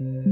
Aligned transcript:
Welcome 0.00 0.24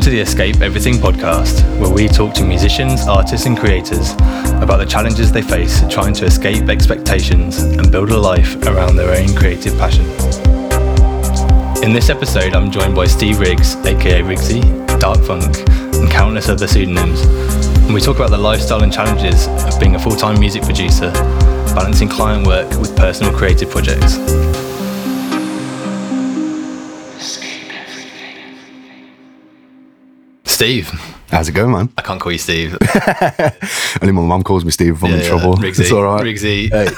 to 0.00 0.10
the 0.10 0.18
Escape 0.18 0.60
Everything 0.62 0.94
podcast, 0.94 1.62
where 1.78 1.88
we 1.88 2.08
talk 2.08 2.34
to 2.34 2.44
musicians, 2.44 3.06
artists, 3.06 3.46
and 3.46 3.56
creators 3.56 4.10
about 4.60 4.78
the 4.78 4.86
challenges 4.86 5.30
they 5.30 5.42
face 5.42 5.80
trying 5.88 6.12
to 6.14 6.24
escape 6.24 6.68
expectations 6.68 7.62
and 7.62 7.92
build 7.92 8.10
a 8.10 8.18
life 8.18 8.56
around 8.66 8.96
their 8.96 9.16
own 9.16 9.32
creative 9.36 9.78
passion. 9.78 10.06
In 11.84 11.92
this 11.92 12.10
episode, 12.10 12.52
I'm 12.52 12.72
joined 12.72 12.96
by 12.96 13.06
Steve 13.06 13.38
Riggs, 13.38 13.76
aka 13.76 14.22
Riggsy, 14.22 14.60
Dharkfunkh, 14.98 16.00
and 16.00 16.10
countless 16.10 16.48
other 16.48 16.66
pseudonyms. 16.66 17.67
And 17.88 17.94
we 17.94 18.02
talk 18.02 18.16
about 18.16 18.28
the 18.28 18.36
lifestyle 18.36 18.82
and 18.82 18.92
challenges 18.92 19.46
of 19.48 19.80
being 19.80 19.94
a 19.94 19.98
full 19.98 20.14
time 20.14 20.38
music 20.38 20.62
producer, 20.62 21.10
balancing 21.74 22.06
client 22.06 22.46
work 22.46 22.68
with 22.78 22.94
personal 22.94 23.32
creative 23.32 23.70
projects. 23.70 24.12
Steve. 30.44 30.90
How's 31.30 31.48
it 31.48 31.52
going, 31.52 31.72
man? 31.72 31.88
I 31.96 32.02
can't 32.02 32.20
call 32.20 32.30
you 32.30 32.36
Steve. 32.36 32.76
Only 34.02 34.12
my 34.12 34.20
mum 34.20 34.42
calls 34.42 34.66
me 34.66 34.70
Steve 34.70 34.96
if 34.96 35.04
I'm 35.04 35.14
in 35.14 35.24
trouble. 35.24 35.56
Riggsy. 35.56 35.80
It's 35.80 35.92
all 35.92 36.04
right. 36.04 36.22
Riggsy. 36.22 36.68
Hey. 36.68 36.88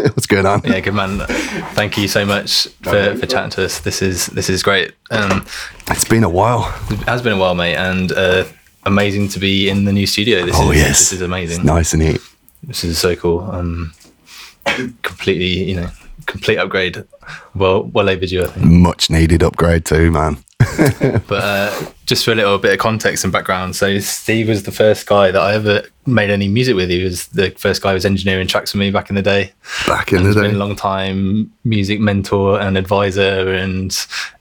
What's 0.14 0.26
going 0.26 0.46
on? 0.46 0.62
Yeah, 0.64 0.80
good 0.80 0.94
man. 0.94 1.18
Thank 1.74 1.98
you 1.98 2.08
so 2.08 2.24
much 2.24 2.68
for, 2.82 3.14
for 3.16 3.26
chatting 3.26 3.50
to 3.50 3.66
us. 3.66 3.80
This 3.80 4.00
is 4.00 4.28
this 4.28 4.48
is 4.48 4.62
great. 4.62 4.94
Um, 5.10 5.44
It's 5.90 6.06
been 6.06 6.24
a 6.24 6.30
while. 6.30 6.74
it 6.90 7.00
has 7.00 7.20
been 7.20 7.34
a 7.34 7.38
while, 7.38 7.54
mate, 7.54 7.76
and 7.76 8.12
uh, 8.12 8.44
amazing 8.86 9.28
to 9.30 9.38
be 9.38 9.68
in 9.68 9.84
the 9.84 9.92
new 9.92 10.06
studio. 10.06 10.46
This 10.46 10.56
Oh, 10.58 10.70
is 10.70 10.78
yes. 10.78 10.98
this 10.98 11.12
is 11.14 11.20
amazing. 11.22 11.58
It's 11.58 11.66
nice 11.66 11.92
and 11.92 12.02
neat. 12.02 12.20
This 12.62 12.84
is 12.84 12.98
so 12.98 13.14
cool. 13.16 13.40
Um, 13.50 13.92
completely, 15.02 15.64
you 15.64 15.76
know, 15.76 15.88
complete 16.26 16.56
upgrade. 16.58 17.04
Well, 17.54 17.84
well 17.84 18.08
overdue, 18.08 18.44
I 18.44 18.48
think. 18.48 18.66
Much 18.66 19.10
needed 19.10 19.42
upgrade 19.42 19.84
too, 19.84 20.10
man. 20.10 20.38
But 21.28 21.42
uh, 21.42 21.86
just 22.06 22.24
for 22.24 22.32
a 22.32 22.34
little 22.34 22.58
bit 22.58 22.72
of 22.72 22.78
context 22.78 23.24
and 23.24 23.32
background, 23.32 23.74
so 23.76 23.98
Steve 23.98 24.48
was 24.48 24.62
the 24.64 24.72
first 24.72 25.06
guy 25.06 25.30
that 25.30 25.40
I 25.40 25.54
ever 25.54 25.82
made 26.06 26.30
any 26.30 26.48
music 26.48 26.76
with. 26.76 26.90
He 26.90 27.02
was 27.02 27.28
the 27.28 27.50
first 27.52 27.82
guy 27.82 27.90
who 27.90 27.94
was 27.94 28.04
engineering 28.04 28.46
tracks 28.46 28.72
for 28.72 28.78
me 28.78 28.90
back 28.90 29.08
in 29.08 29.16
the 29.16 29.22
day. 29.22 29.52
Back 29.86 30.12
in 30.12 30.18
the 30.22 30.24
He's 30.28 30.34
been 30.34 30.54
a 30.54 30.58
long 30.58 30.76
time 30.76 31.50
music 31.64 31.98
mentor 32.00 32.60
and 32.60 32.76
advisor 32.76 33.52
and, 33.52 33.96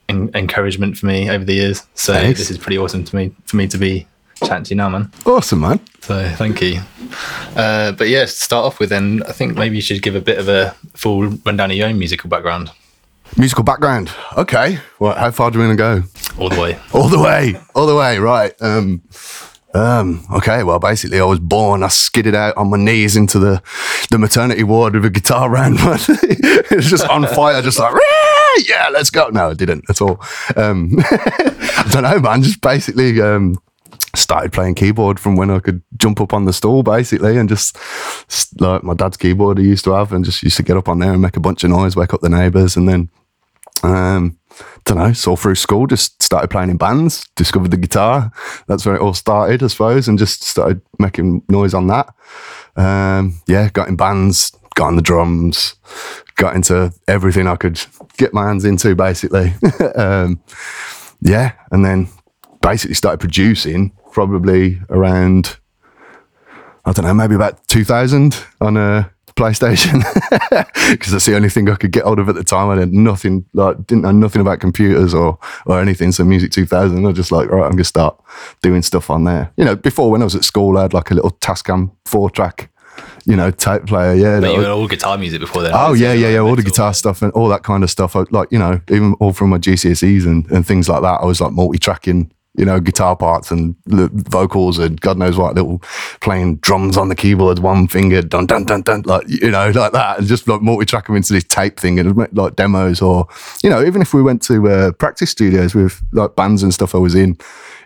en- 0.10 0.30
encouragement 0.36 0.98
for 0.98 1.06
me 1.06 1.30
over 1.30 1.44
the 1.46 1.54
years. 1.54 1.84
So 1.96 2.14
Thanks. 2.14 2.40
this 2.40 2.52
is 2.52 2.58
pretty 2.58 2.78
awesome 2.78 3.04
to 3.06 3.16
me 3.16 3.32
for 3.46 3.56
me 3.56 3.68
to 3.68 3.78
be 3.78 4.06
chatting 4.44 4.64
to 4.66 4.70
you 4.72 4.76
now, 4.76 4.90
man. 4.90 5.12
Awesome, 5.26 5.62
man. 5.62 5.80
So 6.02 6.28
thank 6.36 6.62
you. 6.62 6.82
Uh, 7.56 7.92
but 7.94 8.10
yeah, 8.10 8.22
to 8.22 8.28
start 8.28 8.66
off 8.66 8.80
with, 8.80 8.90
then 8.90 9.24
I 9.28 9.32
think 9.32 9.56
maybe 9.56 9.76
you 9.76 9.82
should 9.82 10.02
give 10.02 10.16
a 10.16 10.22
bit 10.22 10.38
of 10.38 10.50
a 10.50 10.76
full 10.94 11.28
rundown 11.46 11.72
of 11.72 11.78
your 11.78 11.88
own 11.88 11.98
musical 11.98 12.30
background, 12.30 12.72
Musical 13.38 13.66
background. 13.66 14.12
Okay. 14.38 14.80
Well, 14.98 15.14
how 15.14 15.30
far 15.30 15.52
do 15.52 15.60
we 15.60 15.66
want 15.68 15.78
to 15.78 15.84
go? 15.84 16.04
all 16.40 16.50
the 16.50 16.60
way. 16.60 16.80
All 16.94 17.10
the 17.10 17.20
way. 17.20 17.56
All 17.74 17.86
the 17.86 17.96
way. 17.96 18.18
Right. 18.18 18.54
Um, 18.62 19.02
um, 19.74 20.26
okay, 20.34 20.64
well, 20.64 20.80
basically, 20.80 21.20
I 21.20 21.26
was 21.26 21.40
born. 21.40 21.84
I 21.84 21.90
skidded 21.90 22.34
out 22.34 22.56
on 22.56 22.70
my 22.70 22.78
knees 22.78 23.18
into 23.18 23.40
the, 23.40 23.62
the 24.10 24.18
maternity 24.18 24.64
ward 24.64 24.94
with 24.94 25.06
a 25.06 25.10
guitar 25.10 25.52
around. 25.52 25.76
it 25.80 26.72
was 26.72 26.90
just 26.90 27.06
on 27.10 27.28
fire, 27.28 27.62
just 27.62 27.78
like, 27.78 27.94
yeah, 28.70 28.88
let's 28.90 29.10
go. 29.10 29.28
No, 29.30 29.50
I 29.50 29.54
didn't 29.54 29.84
at 29.90 30.02
all. 30.02 30.22
Um, 30.56 30.96
I 31.00 31.88
don't 31.92 32.04
know, 32.04 32.20
man. 32.20 32.42
Just 32.42 32.62
basically 32.62 33.20
um, 33.20 33.58
started 34.16 34.54
playing 34.54 34.76
keyboard 34.76 35.20
from 35.20 35.36
when 35.36 35.52
I 35.52 35.60
could 35.60 35.82
jump 35.98 36.22
up 36.22 36.34
on 36.34 36.46
the 36.46 36.54
stool, 36.54 36.84
basically, 36.84 37.38
and 37.38 37.50
just 37.50 37.78
like 38.60 38.84
my 38.84 38.94
dad's 38.94 39.18
keyboard 39.18 39.58
he 39.58 39.66
used 39.66 39.84
to 39.86 39.92
have, 39.92 40.14
and 40.14 40.26
just 40.26 40.44
used 40.44 40.58
to 40.58 40.64
get 40.64 40.78
up 40.78 40.88
on 40.88 41.00
there 41.00 41.14
and 41.14 41.22
make 41.22 41.38
a 41.38 41.42
bunch 41.42 41.64
of 41.64 41.70
noise, 41.70 41.96
wake 41.96 42.14
up 42.14 42.22
the 42.22 42.30
neighbours, 42.30 42.76
and 42.76 42.88
then 42.88 43.10
um, 43.84 44.38
don't 44.86 44.98
know, 44.98 45.14
saw 45.14 45.36
through 45.36 45.56
school, 45.56 45.88
just 45.88 46.22
started 46.22 46.50
playing 46.50 46.70
in 46.70 46.78
bands, 46.78 47.28
discovered 47.36 47.72
the 47.72 47.78
guitar. 47.78 48.32
That's 48.68 48.86
where 48.86 48.96
it 48.96 49.02
all 49.02 49.14
started, 49.14 49.64
I 49.64 49.68
suppose, 49.68 50.08
and 50.08 50.20
just 50.20 50.44
started 50.44 50.82
making 51.00 51.44
noise 51.50 51.74
on 51.74 51.88
that. 51.88 52.14
Um, 52.76 53.42
yeah, 53.48 53.70
got 53.70 53.88
in 53.88 53.96
bands, 53.96 54.56
got 54.76 54.88
on 54.88 54.96
the 54.96 55.02
drums, 55.02 55.76
got 56.36 56.56
into 56.56 56.94
everything 57.08 57.48
I 57.48 57.56
could 57.56 57.84
get 58.18 58.34
my 58.34 58.46
hands 58.46 58.66
into, 58.66 58.96
basically. 58.96 59.54
um, 59.96 60.42
yeah, 61.22 61.54
and 61.72 61.84
then 61.84 62.08
basically 62.66 62.96
started 62.96 63.20
producing 63.20 63.92
probably 64.12 64.82
around, 64.90 65.58
I 66.84 66.92
don't 66.94 67.06
know, 67.06 67.14
maybe 67.14 67.36
about 67.36 67.68
2000 67.68 68.44
on 68.60 68.76
a 68.76 69.12
PlayStation 69.36 70.00
because 70.92 71.12
that's 71.12 71.26
the 71.26 71.36
only 71.36 71.50
thing 71.50 71.70
I 71.70 71.76
could 71.76 71.92
get 71.92 72.06
hold 72.06 72.18
of 72.18 72.28
at 72.28 72.34
the 72.34 72.44
time. 72.44 72.70
I 72.70 72.80
had 72.80 72.92
nothing, 72.92 73.46
like, 73.54 73.86
didn't 73.86 74.02
know 74.02 74.12
nothing 74.12 74.42
about 74.42 74.62
computers 74.62 75.14
or 75.14 75.38
or 75.68 75.80
anything. 75.80 76.12
So 76.12 76.24
Music 76.24 76.52
2000, 76.52 76.98
I 76.98 77.08
was 77.08 77.16
just 77.16 77.32
like, 77.32 77.52
all 77.52 77.58
right, 77.58 77.66
I'm 77.66 77.74
gonna 77.74 77.84
start 77.84 78.20
doing 78.64 78.82
stuff 78.82 79.12
on 79.12 79.26
there. 79.26 79.52
You 79.58 79.66
know, 79.66 79.76
before 79.76 80.10
when 80.10 80.22
I 80.22 80.24
was 80.24 80.36
at 80.36 80.44
school, 80.44 80.78
I 80.78 80.84
had 80.84 80.94
like 80.94 81.12
a 81.12 81.14
little 81.14 81.32
Tascam 81.32 81.92
four 82.06 82.32
track, 82.32 82.72
you 83.26 83.36
know, 83.36 83.52
tape 83.52 83.86
player. 83.86 84.14
Yeah, 84.14 84.40
But 84.40 84.54
you 84.54 84.62
had 84.62 84.72
all 84.72 84.88
guitar 84.88 85.18
music 85.18 85.42
before 85.42 85.64
then. 85.64 85.74
Oh 85.76 85.94
yeah, 85.94 86.14
yeah, 86.14 86.30
yeah. 86.30 86.40
All 86.40 86.56
the 86.56 86.64
guitar 86.64 86.94
stuff 86.94 87.22
and 87.22 87.32
all 87.34 87.50
that 87.50 87.64
kind 87.64 87.84
of 87.84 87.92
stuff. 87.92 88.16
I, 88.16 88.24
like 88.32 88.52
you 88.52 88.58
know, 88.58 88.80
even 88.90 89.14
all 89.20 89.34
from 89.34 89.50
my 89.50 89.58
GCSEs 89.58 90.26
and, 90.26 90.50
and 90.50 90.66
things 90.66 90.88
like 90.88 91.02
that. 91.02 91.22
I 91.22 91.26
was 91.26 91.42
like 91.42 91.52
multi-tracking, 91.52 92.32
you 92.58 92.66
know, 92.66 92.80
guitar 92.80 93.16
parts 93.16 93.52
and 93.52 93.76
vocals 93.86 94.80
and 94.80 95.00
God 95.02 95.18
knows 95.18 95.38
what, 95.38 95.56
little 95.56 95.82
playing 96.22 96.58
drums 96.58 96.98
on 96.98 97.10
the 97.10 97.16
keyboard, 97.16 97.60
one 97.60 97.88
finger, 97.88 98.22
dun 98.22 98.46
dun 98.46 98.64
dun 98.64 98.82
dun, 98.82 99.02
like 99.06 99.28
you 99.28 99.52
know, 99.52 99.72
like 99.72 99.92
that, 99.92 100.20
and 100.20 100.28
just 100.28 100.48
like 100.48 100.62
multi-track 100.62 101.08
them 101.08 101.16
into 101.16 101.34
this 101.34 101.44
tape 101.44 101.80
thing 101.80 102.00
and 102.00 102.16
like 102.36 102.56
demos 102.56 103.02
or 103.02 103.28
you 103.64 103.70
know, 103.70 103.84
even 103.84 104.02
if 104.02 104.14
we 104.14 104.22
went 104.22 104.42
to 104.44 104.68
uh, 104.68 104.92
practice 104.94 105.30
studios 105.30 105.76
with 105.76 106.02
like 106.12 106.36
bands 106.36 106.64
and 106.64 106.74
stuff 106.74 106.96
I 106.96 107.00
was 107.00 107.16
in. 107.16 107.38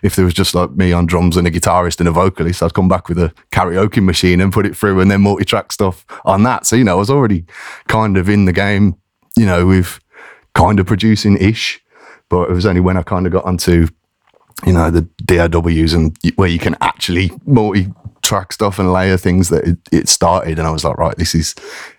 If 0.02 0.16
there 0.16 0.24
was 0.24 0.32
just 0.32 0.54
like 0.54 0.70
me 0.70 0.94
on 0.94 1.04
drums 1.04 1.36
and 1.36 1.46
a 1.46 1.50
guitarist 1.50 2.00
and 2.00 2.08
a 2.08 2.12
vocalist, 2.12 2.62
I'd 2.62 2.72
come 2.72 2.88
back 2.88 3.10
with 3.10 3.18
a 3.18 3.34
karaoke 3.52 4.02
machine 4.02 4.40
and 4.40 4.50
put 4.50 4.64
it 4.64 4.74
through 4.74 4.98
and 5.00 5.10
then 5.10 5.20
multi-track 5.20 5.72
stuff 5.72 6.06
on 6.24 6.42
that. 6.44 6.64
So, 6.64 6.74
you 6.74 6.84
know, 6.84 6.92
I 6.92 6.98
was 6.98 7.10
already 7.10 7.44
kind 7.86 8.16
of 8.16 8.26
in 8.26 8.46
the 8.46 8.52
game, 8.54 8.96
you 9.36 9.44
know, 9.44 9.66
with 9.66 10.00
kind 10.54 10.80
of 10.80 10.86
producing 10.86 11.36
ish. 11.36 11.82
But 12.30 12.48
it 12.48 12.54
was 12.54 12.64
only 12.64 12.80
when 12.80 12.96
I 12.96 13.02
kind 13.02 13.26
of 13.26 13.32
got 13.32 13.44
onto, 13.44 13.88
you 14.66 14.72
know, 14.72 14.90
the 14.90 15.02
DAWs 15.24 15.92
and 15.92 16.16
where 16.36 16.48
you 16.48 16.58
can 16.58 16.76
actually 16.80 17.30
multi-track 17.46 18.52
stuff 18.52 18.78
and 18.78 18.92
layer 18.92 19.16
things 19.16 19.48
that 19.48 19.66
it, 19.66 19.78
it 19.92 20.08
started. 20.08 20.58
And 20.58 20.66
I 20.66 20.70
was 20.70 20.84
like, 20.84 20.98
right, 20.98 21.16
this 21.16 21.34
is 21.34 21.54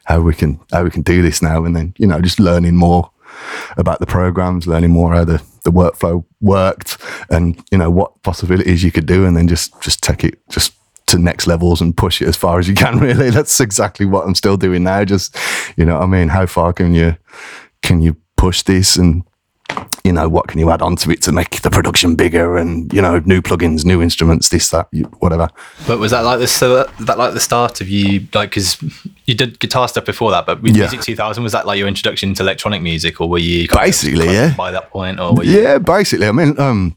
how 0.06 0.22
we 0.22 0.34
can 0.34 0.60
how 0.72 0.84
we 0.84 0.90
can 0.90 1.02
do 1.02 1.22
this 1.22 1.42
now. 1.42 1.66
And 1.66 1.76
then, 1.76 1.94
you 1.98 2.08
know, 2.08 2.22
just 2.22 2.40
learning 2.40 2.76
more 2.76 3.10
about 3.78 4.00
the 4.00 4.06
programs, 4.06 4.68
learning 4.68 4.92
more 4.92 5.14
how 5.14 5.26
the, 5.26 5.42
the 5.64 5.72
workflow 5.72 6.24
worked 6.42 6.98
and, 7.30 7.62
you 7.72 7.78
know, 7.78 7.90
what 7.90 8.22
possibilities 8.24 8.84
you 8.84 8.92
could 8.92 9.06
do 9.06 9.26
and 9.26 9.36
then 9.36 9.48
just 9.48 9.80
just 9.82 10.04
take 10.04 10.24
it 10.24 10.40
just 10.50 10.74
to 11.08 11.18
next 11.18 11.48
levels 11.48 11.82
and 11.82 11.98
push 11.98 12.22
it 12.22 12.28
as 12.28 12.38
far 12.38 12.60
as 12.60 12.68
you 12.68 12.76
can 12.76 13.00
really. 13.00 13.30
That's 13.30 13.60
exactly 13.60 14.06
what 14.06 14.26
I'm 14.26 14.36
still 14.36 14.58
doing 14.58 14.84
now. 14.84 15.04
Just, 15.06 15.38
you 15.78 15.86
know, 15.86 16.00
I 16.00 16.06
mean, 16.06 16.30
how 16.30 16.46
far 16.46 16.74
can 16.74 16.94
you 16.94 17.18
can 17.82 18.02
you 18.02 18.16
push 18.38 18.64
this 18.64 18.98
and 18.98 19.24
you 20.04 20.12
know, 20.12 20.28
what 20.28 20.48
can 20.48 20.60
you 20.60 20.70
add 20.72 20.82
onto 20.82 21.12
it 21.12 21.22
to 21.22 21.32
make 21.32 21.62
the 21.62 21.70
production 21.70 22.16
bigger 22.16 22.58
and, 22.58 22.92
you 22.92 23.02
know, 23.02 23.20
new 23.26 23.42
plugins, 23.42 23.86
new 23.86 24.02
instruments, 24.02 24.50
this, 24.50 24.70
that, 24.70 24.88
whatever. 25.20 25.48
But 25.86 26.00
was 26.00 26.12
that 26.12 26.22
like 26.22 26.40
the 26.40 26.48
so 26.48 26.76
that, 26.76 26.98
that 27.06 27.18
like 27.18 27.34
the 27.34 27.40
start 27.40 27.82
of 27.82 27.88
you 27.90 28.28
like 28.34 28.50
because 28.50 28.82
you 29.26 29.36
did 29.36 29.60
guitar 29.60 29.88
stuff 29.88 30.06
before 30.06 30.32
that, 30.32 30.46
but 30.46 30.62
with 30.62 30.76
Yeah. 30.76 30.84
Music 30.84 31.02
2000 31.02 31.44
was 31.44 31.52
that 31.52 31.68
like 31.68 31.78
your 31.78 31.88
introduction 31.88 32.34
to 32.34 32.44
electronic 32.44 32.82
music, 32.82 33.22
or 33.22 33.30
were 33.30 33.38
you 33.38 33.68
kind 33.68 33.80
of 33.80 33.88
Basically, 33.88 34.26
yeah. 34.26 34.56
by 34.56 34.72
that 34.72 34.90
point, 34.90 35.20
or 35.20 35.36
were 35.36 35.44
you? 35.44 35.62
Yeah, 35.62 35.78
basically. 35.78 36.28
I 36.28 36.32
mean, 36.32 36.60
um, 36.60 36.96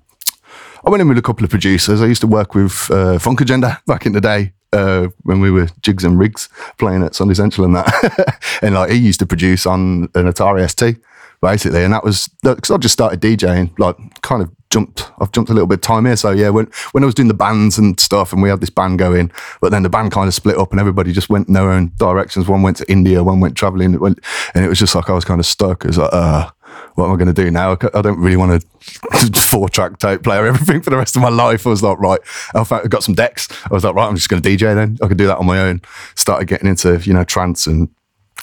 I 0.87 0.91
went 0.91 1.01
in 1.01 1.09
with 1.09 1.19
a 1.19 1.23
couple 1.23 1.45
of 1.45 1.51
producers. 1.51 2.01
I 2.03 2.06
used 2.06 2.21
to 2.23 2.27
work 2.27 2.55
with 2.55 2.91
uh, 2.91 3.19
Funk 3.19 3.41
Agenda 3.41 3.81
back 3.87 4.06
in 4.06 4.12
the 4.12 4.21
day 4.21 4.53
uh, 4.73 5.09
when 5.23 5.41
we 5.41 5.50
were 5.50 5.69
jigs 5.81 6.05
and 6.05 6.19
rigs 6.19 6.49
playing 6.79 7.03
at 7.03 7.12
Sundissential 7.12 7.65
and 7.65 7.76
that. 7.76 8.38
and 8.62 8.75
like 8.75 8.91
he 8.91 8.99
used 8.99 9.21
to 9.21 9.26
produce 9.26 9.67
on 9.67 10.09
an 10.15 10.26
Atari 10.26 10.69
ST, 10.69 10.97
basically. 11.44 11.85
And 11.85 11.93
that 11.93 12.02
was 12.02 12.29
because 12.43 12.70
I 12.70 12.79
just 12.79 12.94
started 12.94 13.20
DJing, 13.20 13.79
like 13.79 13.96
kind 14.23 14.43
of 14.43 14.50
jumped. 14.70 15.11
I've 15.20 15.31
jumped 15.31 15.50
a 15.50 15.55
little 15.55 15.67
bit 15.67 15.76
of 15.76 15.81
time 15.82 16.06
here. 16.06 16.17
So 16.17 16.31
yeah, 16.31 16.49
when 16.49 16.67
when 16.93 17.05
I 17.05 17.06
was 17.06 17.14
doing 17.14 17.29
the 17.29 17.35
bands 17.35 17.79
and 17.79 18.00
stuff, 18.00 18.32
and 18.32 18.43
we 18.43 18.49
had 18.49 18.61
this 18.61 18.70
band 18.70 18.99
going, 18.99 19.31
but 19.61 19.70
then 19.70 19.82
the 19.82 19.91
band 19.91 20.11
kind 20.11 20.26
of 20.26 20.35
split 20.35 20.56
up, 20.56 20.70
and 20.73 20.81
everybody 20.81 21.12
just 21.12 21.29
went 21.29 21.49
in 21.49 21.55
their 21.55 21.70
own 21.70 21.93
directions. 21.99 22.49
One 22.49 22.62
went 22.62 22.79
to 22.79 22.91
India, 22.91 23.23
one 23.23 23.41
went 23.41 23.56
traveling, 23.56 23.99
went, 24.00 24.20
and 24.55 24.64
it 24.64 24.69
was 24.69 24.79
just 24.79 24.94
like 24.94 25.11
I 25.11 25.12
was 25.12 25.25
kind 25.25 25.38
of 25.38 25.46
stuck. 25.46 25.85
It 25.85 25.88
was 25.88 25.99
like, 25.99 26.12
uh, 26.12 26.50
what 26.94 27.06
am 27.06 27.12
I 27.12 27.17
going 27.17 27.32
to 27.32 27.44
do 27.44 27.50
now? 27.50 27.73
I 27.73 28.02
don't 28.02 28.19
really 28.19 28.37
want 28.37 28.62
to 28.62 29.40
four 29.40 29.69
track 29.69 29.99
tape 29.99 30.23
player 30.23 30.47
everything 30.47 30.81
for 30.81 30.90
the 30.90 30.97
rest 30.97 31.14
of 31.14 31.23
my 31.23 31.29
life. 31.29 31.67
I 31.67 31.70
was 31.70 31.82
like, 31.82 31.99
right, 31.99 32.20
I 32.55 32.87
got 32.88 33.05
some 33.05 33.14
decks. 33.14 33.49
I 33.70 33.75
was 33.75 33.85
like, 33.85 33.94
right, 33.94 34.08
I'm 34.08 34.17
just 34.17 34.29
going 34.29 34.43
to 34.43 34.49
DJ 34.49 34.75
then. 34.75 34.97
I 35.02 35.08
could 35.08 35.19
do 35.19 35.26
that 35.26 35.38
on 35.38 35.47
my 35.47 35.61
own. 35.61 35.82
Started 36.14 36.49
getting 36.49 36.69
into, 36.69 36.99
you 37.05 37.12
know, 37.12 37.25
trance 37.25 37.67
and 37.67 37.88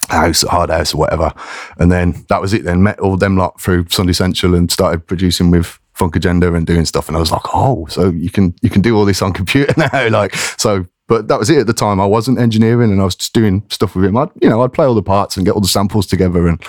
house, 0.08 0.42
hard 0.42 0.70
house 0.70 0.94
or 0.94 0.98
whatever. 0.98 1.32
And 1.78 1.90
then 1.90 2.24
that 2.28 2.40
was 2.40 2.52
it 2.52 2.64
then. 2.64 2.82
Met 2.82 3.00
all 3.00 3.16
them 3.16 3.36
lot 3.36 3.60
through 3.60 3.84
Sundissential 3.84 4.56
and 4.56 4.70
started 4.70 5.06
producing 5.06 5.50
with 5.50 5.78
Funk 5.94 6.16
Agenda 6.16 6.52
and 6.54 6.66
doing 6.66 6.84
stuff. 6.84 7.08
And 7.08 7.16
I 7.16 7.20
was 7.20 7.32
like, 7.32 7.42
oh, 7.54 7.86
so 7.86 8.10
you 8.10 8.30
can 8.30 8.54
you 8.62 8.70
can 8.70 8.82
do 8.82 8.96
all 8.96 9.04
this 9.04 9.22
on 9.22 9.32
computer 9.32 9.74
now, 9.92 10.08
like 10.08 10.34
so. 10.34 10.86
But 11.08 11.28
that 11.28 11.38
was 11.38 11.50
it 11.50 11.58
at 11.58 11.66
the 11.66 11.74
time. 11.74 12.00
I 12.00 12.06
wasn't 12.06 12.38
engineering, 12.38 12.90
and 12.90 13.00
I 13.00 13.04
was 13.04 13.16
just 13.16 13.34
doing 13.34 13.62
stuff 13.68 13.94
with 13.94 14.04
him. 14.04 14.16
I'd 14.16 14.30
you 14.40 14.48
know 14.48 14.62
I'd 14.62 14.72
play 14.72 14.86
all 14.86 14.94
the 14.94 15.02
parts 15.02 15.36
and 15.36 15.44
get 15.44 15.54
all 15.54 15.60
the 15.60 15.68
samples 15.68 16.06
together, 16.06 16.46
and 16.46 16.62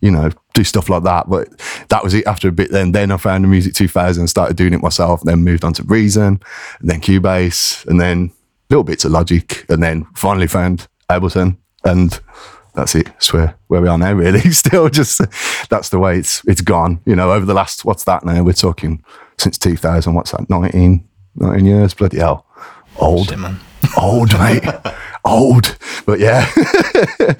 you 0.00 0.10
know 0.10 0.30
do 0.54 0.64
stuff 0.64 0.88
like 0.88 1.02
that. 1.02 1.28
But 1.28 1.48
that 1.88 2.02
was 2.02 2.14
it. 2.14 2.26
After 2.26 2.48
a 2.48 2.52
bit, 2.52 2.70
then 2.70 2.92
then 2.92 3.10
I 3.10 3.16
found 3.18 3.44
the 3.44 3.48
Music 3.48 3.74
2000 3.74 4.22
and 4.22 4.30
started 4.30 4.56
doing 4.56 4.72
it 4.72 4.80
myself. 4.80 5.22
Then 5.22 5.44
moved 5.44 5.64
on 5.64 5.74
to 5.74 5.82
Reason, 5.82 6.40
and 6.80 6.90
then 6.90 7.00
Cubase, 7.00 7.84
and 7.86 8.00
then 8.00 8.32
little 8.70 8.84
bits 8.84 9.04
of 9.04 9.12
Logic, 9.12 9.66
and 9.68 9.82
then 9.82 10.06
finally 10.14 10.46
found 10.46 10.88
Ableton, 11.10 11.58
and 11.84 12.18
that's 12.74 12.94
it. 12.94 13.06
That's 13.06 13.32
where, 13.32 13.54
where 13.68 13.80
we 13.80 13.88
are 13.88 13.98
now, 13.98 14.12
really. 14.12 14.40
Still 14.50 14.88
just, 14.88 15.20
that's 15.68 15.90
the 15.90 15.98
way 15.98 16.18
it's 16.18 16.42
it's 16.46 16.60
gone. 16.60 17.00
You 17.04 17.16
know, 17.16 17.32
over 17.32 17.44
the 17.44 17.54
last, 17.54 17.84
what's 17.84 18.04
that 18.04 18.24
now? 18.24 18.42
We're 18.42 18.52
talking 18.52 19.02
since 19.38 19.58
2000, 19.58 20.14
what's 20.14 20.32
that, 20.32 20.48
19, 20.48 21.08
19 21.36 21.66
years? 21.66 21.94
Bloody 21.94 22.18
hell. 22.18 22.46
Old. 22.98 23.28
Shit, 23.28 23.38
man. 23.38 23.58
Old, 24.00 24.32
mate. 24.38 24.64
Old. 25.24 25.76
But 26.06 26.20
yeah. 26.20 26.50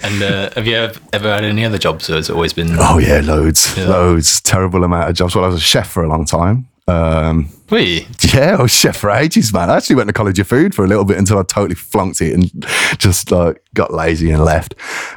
And 0.05 0.23
uh, 0.23 0.51
have 0.55 0.67
you 0.67 0.77
ever, 0.77 1.01
ever 1.13 1.33
had 1.33 1.45
any 1.45 1.65
other 1.65 1.79
jobs, 1.79 2.11
or 2.11 2.15
has 2.15 2.29
it 2.29 2.33
always 2.33 2.53
been? 2.53 2.77
oh, 2.79 2.99
yeah, 2.99 3.21
loads. 3.23 3.77
Yeah. 3.77 3.89
Loads. 3.89 4.41
Terrible 4.41 4.85
amount 4.85 5.11
of 5.11 5.17
jobs. 5.17 5.35
Well, 5.35 5.45
I 5.45 5.49
was 5.49 5.57
a 5.57 5.61
chef 5.61 5.89
for 5.89 6.03
a 6.03 6.09
long 6.09 6.25
time. 6.25 6.69
Um, 6.89 7.49
Wait, 7.71 8.07
Yeah, 8.35 8.57
I 8.59 8.63
was 8.63 8.73
chef 8.73 8.97
for 8.97 9.11
ages, 9.11 9.53
man. 9.53 9.71
I 9.71 9.77
actually 9.77 9.97
went 9.97 10.09
to 10.09 10.13
College 10.13 10.39
of 10.39 10.47
Food 10.47 10.75
for 10.75 10.85
a 10.85 10.89
little 10.89 11.05
bit 11.05 11.19
until 11.19 11.39
I 11.39 11.43
totally 11.43 11.75
flunked 11.75 12.21
it 12.21 12.35
and 12.35 12.67
just 12.99 13.31
like 13.31 13.63
got 13.75 13.93
lazy 13.93 14.31
and 14.31 14.45
left. 14.45 14.75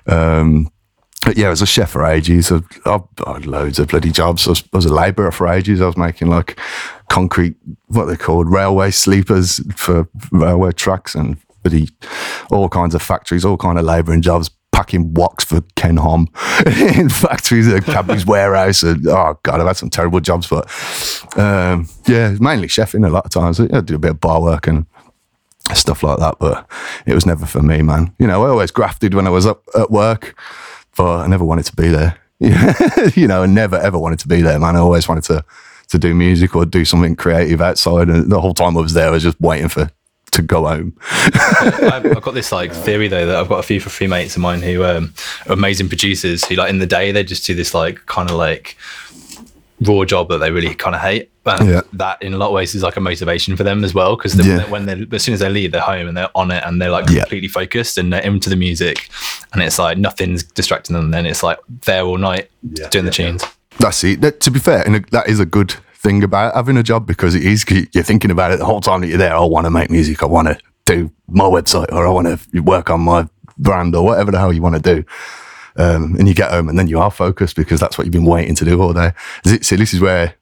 Um, 0.08 0.70
but 1.26 1.38
yeah, 1.38 1.48
I 1.48 1.50
was 1.50 1.64
a 1.64 1.66
chef 1.66 1.90
for 1.90 2.06
ages. 2.06 2.52
I, 2.52 2.62
I, 2.86 3.00
I 3.26 3.34
had 3.34 3.48
loads 3.48 3.80
of 3.80 3.88
bloody 3.88 4.12
jobs. 4.12 4.48
I 4.48 4.52
was, 4.52 4.64
I 4.74 4.78
was 4.78 4.86
a 4.86 4.94
labourer 4.94 5.32
for 5.32 5.48
ages. 5.48 5.82
I 5.82 5.88
was 5.88 5.98
making 5.98 6.28
like 6.28 6.60
concrete, 7.10 7.56
what 7.88 8.06
they're 8.06 8.16
called, 8.16 8.50
railway 8.52 8.92
sleepers 8.92 9.60
for 9.76 10.08
railway 10.32 10.72
trucks 10.72 11.16
and 11.16 11.38
bloody 11.64 11.90
all 12.52 12.70
kinds 12.70 12.94
of 12.94 13.02
factories, 13.02 13.44
all 13.44 13.58
kind 13.58 13.80
of 13.80 13.86
labouring 13.86 14.22
jobs. 14.22 14.52
Packing 14.76 15.14
woks 15.14 15.46
for 15.46 15.62
Ken 15.78 15.96
Hom 15.96 16.28
in 16.98 17.08
factories 17.08 17.66
at 17.70 17.86
Cadbury's 17.86 18.26
warehouse. 18.34 18.84
And, 18.84 19.08
oh 19.08 19.40
god, 19.44 19.62
I've 19.62 19.68
had 19.68 19.78
some 19.78 19.90
terrible 19.90 20.20
jobs, 20.20 20.48
but 20.48 20.66
um, 21.40 21.88
yeah, 22.08 22.36
mainly 22.42 22.68
chefing 22.68 23.08
a 23.08 23.10
lot 23.10 23.24
of 23.24 23.32
times. 23.32 23.58
I 23.58 23.80
do 23.80 23.96
a 23.96 24.00
bit 24.00 24.12
of 24.12 24.20
bar 24.20 24.42
work 24.42 24.68
and 24.68 24.86
stuff 25.74 26.04
like 26.04 26.20
that, 26.20 26.36
but 26.42 26.70
it 27.06 27.14
was 27.14 27.26
never 27.26 27.46
for 27.46 27.62
me, 27.62 27.84
man. 27.84 28.14
You 28.20 28.28
know, 28.28 28.46
I 28.46 28.50
always 28.50 28.70
grafted 28.70 29.14
when 29.14 29.28
I 29.28 29.30
was 29.30 29.46
up 29.46 29.64
at 29.80 29.92
work, 29.92 30.38
but 30.98 31.22
I 31.22 31.28
never 31.28 31.46
wanted 31.46 31.68
to 31.68 31.76
be 31.78 31.88
there. 31.88 32.20
you 32.40 33.30
know, 33.30 33.44
I 33.44 33.46
never 33.46 33.78
ever 33.78 33.98
wanted 33.98 34.20
to 34.20 34.28
be 34.28 34.42
there, 34.42 34.60
man. 34.60 34.76
I 34.76 34.80
always 34.80 35.08
wanted 35.08 35.24
to 35.26 35.46
to 35.88 35.98
do 35.98 36.14
music 36.14 36.54
or 36.54 36.66
do 36.66 36.84
something 36.84 37.16
creative 37.16 37.62
outside, 37.62 38.10
and 38.10 38.30
the 38.30 38.42
whole 38.42 38.54
time 38.54 38.78
I 38.78 38.82
was 38.82 38.92
there, 38.92 39.08
I 39.08 39.12
was 39.12 39.24
just 39.24 39.40
waiting 39.40 39.70
for 39.70 39.90
to 40.36 40.42
go 40.42 40.66
home. 40.68 40.94
I've, 41.12 42.06
I've 42.18 42.22
got 42.22 42.34
this 42.34 42.52
like 42.52 42.72
theory 42.72 43.08
though 43.08 43.26
that 43.26 43.36
I've 43.36 43.50
got 43.50 43.60
a 43.60 43.64
few 43.64 43.80
for 43.80 43.90
three 43.90 44.08
mates 44.08 44.36
of 44.36 44.42
mine 44.42 44.62
who 44.62 44.84
um, 44.84 45.14
are 45.48 45.54
amazing 45.54 45.88
producers 45.90 46.46
who 46.46 46.56
like 46.56 46.70
in 46.70 46.80
the 46.80 46.86
day 46.88 47.12
they 47.12 47.24
just 47.24 47.46
do 47.46 47.56
this 47.56 47.74
like 47.74 48.06
kind 48.06 48.30
of 48.30 48.36
like 48.38 48.78
raw 49.82 50.06
job 50.06 50.30
that 50.30 50.38
they 50.38 50.52
really 50.52 50.74
kind 50.76 50.96
of 50.96 51.02
hate. 51.02 51.32
And 51.46 51.70
Yeah. 51.70 51.82
that 51.94 52.22
in 52.24 52.34
a 52.34 52.38
lot 52.38 52.48
of 52.48 52.54
ways 52.54 52.74
is 52.74 52.82
like 52.82 52.96
a 52.98 53.02
motivation 53.02 53.56
for 53.56 53.64
them 53.64 53.84
as 53.84 53.94
well 53.94 54.16
because 54.16 54.36
Yeah. 54.36 54.68
when 54.70 54.86
they 54.86 55.06
as 55.16 55.24
soon 55.24 55.34
as 55.34 55.40
they 55.42 55.50
leave, 55.50 55.72
they're 55.72 55.82
home 55.82 56.08
and 56.08 56.16
they're 56.18 56.30
on 56.36 56.50
it 56.52 56.64
and 56.66 56.82
they're 56.82 56.90
like 56.90 57.10
Yeah. 57.10 57.22
completely 57.22 57.50
focused 57.50 57.98
and 57.98 58.12
they're 58.12 58.22
into 58.22 58.50
the 58.50 58.56
music 58.56 59.10
and 59.54 59.62
it's 59.62 59.78
like 59.78 59.98
nothing's 59.98 60.44
distracting 60.44 60.96
them. 60.96 61.12
Then 61.12 61.26
it's 61.26 61.44
like 61.44 61.60
there 61.86 62.04
all 62.04 62.18
night 62.18 62.50
doing 62.90 63.06
the 63.06 63.12
tunes. 63.12 63.44
That's 63.78 64.04
it. 64.04 64.22
That, 64.22 64.40
to 64.42 64.52
be 64.52 64.60
fair, 64.60 64.82
and 64.88 65.06
that 65.12 65.28
is 65.28 65.40
a 65.40 65.46
good 65.46 65.76
thing 66.06 66.24
about 66.24 66.54
having 66.54 66.78
a 66.78 66.84
job 66.84 67.08
because 67.08 67.34
it 67.34 67.44
is 67.44 67.66
you're 67.94 68.04
thinking 68.04 68.32
about 68.32 68.52
it 68.52 68.60
the 68.60 68.66
whole 68.66 68.82
time 68.82 69.02
that 69.02 69.08
you're 69.08 69.18
there. 69.18 69.36
I 69.36 69.44
want 69.44 69.66
to 69.66 69.72
make 69.72 69.90
music. 69.90 70.22
I 70.22 70.28
want 70.28 70.48
to 70.48 70.58
do 70.86 71.12
my 71.28 71.46
website, 71.46 71.92
or 71.92 72.08
I 72.08 72.12
want 72.12 72.28
to 72.28 72.60
work 72.60 72.90
on 72.90 73.02
my 73.02 73.28
brand, 73.58 73.96
or 73.96 74.06
whatever 74.06 74.32
the 74.32 74.38
hell 74.38 74.54
you 74.54 74.62
want 74.62 74.76
to 74.76 74.96
do. 74.96 75.04
Um, 75.78 76.16
and 76.18 76.28
you 76.28 76.34
get 76.34 76.52
home, 76.52 76.70
and 76.70 76.78
then 76.78 76.88
you 76.88 77.00
are 77.00 77.12
focused 77.12 77.56
because 77.56 77.80
that's 77.80 77.98
what 77.98 78.06
you've 78.06 78.14
been 78.14 78.26
waiting 78.26 78.56
to 78.56 78.66
do 78.66 78.80
all 78.82 78.94
day. 78.94 79.12
So 79.62 79.76
this 79.76 79.94
is 79.94 80.00
where 80.00 80.36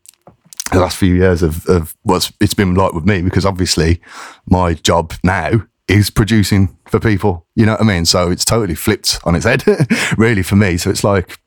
the 0.72 0.80
last 0.80 0.98
few 0.98 1.16
years 1.16 1.42
of, 1.42 1.66
of 1.68 1.96
what's 2.04 2.32
it's 2.40 2.54
been 2.54 2.76
like 2.76 2.94
with 2.94 3.06
me 3.06 3.22
because 3.22 3.46
obviously 3.46 4.02
my 4.46 4.74
job 4.74 5.14
now 5.24 5.52
is 5.88 6.10
producing 6.10 6.78
for 6.88 7.00
people. 7.00 7.46
You 7.56 7.66
know 7.66 7.74
what 7.74 7.82
I 7.82 7.86
mean? 7.86 8.06
So 8.06 8.32
it's 8.32 8.46
totally 8.46 8.76
flipped 8.76 9.20
on 9.24 9.36
its 9.36 9.46
head, 9.46 9.64
really, 10.18 10.44
for 10.44 10.56
me. 10.56 10.78
So 10.78 10.90
it's 10.90 11.04
like 11.04 11.40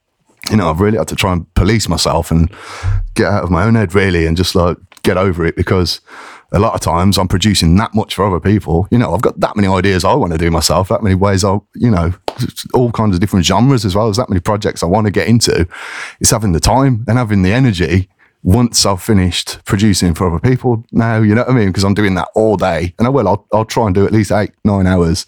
you 0.50 0.56
know, 0.56 0.70
I've 0.70 0.81
really 0.81 0.98
had 0.98 1.08
to 1.08 1.16
try 1.16 1.32
and 1.32 1.52
police 1.54 1.88
myself 1.88 2.31
and 2.31 2.50
get 3.14 3.26
out 3.26 3.44
of 3.44 3.50
my 3.50 3.64
own 3.64 3.75
head, 3.75 3.94
really, 3.94 4.26
and 4.26 4.37
just 4.37 4.54
like 4.54 4.76
get 5.02 5.16
over 5.16 5.46
it 5.46 5.56
because 5.56 6.00
a 6.52 6.58
lot 6.58 6.75
of 6.75 6.81
times 6.81 7.19
I'm 7.19 7.28
producing 7.28 7.76
that 7.76 7.94
much 7.94 8.14
for 8.14 8.25
other 8.25 8.40
people. 8.40 8.88
You 8.90 8.98
know, 8.98 9.14
I've 9.14 9.22
got 9.22 9.38
that 9.40 9.56
many 9.56 9.69
ideas 9.69 10.04
I 10.04 10.14
want 10.14 10.32
to 10.32 10.38
do 10.38 10.50
myself, 10.50 10.88
that 10.88 11.02
many 11.02 11.14
ways 11.14 11.44
I, 11.44 11.58
you 11.75 11.90
know, 11.90 12.12
all 12.75 12.93
kinds 12.93 13.14
of 13.14 13.20
different 13.20 13.46
genres 13.46 13.84
as 13.84 13.94
well 13.94 14.08
as 14.08 14.16
that 14.16 14.28
many 14.28 14.40
projects 14.40 14.82
I 14.82 14.87
want 14.87 15.06
to 15.06 15.10
get 15.10 15.28
into. 15.28 15.66
It's 16.20 16.31
having 16.31 16.52
the 16.52 16.60
time 16.60 17.04
and 17.08 17.19
having 17.19 17.42
the 17.42 17.52
energy 17.52 18.08
once 18.42 18.86
I've 18.86 19.02
finished 19.02 19.64
producing 19.64 20.14
for 20.14 20.28
other 20.28 20.38
people 20.38 20.84
now, 20.92 21.20
you 21.20 21.34
know 21.34 21.42
what 21.42 21.50
I 21.50 21.54
mean? 21.54 21.68
Because 21.68 21.84
I'm 21.84 21.94
doing 21.94 22.14
that 22.14 22.28
all 22.34 22.56
day. 22.56 22.94
And 22.98 23.06
I 23.06 23.10
will, 23.10 23.26
I'll, 23.26 23.46
I'll 23.52 23.64
try 23.64 23.86
and 23.86 23.94
do 23.94 24.06
at 24.06 24.12
least 24.12 24.30
eight, 24.30 24.52
nine 24.64 24.86
hours 24.86 25.26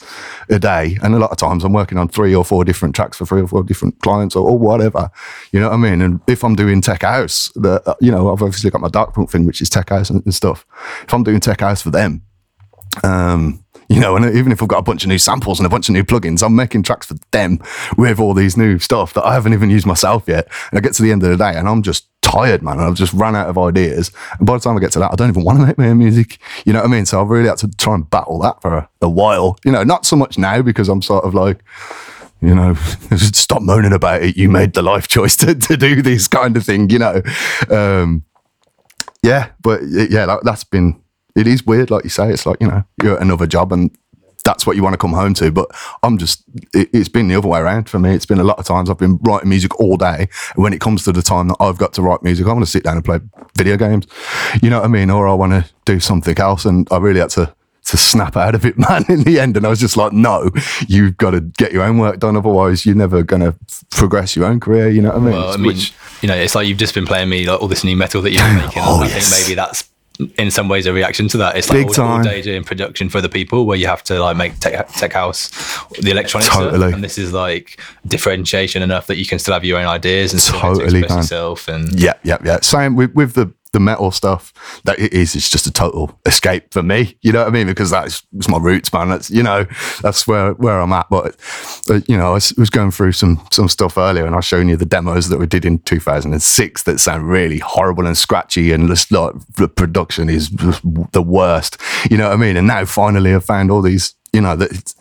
a 0.49 0.59
day. 0.59 0.97
And 1.03 1.15
a 1.15 1.19
lot 1.19 1.31
of 1.31 1.37
times 1.37 1.65
I'm 1.65 1.73
working 1.73 1.99
on 1.99 2.09
three 2.09 2.35
or 2.35 2.45
four 2.45 2.65
different 2.65 2.95
tracks 2.95 3.17
for 3.17 3.27
three 3.27 3.41
or 3.41 3.49
four 3.49 3.65
different 3.65 4.01
clients 4.01 4.37
or, 4.37 4.49
or 4.49 4.59
whatever, 4.59 5.11
you 5.53 5.61
know 5.61 5.69
what 5.69 5.75
I 5.75 5.79
mean? 5.79 6.01
And 6.01 6.21
if 6.29 6.45
I'm 6.45 6.55
doing 6.55 6.81
tech 6.81 7.03
house, 7.03 7.51
the, 7.55 7.97
you 8.01 8.13
know, 8.13 8.33
I've 8.33 8.43
obviously 8.43 8.71
got 8.71 8.81
my 8.81 8.89
dark 8.89 9.15
punk 9.15 9.31
thing, 9.31 9.47
which 9.47 9.61
is 9.61 9.69
tech 9.69 9.91
house 9.91 10.11
and, 10.11 10.25
and 10.25 10.35
stuff. 10.35 10.65
If 11.03 11.13
I'm 11.13 11.25
doing 11.25 11.41
tech 11.41 11.61
house 11.61 11.83
for 11.83 11.91
them, 11.91 12.23
um, 13.05 13.65
you 13.89 14.01
know, 14.01 14.17
and 14.17 14.37
even 14.37 14.53
if 14.53 14.63
I've 14.63 14.69
got 14.69 14.79
a 14.79 14.83
bunch 14.83 15.05
of 15.05 15.09
new 15.09 15.19
samples 15.19 15.59
and 15.59 15.67
a 15.67 15.71
bunch 15.71 15.89
of 15.89 15.95
new 15.95 16.05
plugins, 16.05 16.43
I'm 16.43 16.55
making 16.55 16.83
tracks 16.83 17.07
for 17.07 17.15
them 17.31 17.59
with 17.97 18.21
all 18.21 18.35
these 18.35 18.57
new 18.57 18.79
stuff 18.79 19.15
that 19.15 19.25
I 19.25 19.33
haven't 19.33 19.55
even 19.55 19.71
used 19.71 19.87
myself 19.87 20.25
yet. 20.27 20.47
And 20.71 20.79
I 20.79 20.83
get 20.83 20.93
to 20.95 21.03
the 21.03 21.11
end 21.11 21.23
of 21.23 21.31
the 21.31 21.37
day 21.37 21.57
and 21.57 21.67
I'm 21.67 21.83
just 21.83 22.07
tired, 22.21 22.63
man. 22.63 22.79
And 22.79 22.85
I've 22.85 22.95
just 22.95 23.15
run 23.15 23.35
out 23.35 23.49
of 23.49 23.57
ideas. 23.57 24.13
And 24.39 24.47
by 24.47 24.55
the 24.55 24.61
time 24.61 24.77
I 24.77 24.81
get 24.81 24.93
to 24.93 24.99
that, 24.99 25.13
I 25.13 25.15
don't 25.15 25.31
even 25.31 25.45
want 25.45 25.59
to 25.59 25.67
make 25.67 25.79
my 25.79 25.89
own 25.89 25.99
music. 25.99 26.39
You 26.67 26.75
know 26.75 26.81
what 26.81 26.89
I 26.89 26.91
mean? 26.91 27.07
So 27.07 27.21
I've 27.21 27.29
really 27.29 27.49
had 27.49 27.59
to 27.59 27.69
try 27.79 27.95
and 27.95 28.09
battle 28.09 28.39
that 28.41 28.61
for 28.61 28.77
a, 28.77 28.89
a 29.01 29.09
while. 29.09 29.57
You 29.65 29.73
know, 29.73 29.85
not 29.85 30.05
so 30.05 30.17
much 30.17 30.37
now 30.37 30.61
because 30.61 30.91
I'm 30.91 31.01
sort 31.01 31.25
of 31.25 31.33
like, 31.33 31.65
you 32.43 32.55
know, 32.55 32.75
stop 33.17 33.63
moaning 33.63 33.95
about 33.95 34.23
it. 34.23 34.37
You 34.37 34.51
made 34.51 34.75
the 34.75 34.83
life 34.83 35.09
choice 35.09 35.35
to, 35.37 35.55
to 35.55 35.77
do 35.79 36.03
this 36.03 36.29
kind 36.29 36.59
of 36.59 36.65
thing, 36.65 36.91
you 36.91 36.99
know. 36.99 37.23
Um, 37.71 38.25
yeah, 39.23 39.51
but 39.63 39.81
yeah, 39.85 40.27
that, 40.27 40.41
that's 40.45 40.65
been. 40.65 41.03
It 41.39 41.47
is 41.47 41.65
weird, 41.65 41.91
like 41.91 42.05
you 42.05 42.11
say. 42.11 42.31
It's 42.31 42.47
like 42.47 42.59
you 42.61 42.67
know, 42.67 42.85
you're 43.03 43.17
at 43.17 43.23
another 43.23 43.47
job, 43.47 43.73
and 43.73 43.91
that's 44.45 44.67
what 44.67 44.77
you 44.77 44.83
want 44.83 44.95
to 44.95 44.99
come 44.99 45.13
home 45.13 45.35
to. 45.35 45.53
But 45.53 45.69
I'm 46.03 46.19
just. 46.19 46.43
It, 46.75 46.91
it's 46.93 47.09
been 47.09 47.29
the 47.29 47.37
other 47.37 47.49
way 47.49 47.61
around 47.61 47.89
for 47.89 47.99
me. 47.99 48.13
It's 48.15 48.27
been 48.27 48.41
a 48.41 48.45
lot 48.45 48.59
of 48.59 48.67
times 48.67 48.91
I've 48.91 48.99
been 48.99 49.19
writing 49.23 49.49
music 49.49 49.79
all 49.79 49.97
day, 49.97 50.29
and 50.55 50.63
when 50.65 50.73
it 50.73 50.81
comes 50.81 51.05
to 51.05 51.13
the 51.13 51.23
time 51.23 51.49
that 51.49 51.57
I've 51.61 51.79
got 51.79 51.93
to 51.95 52.03
write 52.03 52.23
music, 52.25 52.47
I 52.47 52.53
want 52.53 52.65
to 52.65 52.71
sit 52.71 52.83
down 52.83 52.97
and 52.97 53.05
play 53.05 53.21
video 53.57 53.77
games. 53.77 54.07
You 54.63 54.71
know 54.71 54.79
what 54.81 54.87
I 54.87 54.89
mean? 54.89 55.11
Or 55.11 55.29
I 55.29 55.35
want 55.35 55.53
to 55.53 55.71
do 55.85 56.01
something 56.01 56.39
else, 56.39 56.65
and 56.65 56.89
I 56.91 56.99
really 56.99 57.21
had 57.21 57.31
to. 57.31 57.55
To 57.93 57.97
snap 57.97 58.37
out 58.37 58.55
of 58.55 58.67
it, 58.67 58.77
man, 58.87 59.07
in 59.09 59.23
the 59.23 59.41
end. 59.41 59.57
And 59.57 59.65
I 59.65 59.71
was 59.71 59.81
just 59.81 59.97
like, 59.97 60.13
no, 60.13 60.51
you've 60.89 61.17
got 61.17 61.31
to 61.31 61.41
get 61.41 61.73
your 61.73 61.83
own 61.85 61.97
work 61.97 62.19
done. 62.19 62.37
Otherwise, 62.37 62.85
you're 62.85 62.95
never 62.95 63.23
going 63.23 63.41
to 63.41 63.55
progress 63.89 64.37
your 64.37 64.45
own 64.45 64.61
career. 64.61 64.91
You 64.91 65.01
know 65.01 65.09
what 65.09 65.17
I 65.17 65.21
mean? 65.21 65.33
Well, 65.33 65.53
I 65.55 65.57
mean, 65.57 65.67
Which- 65.69 65.95
you 66.21 66.29
know, 66.29 66.35
it's 66.35 66.55
like 66.55 66.69
you've 66.69 66.77
just 66.77 66.93
been 66.93 67.07
playing 67.07 67.31
me 67.31 67.47
like 67.49 67.63
all 67.63 67.67
this 67.67 67.85
new 67.85 67.97
metal 67.97 68.21
that 68.21 68.33
you're 68.33 68.53
making. 68.53 68.83
Oh, 68.85 69.01
I 69.01 69.07
yes. 69.07 69.31
think 69.31 69.43
maybe 69.43 69.55
that's 69.55 69.89
in 70.37 70.51
some 70.51 70.69
ways 70.69 70.87
a 70.87 70.93
reaction 70.93 71.29
to 71.29 71.37
that. 71.39 71.57
It's 71.57 71.69
like 71.69 71.87
Big 71.87 71.99
all, 71.99 72.07
all 72.07 72.15
time. 72.17 72.25
day 72.25 72.43
doing 72.43 72.65
production 72.65 73.09
for 73.09 73.21
the 73.21 73.29
people 73.29 73.67
where 73.67 73.77
you 73.77 73.87
have 73.87 74.03
to 74.05 74.19
like 74.21 74.37
make 74.37 74.59
tech, 74.59 74.89
tech 74.95 75.13
house 75.13 75.49
the 76.01 76.11
electronic 76.11 76.47
stuff. 76.47 76.59
Totally. 76.71 76.93
And 76.93 77.05
this 77.05 77.19
is 77.19 77.33
like 77.33 77.81
differentiation 78.07 78.83
enough 78.83 79.07
that 79.07 79.17
you 79.17 79.27
can 79.27 79.39
still 79.39 79.55
have 79.55 79.65
your 79.65 79.79
own 79.79 79.87
ideas 79.87 80.33
and 80.33 80.43
to 80.43 80.53
Totally, 80.53 80.85
express 81.01 81.11
man. 81.11 81.19
yourself. 81.19 81.69
And 81.69 82.01
Yeah, 82.01 82.15
yeah, 82.25 82.39
yeah. 82.45 82.59
Same 82.63 82.97
with 82.97 83.15
with 83.15 83.35
the 83.35 83.53
the 83.73 83.81
metal 83.81 84.11
stuff. 84.11 84.53
That 84.85 84.99
it 84.99 85.13
is. 85.13 85.35
It's 85.35 85.51
just 85.51 85.67
a 85.67 85.73
total 85.73 86.19
escape 86.27 86.73
for 86.73 86.83
me. 86.83 87.17
You 87.23 87.33
know 87.33 87.41
what 87.41 87.49
I 87.49 87.51
mean? 87.51 87.67
Because 87.67 87.91
that's 87.91 88.23
it's 88.37 88.49
my 88.49 88.59
roots, 88.59 88.93
man. 88.93 89.09
That's 89.09 89.31
you 89.31 89.43
know 89.43 89.67
that's 90.03 90.27
where 90.27 90.53
where 90.55 90.81
I'm 90.81 90.93
at. 90.93 91.09
But, 91.11 91.37
you 92.09 92.17
know, 92.17 92.31
I 92.31 92.33
was, 92.35 92.53
going 92.71 92.91
through 92.91 93.13
some 93.13 93.41
some 93.51 93.69
stuff 93.69 93.97
earlier, 93.97 94.27
and 94.27 94.35
I 94.35 94.39
was 94.39 94.45
showing 94.45 94.69
you 94.69 94.77
the 94.77 94.85
demos 94.85 95.29
that 95.29 95.39
we 95.39 95.47
did 95.47 95.65
in 95.65 95.79
2006 95.81 96.83
that 96.83 97.01
sound 97.01 97.29
really 97.29 97.59
horrible 97.59 98.07
and 98.07 98.17
scratchy, 98.17 98.73
and 98.73 98.89
just 98.89 99.11
like 99.11 99.35
the 99.57 99.69
production 99.69 100.29
is 100.29 100.51
the 100.51 101.25
worst. 101.25 101.79
You 102.11 102.17
know 102.19 102.29
what 102.29 102.35
I 102.35 102.37
mean? 102.37 102.57
And 102.57 102.67
now 102.67 102.85
finally, 102.85 103.35
I've 103.35 103.45
found 103.45 103.71
all 103.71 103.83
these 103.83 104.15
you 104.39 104.43
know 104.43 104.55
that 104.55 104.71
it's, 104.71 104.95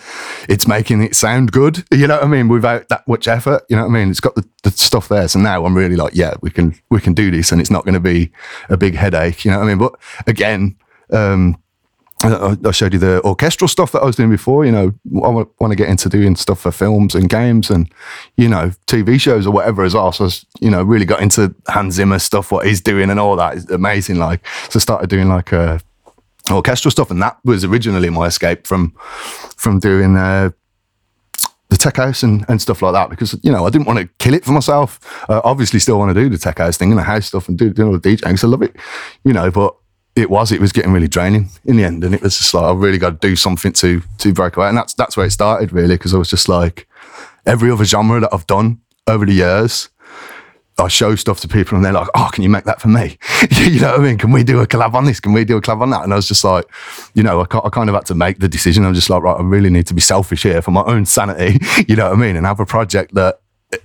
it's 0.49 0.67
making 0.67 1.03
it 1.03 1.15
sound 1.15 1.51
good 1.51 1.85
you 1.91 2.07
know 2.07 2.15
what 2.15 2.23
i 2.23 2.27
mean 2.27 2.47
without 2.47 2.89
that 2.89 3.07
much 3.07 3.27
effort 3.27 3.61
you 3.69 3.75
know 3.75 3.83
what 3.83 3.89
i 3.89 3.93
mean 3.93 4.09
it's 4.09 4.19
got 4.19 4.33
the, 4.33 4.43
the 4.63 4.71
stuff 4.71 5.09
there 5.09 5.27
so 5.27 5.37
now 5.37 5.63
i'm 5.63 5.77
really 5.77 5.95
like 5.95 6.15
yeah 6.15 6.33
we 6.41 6.49
can 6.49 6.73
we 6.89 6.99
can 6.99 7.13
do 7.13 7.29
this 7.29 7.51
and 7.51 7.61
it's 7.61 7.69
not 7.69 7.85
going 7.85 7.93
to 7.93 7.99
be 7.99 8.31
a 8.69 8.75
big 8.75 8.95
headache 8.95 9.45
you 9.45 9.51
know 9.51 9.59
what 9.59 9.65
i 9.65 9.67
mean 9.67 9.77
but 9.77 9.93
again 10.25 10.75
um 11.13 11.55
I 12.23 12.71
showed 12.71 12.93
you 12.93 12.99
the 12.99 13.21
orchestral 13.23 13.67
stuff 13.67 13.91
that 13.91 14.01
I 14.01 14.05
was 14.05 14.15
doing 14.15 14.31
before. 14.31 14.65
You 14.65 14.71
know, 14.71 14.93
I 15.23 15.29
want 15.29 15.69
to 15.69 15.75
get 15.75 15.87
into 15.87 16.09
doing 16.09 16.35
stuff 16.35 16.61
for 16.61 16.71
films 16.71 17.13
and 17.13 17.29
games 17.29 17.69
and, 17.69 17.93
you 18.37 18.49
know, 18.49 18.71
TV 18.87 19.21
shows 19.21 19.45
or 19.45 19.51
whatever 19.51 19.83
as 19.83 19.93
well. 19.93 20.11
So, 20.11 20.25
I 20.25 20.29
you 20.59 20.71
know, 20.71 20.81
really 20.81 21.05
got 21.05 21.21
into 21.21 21.53
Hans 21.67 21.93
Zimmer 21.93 22.17
stuff, 22.17 22.51
what 22.51 22.65
he's 22.65 22.81
doing 22.81 23.11
and 23.11 23.19
all 23.19 23.35
that 23.35 23.57
is 23.57 23.69
amazing. 23.69 24.17
Like, 24.17 24.43
so 24.69 24.79
started 24.79 25.11
doing 25.11 25.29
like 25.29 25.53
uh, 25.53 25.77
orchestral 26.55 26.91
stuff. 26.91 27.11
And 27.11 27.21
that 27.21 27.37
was 27.43 27.63
originally 27.63 28.09
my 28.09 28.27
escape 28.27 28.65
from, 28.65 28.93
from 29.55 29.79
doing, 29.79 30.17
uh, 30.17 30.51
the 31.69 31.77
tech 31.77 31.97
house 31.97 32.23
and, 32.23 32.45
and 32.47 32.61
stuff 32.61 32.81
like 32.81 32.93
that 32.93 33.09
because 33.09 33.37
you 33.43 33.51
know 33.51 33.65
I 33.65 33.69
didn't 33.69 33.87
want 33.87 33.99
to 33.99 34.07
kill 34.19 34.33
it 34.33 34.45
for 34.45 34.51
myself. 34.51 34.99
Uh, 35.29 35.41
obviously, 35.43 35.79
still 35.79 35.99
want 35.99 36.15
to 36.15 36.21
do 36.21 36.29
the 36.29 36.37
tech 36.37 36.59
house 36.59 36.77
thing 36.77 36.91
and 36.91 36.97
the 36.97 37.03
house 37.03 37.25
stuff 37.27 37.49
and 37.49 37.57
do, 37.57 37.71
do 37.71 37.87
all 37.87 37.97
the 37.97 37.99
DJing 37.99 38.41
I 38.41 38.47
love 38.47 38.61
it, 38.61 38.75
you 39.25 39.33
know. 39.33 39.51
But 39.51 39.75
it 40.15 40.29
was 40.29 40.51
it 40.51 40.61
was 40.61 40.71
getting 40.71 40.91
really 40.93 41.07
draining 41.07 41.49
in 41.65 41.77
the 41.77 41.83
end, 41.83 42.03
and 42.03 42.15
it 42.15 42.21
was 42.21 42.37
just 42.37 42.53
like 42.53 42.63
I 42.63 42.73
really 42.73 42.97
got 42.97 43.21
to 43.21 43.27
do 43.27 43.35
something 43.35 43.73
to 43.73 44.01
to 44.19 44.33
break 44.33 44.55
away, 44.55 44.69
and 44.69 44.77
that's 44.77 44.93
that's 44.93 45.17
where 45.17 45.25
it 45.25 45.31
started 45.31 45.73
really 45.73 45.95
because 45.95 46.13
I 46.13 46.17
was 46.17 46.29
just 46.29 46.47
like 46.47 46.87
every 47.45 47.69
other 47.69 47.85
genre 47.85 48.19
that 48.21 48.33
I've 48.33 48.47
done 48.47 48.81
over 49.07 49.25
the 49.25 49.33
years. 49.33 49.89
I 50.79 50.87
show 50.87 51.15
stuff 51.15 51.39
to 51.41 51.47
people 51.47 51.75
and 51.75 51.83
they're 51.83 51.93
like, 51.93 52.07
"Oh, 52.15 52.29
can 52.31 52.43
you 52.43 52.49
make 52.49 52.65
that 52.65 52.81
for 52.81 52.87
me?" 52.87 53.17
you 53.51 53.79
know 53.79 53.91
what 53.91 53.99
I 53.99 54.03
mean? 54.03 54.17
Can 54.17 54.31
we 54.31 54.43
do 54.43 54.59
a 54.59 54.67
collab 54.67 54.93
on 54.93 55.05
this? 55.05 55.19
Can 55.19 55.33
we 55.33 55.43
do 55.43 55.57
a 55.57 55.61
collab 55.61 55.81
on 55.81 55.89
that? 55.89 56.03
And 56.03 56.13
I 56.13 56.15
was 56.15 56.27
just 56.27 56.43
like, 56.43 56.65
you 57.13 57.23
know, 57.23 57.41
I, 57.41 57.43
I 57.43 57.69
kind 57.69 57.89
of 57.89 57.95
had 57.95 58.05
to 58.07 58.15
make 58.15 58.39
the 58.39 58.47
decision. 58.47 58.85
I'm 58.85 58.93
just 58.93 59.09
like, 59.09 59.23
right, 59.23 59.37
I 59.37 59.41
really 59.41 59.69
need 59.69 59.87
to 59.87 59.93
be 59.93 60.01
selfish 60.01 60.43
here 60.43 60.61
for 60.61 60.71
my 60.71 60.83
own 60.83 61.05
sanity. 61.05 61.59
You 61.87 61.95
know 61.95 62.09
what 62.09 62.17
I 62.17 62.19
mean? 62.19 62.35
And 62.35 62.45
have 62.45 62.59
a 62.59 62.65
project 62.65 63.13
that 63.13 63.39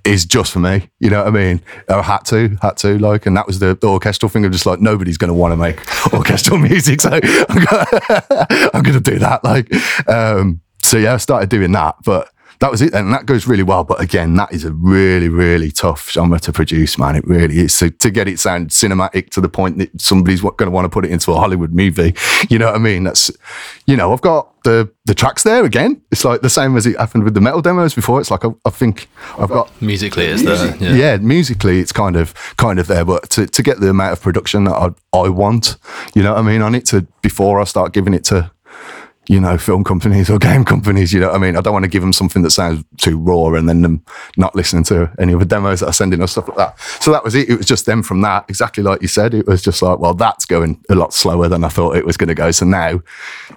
is 0.04 0.24
just 0.24 0.52
for 0.52 0.58
me. 0.58 0.88
You 0.98 1.10
know 1.10 1.18
what 1.18 1.28
I 1.28 1.30
mean? 1.30 1.60
I 1.88 2.02
had 2.02 2.24
to, 2.26 2.56
had 2.62 2.76
to, 2.78 2.98
like, 2.98 3.26
and 3.26 3.36
that 3.36 3.46
was 3.46 3.58
the, 3.58 3.76
the 3.80 3.86
orchestral 3.86 4.28
thing 4.28 4.44
of 4.44 4.52
just 4.52 4.66
like 4.66 4.80
nobody's 4.80 5.18
going 5.18 5.28
to 5.28 5.34
want 5.34 5.52
to 5.52 5.56
make 5.56 5.78
orchestral 6.12 6.58
music, 6.58 7.00
so 7.00 7.10
I'm 7.10 8.82
going 8.82 8.94
to 8.94 9.00
do 9.02 9.18
that. 9.18 9.40
Like, 9.44 9.72
um, 10.08 10.60
so 10.82 10.96
yeah, 10.96 11.14
I 11.14 11.16
started 11.18 11.48
doing 11.48 11.72
that, 11.72 11.96
but 12.04 12.31
that 12.62 12.70
was 12.70 12.80
it, 12.80 12.94
and 12.94 13.12
that 13.12 13.26
goes 13.26 13.48
really 13.48 13.64
well. 13.64 13.82
But 13.82 14.00
again, 14.00 14.36
that 14.36 14.52
is 14.52 14.64
a 14.64 14.70
really, 14.70 15.28
really 15.28 15.72
tough 15.72 16.08
genre 16.12 16.38
to 16.38 16.52
produce, 16.52 16.96
man. 16.96 17.16
It 17.16 17.26
really 17.26 17.58
is. 17.58 17.74
So 17.74 17.88
to 17.88 18.08
get 18.08 18.28
it 18.28 18.38
sound 18.38 18.70
cinematic 18.70 19.30
to 19.30 19.40
the 19.40 19.48
point 19.48 19.78
that 19.78 20.00
somebody's 20.00 20.42
going 20.42 20.56
to 20.58 20.70
want 20.70 20.84
to 20.84 20.88
put 20.88 21.04
it 21.04 21.10
into 21.10 21.32
a 21.32 21.34
Hollywood 21.34 21.74
movie, 21.74 22.14
you 22.48 22.60
know 22.60 22.66
what 22.66 22.76
I 22.76 22.78
mean? 22.78 23.02
That's, 23.02 23.32
you 23.86 23.96
know, 23.96 24.12
I've 24.12 24.20
got 24.20 24.62
the 24.62 24.88
the 25.06 25.14
tracks 25.14 25.42
there 25.42 25.64
again. 25.64 26.00
It's 26.12 26.24
like 26.24 26.42
the 26.42 26.48
same 26.48 26.76
as 26.76 26.86
it 26.86 26.96
happened 26.96 27.24
with 27.24 27.34
the 27.34 27.40
metal 27.40 27.62
demos 27.62 27.96
before. 27.96 28.20
It's 28.20 28.30
like 28.30 28.44
I, 28.44 28.50
I 28.64 28.70
think 28.70 29.08
I've 29.36 29.48
got 29.48 29.68
musically, 29.82 30.26
it's 30.26 30.44
there. 30.44 30.76
Yeah. 30.76 30.94
yeah. 30.94 31.16
musically, 31.16 31.80
it's 31.80 31.90
kind 31.90 32.14
of 32.14 32.32
kind 32.58 32.78
of 32.78 32.86
there. 32.86 33.04
But 33.04 33.28
to, 33.30 33.48
to 33.48 33.62
get 33.64 33.80
the 33.80 33.90
amount 33.90 34.12
of 34.12 34.22
production 34.22 34.62
that 34.64 34.74
I 34.74 34.90
I 35.12 35.28
want, 35.30 35.78
you 36.14 36.22
know 36.22 36.34
what 36.34 36.38
I 36.38 36.42
mean, 36.42 36.62
on 36.62 36.76
it 36.76 36.86
to 36.86 37.08
before 37.22 37.60
I 37.60 37.64
start 37.64 37.92
giving 37.92 38.14
it 38.14 38.22
to 38.26 38.52
you 39.28 39.38
know, 39.40 39.56
film 39.56 39.84
companies 39.84 40.28
or 40.28 40.38
game 40.50 40.64
companies. 40.64 41.12
You 41.12 41.20
know, 41.20 41.30
I 41.30 41.38
mean, 41.38 41.56
I 41.56 41.60
don't 41.60 41.72
want 41.72 41.84
to 41.84 41.88
give 41.90 42.02
them 42.02 42.12
something 42.12 42.42
that 42.42 42.50
sounds 42.50 42.84
too 42.96 43.16
raw 43.16 43.54
and 43.54 43.68
then 43.68 43.82
them 43.82 44.02
not 44.36 44.54
listening 44.56 44.82
to 44.84 45.10
any 45.18 45.32
of 45.32 45.38
the 45.38 45.46
demos 45.46 45.80
that 45.80 45.86
are 45.86 45.92
sending 45.92 46.20
us 46.22 46.32
stuff 46.32 46.48
like 46.48 46.56
that. 46.56 46.80
So 47.00 47.12
that 47.12 47.22
was 47.24 47.34
it. 47.34 47.48
It 47.48 47.56
was 47.56 47.66
just 47.66 47.86
them 47.86 48.02
from 48.02 48.20
that, 48.22 48.44
exactly 48.48 48.82
like 48.82 49.00
you 49.00 49.08
said. 49.08 49.32
It 49.34 49.46
was 49.46 49.62
just 49.62 49.80
like, 49.82 49.98
well, 50.00 50.14
that's 50.14 50.44
going 50.44 50.82
a 50.90 50.94
lot 50.96 51.14
slower 51.14 51.48
than 51.48 51.62
I 51.64 51.68
thought 51.68 51.96
it 51.96 52.04
was 52.04 52.16
going 52.16 52.28
to 52.28 52.34
go. 52.34 52.50
So 52.50 52.66
now, 52.66 53.00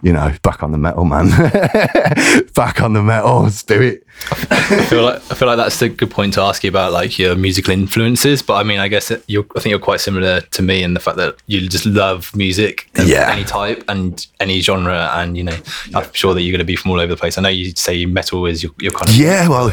you 0.03 0.13
know, 0.13 0.31
back 0.43 0.61
on 0.61 0.71
the 0.71 0.77
metal, 0.77 1.03
man. 1.05 1.29
back 2.55 2.81
on 2.81 2.93
the 2.93 3.01
metal. 3.03 3.43
Let's 3.43 3.63
do 3.63 3.81
it. 3.81 4.05
I 4.31 4.85
feel 4.85 5.03
like 5.03 5.15
I 5.31 5.35
feel 5.35 5.47
like 5.47 5.57
that's 5.57 5.81
a 5.81 5.89
good 5.89 6.09
point 6.11 6.33
to 6.35 6.41
ask 6.41 6.63
you 6.63 6.69
about 6.69 6.91
like 6.93 7.19
your 7.19 7.35
musical 7.35 7.73
influences. 7.73 8.41
But 8.41 8.55
I 8.55 8.63
mean, 8.63 8.79
I 8.79 8.87
guess 8.87 9.11
you're 9.27 9.45
I 9.55 9.59
think 9.59 9.71
you're 9.71 9.79
quite 9.79 9.99
similar 9.99 10.41
to 10.41 10.61
me 10.61 10.83
in 10.83 10.93
the 10.93 10.99
fact 10.99 11.17
that 11.17 11.35
you 11.47 11.67
just 11.67 11.85
love 11.85 12.33
music, 12.35 12.87
of 12.97 13.07
Yeah. 13.07 13.31
any 13.31 13.43
type 13.43 13.83
and 13.89 14.25
any 14.39 14.61
genre, 14.61 15.11
and 15.15 15.35
you 15.37 15.43
know, 15.43 15.54
I'm 15.93 16.13
sure 16.13 16.33
that 16.33 16.41
you're 16.41 16.51
going 16.51 16.59
to 16.59 16.65
be 16.65 16.75
from 16.75 16.91
all 16.91 16.99
over 16.99 17.13
the 17.13 17.19
place. 17.19 17.37
I 17.37 17.41
know 17.41 17.49
you 17.49 17.71
say 17.71 18.05
metal 18.05 18.45
is 18.45 18.63
your, 18.63 18.71
your 18.79 18.91
kind 18.91 19.09
of 19.09 19.15
Yeah, 19.15 19.47
well, 19.47 19.71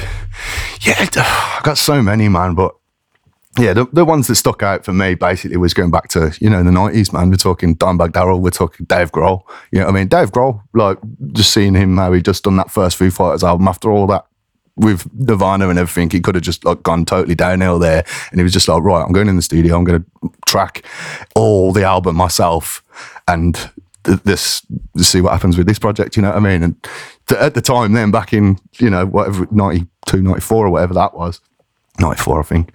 yeah, 0.82 1.06
I've 1.16 1.62
got 1.62 1.78
so 1.78 2.02
many, 2.02 2.28
man. 2.28 2.54
But 2.54 2.74
yeah, 3.58 3.74
the, 3.74 3.86
the 3.92 4.04
ones 4.04 4.28
that 4.28 4.36
stuck 4.36 4.62
out 4.62 4.84
for 4.84 4.92
me 4.92 5.14
basically 5.14 5.56
was 5.56 5.74
going 5.74 5.90
back 5.90 6.08
to, 6.08 6.34
you 6.40 6.48
know, 6.48 6.62
the 6.62 6.70
90s, 6.70 7.12
man. 7.12 7.30
We're 7.30 7.36
talking 7.36 7.76
Dimebag 7.76 8.12
Darrell, 8.12 8.40
we're 8.40 8.50
talking 8.50 8.86
Dave 8.86 9.12
Grohl. 9.12 9.42
You 9.70 9.80
know 9.80 9.86
what 9.86 9.94
I 9.94 9.98
mean? 9.98 10.08
Dave 10.08 10.32
Grohl, 10.32 10.62
like, 10.72 10.98
just 11.32 11.52
seeing 11.52 11.74
him, 11.74 11.96
how 11.96 12.12
he 12.12 12.22
just 12.22 12.44
done 12.44 12.56
that 12.56 12.70
first 12.70 12.96
Foo 12.96 13.10
Fighters 13.10 13.44
album 13.44 13.68
after 13.68 13.90
all 13.90 14.06
that 14.06 14.26
with 14.76 15.06
Nirvana 15.14 15.68
and 15.68 15.78
everything, 15.78 16.10
he 16.10 16.20
could 16.20 16.34
have 16.34 16.44
just 16.44 16.64
like 16.64 16.82
gone 16.82 17.04
totally 17.04 17.34
downhill 17.34 17.78
there. 17.78 18.04
And 18.30 18.40
he 18.40 18.42
was 18.42 18.52
just 18.52 18.68
like, 18.68 18.82
right, 18.82 19.02
I'm 19.02 19.12
going 19.12 19.28
in 19.28 19.36
the 19.36 19.42
studio, 19.42 19.76
I'm 19.76 19.84
going 19.84 20.02
to 20.02 20.30
track 20.46 20.86
all 21.34 21.72
the 21.72 21.84
album 21.84 22.16
myself 22.16 22.82
and 23.28 23.70
th- 24.04 24.20
this 24.22 24.64
see 24.98 25.20
what 25.20 25.32
happens 25.32 25.56
with 25.56 25.66
this 25.66 25.78
project, 25.78 26.16
you 26.16 26.22
know 26.22 26.28
what 26.28 26.36
I 26.36 26.40
mean? 26.40 26.62
And 26.62 26.82
th- 27.28 27.40
at 27.40 27.54
the 27.54 27.60
time, 27.60 27.92
then 27.92 28.10
back 28.10 28.32
in, 28.32 28.58
you 28.78 28.90
know, 28.90 29.06
whatever, 29.06 29.46
92, 29.50 30.22
94 30.22 30.66
or 30.66 30.70
whatever 30.70 30.94
that 30.94 31.14
was, 31.14 31.40
94, 32.00 32.40
I 32.40 32.42
think. 32.42 32.72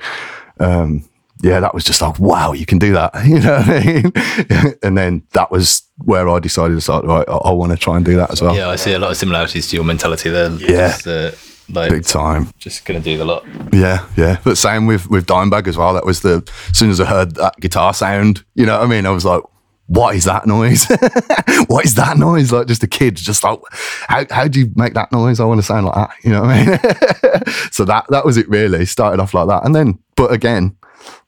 Um, 0.59 1.07
yeah, 1.43 1.59
that 1.59 1.73
was 1.73 1.83
just 1.83 2.01
like, 2.01 2.19
wow, 2.19 2.53
you 2.53 2.65
can 2.65 2.79
do 2.79 2.93
that. 2.93 3.11
You 3.25 3.39
know 3.39 3.57
what 3.57 3.69
I 3.69 3.83
mean? 3.83 4.75
and 4.83 4.97
then 4.97 5.23
that 5.33 5.51
was 5.51 5.83
where 5.97 6.27
I 6.29 6.39
decided 6.39 6.75
to 6.75 6.81
start, 6.81 7.05
right, 7.05 7.27
I, 7.27 7.33
I 7.35 7.51
want 7.51 7.71
to 7.71 7.77
try 7.77 7.95
and 7.95 8.05
do 8.05 8.15
that 8.15 8.31
as 8.31 8.41
well. 8.41 8.55
Yeah, 8.55 8.69
I 8.69 8.75
see 8.75 8.93
a 8.93 8.99
lot 8.99 9.11
of 9.11 9.17
similarities 9.17 9.69
to 9.69 9.75
your 9.75 9.85
mentality 9.85 10.29
there. 10.29 10.49
Yeah. 10.51 10.89
Just, 10.89 11.07
uh, 11.07 11.31
like 11.69 11.91
Big 11.91 12.05
time. 12.05 12.49
just 12.57 12.85
going 12.85 13.01
to 13.01 13.03
do 13.03 13.17
the 13.17 13.25
lot. 13.25 13.43
Yeah, 13.73 14.07
yeah. 14.15 14.39
But 14.41 14.57
same 14.57 14.87
with 14.87 15.09
with 15.09 15.25
Dimebag 15.27 15.67
as 15.67 15.75
well. 15.75 15.93
That 15.93 16.05
was 16.05 16.21
the 16.21 16.49
as 16.69 16.77
soon 16.77 16.89
as 16.89 17.01
I 17.01 17.05
heard 17.05 17.35
that 17.35 17.59
guitar 17.59 17.93
sound, 17.93 18.45
you 18.55 18.65
know 18.65 18.77
what 18.77 18.85
I 18.85 18.87
mean? 18.87 19.05
I 19.05 19.09
was 19.09 19.25
like, 19.25 19.43
what 19.87 20.15
is 20.15 20.25
that 20.25 20.45
noise? 20.45 20.85
what 21.67 21.85
is 21.85 21.95
that 21.95 22.17
noise? 22.17 22.51
Like 22.51 22.67
just 22.67 22.83
a 22.83 22.87
kid, 22.87 23.15
just 23.15 23.43
like 23.43 23.59
how 23.71 24.25
how 24.29 24.47
do 24.47 24.59
you 24.59 24.71
make 24.75 24.93
that 24.93 25.11
noise? 25.11 25.39
I 25.39 25.45
want 25.45 25.59
to 25.59 25.65
sound 25.65 25.85
like 25.85 25.95
that. 25.95 26.11
You 26.23 26.31
know 26.31 26.41
what 26.41 26.49
I 26.51 26.65
mean? 26.65 27.53
so 27.71 27.85
that 27.85 28.05
that 28.09 28.25
was 28.25 28.37
it 28.37 28.47
really. 28.49 28.85
Started 28.85 29.21
off 29.21 29.33
like 29.33 29.47
that. 29.47 29.65
And 29.65 29.73
then 29.73 29.97
but 30.15 30.31
again, 30.31 30.75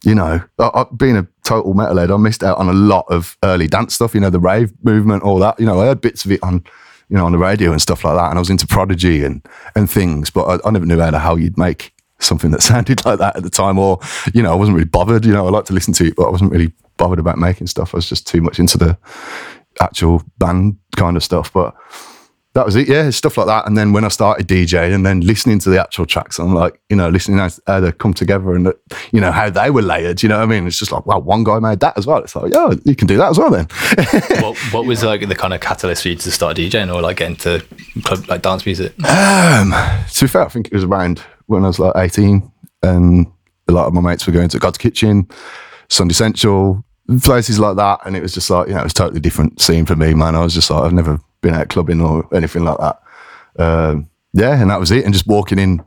you 0.03 0.13
know, 0.13 0.41
I, 0.59 0.63
I, 0.73 0.85
being 0.95 1.15
a 1.15 1.27
total 1.43 1.73
metalhead, 1.73 2.13
I 2.13 2.17
missed 2.17 2.43
out 2.43 2.57
on 2.57 2.67
a 2.67 2.73
lot 2.73 3.05
of 3.09 3.37
early 3.43 3.67
dance 3.67 3.95
stuff, 3.95 4.13
you 4.13 4.19
know, 4.19 4.29
the 4.29 4.39
rave 4.39 4.73
movement, 4.83 5.23
all 5.23 5.39
that. 5.39 5.59
You 5.59 5.65
know, 5.65 5.79
I 5.79 5.85
heard 5.85 6.01
bits 6.01 6.25
of 6.25 6.31
it 6.31 6.43
on 6.43 6.63
you 7.09 7.17
know, 7.17 7.25
on 7.25 7.31
the 7.31 7.39
radio 7.39 7.71
and 7.71 7.81
stuff 7.81 8.03
like 8.03 8.15
that. 8.15 8.29
And 8.29 8.37
I 8.37 8.39
was 8.39 8.49
into 8.49 8.67
Prodigy 8.67 9.23
and 9.23 9.45
and 9.75 9.89
things, 9.89 10.29
but 10.29 10.43
I, 10.43 10.67
I 10.67 10.71
never 10.71 10.85
knew 10.85 10.99
how 10.99 11.11
to 11.11 11.19
how 11.19 11.35
you'd 11.35 11.57
make 11.57 11.93
something 12.19 12.51
that 12.51 12.61
sounded 12.61 13.03
like 13.05 13.19
that 13.19 13.35
at 13.35 13.43
the 13.43 13.49
time. 13.49 13.79
Or, 13.79 13.99
you 14.33 14.43
know, 14.43 14.51
I 14.51 14.55
wasn't 14.55 14.75
really 14.75 14.89
bothered. 14.89 15.25
You 15.25 15.33
know, 15.33 15.47
I 15.47 15.49
like 15.49 15.65
to 15.65 15.73
listen 15.73 15.93
to 15.95 16.05
it, 16.05 16.15
but 16.15 16.27
I 16.27 16.29
wasn't 16.29 16.51
really 16.51 16.71
bothered 16.99 17.17
about 17.17 17.39
making 17.39 17.65
stuff. 17.65 17.95
I 17.95 17.97
was 17.97 18.07
just 18.07 18.27
too 18.27 18.41
much 18.41 18.59
into 18.59 18.77
the 18.77 18.95
actual 19.81 20.21
band 20.37 20.77
kind 20.95 21.17
of 21.17 21.23
stuff. 21.23 21.51
But 21.51 21.75
that 22.53 22.65
was 22.65 22.75
it, 22.75 22.87
yeah, 22.87 23.09
stuff 23.11 23.37
like 23.37 23.47
that. 23.47 23.67
And 23.67 23.77
then 23.77 23.93
when 23.93 24.03
I 24.03 24.07
started 24.09 24.47
DJing 24.47 24.93
and 24.93 25.05
then 25.05 25.21
listening 25.21 25.59
to 25.59 25.69
the 25.69 25.79
actual 25.79 26.05
tracks, 26.05 26.39
I'm 26.39 26.53
like, 26.53 26.81
you 26.89 26.95
know, 26.95 27.09
listening 27.09 27.37
how, 27.37 27.49
how 27.67 27.79
they 27.79 27.91
come 27.91 28.13
together 28.13 28.55
and, 28.55 28.73
you 29.11 29.21
know, 29.21 29.31
how 29.31 29.49
they 29.49 29.69
were 29.69 29.81
layered, 29.81 30.23
you 30.23 30.29
know 30.29 30.37
what 30.37 30.43
I 30.43 30.47
mean? 30.47 30.65
It's 30.65 30.79
just 30.79 30.91
like, 30.91 31.05
wow, 31.05 31.19
one 31.19 31.43
guy 31.43 31.59
made 31.59 31.79
that 31.79 31.97
as 31.97 32.07
well. 32.07 32.17
It's 32.19 32.35
like, 32.35 32.53
yeah, 32.53 32.73
you 32.85 32.95
can 32.95 33.07
do 33.07 33.17
that 33.17 33.29
as 33.29 33.37
well 33.37 33.51
then. 33.51 33.65
what, 34.41 34.57
what 34.73 34.85
was 34.85 35.03
like 35.03 35.27
the 35.27 35.35
kind 35.35 35.53
of 35.53 35.61
catalyst 35.61 36.03
for 36.03 36.09
you 36.09 36.15
to 36.15 36.31
start 36.31 36.57
DJing 36.57 36.93
or 36.93 37.01
like 37.01 37.17
get 37.17 37.29
into 37.29 37.65
club 38.03 38.27
like 38.27 38.41
dance 38.41 38.65
music? 38.65 38.91
Um, 39.03 39.71
to 40.11 40.21
be 40.21 40.27
fair, 40.27 40.45
I 40.45 40.49
think 40.49 40.67
it 40.67 40.73
was 40.73 40.83
around 40.83 41.23
when 41.45 41.63
I 41.63 41.67
was 41.67 41.79
like 41.79 41.93
18 41.95 42.51
and 42.81 43.27
a 43.67 43.71
lot 43.71 43.85
of 43.85 43.93
my 43.93 44.01
mates 44.01 44.25
were 44.25 44.33
going 44.33 44.49
to 44.49 44.59
God's 44.59 44.79
Kitchen, 44.79 45.27
Sundissential, 45.87 46.83
places 47.23 47.59
like 47.59 47.75
that. 47.77 47.99
And 48.05 48.15
it 48.15 48.21
was 48.21 48.33
just 48.33 48.49
like, 48.49 48.67
you 48.67 48.73
know, 48.73 48.81
it 48.81 48.83
was 48.83 48.93
totally 48.93 49.19
different 49.19 49.59
scene 49.59 49.85
for 49.85 49.95
me, 49.95 50.13
man. 50.13 50.35
I 50.35 50.43
was 50.43 50.53
just 50.53 50.69
like, 50.69 50.83
I've 50.83 50.93
never 50.93 51.19
been 51.41 51.53
out 51.53 51.69
clubbing 51.69 52.01
or 52.01 52.27
anything 52.35 52.63
like 52.63 52.77
that. 52.77 53.01
Um, 53.57 54.09
yeah, 54.33 54.61
and 54.61 54.69
that 54.69 54.79
was 54.79 54.91
it. 54.91 55.05
And 55.05 55.13
just 55.13 55.27
walking 55.27 55.59
in 55.59 55.83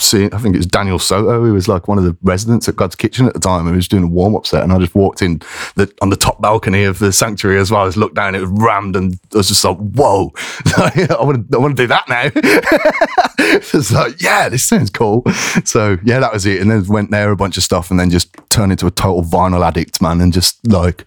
to 0.00 0.06
see, 0.06 0.24
I 0.26 0.38
think 0.38 0.54
it 0.54 0.58
was 0.58 0.66
Daniel 0.66 0.98
Soto, 0.98 1.44
who 1.44 1.52
was 1.52 1.68
like 1.68 1.88
one 1.88 1.98
of 1.98 2.04
the 2.04 2.16
residents 2.22 2.68
at 2.68 2.76
Godskitchen 2.76 3.26
at 3.26 3.34
the 3.34 3.40
time, 3.40 3.66
and 3.66 3.70
he 3.70 3.76
was 3.76 3.88
doing 3.88 4.04
a 4.04 4.08
warm 4.08 4.34
up 4.34 4.46
set. 4.46 4.62
And 4.62 4.72
I 4.72 4.78
just 4.78 4.94
walked 4.94 5.22
in 5.22 5.38
the, 5.76 5.92
on 6.02 6.10
the 6.10 6.16
top 6.16 6.40
balcony 6.40 6.84
of 6.84 6.98
the 6.98 7.12
sanctuary 7.12 7.58
as 7.58 7.70
well. 7.70 7.82
I 7.82 7.86
just 7.86 7.96
looked 7.96 8.14
down, 8.14 8.34
it 8.34 8.40
was 8.40 8.50
rammed, 8.50 8.96
and 8.96 9.18
I 9.32 9.38
was 9.38 9.48
just 9.48 9.64
like, 9.64 9.76
whoa, 9.76 10.32
I 10.76 11.16
want 11.20 11.50
to, 11.50 11.56
I 11.56 11.60
want 11.60 11.76
to 11.76 11.82
do 11.82 11.86
that 11.86 12.08
now. 12.08 12.30
it's 13.38 13.92
like, 13.92 14.20
yeah, 14.20 14.48
this 14.48 14.64
sounds 14.64 14.90
cool. 14.90 15.22
So 15.64 15.98
yeah, 16.04 16.20
that 16.20 16.32
was 16.32 16.46
it. 16.46 16.60
And 16.60 16.70
then 16.70 16.84
went 16.86 17.10
there 17.10 17.30
a 17.30 17.36
bunch 17.36 17.56
of 17.56 17.62
stuff, 17.62 17.90
and 17.90 18.00
then 18.00 18.10
just 18.10 18.34
turned 18.48 18.72
into 18.72 18.86
a 18.86 18.90
total 18.90 19.22
vinyl 19.22 19.66
addict, 19.66 20.00
man, 20.02 20.20
and 20.20 20.32
just 20.32 20.66
like, 20.66 21.06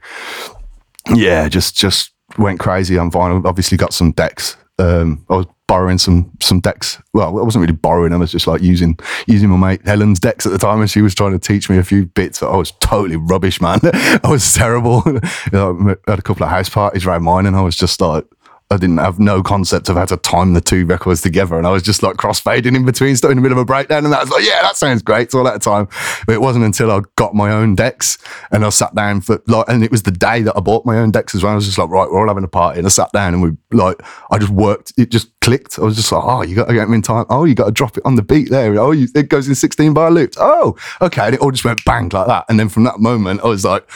yeah, 1.14 1.50
just 1.50 1.76
just 1.76 2.12
went 2.38 2.60
crazy 2.60 2.98
on 2.98 3.12
vinyl. 3.12 3.46
Obviously, 3.46 3.78
got 3.78 3.94
some 3.94 4.12
decks. 4.12 4.58
Um, 4.80 5.26
I 5.30 5.36
was 5.36 5.46
borrowing 5.68 5.98
some 5.98 6.32
some 6.40 6.60
decks. 6.60 7.02
Well, 7.14 7.28
I 7.28 7.42
wasn't 7.44 7.62
really 7.62 7.74
borrowing 7.74 8.12
them. 8.12 8.22
I 8.22 8.24
was 8.24 8.32
just 8.32 8.48
like 8.48 8.62
using 8.62 8.98
using 9.28 9.50
my 9.50 9.58
mate 9.58 9.82
Helen's 9.86 10.20
decks 10.20 10.46
at 10.46 10.52
the 10.52 10.58
time, 10.58 10.82
and 10.82 10.90
she 10.90 11.02
was 11.02 11.16
trying 11.16 11.32
to 11.32 11.40
teach 11.40 11.70
me 11.70 11.78
a 11.78 11.84
few 11.84 12.06
bits. 12.06 12.44
I 12.44 12.56
was 12.56 12.72
totally 12.80 13.16
rubbish, 13.16 13.62
man. 13.62 13.80
I 13.84 14.30
was 14.30 14.54
terrible. 14.54 15.04
you 15.06 15.22
know, 15.52 15.96
I 16.08 16.12
had 16.12 16.20
a 16.20 16.24
couple 16.24 16.44
of 16.44 16.50
house 16.50 16.70
parties 16.70 17.06
around 17.06 17.24
mine, 17.24 17.46
and 17.46 17.56
I 17.56 17.62
was 17.62 17.76
just 17.76 18.00
like. 18.02 18.26
I 18.74 18.78
didn't 18.78 18.98
have 18.98 19.20
no 19.20 19.44
concept 19.44 19.88
of 19.90 19.96
how 19.96 20.06
to 20.06 20.18
time 20.18 20.54
the 20.54 20.62
two 20.62 20.86
records 20.86 21.22
together, 21.22 21.58
and 21.58 21.68
I 21.68 21.70
was 21.70 21.84
just 21.84 22.02
like 22.02 22.16
crossfading 22.18 22.76
in 22.76 22.86
between, 22.86 23.16
stuck 23.16 23.32
in 23.32 23.38
the 23.38 23.42
middle 23.42 23.58
of 23.58 23.62
a 23.62 23.66
breakdown, 23.66 24.06
and 24.06 24.14
I 24.14 24.22
was 24.22 24.30
like, 24.30 24.44
yeah, 24.44 24.62
that 24.64 24.76
sounds 24.76 25.02
great. 25.02 25.32
So 25.32 25.38
all 25.38 25.44
that 25.46 25.62
time, 25.62 25.88
but 26.26 26.34
it 26.34 26.42
wasn't 26.42 26.66
until 26.66 26.92
I 26.92 27.02
got 27.16 27.36
my 27.36 27.52
own 27.52 27.76
decks 27.76 28.18
and 28.52 28.66
I 28.66 28.70
sat 28.70 28.96
down 28.96 29.22
for 29.22 29.42
like, 29.48 29.66
and 29.68 29.84
it 29.84 29.92
was 29.92 30.04
the 30.04 30.12
day 30.12 30.42
that 30.42 30.58
I 30.58 30.60
bought 30.60 30.86
my 30.86 30.98
own 30.98 31.12
decks 31.12 31.36
as 31.36 31.44
well. 31.44 31.54
I 31.54 31.56
was 31.56 31.66
just 31.66 31.78
like, 31.78 31.90
right, 31.90 32.10
we're 32.10 32.20
all 32.20 32.28
having 32.28 32.44
a 32.44 32.48
party, 32.48 32.80
and 32.80 32.88
I 32.88 32.90
sat 32.90 33.12
down 33.12 33.34
and 33.34 33.44
we 33.44 33.52
like, 33.78 34.02
I 34.32 34.40
just 34.40 34.52
worked. 34.52 34.94
It 34.98 35.12
just 35.12 35.40
clicked. 35.40 35.78
I 35.78 35.84
was 35.84 35.96
just 35.96 36.12
like, 36.12 36.24
oh, 36.24 36.42
you 36.42 36.56
got 36.56 36.68
to 36.68 36.74
get 36.74 36.90
me 36.90 36.96
in 36.96 37.02
time. 37.02 37.26
Oh, 37.30 37.46
you 37.46 37.54
got 37.54 37.66
to 37.66 37.72
drop 37.72 37.98
it 37.98 38.06
on 38.06 38.16
the 38.16 38.24
beat 38.24 38.50
there. 38.50 38.78
Oh, 38.80 38.92
you, 38.92 39.08
it 39.14 39.30
goes 39.30 39.48
in 39.48 39.56
16 39.56 39.94
bar 39.94 40.10
loops. 40.10 40.38
Oh, 40.40 40.76
okay, 41.02 41.26
and 41.26 41.36
it 41.36 41.42
all 41.42 41.52
just 41.52 41.66
went 41.66 41.84
bang 41.86 42.10
like 42.10 42.28
that. 42.28 42.46
And 42.50 42.60
then 42.60 42.70
from 42.70 42.84
that 42.86 43.00
moment, 43.00 43.42
I 43.44 43.48
was 43.48 43.64
like 43.64 43.88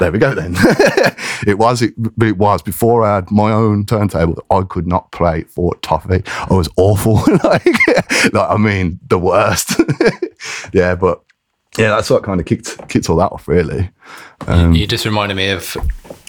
there 0.00 0.10
we 0.10 0.18
go 0.18 0.34
then. 0.34 0.54
it 1.46 1.58
was 1.58 1.82
it, 1.82 1.94
it 2.20 2.38
was 2.38 2.62
before 2.62 3.04
I 3.04 3.16
had 3.16 3.30
my 3.30 3.52
own 3.52 3.86
turntable. 3.86 4.42
I 4.50 4.62
could 4.62 4.86
not 4.86 5.12
play 5.12 5.44
for 5.44 5.74
toffee. 5.76 6.22
I 6.26 6.54
was 6.54 6.68
awful. 6.76 7.14
like, 7.44 7.66
like 8.32 8.50
I 8.50 8.56
mean, 8.56 8.98
the 9.06 9.18
worst. 9.18 9.80
yeah, 10.72 10.94
but 10.94 11.22
yeah, 11.78 11.90
that's 11.90 12.10
what 12.10 12.22
kind 12.22 12.40
of 12.40 12.46
kicked 12.46 12.88
kicked 12.88 13.08
all 13.08 13.16
that 13.16 13.30
off, 13.30 13.46
really. 13.46 13.90
Um, 14.48 14.74
you 14.74 14.86
just 14.86 15.04
reminded 15.04 15.36
me 15.36 15.50
of. 15.50 15.76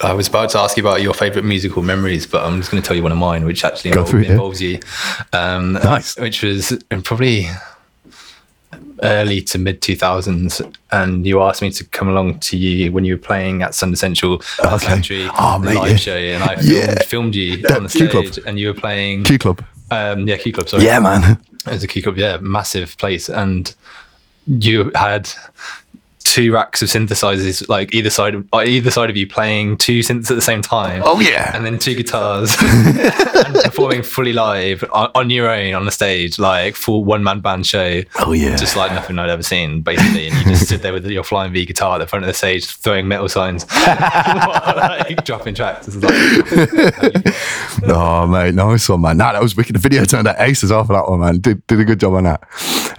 I 0.04 0.13
was 0.13 0.28
about 0.28 0.50
to 0.51 0.60
ask 0.60 0.78
you 0.78 0.84
about 0.84 1.01
your 1.01 1.13
favorite 1.13 1.46
musical 1.46 1.84
memories, 1.84 2.25
but 2.25 2.44
I'm 2.44 2.58
just 2.58 2.72
going 2.72 2.82
to 2.82 2.88
tell 2.88 2.98
you 2.98 3.04
one 3.04 3.12
of 3.12 3.20
mine, 3.20 3.46
which 3.46 3.63
actually 3.63 3.92
involves, 3.92 4.13
it, 4.13 4.30
involves 4.32 4.62
you. 4.62 4.80
Um, 5.32 5.74
nice. 5.74 6.18
Which 6.18 6.42
was 6.42 6.78
probably 7.04 7.48
early 9.03 9.41
to 9.41 9.58
mid 9.58 9.81
2000s 9.81 10.75
and 10.91 11.25
you 11.25 11.41
asked 11.41 11.62
me 11.62 11.72
to 11.72 11.84
come 11.86 12.08
along 12.08 12.39
to 12.39 12.58
you 12.58 12.91
when 12.91 13.03
you 13.03 13.15
were 13.15 13.22
playing 13.22 13.62
at 13.62 13.72
Sundissential 13.72 14.41
okay. 14.60 14.86
Country 14.86 15.27
oh, 15.39 15.58
mate, 15.60 15.75
live 15.75 15.91
yeah. 15.91 15.96
show 15.96 16.15
and 16.15 16.43
I 16.43 16.55
filmed, 16.55 16.70
yeah. 16.70 17.03
filmed 17.03 17.36
you 17.36 17.65
on 17.74 17.84
the 17.84 17.89
stage 17.89 18.12
Club. 18.12 18.25
and 18.46 18.60
you 18.60 18.67
were 18.67 18.79
playing 18.79 19.24
Q 19.24 19.39
Club 19.39 19.65
um, 19.89 20.27
yeah 20.27 20.38
Q 20.38 20.53
Club 20.53 20.70
sorry 20.70 20.84
yeah 20.84 21.00
man 21.00 21.39
it 21.65 21.72
was 21.72 21.84
a 21.84 21.88
Q 21.88 22.03
Club 22.03 22.17
yeah 22.17 22.38
massive 22.38 22.98
place 22.98 23.29
and 23.29 23.74
you 24.48 24.91
had 24.96 25.29
two 26.32 26.54
racks 26.54 26.82
of 26.82 26.88
synthesizers, 26.88 27.68
like 27.68 27.94
either 27.94 28.10
side 28.10 28.36
of 28.36 28.48
uh, 28.54 28.62
either 28.62 28.90
side 28.90 29.10
of 29.10 29.18
you, 29.18 29.28
playing 29.28 29.76
two 29.76 30.00
synths 30.00 30.32
at 30.32 30.36
the 30.36 30.42
same 30.42 30.62
time. 30.62 31.02
Oh 31.04 31.20
yeah, 31.20 31.54
and 31.54 31.66
then 31.66 31.78
two 31.78 31.94
guitars, 31.94 32.56
and 32.62 33.56
performing 33.66 34.02
fully 34.02 34.32
live 34.32 34.82
on, 34.94 35.12
on, 35.14 35.30
your 35.30 35.50
own 35.50 35.74
on 35.74 35.84
the 35.84 35.92
stage, 35.92 36.40
like 36.40 36.76
full 36.76 37.04
one 37.04 37.22
man 37.22 37.42
band 37.42 37.66
show. 37.66 38.02
Oh 38.20 38.32
yeah, 38.32 38.56
just 38.56 38.78
like 38.78 38.94
nothing 38.94 39.20
I'd 39.20 39.30
ever 39.30 39.44
seen, 39.44 39.82
basically. 39.82 40.30
And 40.30 40.38
you 40.38 40.44
just 40.46 40.68
stood 40.68 40.82
there 40.82 40.94
with 40.94 41.06
your 41.06 41.26
flying 41.26 41.52
V 41.52 41.66
guitar 41.66 41.96
at 41.96 41.98
the 41.98 42.08
front 42.08 42.24
of 42.24 42.28
the 42.28 42.34
stage, 42.34 42.66
throwing 42.66 43.10
metal 43.10 43.28
signs, 43.28 43.70
like, 43.86 45.26
dropping 45.26 45.54
tracks. 45.54 45.94
Like, 45.94 46.14
oh 47.90 48.26
mate, 48.26 48.56
nice 48.56 48.88
one, 48.88 49.02
man. 49.02 49.18
Nah, 49.18 49.34
that 49.34 49.44
was 49.44 49.58
wicked. 49.58 49.76
The 49.76 49.80
video 49.80 50.06
turned 50.06 50.30
out 50.30 50.38
ace 50.40 50.64
as 50.64 50.72
well 50.72 50.86
for 50.86 50.94
that 50.94 51.10
one, 51.10 51.20
man. 51.20 51.40
Did, 51.40 51.68
did 51.68 51.82
a 51.82 51.86
good 51.86 52.00
job 52.00 52.14
on 52.14 52.24
that. 52.24 52.42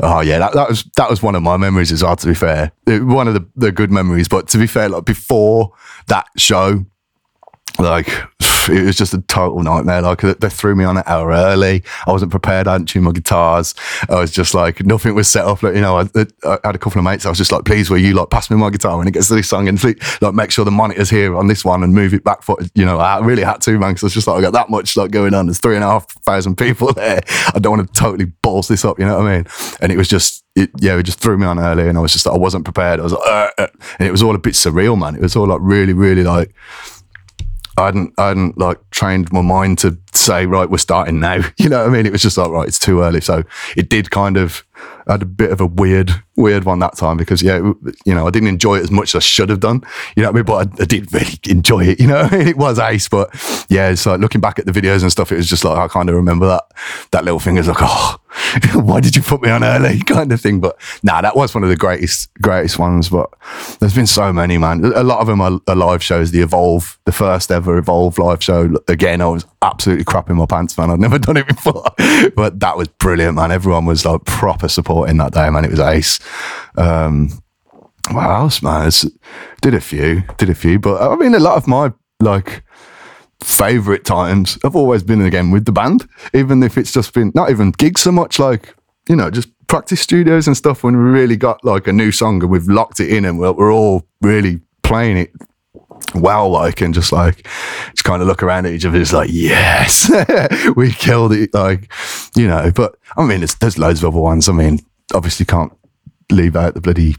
Oh 0.01 0.21
yeah, 0.21 0.39
that, 0.39 0.53
that 0.55 0.69
was 0.69 0.85
that 0.97 1.11
was 1.11 1.23
one 1.23 1.35
of 1.35 1.43
my 1.43 1.57
memories 1.57 1.93
as 1.93 2.03
well. 2.03 2.17
To 2.17 2.27
be 2.27 2.35
fair, 2.35 2.73
one 2.87 3.29
of 3.29 3.35
the, 3.35 3.47
the 3.57 3.73
good 3.73 3.91
memories. 3.91 4.29
But 4.29 4.49
to 4.49 4.59
be 4.59 4.67
fair, 4.67 4.89
like 4.89 5.05
before 5.05 5.73
that 6.09 6.27
show, 6.37 6.85
like 7.79 8.09
it 8.69 8.85
was 8.85 8.97
just 8.97 9.14
a 9.14 9.21
total 9.23 9.62
nightmare. 9.62 10.02
Like 10.02 10.21
they 10.21 10.49
threw 10.49 10.75
me 10.75 10.85
on 10.85 10.97
an 10.97 11.04
hour 11.07 11.31
early. 11.31 11.83
I 12.07 12.12
wasn't 12.12 12.31
prepared. 12.31 12.69
I 12.69 12.73
hadn't 12.73 12.87
tuned 12.87 13.04
my 13.04 13.12
guitars. 13.12 13.75
I 14.09 14.16
was 14.21 14.31
just 14.31 14.54
like 14.54 14.85
nothing 14.85 15.14
was 15.14 15.28
set 15.28 15.45
up. 15.45 15.62
Like 15.62 15.75
you 15.75 15.81
know, 15.81 15.99
I, 15.99 16.02
I, 16.45 16.59
had 16.64 16.75
a 16.75 16.78
couple 16.78 16.99
of 16.99 17.04
mates. 17.04 17.26
I 17.26 17.28
was 17.28 17.38
just 17.38 17.52
like, 17.52 17.64
please, 17.64 17.90
will 17.90 17.99
you 17.99 18.14
like 18.14 18.31
pass 18.31 18.50
me 18.50 18.57
my 18.57 18.71
guitar 18.71 18.99
when 18.99 19.09
it 19.09 19.12
gets 19.12 19.28
to 19.28 19.35
this 19.35 19.49
song 19.49 19.69
and 19.69 19.83
like 20.21 20.35
make 20.35 20.50
sure 20.50 20.64
the 20.64 20.71
monitor's 20.71 21.11
here 21.11 21.37
on 21.37 21.47
this 21.47 21.64
one 21.64 21.83
and 21.83 21.95
move 21.95 22.14
it 22.14 22.25
back 22.25 22.42
for 22.42 22.59
you 22.75 22.85
know. 22.85 22.99
I 22.99 23.19
really 23.19 23.42
had 23.42 23.61
to, 23.62 23.78
man, 23.78 23.90
because 23.90 24.04
I 24.04 24.07
was 24.07 24.14
just 24.14 24.26
like 24.26 24.38
I 24.38 24.40
got 24.40 24.52
that 24.52 24.71
much 24.71 24.97
like 24.97 25.11
going 25.11 25.35
on. 25.35 25.47
There's 25.47 25.59
three 25.59 25.75
and 25.75 25.85
a 25.85 25.88
half 25.88 26.11
thousand 26.25 26.57
people 26.57 26.92
there. 26.92 27.21
I 27.54 27.59
don't 27.59 27.76
want 27.78 27.92
to 27.92 28.00
totally 28.00 28.26
balls 28.42 28.69
this 28.69 28.85
up. 28.85 28.99
You 28.99 29.07
know 29.07 29.19
what 29.19 29.26
I 29.26 29.37
mean? 29.37 29.47
And 29.81 29.92
it 29.92 29.97
was 29.97 30.09
just 30.09 30.45
it, 30.54 30.71
yeah, 30.81 30.99
it 30.99 31.04
just 31.04 31.19
threw 31.19 31.38
me 31.38 31.47
on 31.47 31.59
early, 31.59 31.88
and 31.88 31.97
I 31.97 32.00
was 32.00 32.12
just 32.12 32.26
I 32.26 32.37
wasn't 32.37 32.64
prepared. 32.64 33.00
I 33.00 33.04
was 33.04 33.12
like, 33.12 33.26
uh, 33.26 33.50
uh, 33.59 33.66
and 33.99 34.09
it 34.09 34.12
was 34.12 34.23
all 34.23 34.35
a 34.35 34.38
bit 34.38 34.54
surreal, 34.54 34.99
man. 34.99 35.14
It 35.14 35.23
was 35.23 35.35
all 35.35 35.47
like 35.47 35.61
really, 35.62 35.95
really 35.95 36.25
like 36.25 36.54
I 37.83 37.87
hadn't, 37.87 38.15
I 38.17 38.29
hadn't 38.29 38.59
like 38.59 38.79
trained 38.91 39.33
my 39.33 39.43
mind 39.43 39.79
to 39.79 39.99
say, 40.14 40.47
right, 40.47 40.69
we're 40.69 40.78
starting 40.78 41.21
now. 41.21 41.40
You 41.59 41.69
know 41.69 41.78
what 41.78 41.90
I 41.90 41.92
mean? 41.92 42.07
It 42.07 42.12
was 42.12 42.23
just 42.23 42.37
like, 42.37 42.50
right, 42.50 42.66
it's 42.66 42.78
too 42.78 43.02
early. 43.02 43.21
So 43.21 43.45
it 43.76 43.88
did 43.88 44.11
kind 44.11 44.37
of, 44.37 44.64
had 45.07 45.23
a 45.23 45.26
bit 45.26 45.50
of 45.50 45.61
a 45.61 45.66
weird, 45.66 46.11
weird 46.37 46.64
one 46.64 46.78
that 46.78 46.97
time 46.97 47.16
because, 47.16 47.42
yeah, 47.42 47.59
you 48.04 48.14
know, 48.14 48.26
I 48.26 48.31
didn't 48.31 48.49
enjoy 48.49 48.78
it 48.78 48.83
as 48.83 48.90
much 48.90 49.14
as 49.14 49.16
I 49.16 49.25
should 49.25 49.49
have 49.49 49.61
done. 49.61 49.83
You 50.16 50.23
know 50.23 50.31
what 50.31 50.35
I 50.35 50.38
mean? 50.38 50.45
But 50.45 50.81
I, 50.81 50.83
I 50.83 50.87
did 50.87 51.12
really 51.12 51.38
enjoy 51.49 51.85
it. 51.85 52.00
You 52.00 52.07
know, 52.07 52.16
I 52.31 52.31
mean? 52.31 52.49
it 52.49 52.57
was 52.57 52.78
ace. 52.78 53.09
But 53.09 53.31
yeah, 53.69 53.90
it's 53.90 54.07
like 54.07 54.21
looking 54.21 54.40
back 54.40 54.59
at 54.59 54.66
the 54.66 54.73
videos 54.73 55.02
and 55.02 55.11
stuff, 55.11 55.33
it 55.33 55.37
was 55.37 55.49
just 55.49 55.64
like, 55.64 55.76
I 55.76 55.88
kind 55.88 56.09
of 56.09 56.14
remember 56.14 56.47
that, 56.47 56.64
that 57.11 57.25
little 57.25 57.40
thing 57.40 57.57
is 57.57 57.69
like, 57.69 57.78
oh, 57.81 58.16
why 58.75 59.00
did 59.00 59.15
you 59.15 59.23
put 59.23 59.43
me 59.43 59.50
on 59.50 59.63
early 59.63 60.00
kind 60.00 60.32
of 60.32 60.41
thing 60.41 60.58
but 60.58 60.78
nah 61.02 61.21
that 61.21 61.37
was 61.37 61.54
one 61.54 61.63
of 61.63 61.69
the 61.69 61.76
greatest 61.76 62.32
greatest 62.41 62.78
ones 62.78 63.10
but 63.10 63.30
there's 63.78 63.95
been 63.95 64.06
so 64.06 64.32
many 64.32 64.56
man 64.56 64.84
a 64.84 65.02
lot 65.02 65.21
of 65.21 65.26
them 65.26 65.41
are, 65.41 65.60
are 65.69 65.76
live 65.76 66.02
shows 66.02 66.30
the 66.30 66.41
evolve 66.41 66.99
the 67.04 67.13
first 67.13 67.50
ever 67.50 67.76
evolve 67.76 68.19
live 68.19 68.43
show 68.43 68.75
again 68.89 69.21
i 69.21 69.26
was 69.26 69.45
absolutely 69.60 70.01
crapping 70.04 70.36
my 70.36 70.47
pants 70.47 70.76
man. 70.76 70.91
I'd 70.91 71.00
never 71.00 71.19
done 71.19 71.36
it 71.36 71.47
before. 71.47 71.84
But 72.36 72.60
that 72.60 72.76
was 72.76 72.88
brilliant 72.88 73.36
man. 73.36 73.50
Everyone 73.50 73.84
was 73.84 74.04
like 74.04 74.25
proper 74.25 74.69
supporting 74.69 75.17
that 75.19 75.32
day 75.32 75.50
man. 75.50 75.65
It 75.65 75.71
was 75.71 75.80
ace. 75.80 76.21
Um 76.76 77.30
what 78.10 78.25
else 78.25 78.62
man? 78.62 78.88
It's, 78.88 79.06
did 79.60 79.75
a 79.75 79.80
few 79.80 80.23
did 80.38 80.50
a 80.50 80.56
few 80.56 80.78
but 80.80 81.00
i 81.00 81.15
mean 81.15 81.36
a 81.36 81.38
lot 81.38 81.56
of 81.56 81.69
my 81.69 81.93
like 82.19 82.65
favorite 83.45 84.04
times 84.04 84.58
have 84.62 84.76
always 84.76 85.02
been 85.02 85.21
again 85.23 85.50
with 85.50 85.65
the 85.65 85.73
band, 85.73 86.08
even 86.34 86.62
if 86.62 86.78
it's 86.78 86.93
just 86.93 87.12
been 87.12 87.32
not 87.34 87.50
even 87.50 87.73
gigs 87.73 88.02
so 88.02 88.12
much, 88.12 88.38
like 88.38 88.75
you 89.08 89.17
know, 89.17 89.30
just 89.30 89.49
practice 89.67 90.00
studios 90.00 90.47
and 90.47 90.56
stuff. 90.56 90.84
When 90.84 90.97
we 90.97 91.02
really 91.02 91.36
got 91.36 91.65
like 91.65 91.86
a 91.86 91.93
new 91.93 92.12
song 92.12 92.43
and 92.43 92.50
we've 92.50 92.69
locked 92.69 93.00
it 93.00 93.10
in 93.10 93.25
and 93.25 93.38
we're, 93.38 93.52
we're 93.52 93.73
all 93.73 94.06
really 94.21 94.60
playing 94.82 95.17
it 95.17 95.32
well, 96.15 96.50
like, 96.50 96.80
and 96.80 96.95
just 96.95 97.12
like, 97.12 97.47
just 97.91 98.04
kind 98.04 98.23
of 98.23 98.28
look 98.28 98.43
around 98.43 98.67
at 98.67 98.73
each 98.73 98.84
other, 98.84 99.00
it's 99.00 99.12
like, 99.12 99.30
yes, 99.32 100.10
we 100.76 100.93
killed 100.93 101.32
it, 101.32 101.52
like, 101.54 101.93
you 102.36 102.47
know. 102.47 102.71
But 102.75 102.97
I 103.17 103.25
mean, 103.25 103.45
there's, 103.60 103.78
loads 103.78 104.02
of 104.02 104.15
other 104.15 104.23
ones. 104.23 104.49
I 104.49 104.52
mean, 104.52 104.80
obviously 105.15 105.47
can't 105.47 105.73
leave 106.30 106.56
out 106.56 106.75
the 106.75 106.80
bloody 106.80 107.17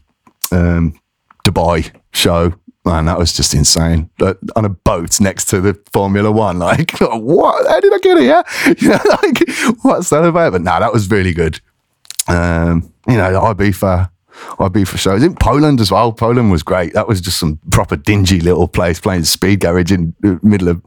um, 0.51 0.99
Dubai 1.45 1.91
show 2.13 2.53
Man, 2.85 3.05
that 3.05 3.17
was 3.17 3.31
just 3.31 3.53
insane. 3.53 4.09
Like, 4.19 4.37
on 4.57 4.65
a 4.65 4.69
boat 4.69 5.21
next 5.21 5.45
to 5.45 5.61
the 5.61 5.79
Formula 5.93 6.29
One. 6.29 6.59
Like, 6.59 6.91
what? 6.99 7.67
How 7.67 7.79
did 7.79 7.93
I 7.93 7.97
get 7.99 8.17
here? 8.19 8.43
You 8.83 8.89
know, 8.89 8.99
like, 9.23 9.49
what's 9.83 10.09
that 10.09 10.25
about? 10.25 10.51
But 10.51 10.63
nah, 10.63 10.79
that 10.79 10.91
was 10.91 11.09
really 11.09 11.33
good. 11.33 11.61
Um, 12.27 12.91
you 13.07 13.15
know, 13.15 13.31
Ibiza, 13.39 14.09
Ibiza 14.59 14.97
shows 14.97 15.23
in 15.23 15.35
Poland 15.35 15.79
as 15.79 15.91
well. 15.91 16.11
Poland 16.11 16.51
was 16.51 16.63
great. 16.63 16.93
That 16.93 17.07
was 17.07 17.21
just 17.21 17.39
some 17.39 17.59
proper 17.71 17.95
dingy 17.95 18.39
little 18.39 18.67
place 18.67 18.99
playing 18.99 19.23
speed 19.25 19.59
garage 19.59 19.91
in 19.91 20.13
the 20.21 20.39
middle 20.41 20.67
of, 20.67 20.81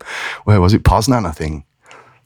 where 0.45 0.61
was 0.61 0.75
it? 0.75 0.83
Poznan, 0.83 1.27
I 1.27 1.33
think. 1.33 1.65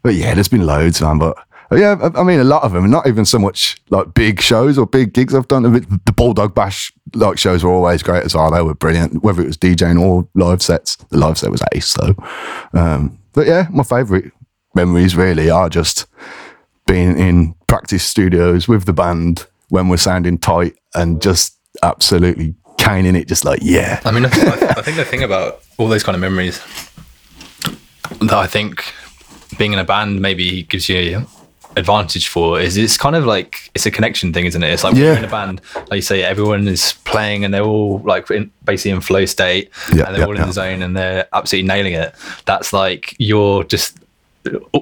But 0.03 0.15
yeah, 0.15 0.35
there's 0.35 0.49
been 0.49 0.67
loads, 0.67 1.01
man. 1.01 1.19
But 1.19 1.37
yeah, 1.73 2.11
I 2.17 2.23
mean, 2.25 2.41
a 2.41 2.45
lot 2.45 2.65
of 2.65 2.73
them, 2.73 2.91
not 2.91 3.07
even 3.07 3.25
so 3.25 3.39
much 3.39 3.77
like 3.91 4.13
big 4.15 4.41
shows 4.41 4.77
or 4.77 4.87
big 4.87 5.13
gigs 5.13 5.35
I've 5.35 5.49
done. 5.49 5.63
The 5.63 6.13
Bulldog 6.13 6.55
Bash 6.55 6.93
like 7.15 7.39
shows 7.39 7.63
were 7.63 7.71
always 7.71 8.03
great 8.03 8.25
as 8.25 8.35
well. 8.35 8.51
They 8.51 8.63
were 8.63 8.75
brilliant, 8.75 9.23
whether 9.23 9.43
it 9.43 9.47
was 9.47 9.57
DJing 9.57 10.01
or 10.01 10.27
live 10.35 10.63
sets. 10.63 10.97
The 10.97 11.19
live 11.19 11.39
set 11.39 11.51
was 11.51 11.63
ace 11.73 11.95
though. 11.95 12.15
Um, 12.73 13.19
but 13.33 13.47
yeah, 13.47 13.69
my 13.71 13.85
favourite 13.85 14.33
memories 14.75 15.15
really 15.15 15.49
are 15.49 15.69
just 15.69 16.07
being 16.87 17.17
in 17.17 17.55
practice 17.69 18.03
studios 18.03 18.67
with 18.67 18.85
the 18.87 18.93
band 18.93 19.47
when 19.71 19.89
we're 19.89 19.97
sounding 19.97 20.39
tight 20.39 20.77
and 20.95 21.23
just 21.23 21.57
absolutely 21.83 22.55
caning 22.79 23.17
it, 23.17 23.29
just 23.29 23.45
like, 23.45 23.61
yeah. 23.63 24.01
I 24.05 24.11
mean, 24.11 24.25
I 24.25 24.29
think, 24.29 24.63
I 24.79 24.83
think 24.83 24.97
the 24.97 25.05
thing 25.05 25.23
about 25.23 25.63
all 25.79 25.89
those 25.89 26.03
kind 26.03 26.15
of 26.15 26.21
memories 26.21 26.61
that 28.21 28.33
I 28.33 28.47
think 28.47 28.85
being 29.59 29.73
in 29.73 29.79
a 29.79 29.85
band 29.85 30.21
maybe 30.21 30.65
gives 30.65 30.89
you 30.89 31.27
advantage 31.77 32.29
for 32.29 32.61
is 32.61 32.77
it's 32.77 32.97
kind 32.97 33.15
of 33.15 33.25
like 33.25 33.71
it's 33.75 33.87
a 33.87 33.91
connection 33.91 34.33
thing, 34.33 34.45
isn't 34.47 34.63
it? 34.63 34.73
It's 34.73 34.85
like 34.85 34.97
yeah. 34.97 35.17
in 35.17 35.25
a 35.25 35.29
band, 35.29 35.61
like 35.75 35.93
you 35.93 36.03
say, 36.03 36.23
everyone 36.23 36.67
is 36.67 36.95
playing 37.05 37.45
and 37.45 37.55
they're 37.55 37.65
all 37.65 37.99
like 37.99 38.31
in, 38.31 38.51
basically 38.65 38.93
in 38.93 39.01
flow 39.01 39.25
state 39.25 39.71
yeah, 39.95 40.07
and 40.07 40.15
they're 40.15 40.21
yeah, 40.21 40.27
all 40.27 40.37
in 40.37 40.47
the 40.47 40.53
zone 40.53 40.83
and 40.83 40.97
they're 40.97 41.29
absolutely 41.33 41.69
nailing 41.69 41.93
it. 41.93 42.15
That's 42.45 42.73
like 42.73 43.15
you're 43.19 43.65
just 43.65 43.99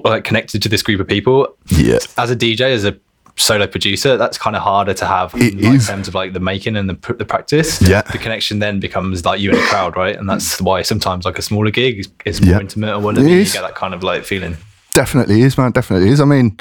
like 0.03 0.23
connected 0.23 0.61
to 0.63 0.69
this 0.69 0.81
group 0.81 0.99
of 0.99 1.07
people. 1.07 1.55
Yeah. 1.67 1.99
As 2.17 2.31
a 2.31 2.35
DJ, 2.35 2.61
as 2.61 2.85
a 2.85 2.97
solo 3.39 3.67
producer, 3.67 4.17
that's 4.17 4.37
kind 4.37 4.55
of 4.55 4.61
harder 4.61 4.93
to 4.93 5.05
have 5.05 5.33
in, 5.33 5.61
like, 5.61 5.85
terms 5.85 6.07
of 6.07 6.13
like 6.13 6.33
the 6.33 6.39
making 6.39 6.75
and 6.75 6.89
the, 6.89 7.13
the 7.13 7.25
practice. 7.25 7.81
Yeah. 7.81 8.01
The 8.01 8.17
connection 8.17 8.59
then 8.59 8.79
becomes 8.79 9.25
like 9.25 9.39
you 9.39 9.51
and 9.51 9.59
the 9.59 9.63
crowd, 9.63 9.95
right? 9.95 10.15
And 10.15 10.29
that's 10.29 10.61
why 10.61 10.81
sometimes 10.81 11.25
like 11.25 11.39
a 11.39 11.41
smaller 11.41 11.71
gig 11.71 11.99
is, 11.99 12.09
is 12.25 12.41
more 12.41 12.61
intimate 12.61 12.93
or 12.93 12.99
whatever. 12.99 13.27
You 13.27 13.43
get 13.45 13.61
that 13.61 13.75
kind 13.75 13.93
of 13.93 14.03
like 14.03 14.25
feeling. 14.25 14.57
Definitely 14.93 15.41
is, 15.41 15.57
man. 15.57 15.71
Definitely 15.71 16.09
is. 16.09 16.19
I 16.19 16.25
mean, 16.25 16.57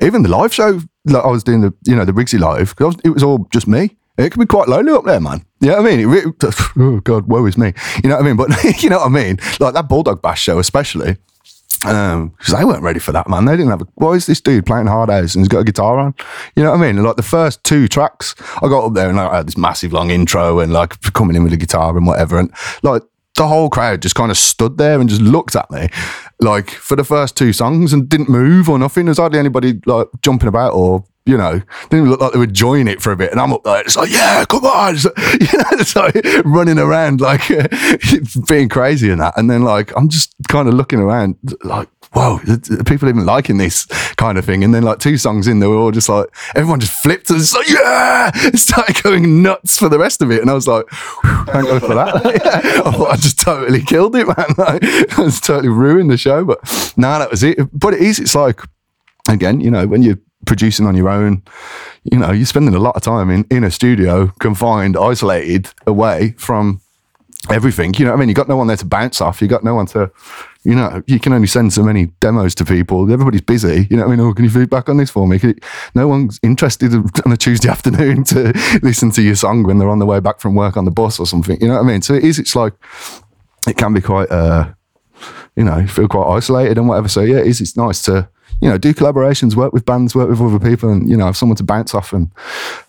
even 0.00 0.22
the 0.22 0.28
live 0.28 0.54
show, 0.54 0.80
like 1.04 1.24
I 1.24 1.28
was 1.28 1.44
doing 1.44 1.60
the, 1.60 1.74
you 1.86 1.94
know, 1.94 2.04
the 2.04 2.12
Riggsy 2.12 2.38
live, 2.38 2.70
because 2.70 2.96
it 3.04 3.10
was 3.10 3.22
all 3.22 3.46
just 3.52 3.66
me. 3.66 3.96
It 4.18 4.30
can 4.30 4.40
be 4.40 4.46
quite 4.46 4.68
lonely 4.68 4.92
up 4.92 5.04
there, 5.04 5.20
man. 5.20 5.44
You 5.60 5.68
know 5.68 5.82
what 5.82 5.92
I 5.92 5.96
mean? 5.96 6.12
It, 6.12 6.34
oh 6.78 7.00
God, 7.00 7.26
woe 7.28 7.44
is 7.46 7.58
me. 7.58 7.72
You 8.02 8.10
know 8.10 8.16
what 8.16 8.24
I 8.24 8.26
mean? 8.26 8.36
But 8.36 8.64
you 8.82 8.90
know 8.90 8.98
what 8.98 9.06
I 9.06 9.10
mean? 9.10 9.38
Like 9.58 9.74
that 9.74 9.88
Bulldog 9.88 10.22
Bash 10.22 10.42
show, 10.42 10.58
especially. 10.58 11.16
Um, 11.84 12.30
because 12.38 12.54
they 12.54 12.64
weren't 12.64 12.82
ready 12.82 13.00
for 13.00 13.12
that, 13.12 13.28
man. 13.28 13.44
They 13.44 13.56
didn't 13.56 13.70
have 13.70 13.82
a. 13.82 13.86
Why 13.94 14.12
is 14.12 14.26
this 14.26 14.40
dude 14.40 14.66
playing 14.66 14.86
hard 14.86 15.10
house 15.10 15.34
and 15.34 15.42
he's 15.42 15.48
got 15.48 15.60
a 15.60 15.64
guitar 15.64 15.98
on? 15.98 16.14
You 16.56 16.62
know 16.62 16.70
what 16.70 16.80
I 16.80 16.92
mean? 16.92 17.02
Like 17.02 17.16
the 17.16 17.22
first 17.22 17.62
two 17.64 17.88
tracks, 17.88 18.34
I 18.56 18.68
got 18.68 18.84
up 18.84 18.94
there 18.94 19.08
and 19.08 19.16
like, 19.16 19.30
I 19.30 19.36
had 19.38 19.48
this 19.48 19.56
massive 19.56 19.92
long 19.92 20.10
intro 20.10 20.60
and 20.60 20.72
like 20.72 21.00
coming 21.12 21.36
in 21.36 21.44
with 21.44 21.52
a 21.52 21.56
guitar 21.56 21.96
and 21.96 22.06
whatever, 22.06 22.38
and 22.38 22.52
like 22.82 23.02
the 23.34 23.48
whole 23.48 23.70
crowd 23.70 24.02
just 24.02 24.14
kind 24.14 24.30
of 24.30 24.36
stood 24.36 24.78
there 24.78 25.00
and 25.00 25.08
just 25.08 25.22
looked 25.22 25.56
at 25.56 25.70
me, 25.70 25.88
like 26.40 26.70
for 26.70 26.96
the 26.96 27.04
first 27.04 27.36
two 27.36 27.52
songs 27.52 27.92
and 27.92 28.08
didn't 28.08 28.28
move 28.28 28.68
or 28.68 28.78
nothing. 28.78 29.06
There's 29.06 29.18
hardly 29.18 29.38
anybody 29.38 29.80
like 29.86 30.08
jumping 30.22 30.48
about 30.48 30.74
or 30.74 31.04
you 31.24 31.36
know, 31.36 31.60
didn't 31.88 32.10
look 32.10 32.20
like 32.20 32.32
they 32.32 32.38
were 32.38 32.44
enjoying 32.44 32.88
it 32.88 33.00
for 33.00 33.12
a 33.12 33.16
bit. 33.16 33.30
And 33.30 33.40
I'm 33.40 33.52
up 33.52 33.62
there, 33.62 33.80
it's 33.80 33.96
like, 33.96 34.10
yeah, 34.10 34.44
come 34.44 34.64
on. 34.64 34.94
It's 35.02 35.04
like, 35.04 35.52
you 35.52 35.58
know, 35.58 35.64
it's 35.72 35.96
like 35.96 36.44
running 36.44 36.78
around, 36.78 37.20
like 37.20 37.42
being 38.48 38.68
crazy 38.68 39.10
and 39.10 39.20
that. 39.20 39.34
And 39.36 39.48
then, 39.48 39.62
like, 39.62 39.92
I'm 39.96 40.08
just 40.08 40.34
kind 40.48 40.68
of 40.68 40.74
looking 40.74 40.98
around, 40.98 41.36
like, 41.62 41.88
whoa, 42.12 42.40
people 42.84 43.08
even 43.08 43.24
liking 43.24 43.58
this 43.58 43.86
kind 44.16 44.36
of 44.36 44.44
thing. 44.44 44.64
And 44.64 44.74
then, 44.74 44.82
like, 44.82 44.98
two 44.98 45.16
songs 45.16 45.46
in, 45.46 45.60
they 45.60 45.66
were 45.66 45.76
all 45.76 45.92
just 45.92 46.08
like, 46.08 46.26
everyone 46.56 46.80
just 46.80 47.00
flipped 47.02 47.30
and 47.30 47.38
it's 47.38 47.54
like, 47.54 47.68
yeah, 47.68 48.30
it 48.34 48.58
started 48.58 49.00
going 49.02 49.42
nuts 49.42 49.78
for 49.78 49.88
the 49.88 49.98
rest 49.98 50.22
of 50.22 50.30
it. 50.30 50.40
And 50.40 50.50
I 50.50 50.54
was 50.54 50.66
like, 50.66 50.88
thank 51.46 51.68
God 51.68 51.80
for 51.80 51.94
that. 51.94 52.20
yeah. 52.24 52.82
I 52.84 52.90
thought 52.90 53.10
I 53.10 53.16
just 53.16 53.40
totally 53.40 53.82
killed 53.82 54.16
it, 54.16 54.26
man. 54.26 54.46
Like, 54.58 54.82
I 54.82 55.30
totally 55.42 55.68
ruined 55.68 56.10
the 56.10 56.16
show. 56.16 56.44
But 56.44 56.60
no, 56.96 57.08
nah, 57.08 57.18
that 57.20 57.30
was 57.30 57.42
it. 57.42 57.58
But 57.72 57.94
it 57.94 58.00
is, 58.00 58.18
it's 58.18 58.34
like, 58.34 58.60
again, 59.28 59.60
you 59.60 59.70
know, 59.70 59.86
when 59.86 60.02
you 60.02 60.20
producing 60.46 60.86
on 60.86 60.96
your 60.96 61.08
own. 61.08 61.42
You 62.04 62.18
know, 62.18 62.32
you're 62.32 62.46
spending 62.46 62.74
a 62.74 62.80
lot 62.80 62.96
of 62.96 63.02
time 63.02 63.30
in, 63.30 63.44
in 63.50 63.64
a 63.64 63.70
studio, 63.70 64.28
confined, 64.38 64.96
isolated, 64.96 65.68
away 65.86 66.34
from 66.38 66.80
everything. 67.50 67.94
You 67.94 68.04
know 68.04 68.12
I 68.12 68.16
mean? 68.16 68.28
You've 68.28 68.36
got 68.36 68.48
no 68.48 68.56
one 68.56 68.66
there 68.66 68.76
to 68.76 68.86
bounce 68.86 69.20
off. 69.20 69.40
You've 69.40 69.50
got 69.50 69.64
no 69.64 69.74
one 69.74 69.86
to, 69.86 70.10
you 70.64 70.74
know, 70.74 71.02
you 71.06 71.18
can 71.18 71.32
only 71.32 71.46
send 71.46 71.72
so 71.72 71.82
many 71.82 72.06
demos 72.20 72.54
to 72.56 72.64
people. 72.64 73.10
Everybody's 73.12 73.40
busy. 73.40 73.86
You 73.90 73.96
know 73.96 74.06
what 74.06 74.12
I 74.12 74.16
mean? 74.16 74.26
Oh, 74.26 74.32
can 74.32 74.44
you 74.44 74.50
feedback 74.50 74.88
on 74.88 74.96
this 74.96 75.10
for 75.10 75.26
me? 75.26 75.40
No 75.94 76.08
one's 76.08 76.38
interested 76.42 76.94
on 77.26 77.32
a 77.32 77.36
Tuesday 77.36 77.68
afternoon 77.70 78.24
to 78.24 78.52
listen 78.82 79.10
to 79.12 79.22
your 79.22 79.36
song 79.36 79.64
when 79.64 79.78
they're 79.78 79.88
on 79.88 79.98
the 79.98 80.06
way 80.06 80.20
back 80.20 80.40
from 80.40 80.54
work 80.54 80.76
on 80.76 80.84
the 80.84 80.90
bus 80.90 81.18
or 81.18 81.26
something. 81.26 81.58
You 81.60 81.68
know 81.68 81.74
what 81.74 81.84
I 81.84 81.86
mean? 81.86 82.02
So 82.02 82.14
it 82.14 82.24
is, 82.24 82.38
it's 82.38 82.56
like, 82.56 82.74
it 83.66 83.76
can 83.76 83.92
be 83.92 84.00
quite, 84.00 84.30
uh, 84.30 84.72
you 85.56 85.64
know, 85.64 85.86
feel 85.86 86.08
quite 86.08 86.26
isolated 86.36 86.78
and 86.78 86.88
whatever. 86.88 87.08
So 87.08 87.20
yeah, 87.20 87.38
it 87.38 87.46
is, 87.46 87.60
it's 87.60 87.76
nice 87.76 88.02
to, 88.02 88.28
you 88.60 88.68
know, 88.68 88.78
do 88.78 88.94
collaborations, 88.94 89.56
work 89.56 89.72
with 89.72 89.84
bands, 89.84 90.14
work 90.14 90.28
with 90.28 90.40
other 90.40 90.58
people, 90.58 90.90
and 90.90 91.08
you 91.08 91.16
know, 91.16 91.26
have 91.26 91.36
someone 91.36 91.56
to 91.56 91.64
bounce 91.64 91.94
off 91.94 92.12
and 92.12 92.30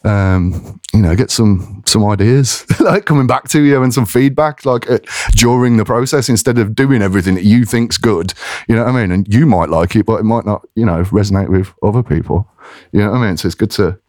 um, 0.04 0.80
you 0.94 1.02
know, 1.02 1.16
get 1.16 1.32
some 1.32 1.84
some 1.86 2.06
ideas 2.06 2.66
like 2.80 3.06
coming 3.06 3.28
back 3.28 3.50
to 3.50 3.62
you 3.62 3.82
and 3.82 3.94
some 3.94 4.06
feedback 4.06 4.66
like 4.66 4.90
uh, 4.90 5.00
during 5.32 5.78
the 5.78 5.86
process 5.86 6.30
instead 6.30 6.58
of 6.58 6.76
doing 6.76 7.02
everything 7.02 7.36
that 7.36 7.44
you 7.44 7.66
think's 7.66 7.98
good. 7.98 8.34
You 8.68 8.76
know 8.76 8.84
what 8.84 8.96
I 8.96 9.02
mean? 9.02 9.12
And 9.12 9.34
you 9.34 9.46
might 9.46 9.70
like 9.70 9.96
it, 9.96 10.06
but 10.06 10.20
it 10.20 10.24
might 10.24 10.46
not, 10.46 10.68
you 10.76 10.86
know, 10.86 11.04
resonate 11.06 11.50
with 11.50 11.74
other 11.82 12.04
people. 12.04 12.48
You 12.92 13.02
know 13.02 13.12
what 13.12 13.18
I 13.18 13.28
mean? 13.28 13.38
So 13.38 13.48
it's 13.48 13.56
good 13.56 13.72
to, 13.72 14.00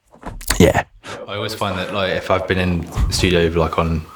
yeah. 0.60 0.84
I 1.26 1.34
always 1.34 1.54
find 1.54 1.78
that 1.78 1.92
like 1.92 2.12
if 2.12 2.30
I've 2.30 2.46
been 2.46 2.58
in 2.58 2.80
the 2.82 3.12
studio 3.12 3.46
like 3.58 3.78
on, 3.78 4.06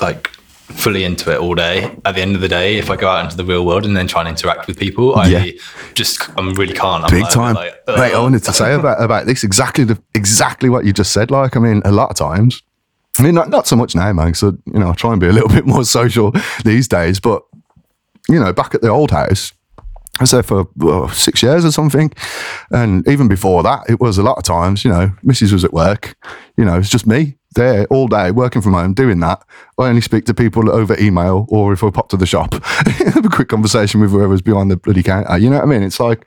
like 0.00 0.30
fully 0.72 1.04
into 1.04 1.32
it 1.32 1.38
all 1.38 1.54
day. 1.54 1.96
At 2.04 2.14
the 2.14 2.22
end 2.22 2.34
of 2.34 2.40
the 2.40 2.48
day, 2.48 2.78
if 2.78 2.90
I 2.90 2.96
go 2.96 3.08
out 3.08 3.24
into 3.24 3.36
the 3.36 3.44
real 3.44 3.64
world 3.64 3.84
and 3.84 3.96
then 3.96 4.06
try 4.06 4.20
and 4.20 4.28
interact 4.28 4.66
with 4.66 4.78
people, 4.78 5.16
I 5.16 5.28
yeah. 5.28 5.50
just 5.94 6.28
I 6.38 6.42
really 6.42 6.74
can't. 6.74 7.04
I'm 7.04 7.10
Big 7.10 7.22
like, 7.22 7.32
time. 7.32 7.54
Like, 7.54 7.74
Mate, 7.86 8.14
I 8.14 8.20
wanted 8.20 8.42
to 8.44 8.52
say 8.52 8.74
about 8.74 9.02
about 9.02 9.26
this 9.26 9.44
exactly 9.44 9.84
the, 9.84 10.00
exactly 10.14 10.68
what 10.68 10.84
you 10.84 10.92
just 10.92 11.12
said. 11.12 11.30
Like, 11.30 11.56
I 11.56 11.60
mean, 11.60 11.82
a 11.84 11.92
lot 11.92 12.10
of 12.10 12.16
times. 12.16 12.62
I 13.18 13.22
mean, 13.22 13.34
not, 13.34 13.50
not 13.50 13.66
so 13.66 13.76
much 13.76 13.94
now, 13.94 14.12
man. 14.12 14.34
So 14.34 14.56
you 14.66 14.78
know, 14.78 14.90
I 14.90 14.94
try 14.94 15.12
and 15.12 15.20
be 15.20 15.26
a 15.26 15.32
little 15.32 15.48
bit 15.56 15.66
more 15.66 15.84
social 15.84 16.32
these 16.64 16.88
days. 16.88 17.20
But 17.20 17.42
you 18.28 18.38
know, 18.38 18.52
back 18.52 18.74
at 18.74 18.80
the 18.80 18.88
old 18.88 19.10
house, 19.10 19.52
I 20.18 20.24
there 20.24 20.42
for 20.42 20.68
well, 20.76 21.08
six 21.08 21.42
years 21.42 21.64
or 21.64 21.70
something. 21.70 22.12
And 22.70 23.06
even 23.08 23.28
before 23.28 23.62
that, 23.62 23.88
it 23.88 24.00
was 24.00 24.18
a 24.18 24.22
lot 24.22 24.36
of 24.36 24.44
times, 24.44 24.84
you 24.84 24.90
know, 24.90 25.12
Mrs. 25.24 25.52
was 25.52 25.64
at 25.64 25.72
work, 25.72 26.16
you 26.56 26.64
know, 26.64 26.78
it's 26.78 26.90
just 26.90 27.06
me 27.06 27.36
there 27.54 27.86
all 27.86 28.06
day 28.06 28.30
working 28.30 28.62
from 28.62 28.74
home 28.74 28.94
doing 28.94 29.20
that. 29.20 29.42
I 29.78 29.88
only 29.88 30.00
speak 30.00 30.24
to 30.26 30.34
people 30.34 30.70
over 30.70 30.98
email 30.98 31.46
or 31.48 31.72
if 31.72 31.82
I 31.82 31.90
pop 31.90 32.08
to 32.10 32.16
the 32.16 32.26
shop, 32.26 32.54
have 32.64 33.24
a 33.24 33.30
quick 33.30 33.48
conversation 33.48 34.00
with 34.00 34.10
whoever's 34.10 34.42
behind 34.42 34.70
the 34.70 34.76
bloody 34.76 35.02
counter. 35.02 35.38
You 35.38 35.50
know 35.50 35.56
what 35.56 35.64
I 35.64 35.68
mean? 35.68 35.82
It's 35.82 36.00
like 36.00 36.26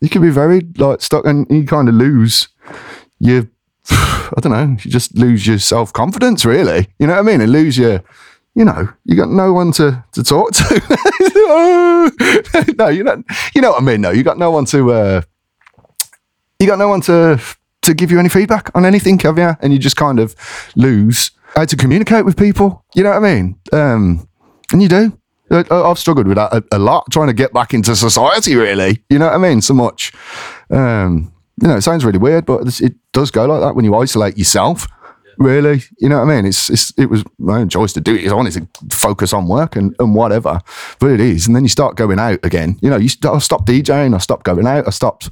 you 0.00 0.08
can 0.08 0.22
be 0.22 0.30
very 0.30 0.60
like 0.76 1.02
stuck 1.02 1.26
and 1.26 1.46
you 1.50 1.66
kind 1.66 1.88
of 1.88 1.94
lose 1.94 2.48
your, 3.18 3.48
I 3.90 4.38
don't 4.40 4.52
know, 4.52 4.76
you 4.82 4.90
just 4.90 5.16
lose 5.16 5.46
your 5.46 5.58
self 5.58 5.92
confidence 5.92 6.44
really. 6.44 6.88
You 6.98 7.06
know 7.06 7.14
what 7.14 7.20
I 7.20 7.30
mean? 7.30 7.40
And 7.40 7.52
lose 7.52 7.76
your, 7.76 8.02
you 8.60 8.66
know, 8.66 8.86
you 9.06 9.16
got 9.16 9.30
no 9.30 9.54
one 9.54 9.72
to, 9.72 10.04
to 10.12 10.22
talk 10.22 10.52
to. 10.52 10.82
no, 12.76 12.88
you 12.88 13.02
know, 13.02 13.22
you 13.54 13.62
know 13.62 13.70
what 13.70 13.80
I 13.80 13.84
mean? 13.84 14.02
No, 14.02 14.10
you 14.10 14.22
got 14.22 14.36
no 14.36 14.50
one 14.50 14.66
to, 14.66 14.92
uh, 14.92 15.22
you 16.58 16.66
got 16.66 16.78
no 16.78 16.86
one 16.86 17.00
to 17.02 17.40
to 17.80 17.94
give 17.94 18.10
you 18.10 18.18
any 18.18 18.28
feedback 18.28 18.70
on 18.74 18.84
anything, 18.84 19.18
have 19.20 19.38
you? 19.38 19.56
And 19.62 19.72
you 19.72 19.78
just 19.78 19.96
kind 19.96 20.20
of 20.20 20.36
lose 20.76 21.30
how 21.54 21.64
to 21.64 21.74
communicate 21.74 22.26
with 22.26 22.36
people. 22.36 22.84
You 22.94 23.02
know 23.02 23.18
what 23.18 23.24
I 23.24 23.34
mean? 23.34 23.58
Um, 23.72 24.28
and 24.70 24.82
you 24.82 24.88
do. 24.88 25.18
I've 25.50 25.98
struggled 25.98 26.26
with 26.26 26.36
that 26.36 26.52
a, 26.52 26.62
a, 26.72 26.78
lot, 26.78 27.06
trying 27.10 27.28
to 27.28 27.32
get 27.32 27.54
back 27.54 27.72
into 27.72 27.96
society, 27.96 28.56
really. 28.56 29.02
You 29.08 29.18
know 29.18 29.24
what 29.28 29.36
I 29.36 29.38
mean? 29.38 29.62
So 29.62 29.72
much. 29.72 30.12
Um, 30.68 31.32
you 31.62 31.68
know, 31.68 31.76
it 31.76 31.80
sounds 31.80 32.04
really 32.04 32.18
weird, 32.18 32.44
but 32.44 32.78
it 32.82 32.94
does 33.14 33.30
go 33.30 33.46
like 33.46 33.62
that 33.62 33.74
when 33.74 33.86
you 33.86 33.94
isolate 33.94 34.36
yourself 34.36 34.86
really. 35.40 35.82
You 35.98 36.08
know 36.08 36.24
what 36.24 36.30
I 36.30 36.36
mean? 36.36 36.46
It's, 36.46 36.70
it's 36.70 36.92
it 36.96 37.06
was 37.06 37.24
my 37.38 37.58
own 37.58 37.68
choice 37.68 37.92
to 37.94 38.00
do 38.00 38.14
it. 38.14 38.30
I 38.30 38.34
wanted 38.34 38.52
to 38.52 38.96
focus 38.96 39.32
on 39.32 39.48
work 39.48 39.74
and, 39.74 39.96
and 39.98 40.14
whatever, 40.14 40.60
but 41.00 41.10
it 41.10 41.20
is. 41.20 41.46
And 41.46 41.56
then 41.56 41.64
you 41.64 41.68
start 41.68 41.96
going 41.96 42.20
out 42.20 42.44
again. 42.44 42.78
You 42.82 42.90
know, 42.90 42.96
you 42.96 43.08
st- 43.08 43.34
I 43.34 43.38
stopped 43.38 43.66
DJing, 43.66 44.14
I 44.14 44.18
stopped 44.18 44.44
going 44.44 44.66
out, 44.66 44.86
I 44.86 44.90
stopped, 44.90 45.30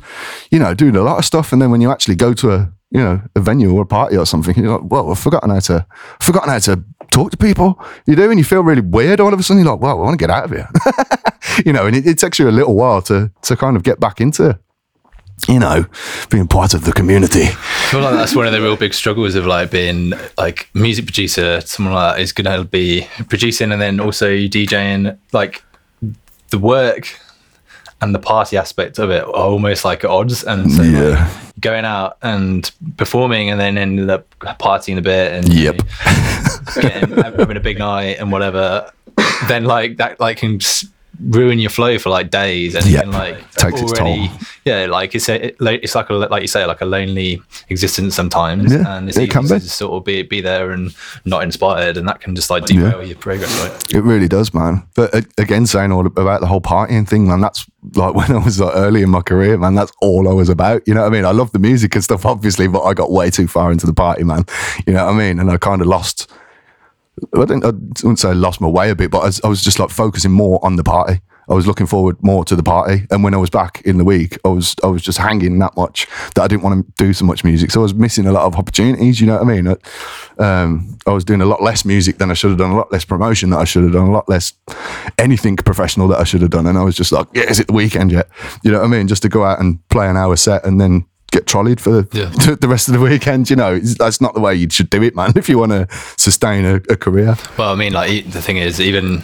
you 0.50 0.58
know, 0.58 0.74
doing 0.74 0.96
a 0.96 1.02
lot 1.02 1.18
of 1.18 1.24
stuff. 1.24 1.52
And 1.52 1.62
then 1.62 1.70
when 1.70 1.80
you 1.80 1.92
actually 1.92 2.16
go 2.16 2.32
to 2.34 2.50
a 2.50 2.72
you 2.90 3.00
know 3.00 3.20
a 3.36 3.40
venue 3.40 3.70
or 3.70 3.82
a 3.82 3.86
party 3.86 4.16
or 4.16 4.26
something, 4.26 4.56
you're 4.56 4.78
like, 4.78 4.90
well, 4.90 5.10
I've 5.10 5.18
forgotten 5.18 5.50
how 5.50 5.60
to 5.60 5.86
forgotten 6.20 6.48
how 6.48 6.58
to 6.58 6.82
talk 7.12 7.30
to 7.30 7.36
people. 7.36 7.80
You 8.06 8.16
do, 8.16 8.30
and 8.30 8.38
you 8.38 8.44
feel 8.44 8.62
really 8.62 8.80
weird. 8.80 9.20
All 9.20 9.32
of 9.32 9.38
a 9.38 9.42
sudden, 9.42 9.62
you're 9.62 9.72
like, 9.72 9.82
well, 9.82 9.98
I 9.98 10.02
want 10.02 10.18
to 10.18 10.22
get 10.22 10.30
out 10.30 10.44
of 10.44 10.50
here. 10.50 10.68
you 11.66 11.72
know, 11.72 11.86
and 11.86 11.94
it, 11.94 12.06
it 12.06 12.18
takes 12.18 12.38
you 12.38 12.48
a 12.48 12.50
little 12.50 12.74
while 12.74 13.02
to 13.02 13.30
to 13.42 13.56
kind 13.56 13.76
of 13.76 13.82
get 13.82 14.00
back 14.00 14.20
into 14.20 14.58
you 15.46 15.58
know, 15.58 15.86
being 16.30 16.48
part 16.48 16.74
of 16.74 16.84
the 16.84 16.92
community. 16.92 17.44
I 17.44 17.88
feel 17.90 18.00
like 18.00 18.14
that's 18.14 18.34
one 18.34 18.46
of 18.46 18.52
the 18.52 18.60
real 18.60 18.76
big 18.76 18.94
struggles 18.94 19.34
of 19.34 19.46
like 19.46 19.70
being 19.70 20.12
like 20.36 20.68
music 20.74 21.06
producer. 21.06 21.60
Someone 21.60 21.94
like 21.94 22.16
that 22.16 22.22
is 22.22 22.32
going 22.32 22.58
to 22.58 22.64
be 22.64 23.06
producing 23.28 23.72
and 23.72 23.80
then 23.80 24.00
also 24.00 24.30
DJing. 24.30 25.16
Like 25.32 25.62
the 26.50 26.58
work 26.58 27.18
and 28.00 28.14
the 28.14 28.18
party 28.18 28.56
aspect 28.56 28.98
of 28.98 29.10
it 29.10 29.22
are 29.22 29.28
almost 29.28 29.84
like 29.84 30.04
odds. 30.04 30.44
And 30.44 30.70
so 30.72 30.82
yeah. 30.82 31.24
like, 31.24 31.60
going 31.60 31.84
out 31.84 32.16
and 32.22 32.70
performing 32.96 33.50
and 33.50 33.60
then 33.60 33.76
ended 33.76 34.10
up 34.10 34.30
partying 34.60 34.98
a 34.98 35.02
bit 35.02 35.32
and 35.32 35.52
yep. 35.52 35.76
getting, 36.74 37.16
having 37.16 37.56
a 37.56 37.60
big 37.60 37.78
night 37.78 38.18
and 38.18 38.30
whatever. 38.30 38.92
Then 39.48 39.64
like 39.64 39.96
that 39.96 40.20
like 40.20 40.38
can 40.38 40.60
ruin 41.20 41.58
your 41.58 41.70
flow 41.70 41.98
for 41.98 42.10
like 42.10 42.30
days 42.30 42.74
and 42.74 42.86
yep. 42.86 43.06
like 43.06 43.38
takes 43.52 43.80
already, 43.82 44.24
its 44.24 44.38
toll. 44.38 44.48
Yeah, 44.64 44.86
like 44.86 45.14
it's 45.14 45.28
a, 45.28 45.46
it's 45.74 45.94
like 45.94 46.10
a 46.10 46.14
like 46.14 46.42
you 46.42 46.48
say 46.48 46.64
like 46.66 46.80
a 46.80 46.84
lonely 46.84 47.42
existence 47.68 48.14
sometimes, 48.14 48.72
yeah, 48.72 48.96
and 48.96 49.08
it's 49.08 49.18
it 49.18 49.30
can 49.30 49.42
be. 49.42 49.48
to 49.48 49.60
sort 49.60 49.92
of 49.94 50.04
be 50.04 50.22
be 50.22 50.40
there 50.40 50.70
and 50.70 50.94
not 51.24 51.42
inspired, 51.42 51.96
and 51.96 52.08
that 52.08 52.20
can 52.20 52.34
just 52.34 52.50
like 52.50 52.66
derail 52.66 53.00
yeah. 53.00 53.08
your 53.08 53.16
progress. 53.16 53.50
Right? 53.60 53.94
It 53.94 54.02
really 54.02 54.28
does, 54.28 54.54
man. 54.54 54.86
But 54.94 55.14
uh, 55.14 55.22
again, 55.38 55.66
saying 55.66 55.92
all 55.92 56.06
about 56.06 56.40
the 56.40 56.46
whole 56.46 56.60
partying 56.60 57.08
thing, 57.08 57.28
man, 57.28 57.40
that's 57.40 57.66
like 57.94 58.14
when 58.14 58.30
I 58.30 58.44
was 58.44 58.60
like 58.60 58.74
early 58.74 59.02
in 59.02 59.10
my 59.10 59.22
career, 59.22 59.56
man. 59.58 59.74
That's 59.74 59.92
all 60.00 60.28
I 60.28 60.32
was 60.32 60.48
about. 60.48 60.86
You 60.86 60.94
know 60.94 61.02
what 61.02 61.08
I 61.08 61.10
mean? 61.10 61.24
I 61.24 61.32
love 61.32 61.52
the 61.52 61.58
music 61.58 61.94
and 61.94 62.04
stuff, 62.04 62.26
obviously, 62.26 62.68
but 62.68 62.82
I 62.82 62.94
got 62.94 63.10
way 63.10 63.30
too 63.30 63.46
far 63.46 63.72
into 63.72 63.86
the 63.86 63.94
party, 63.94 64.24
man. 64.24 64.44
You 64.86 64.94
know 64.94 65.06
what 65.06 65.14
I 65.14 65.18
mean? 65.18 65.40
And 65.40 65.50
I 65.50 65.56
kind 65.56 65.80
of 65.80 65.86
lost 65.86 66.30
I, 67.34 67.40
didn't, 67.40 67.64
I 67.64 67.68
wouldn't 67.68 68.18
say 68.18 68.30
I 68.30 68.32
lost 68.32 68.60
my 68.60 68.68
way 68.68 68.90
a 68.90 68.96
bit, 68.96 69.10
but 69.10 69.20
I 69.20 69.26
was, 69.26 69.40
I 69.44 69.48
was, 69.48 69.62
just 69.62 69.78
like 69.78 69.90
focusing 69.90 70.32
more 70.32 70.64
on 70.64 70.76
the 70.76 70.84
party. 70.84 71.20
I 71.50 71.54
was 71.54 71.66
looking 71.66 71.86
forward 71.86 72.22
more 72.22 72.44
to 72.44 72.54
the 72.54 72.62
party, 72.62 73.06
and 73.10 73.24
when 73.24 73.32
I 73.32 73.38
was 73.38 73.48
back 73.48 73.80
in 73.86 73.96
the 73.96 74.04
week, 74.04 74.36
I 74.44 74.48
was 74.48 74.76
I 74.84 74.86
was 74.88 75.00
just 75.00 75.16
hanging 75.16 75.58
that 75.60 75.74
much 75.76 76.06
that 76.34 76.42
I 76.42 76.46
didn't 76.46 76.62
want 76.62 76.84
to 76.84 77.04
do 77.04 77.14
so 77.14 77.24
much 77.24 77.42
music. 77.42 77.70
So 77.70 77.80
I 77.80 77.84
was 77.84 77.94
missing 77.94 78.26
a 78.26 78.32
lot 78.32 78.44
of 78.44 78.56
opportunities. 78.56 79.18
You 79.18 79.28
know 79.28 79.38
what 79.38 79.50
I 79.50 79.60
mean? 79.60 79.76
Um, 80.38 80.98
I 81.06 81.10
was 81.10 81.24
doing 81.24 81.40
a 81.40 81.46
lot 81.46 81.62
less 81.62 81.86
music 81.86 82.18
than 82.18 82.30
I 82.30 82.34
should 82.34 82.50
have 82.50 82.58
done, 82.58 82.72
a 82.72 82.76
lot 82.76 82.92
less 82.92 83.06
promotion 83.06 83.48
that 83.50 83.58
I 83.58 83.64
should 83.64 83.82
have 83.84 83.92
done, 83.92 84.08
a 84.08 84.12
lot 84.12 84.28
less 84.28 84.52
anything 85.16 85.56
professional 85.56 86.06
that 86.08 86.20
I 86.20 86.24
should 86.24 86.42
have 86.42 86.50
done. 86.50 86.66
And 86.66 86.76
I 86.76 86.82
was 86.82 86.96
just 86.96 87.12
like, 87.12 87.26
yeah, 87.32 87.48
is 87.48 87.58
it 87.58 87.68
the 87.68 87.72
weekend 87.72 88.12
yet? 88.12 88.28
You 88.62 88.70
know 88.70 88.80
what 88.80 88.86
I 88.86 88.88
mean? 88.88 89.08
Just 89.08 89.22
to 89.22 89.30
go 89.30 89.44
out 89.44 89.58
and 89.58 89.86
play 89.88 90.06
an 90.06 90.18
hour 90.18 90.36
set 90.36 90.66
and 90.66 90.78
then 90.78 91.06
get 91.38 91.46
trolleyed 91.46 91.80
for 91.80 91.90
the, 92.02 92.08
Yeah. 92.12 92.54
the 92.56 92.68
rest 92.68 92.88
of 92.88 92.94
the 92.94 93.00
weekend. 93.00 93.50
You 93.50 93.56
know, 93.56 93.78
that's 93.78 94.20
not 94.20 94.34
the 94.34 94.40
way 94.40 94.54
you 94.54 94.68
should 94.70 94.90
do 94.90 95.02
it, 95.02 95.14
man. 95.14 95.32
If 95.36 95.48
you 95.48 95.58
want 95.58 95.72
to 95.72 95.86
sustain 96.16 96.64
a, 96.64 96.74
a 96.90 96.96
career. 96.96 97.36
Well, 97.56 97.72
I 97.72 97.74
mean, 97.76 97.92
like 97.92 98.30
the 98.30 98.42
thing 98.42 98.56
is, 98.56 98.80
even 98.80 99.22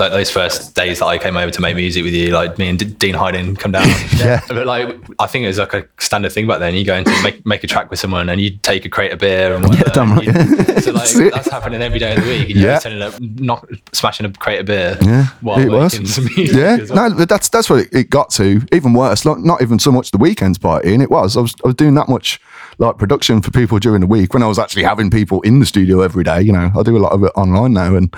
like 0.00 0.10
those 0.10 0.30
first 0.30 0.74
days 0.74 0.98
that 0.98 1.06
I 1.06 1.18
came 1.18 1.36
over 1.36 1.50
to 1.52 1.60
make 1.60 1.76
music 1.76 2.02
with 2.02 2.14
you, 2.14 2.28
like 2.32 2.58
me 2.58 2.68
and 2.68 2.78
D- 2.78 2.86
Dean 2.86 3.14
Hyden 3.14 3.54
come 3.56 3.72
down. 3.72 3.86
Yeah. 4.22 4.40
But 4.48 4.66
like, 4.66 4.96
I 5.18 5.26
think 5.26 5.44
it 5.44 5.48
was 5.48 5.58
like 5.58 5.74
a 5.74 5.84
standard 5.98 6.32
thing 6.32 6.46
back 6.46 6.58
then. 6.60 6.74
You 6.74 6.84
go 6.84 6.94
into 6.96 7.10
make 7.22 7.44
make 7.46 7.64
a 7.64 7.66
track 7.66 7.90
with 7.90 7.98
someone 7.98 8.28
and 8.28 8.40
you 8.40 8.50
take 8.58 8.84
a 8.84 8.88
crate 8.88 9.12
of 9.12 9.18
beer 9.18 9.54
and 9.54 9.64
whatever. 9.66 9.90
damn 9.90 10.12
and 10.12 10.22
you- 10.24 10.32
right. 10.32 10.82
so 10.82 10.92
like 10.92 11.32
That's 11.32 11.50
happening 11.50 11.82
every 11.82 11.98
day 11.98 12.14
of 12.16 12.22
the 12.22 12.28
week. 12.28 12.50
And 12.50 12.58
you're 12.60 12.70
Yeah. 12.70 12.78
turning 12.78 13.02
up, 13.02 13.18
knock, 13.20 13.68
smashing 13.92 14.26
a 14.26 14.32
crate 14.32 14.60
of 14.60 14.66
beer. 14.66 14.96
Yeah, 15.02 15.26
while 15.40 15.58
it 15.60 15.68
was. 15.70 15.92
making 15.94 16.06
some 16.08 16.24
music 16.36 16.56
Yeah, 16.56 16.76
well. 16.94 17.10
no, 17.10 17.16
but 17.16 17.28
that's 17.28 17.48
that's 17.48 17.68
what 17.70 17.80
it, 17.80 17.88
it 17.92 18.10
got 18.10 18.30
to. 18.30 18.62
Even 18.72 18.92
worse, 18.94 19.24
not, 19.24 19.40
not 19.40 19.60
even 19.62 19.78
so 19.78 19.90
much 19.92 20.10
the 20.10 20.18
weekends 20.18 20.58
party, 20.58 20.92
and 20.94 21.02
it 21.02 21.10
was. 21.10 21.36
I 21.36 21.40
was 21.40 21.51
I 21.64 21.68
was 21.68 21.74
doing 21.74 21.94
that 21.94 22.08
much 22.08 22.40
like 22.78 22.98
production 22.98 23.42
for 23.42 23.50
people 23.50 23.78
during 23.78 24.00
the 24.00 24.06
week 24.06 24.34
when 24.34 24.42
I 24.42 24.46
was 24.46 24.58
actually 24.58 24.82
having 24.82 25.10
people 25.10 25.40
in 25.42 25.60
the 25.60 25.66
studio 25.66 26.00
every 26.00 26.24
day. 26.24 26.40
You 26.40 26.52
know, 26.52 26.70
I 26.76 26.82
do 26.82 26.96
a 26.96 26.98
lot 26.98 27.12
of 27.12 27.22
it 27.22 27.32
online 27.34 27.72
now 27.72 27.94
and 27.94 28.14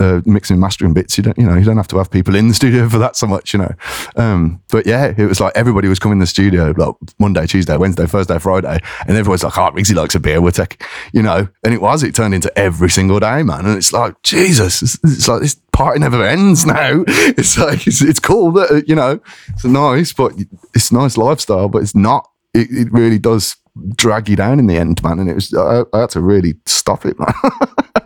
uh, 0.00 0.20
mixing 0.24 0.54
and 0.54 0.60
mastering 0.60 0.94
bits. 0.94 1.16
You 1.18 1.24
don't, 1.24 1.38
you 1.38 1.46
know, 1.46 1.56
you 1.56 1.64
don't 1.64 1.76
have 1.76 1.88
to 1.88 1.98
have 1.98 2.10
people 2.10 2.34
in 2.34 2.48
the 2.48 2.54
studio 2.54 2.88
for 2.88 2.98
that 2.98 3.16
so 3.16 3.26
much. 3.26 3.52
You 3.52 3.60
know, 3.60 3.74
um, 4.16 4.62
but 4.68 4.86
yeah, 4.86 5.12
it 5.16 5.26
was 5.26 5.40
like 5.40 5.52
everybody 5.56 5.88
was 5.88 5.98
coming 5.98 6.16
in 6.16 6.20
the 6.20 6.26
studio 6.26 6.72
like 6.76 6.94
Monday, 7.18 7.46
Tuesday, 7.46 7.76
Wednesday, 7.76 8.06
Thursday, 8.06 8.38
Friday, 8.38 8.80
and 9.06 9.16
everyone's 9.16 9.44
like, 9.44 9.56
"Oh, 9.58 9.70
Riggsy 9.70 9.94
likes 9.94 10.14
a 10.14 10.20
beer. 10.20 10.40
We'll 10.40 10.52
take," 10.52 10.82
you 11.12 11.22
know, 11.22 11.48
and 11.64 11.74
it 11.74 11.80
was. 11.80 12.02
It 12.02 12.14
turned 12.14 12.34
into 12.34 12.56
every 12.58 12.90
single 12.90 13.20
day, 13.20 13.42
man, 13.42 13.66
and 13.66 13.76
it's 13.76 13.92
like 13.92 14.22
Jesus. 14.22 14.82
It's, 14.82 14.98
it's 15.02 15.28
like 15.28 15.42
this 15.42 15.56
party 15.72 16.00
never 16.00 16.24
ends 16.24 16.64
now. 16.66 17.04
It's 17.36 17.58
like 17.58 17.86
it's, 17.86 18.02
it's 18.02 18.20
cool 18.20 18.52
that 18.52 18.70
uh, 18.70 18.82
you 18.86 18.94
know 18.94 19.20
it's 19.48 19.64
nice, 19.64 20.12
but 20.12 20.32
it's 20.74 20.92
nice 20.92 21.16
lifestyle, 21.16 21.68
but 21.68 21.82
it's 21.82 21.94
not. 21.94 22.28
It, 22.56 22.68
it 22.70 22.92
really 22.92 23.18
does 23.18 23.56
drag 23.94 24.28
you 24.28 24.36
down 24.36 24.58
in 24.58 24.66
the 24.66 24.76
end, 24.76 25.02
man. 25.02 25.18
And 25.18 25.28
it 25.28 25.34
was 25.34 25.52
I, 25.54 25.84
I 25.92 26.00
had 26.00 26.10
to 26.10 26.20
really 26.20 26.54
stop 26.66 27.04
it, 27.04 27.16
man. 27.18 27.34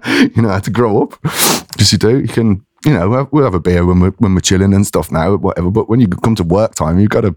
you 0.34 0.42
know, 0.42 0.50
I 0.50 0.54
had 0.54 0.64
to 0.64 0.70
grow 0.70 1.02
up. 1.02 1.20
Because 1.22 1.92
you 1.92 1.98
do, 1.98 2.20
you 2.20 2.28
can. 2.28 2.64
You 2.86 2.94
know, 2.94 3.28
we'll- 3.30 3.44
have 3.44 3.52
a 3.54 3.60
beer 3.60 3.84
when 3.84 4.00
we're 4.00 4.12
when 4.12 4.34
we're 4.34 4.40
chilling 4.40 4.72
and 4.72 4.86
stuff 4.86 5.12
now, 5.12 5.36
whatever. 5.36 5.70
But 5.70 5.88
when 5.90 6.00
you 6.00 6.08
come 6.08 6.34
to 6.36 6.44
work 6.44 6.74
time, 6.74 6.98
you've 6.98 7.10
got 7.10 7.22
to 7.22 7.36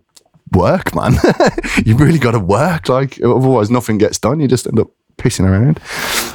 work, 0.54 0.96
man. 0.96 1.16
you 1.86 1.98
really 1.98 2.20
got 2.20 2.32
to 2.32 2.40
work. 2.40 2.88
Like 2.88 3.20
otherwise, 3.22 3.70
nothing 3.70 3.98
gets 3.98 4.18
done. 4.20 4.40
You 4.40 4.48
just 4.48 4.68
end 4.68 4.80
up 4.80 4.90
pissing 5.18 5.46
around. 5.48 5.80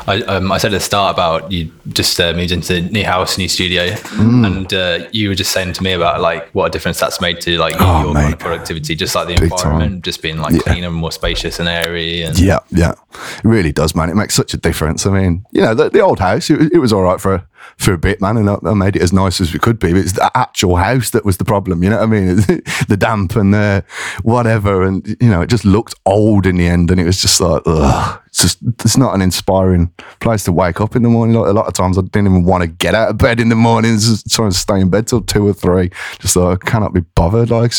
I, 0.06 0.22
um, 0.22 0.50
I 0.50 0.56
said 0.58 0.72
at 0.72 0.78
the 0.78 0.80
start 0.84 1.14
about 1.14 1.52
you 1.52 1.70
just 1.88 2.18
uh, 2.18 2.32
moved 2.32 2.50
into 2.52 2.74
the 2.74 2.80
new 2.80 3.04
house, 3.04 3.36
new 3.36 3.48
studio, 3.48 3.88
Mm. 4.18 4.46
and 4.46 4.72
uh, 4.74 5.08
you 5.12 5.28
were 5.28 5.34
just 5.34 5.52
saying 5.52 5.74
to 5.74 5.82
me 5.82 5.92
about 5.92 6.20
like 6.20 6.48
what 6.54 6.66
a 6.66 6.70
difference 6.70 6.98
that's 6.98 7.20
made 7.20 7.40
to 7.42 7.58
like 7.58 7.74
Oh, 7.78 8.04
your 8.04 8.14
kind 8.14 8.32
of 8.32 8.38
productivity, 8.38 8.94
just 8.94 9.14
like 9.14 9.26
the 9.28 9.34
Big 9.34 9.44
environment, 9.52 9.92
time. 9.96 10.02
just 10.02 10.22
being 10.22 10.38
like 10.38 10.58
cleaner 10.62 10.86
and 10.86 10.96
more 10.96 11.12
spacious 11.12 11.58
and 11.60 11.68
airy. 11.68 12.22
And 12.22 12.38
Yeah, 12.38 12.60
yeah, 12.70 12.92
it 12.92 13.44
really 13.44 13.72
does, 13.72 13.94
man. 13.94 14.08
It 14.08 14.16
makes 14.16 14.34
such 14.34 14.54
a 14.54 14.56
difference. 14.56 15.04
I 15.06 15.10
mean, 15.10 15.44
you 15.52 15.60
know, 15.62 15.74
the, 15.74 15.90
the 15.90 16.00
old 16.00 16.20
house, 16.20 16.48
it, 16.48 16.72
it 16.72 16.78
was 16.78 16.92
all 16.92 17.02
right 17.02 17.20
for 17.20 17.34
a, 17.34 17.46
for 17.76 17.92
a 17.92 17.98
bit, 17.98 18.20
man, 18.20 18.36
and 18.36 18.50
I, 18.50 18.58
I 18.64 18.74
made 18.74 18.96
it 18.96 19.02
as 19.02 19.12
nice 19.12 19.40
as 19.40 19.52
we 19.52 19.58
could 19.58 19.78
be. 19.78 19.92
But 19.92 20.00
it's 20.00 20.12
the 20.12 20.30
actual 20.34 20.76
house 20.76 21.10
that 21.10 21.24
was 21.24 21.36
the 21.36 21.44
problem. 21.44 21.82
You 21.82 21.90
know 21.90 21.98
what 21.98 22.04
I 22.04 22.06
mean? 22.06 22.36
the 22.88 22.96
damp 22.98 23.36
and 23.36 23.52
the 23.52 23.84
whatever, 24.22 24.82
and 24.82 25.06
you 25.20 25.28
know, 25.28 25.42
it 25.42 25.50
just 25.50 25.64
looked 25.64 25.94
old 26.06 26.46
in 26.46 26.56
the 26.56 26.66
end, 26.66 26.90
and 26.90 27.00
it 27.00 27.04
was 27.04 27.20
just 27.20 27.40
like, 27.40 27.62
ugh. 27.66 28.22
It's 28.26 28.42
just 28.42 28.58
it's 28.84 28.96
not 28.96 29.14
an 29.14 29.22
inspiring 29.22 29.90
place 30.20 30.44
to 30.44 30.52
wake 30.52 30.80
up 30.80 30.94
in 30.94 31.02
the 31.02 31.08
morning. 31.08 31.34
Like, 31.34 31.48
a 31.48 31.52
lot 31.52 31.66
of 31.66 31.72
times, 31.72 31.96
I 31.96 32.02
didn't 32.02 32.26
even 32.26 32.44
want 32.44 32.62
to 32.62 32.68
get 32.68 32.94
out 32.94 33.10
of 33.10 33.18
bed 33.18 33.40
in 33.40 33.48
the 33.48 33.54
mornings, 33.54 34.08
just 34.08 34.30
trying 34.30 34.50
to 34.50 34.56
stay 34.56 34.80
in 34.80 34.90
bed 34.90 35.06
till 35.06 35.22
two 35.22 35.46
or 35.46 35.54
three. 35.54 35.90
Just 36.18 36.36
like 36.36 36.66
I 36.66 36.70
cannot 36.70 36.92
be 36.92 37.00
bothered. 37.00 37.50
Like, 37.50 37.72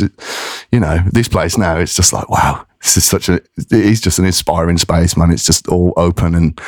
you 0.72 0.80
know, 0.80 1.00
this 1.12 1.28
place 1.28 1.58
now, 1.58 1.78
it's 1.78 1.96
just 1.96 2.14
like 2.14 2.30
wow 2.30 2.66
this 2.82 2.98
is 2.98 3.04
such 3.04 3.30
a 3.30 3.36
it 3.58 3.72
is 3.72 4.02
just 4.02 4.20
an 4.20 4.26
inspiring 4.26 4.78
space 4.78 5.18
man 5.18 5.32
it's 5.32 5.46
just 5.46 5.68
all 5.68 5.94
open 5.98 6.34
and 6.34 6.60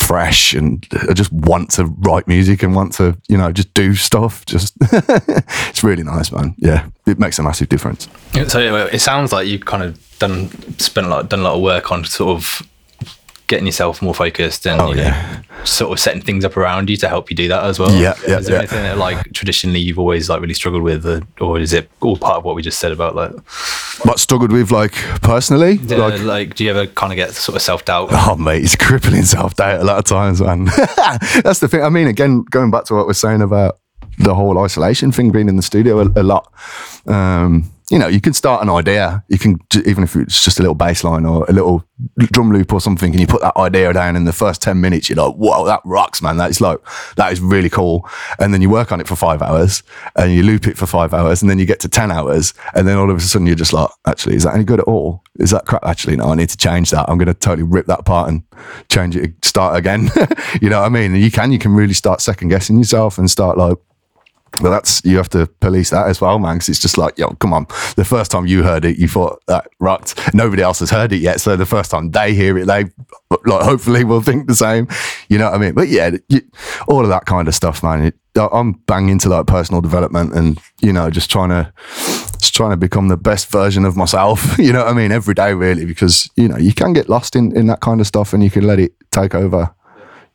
fresh 0.00 0.54
and 0.54 0.86
i 1.08 1.12
just 1.12 1.32
want 1.32 1.70
to 1.70 1.84
write 1.98 2.26
music 2.26 2.62
and 2.62 2.74
want 2.74 2.92
to 2.92 3.16
you 3.28 3.36
know 3.36 3.52
just 3.52 3.72
do 3.74 3.94
stuff. 3.94 4.44
Just 4.46 4.74
it's 4.80 5.84
really 5.84 6.02
nice 6.02 6.32
man. 6.32 6.54
Yeah 6.58 6.86
it 7.10 7.18
makes 7.18 7.38
a 7.38 7.42
massive 7.42 7.68
difference. 7.68 8.08
So 8.48 8.86
it 8.86 9.00
sounds 9.00 9.32
like 9.32 9.46
you've 9.46 9.66
kind 9.66 9.82
of 9.82 10.18
done 10.18 10.50
spent 10.78 11.06
a 11.06 11.10
lot 11.10 11.28
done 11.28 11.40
a 11.40 11.42
lot 11.42 11.54
of 11.54 11.60
work 11.60 11.90
on 11.90 12.04
sort 12.04 12.36
of 12.36 12.62
getting 13.50 13.66
yourself 13.66 14.00
more 14.00 14.14
focused 14.14 14.66
and 14.66 14.80
Oh, 14.80 14.90
you 14.90 14.96
know, 14.96 15.02
yeah. 15.02 15.42
sort 15.64 15.92
of 15.92 15.98
setting 16.00 16.22
things 16.22 16.44
up 16.44 16.56
around 16.56 16.88
you 16.88 16.96
to 16.96 17.08
help 17.08 17.28
you 17.28 17.36
do 17.36 17.48
that 17.48 17.64
as 17.64 17.78
well. 17.78 17.90
Yeah, 17.90 18.14
yeah, 18.26 18.38
Is 18.38 18.46
there 18.46 18.54
yeah. 18.54 18.58
anything 18.60 18.82
that 18.84 18.96
like 18.96 19.30
traditionally 19.34 19.80
you've 19.80 19.98
always 19.98 20.30
like 20.30 20.40
really 20.40 20.54
struggled 20.54 20.82
with, 20.84 21.04
uh, 21.04 21.20
or 21.40 21.58
is 21.58 21.72
it 21.74 21.90
all 22.00 22.16
part 22.16 22.36
of 22.38 22.44
what 22.44 22.54
we 22.56 22.62
just 22.62 22.78
said 22.78 22.92
about 22.92 23.14
like, 23.14 23.32
what 24.06 24.18
struggled 24.18 24.52
with 24.52 24.70
like 24.70 24.92
personally 25.20 25.76
like 25.78 26.20
like, 26.22 26.54
do 26.54 26.64
you 26.64 26.70
ever 26.70 26.86
kind 26.86 27.12
of 27.12 27.16
get 27.16 27.32
sort 27.32 27.56
of 27.56 27.62
self 27.62 27.84
doubt? 27.84 28.08
Oh, 28.12 28.36
mate, 28.36 28.62
it's 28.62 28.76
crippling 28.86 29.24
self 29.24 29.54
doubt 29.56 29.80
a 29.80 29.84
lot 29.84 29.98
of 29.98 30.04
times, 30.04 30.40
man. 30.40 30.64
That's 31.44 31.58
the 31.58 31.68
thing. 31.68 31.82
I 31.82 31.88
mean, 31.90 32.06
again, 32.06 32.44
going 32.48 32.70
back 32.70 32.84
to 32.84 32.94
what 32.94 33.06
we're 33.06 33.12
saying 33.12 33.42
about 33.42 33.78
the 34.20 34.34
whole 34.34 34.58
isolation 34.58 35.12
thing, 35.12 35.30
being 35.30 35.48
in 35.48 35.56
the 35.56 35.62
studio 35.62 36.00
a, 36.00 36.20
a 36.20 36.22
lot. 36.22 36.52
Um, 37.06 37.70
you 37.90 37.98
know, 37.98 38.06
you 38.06 38.20
can 38.20 38.32
start 38.32 38.62
an 38.62 38.70
idea. 38.70 39.24
You 39.28 39.38
can, 39.38 39.58
even 39.84 40.04
if 40.04 40.14
it's 40.14 40.44
just 40.44 40.60
a 40.60 40.62
little 40.62 40.76
bass 40.76 41.02
line 41.02 41.26
or 41.26 41.44
a 41.48 41.52
little 41.52 41.84
drum 42.18 42.52
loop 42.52 42.72
or 42.72 42.80
something, 42.80 43.10
and 43.10 43.20
you 43.20 43.26
put 43.26 43.40
that 43.40 43.56
idea 43.56 43.92
down 43.92 44.14
in 44.14 44.24
the 44.24 44.32
first 44.32 44.62
10 44.62 44.80
minutes, 44.80 45.10
you're 45.10 45.16
like, 45.16 45.34
whoa, 45.34 45.66
that 45.66 45.80
rocks, 45.84 46.22
man. 46.22 46.36
That 46.36 46.50
is 46.50 46.60
like, 46.60 46.78
that 47.16 47.32
is 47.32 47.40
really 47.40 47.68
cool. 47.68 48.08
And 48.38 48.54
then 48.54 48.62
you 48.62 48.70
work 48.70 48.92
on 48.92 49.00
it 49.00 49.08
for 49.08 49.16
five 49.16 49.42
hours 49.42 49.82
and 50.14 50.32
you 50.32 50.44
loop 50.44 50.68
it 50.68 50.78
for 50.78 50.86
five 50.86 51.12
hours 51.12 51.42
and 51.42 51.50
then 51.50 51.58
you 51.58 51.66
get 51.66 51.80
to 51.80 51.88
10 51.88 52.12
hours. 52.12 52.54
And 52.74 52.86
then 52.86 52.96
all 52.96 53.10
of 53.10 53.16
a 53.16 53.20
sudden 53.20 53.48
you're 53.48 53.56
just 53.56 53.72
like, 53.72 53.90
actually, 54.06 54.36
is 54.36 54.44
that 54.44 54.54
any 54.54 54.64
good 54.64 54.78
at 54.78 54.86
all? 54.86 55.24
Is 55.40 55.50
that 55.50 55.66
crap? 55.66 55.84
Actually, 55.84 56.16
no, 56.16 56.26
I 56.26 56.36
need 56.36 56.50
to 56.50 56.56
change 56.56 56.92
that. 56.92 57.06
I'm 57.08 57.18
going 57.18 57.26
to 57.26 57.34
totally 57.34 57.64
rip 57.64 57.86
that 57.86 58.04
part 58.04 58.28
and 58.28 58.44
change 58.88 59.16
it, 59.16 59.44
start 59.44 59.76
again. 59.76 60.10
you 60.62 60.70
know 60.70 60.80
what 60.80 60.86
I 60.86 60.90
mean? 60.90 61.14
And 61.14 61.22
you 61.22 61.32
can, 61.32 61.50
you 61.50 61.58
can 61.58 61.74
really 61.74 61.94
start 61.94 62.20
second 62.20 62.50
guessing 62.50 62.78
yourself 62.78 63.18
and 63.18 63.28
start 63.28 63.58
like, 63.58 63.78
well, 64.60 64.72
that's 64.72 65.02
you 65.04 65.16
have 65.16 65.28
to 65.30 65.46
police 65.60 65.90
that 65.90 66.08
as 66.08 66.20
well, 66.20 66.38
man. 66.38 66.56
Because 66.56 66.68
it's 66.70 66.80
just 66.80 66.98
like, 66.98 67.16
yo, 67.18 67.30
come 67.34 67.52
on. 67.52 67.66
The 67.96 68.04
first 68.04 68.30
time 68.30 68.46
you 68.46 68.62
heard 68.62 68.84
it, 68.84 68.98
you 68.98 69.08
thought 69.08 69.42
that 69.46 69.68
rocked. 69.78 70.34
Nobody 70.34 70.62
else 70.62 70.80
has 70.80 70.90
heard 70.90 71.12
it 71.12 71.20
yet, 71.20 71.40
so 71.40 71.56
the 71.56 71.66
first 71.66 71.90
time 71.90 72.10
they 72.10 72.34
hear 72.34 72.58
it, 72.58 72.66
they 72.66 72.84
like 73.46 73.62
hopefully 73.62 74.04
will 74.04 74.20
think 74.20 74.48
the 74.48 74.54
same. 74.54 74.88
You 75.28 75.38
know 75.38 75.50
what 75.50 75.54
I 75.54 75.58
mean? 75.58 75.74
But 75.74 75.88
yeah, 75.88 76.16
you, 76.28 76.40
all 76.88 77.02
of 77.02 77.08
that 77.08 77.26
kind 77.26 77.48
of 77.48 77.54
stuff, 77.54 77.82
man. 77.82 78.04
It, 78.04 78.14
I'm 78.36 78.72
banging 78.72 79.10
into 79.10 79.28
like 79.28 79.46
personal 79.46 79.80
development 79.80 80.34
and 80.34 80.60
you 80.80 80.92
know 80.92 81.10
just 81.10 81.30
trying 81.30 81.48
to 81.48 81.72
just 82.38 82.54
trying 82.54 82.70
to 82.70 82.76
become 82.76 83.08
the 83.08 83.16
best 83.16 83.50
version 83.50 83.84
of 83.84 83.96
myself. 83.96 84.58
You 84.58 84.72
know 84.74 84.84
what 84.84 84.92
I 84.92 84.94
mean? 84.94 85.10
Every 85.10 85.34
day, 85.34 85.54
really, 85.54 85.84
because 85.84 86.30
you 86.36 86.46
know 86.46 86.56
you 86.56 86.74
can 86.74 86.92
get 86.92 87.08
lost 87.08 87.34
in 87.34 87.56
in 87.56 87.66
that 87.68 87.80
kind 87.80 88.00
of 88.00 88.06
stuff 88.06 88.32
and 88.32 88.42
you 88.42 88.50
can 88.50 88.66
let 88.66 88.78
it 88.78 88.92
take 89.10 89.34
over 89.34 89.74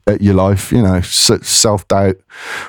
at 0.08 0.22
your 0.22 0.36
life, 0.36 0.72
you 0.72 0.82
know, 0.82 1.02
self 1.02 1.88
doubt. 1.88 2.16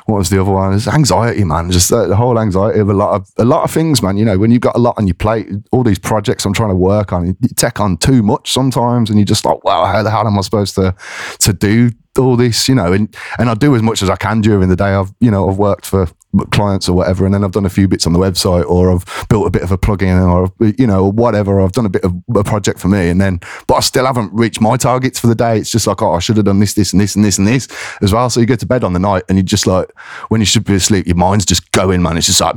What 0.06 0.18
was 0.18 0.30
the 0.30 0.40
other 0.40 0.50
one? 0.50 0.72
It's 0.72 0.88
anxiety, 0.88 1.44
man. 1.44 1.70
Just 1.70 1.90
the, 1.90 2.06
the 2.06 2.16
whole 2.16 2.38
anxiety 2.38 2.80
of 2.80 2.88
a 2.88 2.94
lot 2.94 3.14
of 3.14 3.30
a 3.36 3.44
lot 3.44 3.64
of 3.64 3.70
things, 3.70 4.02
man. 4.02 4.16
You 4.16 4.24
know, 4.24 4.38
when 4.38 4.50
you've 4.50 4.62
got 4.62 4.76
a 4.76 4.78
lot 4.80 4.94
on 4.98 5.06
your 5.06 5.14
plate, 5.14 5.48
all 5.72 5.82
these 5.82 5.98
projects 5.98 6.44
I'm 6.44 6.54
trying 6.54 6.70
to 6.70 6.76
work 6.76 7.12
on, 7.12 7.26
you 7.26 7.36
take 7.56 7.80
on 7.80 7.98
too 7.98 8.22
much 8.22 8.52
sometimes, 8.52 9.10
and 9.10 9.18
you're 9.18 9.26
just 9.26 9.44
like, 9.44 9.62
wow, 9.64 9.84
how 9.84 10.02
the 10.02 10.10
hell 10.10 10.26
am 10.26 10.38
I 10.38 10.42
supposed 10.42 10.74
to 10.76 10.94
to 11.40 11.52
do 11.52 11.90
all 12.18 12.36
this? 12.36 12.68
You 12.68 12.74
know, 12.74 12.92
and 12.92 13.14
and 13.38 13.48
I 13.48 13.54
do 13.54 13.74
as 13.74 13.82
much 13.82 14.02
as 14.02 14.10
I 14.10 14.16
can 14.16 14.40
during 14.40 14.68
the 14.68 14.76
day. 14.76 14.94
I've 14.94 15.12
you 15.20 15.30
know 15.30 15.48
I've 15.48 15.58
worked 15.58 15.86
for 15.86 16.08
clients 16.50 16.88
or 16.88 16.92
whatever, 16.94 17.24
and 17.24 17.34
then 17.34 17.44
I've 17.44 17.52
done 17.52 17.66
a 17.66 17.70
few 17.70 17.88
bits 17.88 18.06
on 18.06 18.12
the 18.12 18.18
website, 18.18 18.66
or 18.66 18.92
I've 18.92 19.04
built 19.28 19.46
a 19.46 19.50
bit 19.50 19.62
of 19.62 19.72
a 19.72 19.78
plugin, 19.78 20.20
or 20.26 20.52
you 20.78 20.86
know 20.86 21.10
whatever. 21.10 21.60
I've 21.60 21.72
done 21.72 21.86
a 21.86 21.90
bit 21.90 22.04
of 22.04 22.14
a 22.34 22.44
project 22.44 22.78
for 22.78 22.88
me, 22.88 23.08
and 23.08 23.20
then 23.20 23.40
but 23.66 23.76
I 23.76 23.80
still 23.80 24.06
haven't 24.06 24.32
reached 24.32 24.60
my 24.60 24.76
targets 24.76 25.18
for 25.18 25.26
the 25.26 25.34
day. 25.34 25.58
It's 25.58 25.70
just 25.70 25.86
like 25.86 26.02
oh, 26.02 26.12
I 26.12 26.18
should 26.18 26.36
have 26.36 26.46
done 26.46 26.60
this, 26.60 26.74
this, 26.74 26.92
and 26.92 27.00
this, 27.00 27.16
and 27.16 27.24
this, 27.24 27.38
and 27.38 27.46
this 27.46 27.68
as 28.02 28.12
well. 28.12 28.28
So 28.30 28.40
you 28.40 28.46
go 28.46 28.56
to 28.56 28.66
bed 28.66 28.84
on 28.84 28.92
the 28.92 28.98
night, 28.98 29.24
and 29.28 29.38
you're 29.38 29.44
just 29.44 29.66
like 29.66 29.90
when 30.28 30.40
you 30.40 30.46
should 30.46 30.64
be 30.64 30.74
asleep, 30.74 31.06
your 31.06 31.16
mind's 31.16 31.46
just 31.46 31.70
going, 31.72 32.02
man. 32.02 32.16
It's 32.16 32.26
just 32.26 32.40
like 32.40 32.56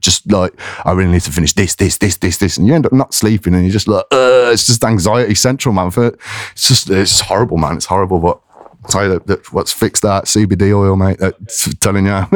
just 0.00 0.30
like 0.30 0.52
I 0.84 0.92
really 0.92 1.12
need 1.12 1.22
to 1.22 1.32
finish 1.32 1.52
this, 1.52 1.74
this, 1.74 1.98
this, 1.98 2.16
this, 2.16 2.38
this, 2.38 2.56
and 2.56 2.66
you 2.66 2.74
end 2.74 2.86
up 2.86 2.92
not 2.92 3.14
sleeping, 3.14 3.54
and 3.54 3.64
you're 3.64 3.72
just 3.72 3.88
like 3.88 4.04
it's 4.10 4.66
just 4.66 4.84
anxiety 4.84 5.34
central, 5.34 5.74
man. 5.74 5.88
It's 5.96 6.68
just 6.68 6.90
it's 6.90 7.20
horrible, 7.20 7.56
man. 7.56 7.76
It's 7.76 7.86
horrible, 7.86 8.20
but. 8.20 8.40
Tell 8.88 9.04
you 9.04 9.10
that, 9.10 9.26
that 9.28 9.52
what's 9.52 9.72
fixed 9.72 10.02
that 10.02 10.24
CBD 10.24 10.76
oil, 10.76 10.96
mate. 10.96 11.18
That's 11.18 11.72
telling 11.76 12.06
you, 12.06 12.26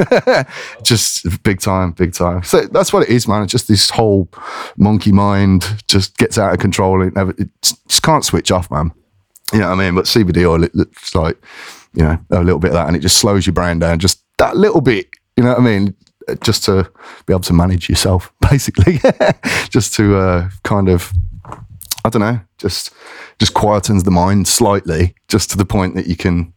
just 0.82 1.42
big 1.42 1.60
time, 1.60 1.92
big 1.92 2.12
time. 2.12 2.44
So 2.44 2.62
that's 2.66 2.92
what 2.92 3.02
it 3.02 3.08
is, 3.08 3.26
man. 3.26 3.42
It's 3.42 3.50
just 3.50 3.66
this 3.66 3.90
whole 3.90 4.28
monkey 4.76 5.10
mind 5.10 5.82
just 5.88 6.16
gets 6.18 6.38
out 6.38 6.52
of 6.52 6.60
control. 6.60 7.02
It 7.02 7.16
never, 7.16 7.32
it 7.36 7.48
just 7.62 8.02
can't 8.02 8.24
switch 8.24 8.52
off, 8.52 8.70
man. 8.70 8.92
You 9.52 9.60
know 9.60 9.70
what 9.70 9.80
I 9.80 9.84
mean? 9.84 9.94
But 9.96 10.04
CBD 10.04 10.48
oil, 10.48 10.62
it, 10.62 10.72
it's 10.74 11.14
like, 11.14 11.36
you 11.94 12.02
know, 12.02 12.18
a 12.30 12.42
little 12.42 12.60
bit 12.60 12.68
of 12.68 12.74
that, 12.74 12.86
and 12.86 12.96
it 12.96 13.00
just 13.00 13.18
slows 13.18 13.46
your 13.46 13.54
brain 13.54 13.78
down 13.80 13.98
just 13.98 14.22
that 14.38 14.56
little 14.56 14.80
bit. 14.80 15.08
You 15.36 15.44
know 15.44 15.50
what 15.50 15.60
I 15.60 15.62
mean? 15.62 15.94
Just 16.42 16.64
to 16.64 16.90
be 17.26 17.32
able 17.32 17.40
to 17.40 17.52
manage 17.52 17.88
yourself, 17.88 18.32
basically, 18.50 19.00
just 19.70 19.94
to 19.94 20.16
uh, 20.16 20.50
kind 20.62 20.88
of 20.88 21.12
I 22.06 22.08
don't 22.08 22.22
know, 22.22 22.40
just 22.58 22.92
just 23.40 23.54
quietens 23.54 24.04
the 24.04 24.12
mind 24.12 24.46
slightly, 24.46 25.14
just 25.26 25.50
to 25.50 25.56
the 25.56 25.66
point 25.66 25.96
that 25.96 26.06
you 26.06 26.16
can 26.16 26.52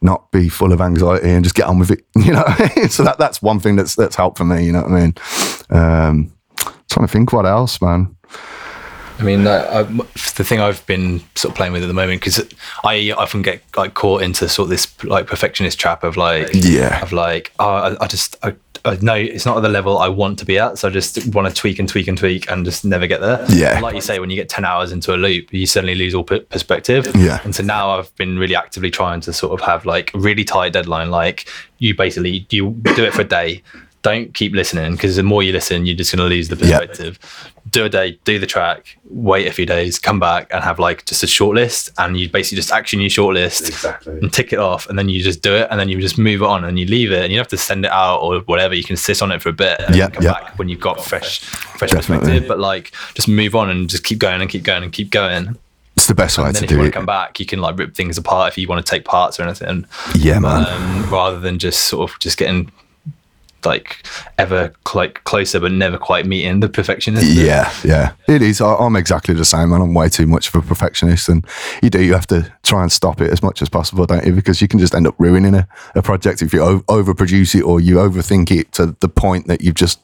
not 0.00 0.32
be 0.32 0.48
full 0.48 0.72
of 0.72 0.80
anxiety 0.80 1.28
and 1.28 1.44
just 1.44 1.54
get 1.54 1.66
on 1.66 1.78
with 1.78 1.90
it. 1.90 2.04
You 2.16 2.32
know, 2.32 2.44
so 2.88 3.02
that 3.04 3.16
that's 3.18 3.42
one 3.42 3.60
thing 3.60 3.76
that's 3.76 3.94
that's 3.94 4.16
helped 4.16 4.38
for 4.38 4.44
me. 4.44 4.64
You 4.64 4.72
know 4.72 4.82
what 4.82 4.92
I 4.92 5.00
mean? 5.00 5.14
Um, 5.70 6.32
trying 6.90 7.06
to 7.06 7.12
think 7.12 7.32
what 7.32 7.46
else, 7.46 7.80
man. 7.82 8.16
I 9.20 9.22
mean, 9.24 9.46
I, 9.46 9.80
I, 9.80 9.82
the 9.82 10.44
thing 10.44 10.60
I've 10.60 10.84
been 10.86 11.20
sort 11.34 11.52
of 11.52 11.56
playing 11.56 11.72
with 11.72 11.82
at 11.82 11.86
the 11.88 11.94
moment 11.94 12.20
because 12.20 12.42
I 12.84 13.12
often 13.16 13.42
get 13.42 13.62
like 13.76 13.94
caught 13.94 14.22
into 14.22 14.48
sort 14.48 14.64
of 14.66 14.70
this 14.70 15.04
like 15.04 15.26
perfectionist 15.26 15.78
trap 15.78 16.02
of 16.04 16.16
like, 16.16 16.48
Yeah. 16.52 17.00
of 17.02 17.12
like, 17.12 17.52
oh, 17.58 17.68
I, 17.68 18.04
I 18.04 18.06
just, 18.06 18.36
I, 18.42 18.54
I 18.84 18.96
know 19.02 19.14
it's 19.14 19.44
not 19.44 19.58
at 19.58 19.60
the 19.60 19.68
level 19.68 19.98
I 19.98 20.08
want 20.08 20.38
to 20.38 20.46
be 20.46 20.58
at, 20.58 20.78
so 20.78 20.88
I 20.88 20.90
just 20.90 21.34
want 21.34 21.46
to 21.46 21.54
tweak 21.54 21.78
and 21.78 21.86
tweak 21.86 22.08
and 22.08 22.16
tweak 22.16 22.50
and 22.50 22.64
just 22.64 22.82
never 22.82 23.06
get 23.06 23.20
there. 23.20 23.44
Yeah. 23.50 23.78
like 23.80 23.94
you 23.94 24.00
say, 24.00 24.18
when 24.20 24.30
you 24.30 24.36
get 24.36 24.48
ten 24.48 24.64
hours 24.64 24.90
into 24.90 25.14
a 25.14 25.18
loop, 25.18 25.52
you 25.52 25.66
suddenly 25.66 25.94
lose 25.94 26.14
all 26.14 26.24
per- 26.24 26.40
perspective. 26.40 27.06
Yeah. 27.14 27.40
and 27.44 27.54
so 27.54 27.62
now 27.62 27.90
I've 27.90 28.14
been 28.16 28.38
really 28.38 28.56
actively 28.56 28.90
trying 28.90 29.20
to 29.22 29.34
sort 29.34 29.52
of 29.52 29.66
have 29.66 29.84
like 29.84 30.14
a 30.14 30.18
really 30.18 30.44
tight 30.44 30.72
deadline. 30.72 31.10
Like 31.10 31.46
you 31.78 31.94
basically 31.94 32.46
you 32.48 32.70
do 32.96 33.04
it 33.04 33.12
for 33.12 33.20
a 33.20 33.24
day. 33.24 33.62
Don't 34.02 34.32
keep 34.32 34.54
listening 34.54 34.92
because 34.92 35.16
the 35.16 35.22
more 35.22 35.42
you 35.42 35.52
listen, 35.52 35.84
you're 35.84 35.94
just 35.94 36.10
going 36.16 36.26
to 36.26 36.34
lose 36.34 36.48
the 36.48 36.56
perspective. 36.56 37.18
Do 37.70 37.84
a 37.84 37.88
day, 37.88 38.18
do 38.24 38.38
the 38.38 38.46
track, 38.46 38.98
wait 39.04 39.46
a 39.46 39.52
few 39.52 39.66
days, 39.66 39.98
come 39.98 40.18
back 40.18 40.48
and 40.52 40.64
have 40.64 40.78
like 40.78 41.04
just 41.04 41.22
a 41.22 41.26
short 41.26 41.54
list, 41.56 41.90
and 41.98 42.18
you 42.18 42.28
basically 42.28 42.56
just 42.56 42.72
action 42.72 43.00
your 43.00 43.10
short 43.10 43.34
list 43.34 43.68
Exactly. 43.68 44.14
and 44.18 44.32
tick 44.32 44.52
it 44.52 44.58
off, 44.58 44.88
and 44.88 44.98
then 44.98 45.08
you 45.08 45.22
just 45.22 45.40
do 45.42 45.54
it, 45.54 45.68
and 45.70 45.78
then 45.78 45.88
you 45.88 46.00
just 46.00 46.18
move 46.18 46.42
on 46.42 46.64
and 46.64 46.78
you 46.78 46.86
leave 46.86 47.12
it, 47.12 47.22
and 47.22 47.30
you 47.30 47.36
don't 47.36 47.44
have 47.44 47.48
to 47.48 47.56
send 47.58 47.84
it 47.84 47.90
out 47.92 48.18
or 48.20 48.40
whatever. 48.40 48.74
You 48.74 48.82
can 48.84 48.96
sit 48.96 49.22
on 49.22 49.30
it 49.30 49.40
for 49.42 49.50
a 49.50 49.52
bit 49.52 49.80
and 49.80 49.94
Yeah, 49.94 50.08
come 50.08 50.24
yeah. 50.24 50.32
back 50.32 50.58
when 50.58 50.68
you've 50.68 50.80
got 50.80 51.04
fresh, 51.04 51.40
fresh 51.40 51.90
Definitely. 51.90 52.18
perspective. 52.26 52.48
But 52.48 52.58
like, 52.58 52.92
just 53.14 53.28
move 53.28 53.54
on 53.54 53.70
and 53.70 53.88
just 53.88 54.04
keep 54.04 54.18
going 54.18 54.40
and 54.40 54.50
keep 54.50 54.62
going 54.64 54.82
and 54.82 54.92
keep 54.92 55.10
going. 55.10 55.56
It's 55.96 56.06
the 56.06 56.14
best 56.14 56.38
way 56.38 56.46
And 56.46 56.54
to 56.54 56.60
then 56.60 56.64
if 56.64 56.70
you 56.70 56.76
do 56.76 56.78
want 56.78 56.88
it. 56.88 56.92
to 56.92 56.96
come 56.98 57.06
back, 57.06 57.38
you 57.38 57.46
can 57.46 57.60
like 57.60 57.78
rip 57.78 57.94
things 57.94 58.16
apart 58.16 58.52
if 58.52 58.58
you 58.58 58.66
want 58.66 58.84
to 58.84 58.90
take 58.90 59.04
parts 59.04 59.38
or 59.38 59.42
anything, 59.42 59.84
Yeah, 60.14 60.38
man. 60.38 60.66
um, 60.66 61.10
rather 61.10 61.38
than 61.38 61.58
just 61.58 61.82
sort 61.82 62.10
of 62.10 62.18
just 62.20 62.38
getting 62.38 62.70
like 63.64 64.06
ever 64.38 64.72
like 64.94 65.22
closer 65.24 65.60
but 65.60 65.72
never 65.72 65.98
quite 65.98 66.26
meeting 66.26 66.60
the 66.60 66.68
perfectionist. 66.68 67.26
Yeah, 67.26 67.72
yeah, 67.84 68.12
it 68.28 68.42
is. 68.42 68.60
I, 68.60 68.74
I'm 68.74 68.96
exactly 68.96 69.34
the 69.34 69.44
same, 69.44 69.72
and 69.72 69.82
I'm 69.82 69.94
way 69.94 70.08
too 70.08 70.26
much 70.26 70.48
of 70.48 70.54
a 70.54 70.62
perfectionist. 70.62 71.28
And 71.28 71.46
you 71.82 71.90
do, 71.90 72.02
you 72.02 72.14
have 72.14 72.26
to 72.28 72.52
try 72.62 72.82
and 72.82 72.90
stop 72.90 73.20
it 73.20 73.30
as 73.30 73.42
much 73.42 73.62
as 73.62 73.68
possible, 73.68 74.06
don't 74.06 74.26
you? 74.26 74.32
Because 74.32 74.60
you 74.60 74.68
can 74.68 74.78
just 74.78 74.94
end 74.94 75.06
up 75.06 75.14
ruining 75.18 75.54
a, 75.54 75.68
a 75.94 76.02
project 76.02 76.42
if 76.42 76.52
you 76.52 76.62
o- 76.62 76.80
overproduce 76.82 77.54
it 77.54 77.62
or 77.62 77.80
you 77.80 77.96
overthink 77.96 78.50
it 78.50 78.72
to 78.72 78.96
the 79.00 79.08
point 79.08 79.46
that 79.46 79.60
you've 79.60 79.74
just 79.74 80.00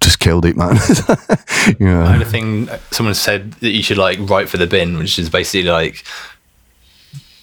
just 0.00 0.18
killed 0.18 0.46
it, 0.46 0.56
man. 0.56 0.76
I 0.78 1.76
yeah, 1.78 2.12
had 2.12 2.22
a 2.22 2.24
thing 2.24 2.68
someone 2.90 3.14
said 3.14 3.52
that 3.54 3.70
you 3.70 3.82
should 3.82 3.98
like 3.98 4.18
write 4.20 4.48
for 4.48 4.56
the 4.56 4.66
bin, 4.66 4.96
which 4.96 5.18
is 5.18 5.28
basically 5.28 5.70
like 5.70 6.04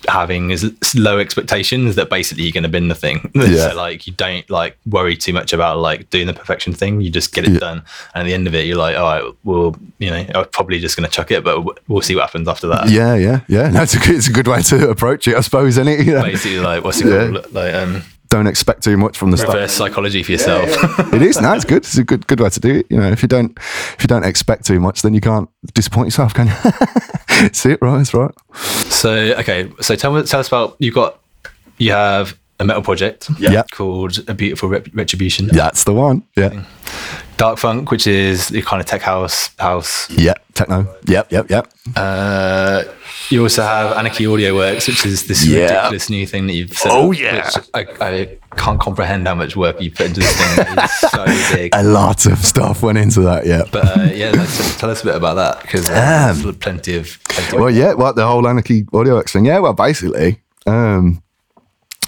having 0.07 0.51
as 0.51 0.63
low 0.95 1.19
expectations 1.19 1.95
that 1.95 2.09
basically 2.09 2.43
you're 2.43 2.51
going 2.53 2.63
to 2.63 2.69
bin 2.69 2.87
the 2.87 2.95
thing. 2.95 3.29
Yeah. 3.35 3.69
so 3.69 3.75
like 3.75 4.07
you 4.07 4.13
don't 4.13 4.49
like 4.49 4.77
worry 4.85 5.15
too 5.15 5.33
much 5.33 5.53
about 5.53 5.77
like 5.79 6.09
doing 6.09 6.27
the 6.27 6.33
perfection 6.33 6.73
thing. 6.73 7.01
You 7.01 7.09
just 7.09 7.33
get 7.33 7.45
it 7.45 7.51
Yeah. 7.51 7.59
done, 7.59 7.77
and 8.13 8.21
at 8.21 8.23
the 8.25 8.33
end 8.33 8.47
of 8.47 8.55
it, 8.55 8.65
you're 8.65 8.77
like, 8.77 8.97
all 8.97 9.03
right, 9.03 9.33
well, 9.43 9.75
you 9.99 10.09
know, 10.09 10.25
I'm 10.35 10.45
probably 10.49 10.79
just 10.79 10.97
going 10.97 11.07
to 11.09 11.13
chuck 11.15 11.31
it, 11.31 11.43
but 11.43 11.63
we'll 11.87 12.01
see 12.01 12.15
what 12.15 12.21
happens 12.23 12.47
after 12.47 12.67
that. 12.67 12.89
yeah, 12.89 13.15
yeah, 13.15 13.41
yeah. 13.47 13.69
That's 13.77 13.93
a 13.93 13.99
good, 13.99 14.15
it's 14.15 14.27
a 14.27 14.31
good 14.33 14.47
way 14.47 14.61
to 14.63 14.89
approach 14.89 15.27
it, 15.27 15.35
I 15.35 15.41
suppose, 15.41 15.77
isn't 15.77 15.87
it? 15.87 15.97
You 16.07 16.13
know, 16.13 16.23
Basically, 16.23 16.59
like 16.59 16.83
what's 16.83 17.01
it 17.01 17.07
Yeah. 17.07 17.31
called? 17.31 17.53
Like 17.53 17.73
um, 17.73 18.03
don't 18.29 18.47
expect 18.47 18.83
too 18.83 18.97
much 18.97 19.17
from 19.17 19.31
the 19.31 19.37
start. 19.37 19.53
reverse 19.53 19.73
psychology 19.73 20.23
for 20.23 20.31
yourself. 20.33 20.69
it 21.13 21.21
is. 21.21 21.39
No, 21.41 21.53
it's 21.53 21.65
good. 21.65 21.77
It's 21.77 21.97
a 21.97 22.03
good 22.03 22.27
good 22.27 22.39
way 22.39 22.49
to 22.49 22.59
do 22.59 22.75
it. 22.75 22.87
You 22.89 22.97
know, 22.97 23.09
if 23.09 23.21
you 23.21 23.27
don't 23.27 23.57
if 23.57 23.97
you 24.01 24.07
don't 24.07 24.23
expect 24.23 24.65
too 24.65 24.79
much, 24.79 25.01
then 25.01 25.13
you 25.13 25.21
can't 25.21 25.49
disappoint 25.73 26.07
yourself, 26.07 26.33
can 26.33 26.47
you? 26.47 27.49
See 27.53 27.71
it 27.71 27.81
right? 27.81 28.01
It's 28.01 28.13
right. 28.13 28.31
So 28.53 29.11
okay, 29.11 29.71
so 29.81 29.95
tell 29.95 30.13
me, 30.13 30.23
tell 30.23 30.39
us 30.39 30.47
about 30.47 30.75
you've 30.79 30.95
got 30.95 31.19
you 31.77 31.91
have 31.91 32.37
a 32.59 32.65
metal 32.65 32.81
project, 32.81 33.29
Yeah. 33.39 33.63
called 33.71 34.19
a 34.27 34.33
beautiful 34.33 34.69
Rep- 34.69 34.87
retribution. 34.93 35.47
That's 35.47 35.83
the 35.83 35.93
one. 35.93 36.23
Yeah. 36.35 36.63
Dharkfunkh, 37.37 37.91
which 37.91 38.07
is 38.07 38.47
the 38.47 38.63
kind 38.63 38.79
of 38.79 38.87
tech 38.87 39.01
house 39.03 39.51
house. 39.59 40.09
Yeah. 40.09 40.33
Techno. 40.55 40.87
Yep. 41.05 41.31
Yep. 41.31 41.49
Yep. 41.51 41.71
Uh, 41.95 42.83
you 43.29 43.43
also 43.43 43.61
have 43.61 43.95
Anarchy 43.95 44.25
Audio 44.25 44.55
Works, 44.55 44.87
which 44.87 45.05
is 45.05 45.27
this 45.27 45.45
Yeah. 45.45 45.65
ridiculous 45.67 46.09
new 46.09 46.25
thing 46.25 46.47
that 46.47 46.53
you've 46.53 46.75
set 46.75 46.91
Oh, 46.91 47.11
up, 47.13 47.19
yeah. 47.19 47.45
which 47.45 47.65
I, 47.75 47.85
I 48.01 48.37
can't 48.55 48.79
comprehend 48.79 49.27
how 49.27 49.35
much 49.35 49.55
work 49.55 49.79
you 49.79 49.91
put 49.91 50.07
into 50.07 50.21
this 50.21 50.35
thing. 50.55 50.65
It's 50.79 50.99
so 51.11 51.25
big. 51.55 51.75
A 51.75 51.83
lot 51.83 52.25
of 52.25 52.39
stuff 52.39 52.81
went 52.81 52.97
into 52.97 53.21
that. 53.21 53.45
Yeah. 53.45 53.63
But 53.71 53.85
uh, 53.97 54.03
yeah, 54.11 54.31
let's, 54.31 54.75
tell 54.79 54.89
us 54.89 55.03
a 55.03 55.05
bit 55.05 55.15
about 55.15 55.35
that 55.35 55.61
because 55.61 55.87
uh, 55.89 56.33
there's 56.41 56.55
plenty 56.57 56.97
of. 56.97 57.19
Plenty 57.25 57.55
of 57.55 57.61
well, 57.61 57.69
yeah. 57.69 57.93
Well, 57.93 58.13
the 58.13 58.25
whole 58.25 58.47
Anarchy 58.47 58.85
Audio 58.91 59.13
Works 59.13 59.33
thing. 59.33 59.45
Yeah. 59.45 59.59
Well, 59.59 59.73
basically, 59.73 60.41
um, 60.65 61.21
I 61.21 61.26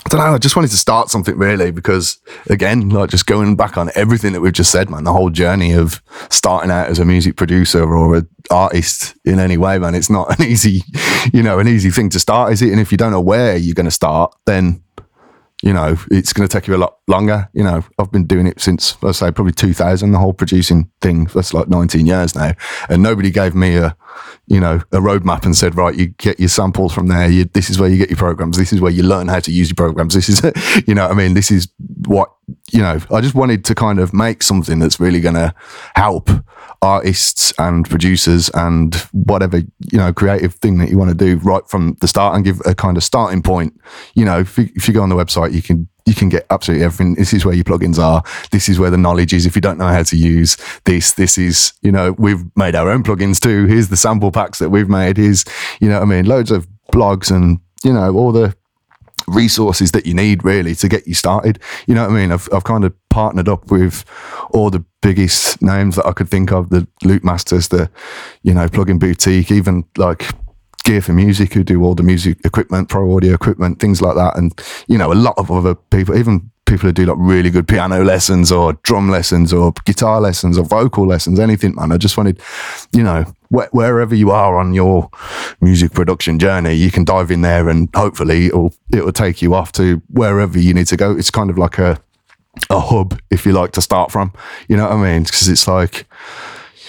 don't 0.09 0.19
know. 0.19 0.33
I 0.33 0.37
just 0.37 0.55
wanted 0.55 0.71
to 0.71 0.77
start 0.77 1.09
something 1.09 1.37
really 1.37 1.71
because, 1.71 2.19
again, 2.49 2.89
like 2.89 3.09
just 3.09 3.25
going 3.25 3.55
back 3.55 3.77
on 3.77 3.89
everything 3.95 4.33
that 4.33 4.41
we've 4.41 4.51
just 4.51 4.71
said, 4.71 4.89
man, 4.89 5.03
the 5.03 5.13
whole 5.13 5.29
journey 5.29 5.73
of 5.73 6.01
starting 6.29 6.71
out 6.71 6.89
as 6.89 6.99
a 6.99 7.05
music 7.05 7.35
producer 7.37 7.83
or 7.83 8.15
an 8.15 8.29
artist 8.51 9.15
in 9.23 9.39
any 9.39 9.57
way, 9.57 9.79
man, 9.79 9.95
it's 9.95 10.09
not 10.09 10.37
an 10.37 10.45
easy, 10.47 10.83
you 11.31 11.41
know, 11.41 11.59
an 11.59 11.67
easy 11.67 11.89
thing 11.89 12.09
to 12.09 12.19
start, 12.19 12.51
is 12.51 12.61
it? 12.61 12.71
And 12.71 12.81
if 12.81 12.91
you 12.91 12.97
don't 12.97 13.11
know 13.11 13.21
where 13.21 13.55
you're 13.55 13.75
going 13.75 13.85
to 13.85 13.91
start, 13.91 14.35
then 14.45 14.83
you 15.61 15.73
know, 15.73 15.97
it's 16.09 16.31
going 16.31 16.47
to 16.47 16.51
take 16.51 16.67
you 16.67 16.75
a 16.75 16.77
lot 16.77 16.99
longer. 17.07 17.49
You 17.53 17.63
know, 17.63 17.83
I've 17.97 18.11
been 18.11 18.25
doing 18.25 18.47
it 18.47 18.61
since, 18.61 18.95
I 19.03 19.11
say, 19.11 19.31
probably 19.31 19.51
2000, 19.51 20.11
the 20.11 20.17
whole 20.17 20.33
producing 20.33 20.89
thing. 21.01 21.25
That's 21.25 21.53
like 21.53 21.67
19 21.67 22.05
years 22.05 22.33
now. 22.33 22.53
And 22.87 23.03
nobody 23.03 23.29
gave 23.29 23.55
me 23.55 23.75
a, 23.75 23.95
you 24.47 24.59
know, 24.59 24.75
a 24.93 24.97
roadmap 24.97 25.43
and 25.43 25.55
said, 25.55 25.75
right, 25.75 25.93
you 25.93 26.07
get 26.07 26.39
your 26.39 26.49
samples 26.49 26.93
from 26.93 27.07
there. 27.07 27.29
You, 27.29 27.43
this 27.43 27.69
is 27.69 27.77
where 27.77 27.89
you 27.89 27.97
get 27.97 28.09
your 28.09 28.17
programs. 28.17 28.57
This 28.57 28.71
is 28.71 28.79
where 28.79 28.91
you 28.91 29.03
learn 29.03 29.27
how 29.27 29.39
to 29.41 29.51
use 29.51 29.69
your 29.69 29.75
programs. 29.75 30.13
This 30.13 30.29
is, 30.29 30.41
you 30.87 30.95
know, 30.95 31.07
I 31.07 31.13
mean, 31.13 31.33
this 31.33 31.51
is 31.51 31.67
what, 32.05 32.31
you 32.71 32.81
know, 32.81 32.99
I 33.11 33.21
just 33.21 33.35
wanted 33.35 33.65
to 33.65 33.75
kind 33.75 33.99
of 33.99 34.13
make 34.13 34.43
something 34.43 34.79
that's 34.79 34.99
really 34.99 35.21
going 35.21 35.35
to 35.35 35.53
help 35.95 36.29
artists 36.81 37.53
and 37.57 37.89
producers 37.89 38.49
and 38.53 38.95
whatever, 39.11 39.57
you 39.57 39.97
know, 39.97 40.13
creative 40.13 40.55
thing 40.55 40.77
that 40.77 40.89
you 40.89 40.97
want 40.97 41.09
to 41.09 41.15
do 41.15 41.37
right 41.37 41.67
from 41.67 41.97
the 41.99 42.07
start 42.07 42.35
and 42.35 42.45
give 42.45 42.61
a 42.65 42.73
kind 42.73 42.97
of 42.97 43.03
starting 43.03 43.41
point. 43.41 43.79
You 44.13 44.25
know, 44.25 44.39
if 44.39 44.57
you, 44.57 44.69
if 44.75 44.87
you 44.87 44.93
go 44.93 45.01
on 45.01 45.09
the 45.09 45.15
website, 45.15 45.53
you 45.53 45.61
can 45.61 45.87
you 46.05 46.15
can 46.15 46.29
get 46.29 46.45
absolutely 46.49 46.83
everything. 46.83 47.13
This 47.15 47.33
is 47.33 47.45
where 47.45 47.53
your 47.53 47.63
plugins 47.63 47.99
are. 47.99 48.23
This 48.51 48.67
is 48.67 48.79
where 48.79 48.89
the 48.89 48.97
knowledge 48.97 49.31
is. 49.31 49.45
If 49.45 49.55
you 49.55 49.61
don't 49.61 49.77
know 49.77 49.87
how 49.87 50.01
to 50.01 50.17
use 50.17 50.57
this, 50.85 51.11
this 51.13 51.37
is, 51.37 51.73
you 51.81 51.91
know, 51.91 52.13
we've 52.13 52.43
made 52.55 52.73
our 52.73 52.89
own 52.89 53.03
plugins 53.03 53.39
too. 53.39 53.65
Here's 53.67 53.89
the 53.89 53.97
sample 53.97 54.31
packs 54.31 54.57
that 54.57 54.71
we've 54.71 54.89
made. 54.89 55.17
Here's, 55.17 55.45
you 55.79 55.87
know 55.87 55.99
I 55.99 56.05
mean? 56.05 56.25
Loads 56.25 56.49
of 56.49 56.67
blogs 56.91 57.29
and, 57.29 57.59
you 57.83 57.93
know, 57.93 58.15
all 58.15 58.31
the 58.31 58.55
resources 59.27 59.91
that 59.91 60.05
you 60.05 60.13
need 60.13 60.43
really 60.43 60.75
to 60.75 60.87
get 60.87 61.07
you 61.07 61.13
started. 61.13 61.59
You 61.87 61.95
know 61.95 62.03
what 62.03 62.11
I 62.11 62.15
mean? 62.15 62.31
I've, 62.31 62.47
I've 62.53 62.63
kind 62.63 62.83
of 62.83 62.93
partnered 63.09 63.49
up 63.49 63.71
with 63.71 64.05
all 64.51 64.69
the 64.69 64.83
biggest 65.01 65.61
names 65.61 65.95
that 65.95 66.05
I 66.05 66.11
could 66.13 66.29
think 66.29 66.51
of, 66.51 66.69
the 66.69 66.87
Loopmasters, 67.03 67.69
the, 67.69 67.89
you 68.43 68.53
know, 68.53 68.67
plugin 68.67 68.99
boutique, 68.99 69.51
even 69.51 69.85
like 69.97 70.25
Gear4music, 70.85 71.53
who 71.53 71.63
do 71.63 71.83
all 71.83 71.95
the 71.95 72.03
music 72.03 72.39
equipment, 72.45 72.89
pro 72.89 73.15
audio 73.15 73.33
equipment, 73.33 73.79
things 73.79 74.01
like 74.01 74.15
that. 74.15 74.37
And, 74.37 74.59
you 74.87 74.97
know, 74.97 75.11
a 75.11 75.15
lot 75.15 75.37
of 75.37 75.51
other 75.51 75.75
people, 75.75 76.15
even 76.17 76.49
people 76.65 76.87
who 76.87 76.93
do 76.93 77.05
like 77.05 77.17
really 77.19 77.49
good 77.49 77.67
piano 77.67 78.03
lessons 78.03 78.51
or 78.51 78.73
drum 78.83 79.09
lessons 79.09 79.51
or 79.51 79.73
guitar 79.85 80.21
lessons 80.21 80.57
or 80.57 80.63
vocal 80.63 81.05
lessons, 81.05 81.39
anything, 81.39 81.75
man. 81.75 81.91
I 81.91 81.97
just 81.97 82.17
wanted, 82.17 82.41
you 82.93 83.03
know, 83.03 83.25
wh- 83.49 83.73
wherever 83.73 84.15
you 84.15 84.31
are 84.31 84.59
on 84.59 84.73
your 84.73 85.09
music 85.61 85.91
production 85.93 86.39
journey, 86.39 86.73
you 86.73 86.91
can 86.91 87.03
dive 87.03 87.31
in 87.31 87.41
there 87.41 87.69
and 87.69 87.89
hopefully 87.95 88.47
it'll, 88.47 88.73
it'll 88.93 89.11
take 89.11 89.41
you 89.41 89.53
off 89.53 89.71
to 89.73 90.01
wherever 90.09 90.57
you 90.59 90.73
need 90.73 90.87
to 90.87 90.97
go. 90.97 91.11
It's 91.15 91.31
kind 91.31 91.49
of 91.49 91.57
like 91.57 91.77
a, 91.77 91.99
a 92.69 92.79
hub, 92.79 93.19
if 93.29 93.45
you 93.45 93.51
like, 93.51 93.71
to 93.73 93.81
start 93.81 94.11
from. 94.11 94.33
You 94.67 94.77
know 94.77 94.83
what 94.83 94.93
I 94.97 95.11
mean? 95.13 95.23
Because 95.23 95.47
it's 95.47 95.67
like, 95.67 96.05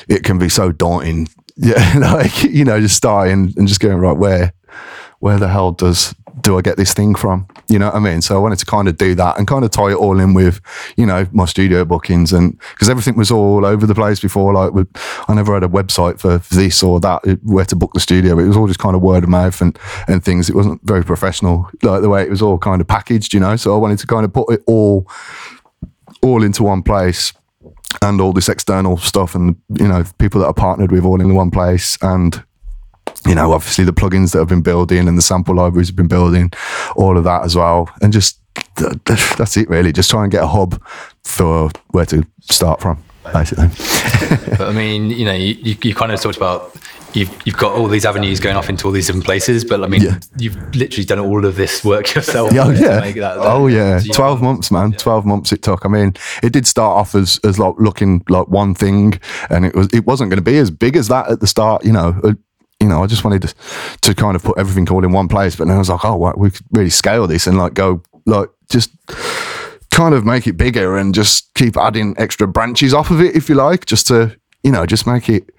it 0.08 0.24
can 0.24 0.38
be 0.38 0.48
so 0.48 0.72
daunting. 0.72 1.28
Yeah, 1.62 1.98
like 2.14 2.44
you 2.44 2.64
know, 2.64 2.80
just 2.80 2.96
starting 2.96 3.52
and 3.54 3.68
just 3.68 3.80
going 3.80 3.98
right 3.98 4.16
where, 4.16 4.54
where 5.18 5.38
the 5.38 5.48
hell 5.48 5.72
does 5.72 6.14
do 6.42 6.58
I 6.58 6.62
get 6.62 6.76
this 6.76 6.94
thing 6.94 7.14
from? 7.14 7.46
You 7.68 7.78
know 7.78 7.86
what 7.86 7.96
I 7.96 7.98
mean? 7.98 8.22
So 8.22 8.36
I 8.36 8.38
wanted 8.38 8.58
to 8.60 8.66
kind 8.66 8.88
of 8.88 8.96
do 8.96 9.14
that 9.14 9.38
and 9.38 9.46
kind 9.46 9.64
of 9.64 9.70
tie 9.70 9.90
it 9.90 9.94
all 9.94 10.20
in 10.20 10.34
with, 10.34 10.60
you 10.96 11.06
know, 11.06 11.26
my 11.32 11.44
studio 11.44 11.84
bookings 11.84 12.32
and 12.32 12.58
because 12.70 12.88
everything 12.88 13.16
was 13.16 13.30
all 13.30 13.64
over 13.64 13.86
the 13.86 13.94
place 13.94 14.20
before. 14.20 14.52
Like, 14.52 14.72
with, 14.72 14.88
I 15.28 15.34
never 15.34 15.54
had 15.54 15.64
a 15.64 15.68
website 15.68 16.18
for 16.18 16.38
this 16.54 16.82
or 16.82 17.00
that 17.00 17.22
where 17.42 17.64
to 17.64 17.76
book 17.76 17.92
the 17.94 18.00
studio. 18.00 18.38
It 18.38 18.46
was 18.46 18.56
all 18.56 18.66
just 18.66 18.80
kind 18.80 18.96
of 18.96 19.02
word 19.02 19.24
of 19.24 19.30
mouth 19.30 19.60
and 19.60 19.78
and 20.08 20.24
things. 20.24 20.48
It 20.48 20.56
wasn't 20.56 20.80
very 20.84 21.04
professional, 21.04 21.68
like 21.82 22.02
the 22.02 22.08
way 22.08 22.22
it 22.22 22.30
was 22.30 22.42
all 22.42 22.58
kind 22.58 22.80
of 22.80 22.88
packaged, 22.88 23.34
you 23.34 23.40
know. 23.40 23.56
So 23.56 23.74
I 23.74 23.78
wanted 23.78 23.98
to 24.00 24.06
kind 24.06 24.24
of 24.24 24.32
put 24.32 24.52
it 24.52 24.62
all 24.66 25.06
all 26.22 26.42
into 26.42 26.62
one 26.62 26.82
place 26.82 27.32
and 28.02 28.20
all 28.20 28.32
this 28.32 28.48
external 28.48 28.96
stuff 28.96 29.34
and 29.34 29.56
you 29.78 29.88
know 29.88 30.04
people 30.18 30.40
that 30.40 30.46
are 30.46 30.54
partnered 30.54 30.92
with 30.92 31.04
all 31.04 31.20
in 31.20 31.34
one 31.34 31.50
place 31.50 31.98
and 32.02 32.44
you 33.26 33.34
know 33.34 33.52
obviously 33.52 33.84
the 33.84 33.92
plugins 33.92 34.32
that 34.32 34.38
have 34.38 34.48
been 34.48 34.62
building 34.62 35.06
and 35.08 35.16
the 35.18 35.22
sample 35.22 35.54
libraries 35.54 35.88
have 35.88 35.96
been 35.96 36.08
building 36.08 36.50
all 36.96 37.18
of 37.18 37.24
that 37.24 37.44
as 37.44 37.54
well 37.54 37.88
and 38.02 38.12
just 38.12 38.40
th- 38.76 38.92
th- 39.04 39.34
that's 39.36 39.56
it 39.56 39.68
really 39.68 39.92
just 39.92 40.10
try 40.10 40.22
and 40.22 40.32
get 40.32 40.42
a 40.42 40.46
hub 40.46 40.80
for 41.24 41.70
where 41.90 42.06
to 42.06 42.24
start 42.50 42.80
from 42.80 43.02
basically 43.34 43.68
but 44.56 44.62
I 44.68 44.72
mean, 44.72 45.10
you 45.10 45.24
know, 45.24 45.34
you, 45.34 45.76
you, 45.82 45.94
kind 45.94 46.10
of 46.10 46.20
talked 46.20 46.36
about 46.38 46.74
you've 47.12 47.30
you've 47.44 47.56
got 47.56 47.72
all 47.72 47.86
these 47.86 48.04
avenues 48.06 48.40
going 48.40 48.56
off 48.56 48.68
into 48.68 48.86
all 48.86 48.92
these 48.92 49.06
different 49.06 49.24
places, 49.26 49.64
but 49.64 49.84
I 49.84 49.86
mean, 49.88 50.02
Yeah. 50.02 50.18
you've 50.38 50.56
literally 50.74 51.04
done 51.04 51.18
all 51.20 51.44
of 51.44 51.54
this 51.56 51.84
work 51.84 52.14
yourself. 52.14 52.52
Yeah, 52.52 52.64
oh, 52.66 52.72
to 52.72 52.80
yeah. 52.80 53.00
make 53.00 53.16
that- 53.16 53.36
oh 53.38 53.66
yeah. 53.66 53.98
so 53.98 54.06
you- 54.06 54.12
Twelve 54.14 54.40
months, 54.42 54.70
man. 54.70 54.92
Twelve 54.92 55.26
months 55.26 55.52
it 55.52 55.62
took. 55.62 55.84
I 55.84 55.88
mean, 55.88 56.14
it 56.42 56.52
did 56.52 56.66
start 56.66 56.96
off 56.98 57.14
as 57.14 57.38
as 57.44 57.58
like 57.58 57.74
looking 57.78 58.24
like 58.28 58.48
one 58.48 58.74
thing, 58.74 59.20
and 59.50 59.64
it 59.66 59.74
was 59.74 59.88
it 59.92 60.06
wasn't 60.06 60.30
going 60.30 60.38
to 60.42 60.50
be 60.50 60.58
as 60.58 60.70
big 60.70 60.96
as 60.96 61.08
that 61.08 61.30
at 61.30 61.40
the 61.40 61.46
start. 61.46 61.84
You 61.84 61.92
know, 61.92 62.18
uh, 62.24 62.32
you 62.80 62.88
know, 62.88 63.02
I 63.02 63.06
just 63.06 63.24
wanted 63.24 63.42
to, 63.42 63.54
to 64.02 64.14
kind 64.14 64.36
of 64.36 64.42
put 64.42 64.58
everything 64.58 64.88
all 64.90 65.04
in 65.04 65.12
one 65.12 65.28
place. 65.28 65.56
But 65.56 65.68
then 65.68 65.76
I 65.76 65.78
was 65.78 65.88
like, 65.88 66.04
oh, 66.04 66.32
we 66.36 66.50
could 66.50 66.66
really 66.72 66.90
scale 66.90 67.26
this 67.26 67.46
and 67.46 67.58
like 67.58 67.74
go 67.74 68.02
like 68.26 68.48
just 68.70 68.90
kind 69.90 70.14
of 70.14 70.24
make 70.24 70.46
it 70.46 70.56
bigger 70.56 70.96
and 70.96 71.14
just 71.14 71.52
keep 71.54 71.76
adding 71.76 72.14
extra 72.16 72.46
branches 72.46 72.94
off 72.94 73.10
of 73.10 73.20
it, 73.20 73.36
if 73.36 73.48
you 73.48 73.54
like, 73.54 73.86
just 73.86 74.06
to 74.06 74.36
you 74.62 74.72
know, 74.72 74.86
just 74.86 75.06
make 75.06 75.28
it 75.28 75.50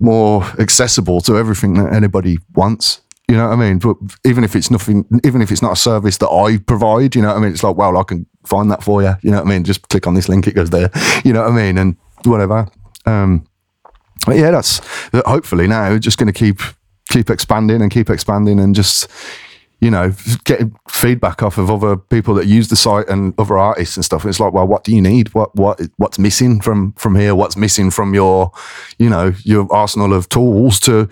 more 0.00 0.44
accessible 0.58 1.20
to 1.22 1.36
everything 1.36 1.74
that 1.74 1.92
anybody 1.92 2.38
wants. 2.54 3.00
You 3.28 3.36
know 3.36 3.48
what 3.48 3.54
I 3.54 3.56
mean? 3.56 3.78
But 3.78 3.96
even 4.24 4.44
if 4.44 4.54
it's 4.54 4.70
nothing, 4.70 5.06
even 5.24 5.40
if 5.40 5.50
it's 5.50 5.62
not 5.62 5.72
a 5.72 5.76
service 5.76 6.18
that 6.18 6.28
I 6.28 6.58
provide, 6.58 7.14
you 7.14 7.22
know 7.22 7.28
what 7.28 7.38
I 7.38 7.40
mean? 7.40 7.52
It's 7.52 7.64
like, 7.64 7.76
well, 7.76 7.96
I 7.96 8.02
can 8.02 8.26
find 8.44 8.70
that 8.70 8.82
for 8.82 9.02
you. 9.02 9.14
You 9.22 9.30
know 9.30 9.38
what 9.38 9.46
I 9.46 9.50
mean? 9.50 9.64
Just 9.64 9.88
click 9.88 10.06
on 10.06 10.14
this 10.14 10.28
link, 10.28 10.46
it 10.46 10.54
goes 10.54 10.70
there. 10.70 10.90
You 11.24 11.32
know 11.32 11.42
what 11.42 11.52
I 11.52 11.56
mean? 11.56 11.78
And 11.78 11.96
whatever. 12.24 12.68
Um, 13.06 13.46
yeah, 14.28 14.50
that's 14.50 14.80
that 15.10 15.26
hopefully 15.26 15.66
now 15.66 15.98
just 15.98 16.18
going 16.18 16.32
to 16.32 16.38
keep 16.38 16.60
keep 17.08 17.30
expanding 17.30 17.82
and 17.82 17.90
keep 17.90 18.10
expanding 18.10 18.58
and 18.58 18.74
just 18.74 19.08
you 19.80 19.90
know 19.90 20.12
getting 20.44 20.74
feedback 20.88 21.42
off 21.42 21.58
of 21.58 21.70
other 21.70 21.96
people 21.96 22.34
that 22.34 22.46
use 22.46 22.68
the 22.68 22.76
site 22.76 23.08
and 23.08 23.34
other 23.38 23.58
artists 23.58 23.96
and 23.96 24.04
stuff. 24.04 24.24
It's 24.24 24.40
like, 24.40 24.52
well, 24.52 24.66
what 24.66 24.84
do 24.84 24.94
you 24.94 25.02
need? 25.02 25.34
What 25.34 25.54
what 25.54 25.80
what's 25.96 26.18
missing 26.18 26.60
from 26.60 26.92
from 26.92 27.16
here? 27.16 27.34
What's 27.34 27.56
missing 27.56 27.90
from 27.90 28.14
your 28.14 28.50
you 28.98 29.10
know 29.10 29.32
your 29.44 29.70
arsenal 29.72 30.14
of 30.14 30.28
tools 30.28 30.80
to 30.80 31.08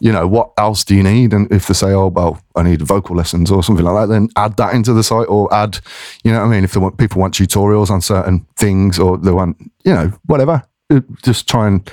you 0.00 0.10
know 0.10 0.26
what 0.26 0.52
else 0.58 0.84
do 0.84 0.94
you 0.94 1.02
need? 1.02 1.32
And 1.32 1.50
if 1.52 1.66
they 1.66 1.74
say, 1.74 1.92
oh 1.92 2.08
well, 2.08 2.40
I 2.56 2.62
need 2.62 2.82
vocal 2.82 3.14
lessons 3.16 3.50
or 3.50 3.62
something 3.62 3.84
like 3.84 3.94
that, 3.94 4.12
then 4.12 4.28
add 4.36 4.56
that 4.56 4.74
into 4.74 4.92
the 4.92 5.04
site 5.04 5.28
or 5.28 5.52
add, 5.52 5.78
you 6.24 6.32
know 6.32 6.42
I 6.42 6.48
mean? 6.48 6.64
If 6.64 6.72
they 6.72 6.80
want 6.80 6.98
people 6.98 7.20
want 7.20 7.34
tutorials 7.34 7.90
on 7.90 8.00
certain 8.00 8.46
things 8.56 8.98
or 8.98 9.18
they 9.18 9.30
want 9.30 9.56
you 9.84 9.92
know 9.92 10.12
whatever 10.26 10.52
uh, 10.52 10.73
just 11.22 11.48
try 11.48 11.66
and 11.66 11.90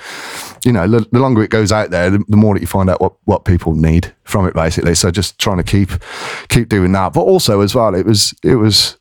you 0.65 0.71
know 0.71 0.87
the, 0.87 1.19
longer 1.19 1.41
it 1.41 1.49
goes 1.49 1.71
out 1.71 1.91
there 1.91 2.09
the, 2.09 2.23
the 2.27 2.37
more 2.37 2.53
that 2.53 2.61
you 2.61 2.67
find 2.67 2.89
out 2.89 2.99
what 2.99 3.13
what 3.23 3.45
people 3.45 3.73
need 3.73 4.13
from 4.25 4.45
it 4.45 4.53
basically 4.53 4.93
so 4.93 5.09
just 5.09 5.39
trying 5.39 5.57
to 5.57 5.63
keep 5.63 5.91
keep 6.49 6.67
doing 6.67 6.91
that 6.91 7.13
but 7.13 7.21
also 7.21 7.61
as 7.61 7.73
well 7.73 7.95
it 7.95 8.05
was 8.05 8.33
it 8.43 8.55
was 8.55 8.97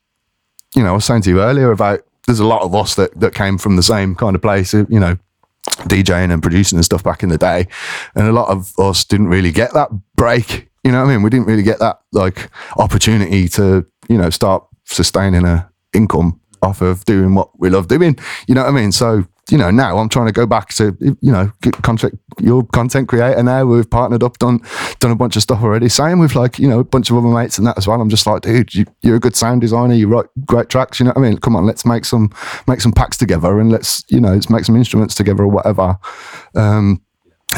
you 0.77 0.83
know 0.83 0.91
i 0.91 0.93
was 0.93 1.05
saying 1.05 1.23
to 1.23 1.31
you 1.31 1.41
earlier 1.41 1.73
about 1.73 2.01
there's 2.27 2.39
a 2.39 2.47
lot 2.47 2.63
of 2.63 2.75
us 2.75 2.95
that 2.95 3.19
that 3.19 3.35
came 3.35 3.59
from 3.59 3.75
the 3.75 3.83
same 3.83 4.15
kind 4.15 4.37
of 4.37 4.43
place 4.43 4.73
you 4.73 5.01
know 5.01 5.19
DJing 5.85 6.33
and 6.33 6.43
producing 6.43 6.79
and 6.79 6.85
stuff 6.85 7.03
back 7.03 7.23
in 7.23 7.29
the 7.29 7.39
day. 7.39 7.67
And 8.15 8.27
a 8.27 8.33
lot 8.33 8.49
of 8.49 8.73
us 8.79 9.05
didn't 9.05 9.29
really 9.29 9.53
get 9.53 9.73
that 9.75 9.91
break. 10.17 10.69
You 10.85 10.93
know 10.93 11.03
what 11.03 11.11
I 11.11 11.15
mean? 11.15 11.23
We 11.23 11.31
didn't 11.31 11.47
really 11.47 11.63
get 11.63 11.79
that 11.79 12.01
like 12.13 12.51
opportunity 12.77 13.49
to, 13.51 13.87
you 14.09 14.19
know, 14.19 14.31
start 14.31 14.67
sustaining 14.85 15.45
a 15.45 15.71
income 15.93 16.40
off 16.63 16.81
of 16.81 17.05
doing 17.05 17.35
what 17.35 17.59
we 17.59 17.71
love 17.71 17.89
doing. 17.89 18.19
You 18.47 18.55
know 18.55 18.63
what 18.63 18.71
I 18.71 18.73
mean? 18.73 18.93
So, 18.93 19.25
you 19.51 19.59
know, 19.59 19.71
now 19.71 19.99
I'm 19.99 20.09
trying 20.09 20.27
to 20.27 20.33
go 20.33 20.47
back 20.47 20.69
to, 20.75 20.97
you 21.01 21.33
know, 21.33 21.53
content, 21.83 22.19
your 22.39 22.65
content 22.67 23.09
creator 23.09 23.43
now. 23.43 23.65
We've 23.65 23.89
partnered 23.89 24.23
up, 24.23 24.39
done 24.39 24.61
done 25.01 25.11
a 25.11 25.17
bunch 25.17 25.37
of 25.37 25.43
stuff 25.43 25.63
already. 25.63 25.89
Same 25.89 26.19
with 26.19 26.35
like, 26.35 26.59
you 26.59 26.69
know, 26.69 26.81
a 26.81 26.85
bunch 26.85 27.11
of 27.11 27.17
other 27.17 27.29
mates 27.29 27.59
and 27.59 27.67
that 27.67 27.77
as 27.77 27.89
well. 27.89 28.01
I'm 28.01 28.11
just 28.11 28.27
like, 28.27 28.43
dude, 28.43 28.75
you, 28.75 28.85
you're 29.03 29.17
a 29.17 29.21
good 29.21 29.35
sound 29.35 29.61
designer. 29.61 29.95
You 29.95 30.09
write 30.09 30.27
great 30.47 30.69
tracks. 30.69 31.01
You 31.01 31.07
know 31.07 31.13
what 31.13 31.25
I 31.25 31.29
mean? 31.31 31.39
Come 31.39 31.57
on, 31.57 31.67
let's 31.67 31.85
make 31.85 32.05
some 32.05 32.31
make 32.69 32.81
some 32.81 32.93
packs 32.93 33.17
together 33.17 33.59
and 33.59 33.73
let's, 33.73 34.05
you 34.09 34.21
know, 34.21 34.35
let's 34.35 34.51
make 34.51 34.65
some 34.65 34.77
instruments 34.77 35.15
together 35.15 35.43
or 35.43 35.49
whatever. 35.49 35.99
Um, 36.55 37.03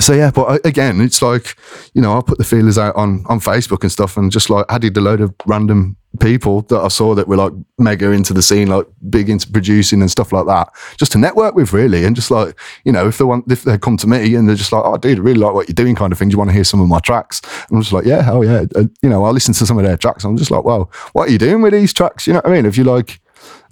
so 0.01 0.15
yeah, 0.15 0.31
but 0.31 0.45
uh, 0.45 0.59
again, 0.65 1.01
it's 1.01 1.21
like 1.23 1.57
you 1.95 2.01
know, 2.01 2.17
I 2.17 2.23
put 2.23 2.39
the 2.39 2.45
feelers 2.45 2.79
out 2.79 2.97
on 2.97 3.25
on 3.29 3.41
Facebook 3.41 3.83
and 3.83 3.93
stuff, 3.93 4.17
and 4.17 4.31
just 4.33 4.49
like 4.51 4.65
added 4.69 4.97
a 4.97 5.01
load 5.01 5.21
of 5.21 5.35
random 5.47 5.97
people 6.21 6.61
that 6.63 6.79
I 6.79 6.89
saw 6.89 7.15
that 7.15 7.27
were 7.27 7.37
like 7.37 7.53
mega 7.79 8.11
into 8.11 8.35
the 8.35 8.43
scene, 8.43 8.69
like 8.69 8.87
big 9.11 9.29
into 9.31 9.51
producing 9.51 10.01
and 10.03 10.11
stuff 10.11 10.31
like 10.33 10.47
that, 10.47 10.69
just 10.99 11.13
to 11.13 11.19
network 11.19 11.55
with 11.55 11.73
really, 11.73 12.05
and 12.05 12.17
just 12.17 12.31
like 12.31 12.59
you 12.85 12.93
know, 12.93 13.07
if 13.07 13.19
they 13.19 13.25
want, 13.25 13.51
if 13.53 13.65
they 13.65 13.77
come 13.79 13.97
to 13.99 14.07
me 14.07 14.35
and 14.35 14.49
they're 14.49 14.57
just 14.57 14.73
like, 14.73 14.83
oh, 14.85 14.97
dude, 14.97 15.19
I 15.19 15.23
really 15.23 15.41
like 15.41 15.53
what 15.55 15.69
you're 15.69 15.75
doing, 15.75 15.95
kind 15.95 16.13
of 16.13 16.19
thing. 16.19 16.29
Do 16.29 16.35
you 16.35 16.39
want 16.39 16.51
to 16.51 16.55
hear 16.55 16.65
some 16.65 16.81
of 16.81 16.89
my 16.89 16.99
tracks? 17.01 17.43
I'm 17.71 17.81
just 17.81 17.93
like, 17.93 18.07
yeah, 18.07 18.23
hell 18.23 18.45
yeah, 18.45 18.65
and, 18.75 18.91
you 19.03 19.11
know, 19.11 19.25
I 19.25 19.31
listen 19.31 19.53
to 19.55 19.67
some 19.67 19.77
of 19.79 19.85
their 19.85 19.97
tracks. 19.99 20.25
I'm 20.25 20.37
just 20.39 20.51
like, 20.51 20.65
well, 20.65 20.91
what 21.13 21.29
are 21.29 21.33
you 21.33 21.39
doing 21.39 21.61
with 21.61 21.75
these 21.75 21.93
tracks? 21.93 22.27
You 22.27 22.33
know 22.33 22.39
what 22.45 22.51
I 22.51 22.55
mean? 22.55 22.67
If 22.67 22.79
you 22.79 22.85
like, 22.85 23.21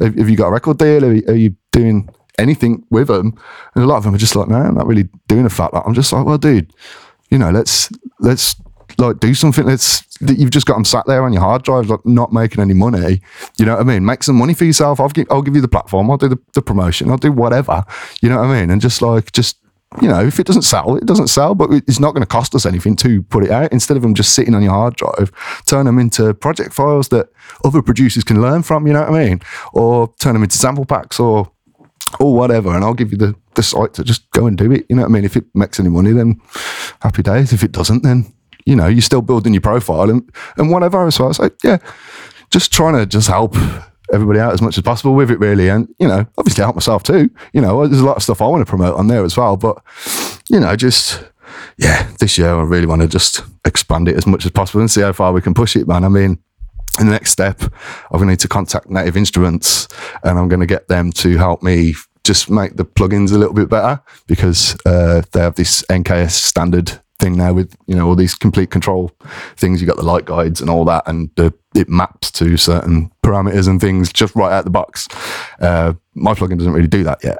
have, 0.00 0.14
have 0.16 0.28
you 0.28 0.36
got 0.36 0.48
a 0.48 0.52
record 0.52 0.78
deal? 0.78 1.04
Are, 1.04 1.12
you- 1.14 1.24
are 1.28 1.34
you 1.34 1.56
doing 1.72 2.08
anything 2.40 2.84
with 2.90 3.08
them? 3.08 3.38
And 3.74 3.84
a 3.84 3.86
lot 3.86 3.96
of 3.96 4.04
them 4.04 4.14
are 4.14 4.18
just 4.18 4.36
like, 4.36 4.48
no, 4.48 4.56
I'm 4.56 4.74
not 4.74 4.86
really 4.86 5.08
doing 5.28 5.46
a 5.46 5.50
fat 5.50 5.72
lot. 5.72 5.86
I'm 5.86 5.94
just 5.94 6.12
like, 6.12 6.26
well, 6.26 6.38
dude, 6.38 6.72
you 7.30 7.38
know, 7.38 7.50
let's 7.50 7.90
let's 8.18 8.56
like 8.98 9.20
do 9.20 9.34
something. 9.34 9.64
Let's 9.64 10.02
that 10.18 10.38
you've 10.38 10.50
just 10.50 10.66
got 10.66 10.74
them 10.74 10.84
sat 10.84 11.06
there 11.06 11.22
on 11.22 11.32
your 11.32 11.42
hard 11.42 11.62
drive, 11.62 11.88
like 11.88 12.04
not 12.04 12.32
making 12.32 12.60
any 12.60 12.74
money. 12.74 13.20
You 13.58 13.66
know 13.66 13.74
what 13.74 13.80
I 13.80 13.84
mean? 13.84 14.04
Make 14.04 14.22
some 14.22 14.36
money 14.36 14.54
for 14.54 14.64
yourself. 14.64 15.00
I'll 15.00 15.08
give 15.08 15.26
I'll 15.30 15.42
give 15.42 15.54
you 15.54 15.62
the 15.62 15.68
platform. 15.68 16.10
I'll 16.10 16.16
do 16.16 16.28
the, 16.28 16.38
the 16.54 16.62
promotion. 16.62 17.10
I'll 17.10 17.16
do 17.16 17.32
whatever. 17.32 17.84
You 18.20 18.28
know 18.28 18.38
what 18.38 18.46
I 18.46 18.60
mean? 18.60 18.70
And 18.70 18.80
just 18.80 19.02
like 19.02 19.32
just 19.32 19.56
you 20.00 20.08
know, 20.08 20.24
if 20.24 20.38
it 20.38 20.46
doesn't 20.46 20.62
sell, 20.62 20.94
it 20.96 21.04
doesn't 21.04 21.26
sell, 21.26 21.56
but 21.56 21.68
it's 21.72 21.98
not 21.98 22.12
going 22.12 22.22
to 22.22 22.26
cost 22.26 22.54
us 22.54 22.64
anything 22.64 22.94
to 22.96 23.22
put 23.24 23.42
it 23.42 23.50
out. 23.50 23.72
Instead 23.72 23.96
of 23.96 24.02
them 24.04 24.14
just 24.14 24.34
sitting 24.34 24.54
on 24.54 24.62
your 24.62 24.72
hard 24.72 24.94
drive, 24.94 25.32
turn 25.66 25.86
them 25.86 25.98
into 25.98 26.32
project 26.32 26.72
files 26.72 27.08
that 27.08 27.28
other 27.64 27.82
producers 27.82 28.22
can 28.22 28.40
learn 28.40 28.62
from, 28.62 28.86
you 28.86 28.92
know 28.92 29.00
what 29.00 29.10
I 29.10 29.24
mean? 29.24 29.40
Or 29.72 30.14
turn 30.20 30.34
them 30.34 30.44
into 30.44 30.56
sample 30.56 30.84
packs 30.84 31.18
or 31.18 31.50
or 32.18 32.34
whatever, 32.34 32.74
and 32.74 32.84
I'll 32.84 32.94
give 32.94 33.12
you 33.12 33.18
the, 33.18 33.34
the 33.54 33.62
site 33.62 33.94
to 33.94 34.04
just 34.04 34.28
go 34.30 34.46
and 34.46 34.56
do 34.56 34.72
it. 34.72 34.86
You 34.88 34.96
know 34.96 35.02
what 35.02 35.10
I 35.10 35.12
mean? 35.12 35.24
If 35.24 35.36
it 35.36 35.44
makes 35.54 35.78
any 35.78 35.88
money, 35.88 36.12
then 36.12 36.40
happy 37.00 37.22
days. 37.22 37.52
If 37.52 37.62
it 37.62 37.72
doesn't, 37.72 38.02
then 38.02 38.32
you 38.66 38.76
know 38.76 38.86
you're 38.86 39.00
still 39.02 39.22
building 39.22 39.54
your 39.54 39.60
profile 39.60 40.10
and 40.10 40.28
and 40.56 40.70
whatever. 40.70 41.10
So 41.10 41.24
I 41.24 41.28
was 41.28 41.38
like, 41.38 41.62
yeah, 41.62 41.78
just 42.50 42.72
trying 42.72 42.94
to 42.94 43.06
just 43.06 43.28
help 43.28 43.54
everybody 44.12 44.40
out 44.40 44.52
as 44.52 44.60
much 44.62 44.76
as 44.76 44.82
possible 44.82 45.14
with 45.14 45.30
it, 45.30 45.38
really, 45.38 45.68
and 45.68 45.88
you 45.98 46.08
know, 46.08 46.26
obviously 46.36 46.62
help 46.62 46.76
myself 46.76 47.02
too. 47.02 47.30
You 47.52 47.60
know, 47.60 47.86
there's 47.86 48.00
a 48.00 48.06
lot 48.06 48.16
of 48.16 48.22
stuff 48.22 48.42
I 48.42 48.46
want 48.46 48.66
to 48.66 48.70
promote 48.70 48.96
on 48.96 49.06
there 49.06 49.24
as 49.24 49.36
well, 49.36 49.56
but 49.56 49.82
you 50.48 50.58
know, 50.58 50.74
just 50.76 51.22
yeah, 51.78 52.10
this 52.18 52.38
year 52.38 52.54
I 52.54 52.62
really 52.62 52.86
want 52.86 53.02
to 53.02 53.08
just 53.08 53.42
expand 53.64 54.08
it 54.08 54.16
as 54.16 54.26
much 54.26 54.44
as 54.44 54.50
possible 54.50 54.80
and 54.80 54.90
see 54.90 55.00
how 55.00 55.12
far 55.12 55.32
we 55.32 55.40
can 55.40 55.54
push 55.54 55.76
it, 55.76 55.86
man. 55.86 56.04
I 56.04 56.08
mean, 56.08 56.38
the 57.06 57.12
next 57.12 57.30
step, 57.30 57.62
I'm 57.62 58.18
going 58.18 58.26
to 58.26 58.32
need 58.32 58.40
to 58.40 58.48
contact 58.48 58.90
Native 58.90 59.16
Instruments 59.16 59.88
and 60.22 60.38
I'm 60.38 60.48
going 60.48 60.60
to 60.60 60.66
get 60.66 60.88
them 60.88 61.12
to 61.12 61.36
help 61.36 61.62
me 61.62 61.94
just 62.24 62.50
make 62.50 62.76
the 62.76 62.84
plugins 62.84 63.32
a 63.32 63.38
little 63.38 63.54
bit 63.54 63.68
better 63.68 64.00
because 64.26 64.76
uh, 64.86 65.22
they 65.32 65.40
have 65.40 65.54
this 65.54 65.82
NKS 65.90 66.32
standard 66.32 67.00
thing 67.20 67.36
now 67.36 67.52
with 67.52 67.76
you 67.86 67.94
know 67.94 68.08
all 68.08 68.16
these 68.16 68.34
Komplete 68.34 68.70
Kontrol 68.70 69.10
things. 69.56 69.80
You 69.80 69.86
got 69.86 69.96
the 69.96 70.02
light 70.02 70.24
guides 70.24 70.60
and 70.60 70.68
all 70.68 70.84
that, 70.86 71.04
and 71.06 71.30
the, 71.36 71.52
it 71.74 71.88
maps 71.88 72.30
to 72.32 72.56
certain 72.56 73.12
parameters 73.22 73.68
and 73.68 73.80
things 73.80 74.12
just 74.12 74.34
right 74.34 74.52
out 74.52 74.64
the 74.64 74.70
box. 74.70 75.06
Uh, 75.60 75.92
my 76.14 76.34
plugin 76.34 76.58
doesn't 76.58 76.72
really 76.72 76.88
do 76.88 77.04
that 77.04 77.22
yet 77.22 77.38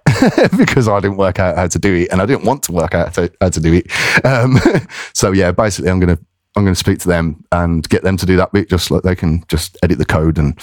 because 0.57 0.87
I 0.87 1.01
didn't 1.01 1.17
work 1.17 1.41
out 1.41 1.57
how 1.57 1.67
to 1.67 1.79
do 1.79 1.95
it, 1.95 2.09
and 2.13 2.21
I 2.21 2.27
didn't 2.27 2.45
want 2.45 2.63
to 2.65 2.73
work 2.73 2.95
out 2.95 3.17
how 3.17 3.27
to, 3.27 3.33
how 3.41 3.49
to 3.49 3.61
do 3.61 3.75
it. 3.75 4.25
Um, 4.25 4.59
so 5.13 5.33
yeah, 5.33 5.51
basically, 5.51 5.91
I'm 5.91 5.99
gonna 5.99 6.19
I'm 6.57 6.65
going 6.65 6.75
to 6.75 6.79
speak 6.79 6.99
to 7.01 7.09
them 7.09 7.45
and 7.53 7.89
get 7.89 8.03
them 8.03 8.17
to 8.17 8.27
do 8.27 8.37
that 8.37 8.53
bit, 8.53 8.69
just 8.69 8.89
so 8.89 9.01
they 9.01 9.15
can 9.15 9.45
just 9.49 9.77
edit 9.83 9.99
the 9.99 10.05
code 10.05 10.37
and 10.39 10.59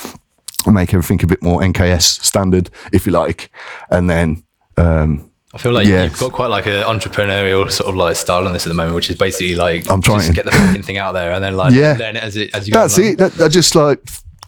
make 0.65 0.93
everything 0.93 1.23
a 1.23 1.27
bit 1.27 1.41
more 1.41 1.61
NKS 1.61 2.23
standard, 2.23 2.69
if 2.91 3.05
you 3.05 3.11
like. 3.13 3.49
And 3.89 4.09
then, 4.09 4.43
um, 4.75 5.31
I 5.53 5.59
feel 5.59 5.71
like 5.71 5.87
Yeah. 5.87 6.03
you've 6.03 6.19
got 6.19 6.33
quite 6.33 6.47
like 6.47 6.65
an 6.67 6.83
entrepreneurial 6.83 7.71
sort 7.71 7.87
of 7.89 7.95
like 7.95 8.15
style 8.17 8.45
on 8.45 8.53
this 8.53 8.65
at 8.65 8.69
the 8.69 8.75
moment, 8.75 8.95
which 8.95 9.09
is 9.09 9.15
basically 9.17 9.55
like 9.55 9.89
I'm 9.89 10.01
trying. 10.01 10.27
to 10.27 10.33
get 10.33 10.43
the 10.45 10.51
fucking 10.51 10.83
thing 10.83 10.97
out 10.97 11.13
there 11.13 11.31
and 11.31 11.41
then 11.43 11.55
like 11.55 11.73
Yeah. 11.73 11.95
learn 11.97 12.17
it 12.17 12.23
as 12.23 12.35
it 12.35 12.53
as 12.53 12.67
you 12.67 12.73
go. 12.73 12.81
that's 12.81 12.97
it. 12.97 13.17
That, 13.17 13.31
that 13.35 13.51
just 13.51 13.73
like 13.73 14.01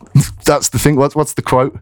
that's 0.46 0.70
the 0.70 0.78
thing. 0.78 0.98
What's 0.98 1.16
what's 1.16 1.34
the 1.34 1.42
quote? 1.42 1.76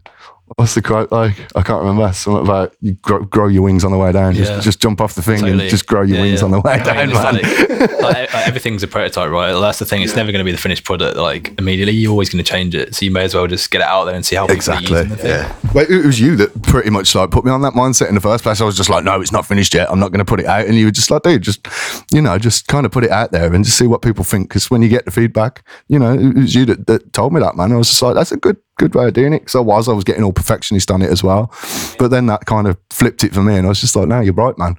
What's 0.56 0.74
the 0.74 0.82
quote 0.82 1.12
like? 1.12 1.34
I 1.56 1.62
can't 1.62 1.80
remember. 1.82 2.12
Something 2.12 2.44
about 2.44 2.74
you 2.80 2.92
grow, 2.94 3.24
grow 3.24 3.48
your 3.48 3.62
wings 3.62 3.84
on 3.84 3.92
the 3.92 3.98
way 3.98 4.12
down. 4.12 4.34
Yeah. 4.34 4.44
Just 4.44 4.62
just 4.64 4.80
jump 4.80 5.00
off 5.00 5.14
the 5.14 5.22
thing 5.22 5.40
Totally. 5.40 5.60
and 5.62 5.70
just 5.70 5.86
grow 5.86 6.02
your 6.02 6.16
Yeah, 6.16 6.22
wings 6.22 6.40
yeah. 6.40 6.44
on 6.46 6.50
the 6.50 6.60
way 6.60 6.72
I 6.72 6.78
down, 6.82 7.08
mean, 7.08 7.14
man. 7.14 7.34
like, 8.00 8.32
like, 8.32 8.48
everything's 8.48 8.82
a 8.82 8.88
prototype, 8.88 9.30
right? 9.30 9.52
That's 9.58 9.78
the 9.78 9.84
thing. 9.84 10.02
It's 10.02 10.16
never 10.16 10.32
going 10.32 10.40
to 10.40 10.44
be 10.44 10.52
the 10.52 10.58
finished 10.58 10.84
product 10.84 11.16
like 11.16 11.54
immediately. 11.58 11.94
You're 11.94 12.10
always 12.10 12.30
going 12.30 12.42
to 12.42 12.50
change 12.50 12.74
it, 12.74 12.94
so 12.94 13.04
you 13.04 13.10
may 13.10 13.24
as 13.24 13.34
well 13.34 13.46
just 13.46 13.70
get 13.70 13.80
it 13.80 13.86
out 13.86 14.04
there 14.06 14.14
and 14.14 14.24
see 14.24 14.36
how 14.36 14.46
Exactly. 14.46 14.90
using 14.96 15.08
the 15.10 15.16
thing. 15.16 15.26
Yeah. 15.30 15.54
Well, 15.74 15.86
it 15.88 16.04
was 16.06 16.18
you 16.20 16.36
that 16.36 16.62
pretty 16.62 16.90
much 16.90 17.14
like 17.14 17.30
put 17.30 17.44
me 17.44 17.50
on 17.50 17.62
that 17.62 17.74
mindset 17.74 18.08
in 18.08 18.14
the 18.14 18.20
first 18.20 18.42
place. 18.42 18.60
I 18.60 18.64
was 18.64 18.76
just 18.76 18.88
like, 18.90 19.04
no, 19.04 19.20
it's 19.20 19.32
not 19.32 19.46
finished 19.46 19.74
yet. 19.74 19.90
I'm 19.90 20.00
not 20.00 20.08
going 20.12 20.18
to 20.20 20.24
put 20.24 20.40
it 20.40 20.46
out. 20.46 20.66
And 20.66 20.74
you 20.76 20.86
were 20.86 20.90
just 20.90 21.10
like, 21.10 21.22
dude, 21.22 21.42
just 21.42 21.66
you 22.12 22.22
know, 22.22 22.38
just 22.38 22.68
kind 22.68 22.86
of 22.86 22.92
put 22.92 23.04
it 23.04 23.10
out 23.10 23.32
there 23.32 23.52
and 23.52 23.64
just 23.64 23.76
see 23.78 23.86
what 23.86 24.02
people 24.02 24.24
think. 24.24 24.48
Because 24.48 24.70
when 24.70 24.82
you 24.82 24.88
get 24.88 25.04
the 25.04 25.10
feedback, 25.10 25.62
you 25.88 25.98
know, 25.98 26.12
it 26.14 26.34
was 26.34 26.54
you 26.54 26.64
that, 26.66 26.86
that 26.86 27.12
told 27.12 27.32
me 27.32 27.40
that, 27.40 27.56
man. 27.56 27.72
I 27.72 27.76
was 27.76 27.88
just 27.90 28.02
like, 28.02 28.14
that's 28.14 28.32
a 28.32 28.36
good 28.36 28.56
good 28.78 28.94
way 28.94 29.06
of 29.06 29.12
doing 29.12 29.34
it. 29.34 29.40
Because 29.40 29.56
I 29.56 29.60
was, 29.60 29.88
I 29.88 29.92
was 29.92 30.04
getting 30.04 30.24
all 30.24 30.32
perfectionist 30.32 30.90
on 30.90 31.02
it 31.02 31.10
as 31.10 31.22
well. 31.22 31.52
But 31.98 32.08
then 32.08 32.26
that 32.26 32.46
kind 32.46 32.66
of 32.66 32.78
flipped 32.90 33.24
it 33.24 33.34
for 33.34 33.42
me, 33.42 33.56
and 33.56 33.66
I 33.66 33.68
was 33.68 33.80
just 33.80 33.94
like, 33.94 34.08
no, 34.08 34.20
you're 34.20 34.34
right, 34.34 34.56
man. 34.56 34.76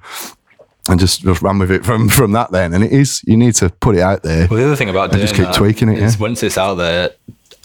And 0.88 0.98
just, 0.98 1.20
just 1.22 1.42
ran 1.42 1.58
with 1.58 1.70
it 1.70 1.84
from 1.84 2.08
from 2.08 2.32
that 2.32 2.50
then. 2.50 2.72
And 2.74 2.82
it 2.82 2.90
is 2.90 3.22
you 3.24 3.36
need 3.36 3.54
to 3.56 3.68
put 3.68 3.96
it 3.96 4.00
out 4.00 4.22
there. 4.22 4.48
Well, 4.48 4.58
the 4.58 4.66
other 4.66 4.76
thing 4.76 4.88
about 4.88 5.12
doing 5.12 5.24
just 5.24 5.36
keep 5.36 5.52
tweaking 5.52 5.88
it, 5.88 5.98
is 5.98 6.16
yeah. 6.16 6.20
once 6.20 6.42
it's 6.42 6.58
out 6.58 6.74
there, 6.74 7.10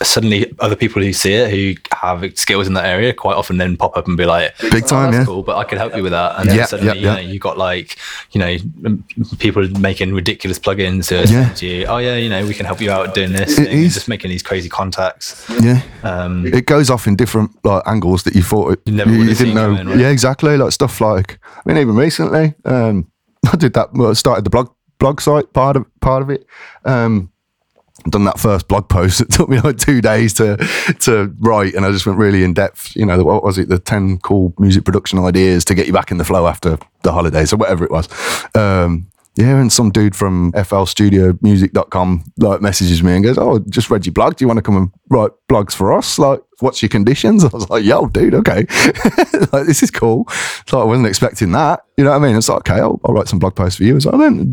suddenly 0.02 0.52
other 0.58 0.76
people 0.76 1.00
who 1.00 1.12
see 1.12 1.32
it 1.32 1.50
who 1.50 1.74
have 1.96 2.22
skills 2.38 2.66
in 2.66 2.74
that 2.74 2.84
area 2.84 3.14
quite 3.14 3.34
often 3.34 3.56
then 3.56 3.76
pop 3.78 3.96
up 3.96 4.06
and 4.06 4.16
be 4.16 4.26
like, 4.26 4.56
Big 4.60 4.84
"Oh, 4.84 4.86
time, 4.88 5.12
yeah. 5.14 5.24
cool, 5.24 5.42
but 5.42 5.56
I 5.56 5.64
could 5.64 5.78
help 5.78 5.96
you 5.96 6.02
with 6.02 6.12
that." 6.12 6.38
And 6.38 6.50
then 6.50 6.66
suddenly, 6.66 7.00
yeah, 7.00 7.14
yeah. 7.14 7.18
you 7.20 7.26
know, 7.26 7.32
you 7.32 7.38
got 7.38 7.56
like, 7.56 7.96
you 8.32 8.38
know, 8.40 8.56
people 9.38 9.66
making 9.80 10.12
ridiculous 10.12 10.58
plugins 10.58 11.10
are 11.12 11.26
Yeah. 11.32 11.48
to 11.54 11.66
you, 11.66 11.86
"Oh 11.86 11.96
yeah, 11.98 12.16
you 12.16 12.28
know, 12.28 12.44
we 12.46 12.52
can 12.54 12.66
help 12.66 12.80
you 12.80 12.90
out 12.90 13.14
doing 13.14 13.32
this." 13.32 13.52
It 13.52 13.62
thing," 13.64 13.66
and 13.68 13.80
is. 13.84 13.94
just 13.94 14.08
making 14.08 14.30
these 14.30 14.42
crazy 14.42 14.68
contacts. 14.68 15.44
Yeah. 15.60 15.80
Um, 16.02 16.46
it 16.46 16.66
goes 16.66 16.90
off 16.90 17.06
in 17.06 17.16
different 17.16 17.50
like 17.64 17.82
angles 17.86 18.24
that 18.24 18.34
you 18.34 18.42
thought 18.42 18.72
it, 18.72 18.80
You 18.84 18.92
never 18.92 19.10
would 19.16 19.28
have 19.28 19.38
didn't 19.38 19.54
know. 19.54 19.74
coming, 19.76 19.88
right? 19.88 19.98
Yeah, 19.98 20.08
exactly. 20.10 20.56
Like 20.56 20.72
stuff 20.72 21.00
like 21.00 21.38
I 21.44 21.60
mean, 21.64 21.78
even 21.78 21.96
recently, 21.96 22.54
um, 22.64 23.10
I 23.52 23.56
did 23.56 23.72
that. 23.74 23.94
Well, 23.94 24.14
started 24.14 24.44
the 24.44 24.50
blog 24.50 24.70
blog 24.98 25.20
site 25.20 25.52
part 25.52 25.76
of 25.76 25.84
part 26.00 26.22
of 26.22 26.30
it. 26.30 26.46
Um, 26.84 27.30
done 28.04 28.24
that 28.24 28.38
first 28.38 28.68
blog 28.68 28.88
post. 28.88 29.20
It 29.26 29.30
took 29.30 29.48
me 29.48 29.60
like 29.60 29.78
two 29.78 30.00
days 30.00 30.34
to 30.34 30.56
to 31.00 31.34
write, 31.40 31.74
and 31.74 31.84
I 31.84 31.90
just 31.90 32.06
went 32.06 32.18
really 32.18 32.44
in 32.44 32.54
depth. 32.54 32.94
You 32.94 33.06
know, 33.06 33.22
what 33.24 33.42
was 33.42 33.58
it? 33.58 33.68
The 33.68 33.78
ten 33.78 34.18
cool 34.18 34.54
music 34.58 34.84
production 34.84 35.18
ideas 35.18 35.64
to 35.66 35.74
get 35.74 35.86
you 35.86 35.92
back 35.92 36.10
in 36.10 36.18
the 36.18 36.24
flow 36.24 36.46
after 36.46 36.78
the 37.02 37.12
holidays 37.12 37.52
or 37.52 37.56
whatever 37.56 37.84
it 37.84 37.90
was. 37.90 38.08
Um, 38.54 39.08
yeah, 39.36 39.60
and 39.60 39.70
some 39.70 39.90
dude 39.90 40.16
from 40.16 40.50
flstudiomusic.com 40.52 42.24
like 42.38 42.62
messages 42.62 43.02
me 43.02 43.14
and 43.14 43.24
goes, 43.24 43.36
"Oh, 43.36 43.58
just 43.68 43.90
read 43.90 44.06
your 44.06 44.14
blog. 44.14 44.36
Do 44.36 44.44
you 44.44 44.48
want 44.48 44.56
to 44.56 44.62
come 44.62 44.76
and 44.76 44.90
write 45.10 45.30
blogs 45.50 45.74
for 45.74 45.92
us? 45.92 46.18
Like, 46.18 46.40
what's 46.60 46.80
your 46.80 46.88
conditions?" 46.88 47.44
I 47.44 47.48
was 47.48 47.68
like, 47.68 47.84
"Yo, 47.84 48.06
dude, 48.06 48.34
okay, 48.34 48.60
like 49.52 49.66
this 49.66 49.82
is 49.82 49.90
cool." 49.90 50.26
So 50.66 50.80
I 50.80 50.84
wasn't 50.84 51.06
expecting 51.06 51.52
that. 51.52 51.84
You 51.98 52.04
know 52.04 52.10
what 52.10 52.22
I 52.22 52.26
mean? 52.26 52.36
It's 52.36 52.48
like, 52.48 52.60
okay, 52.60 52.80
I'll, 52.80 52.98
I'll 53.04 53.14
write 53.14 53.28
some 53.28 53.38
blog 53.38 53.54
posts 53.54 53.76
for 53.76 53.84
you 53.84 53.96
as 53.96 54.06
well. 54.06 54.18
Then, 54.18 54.50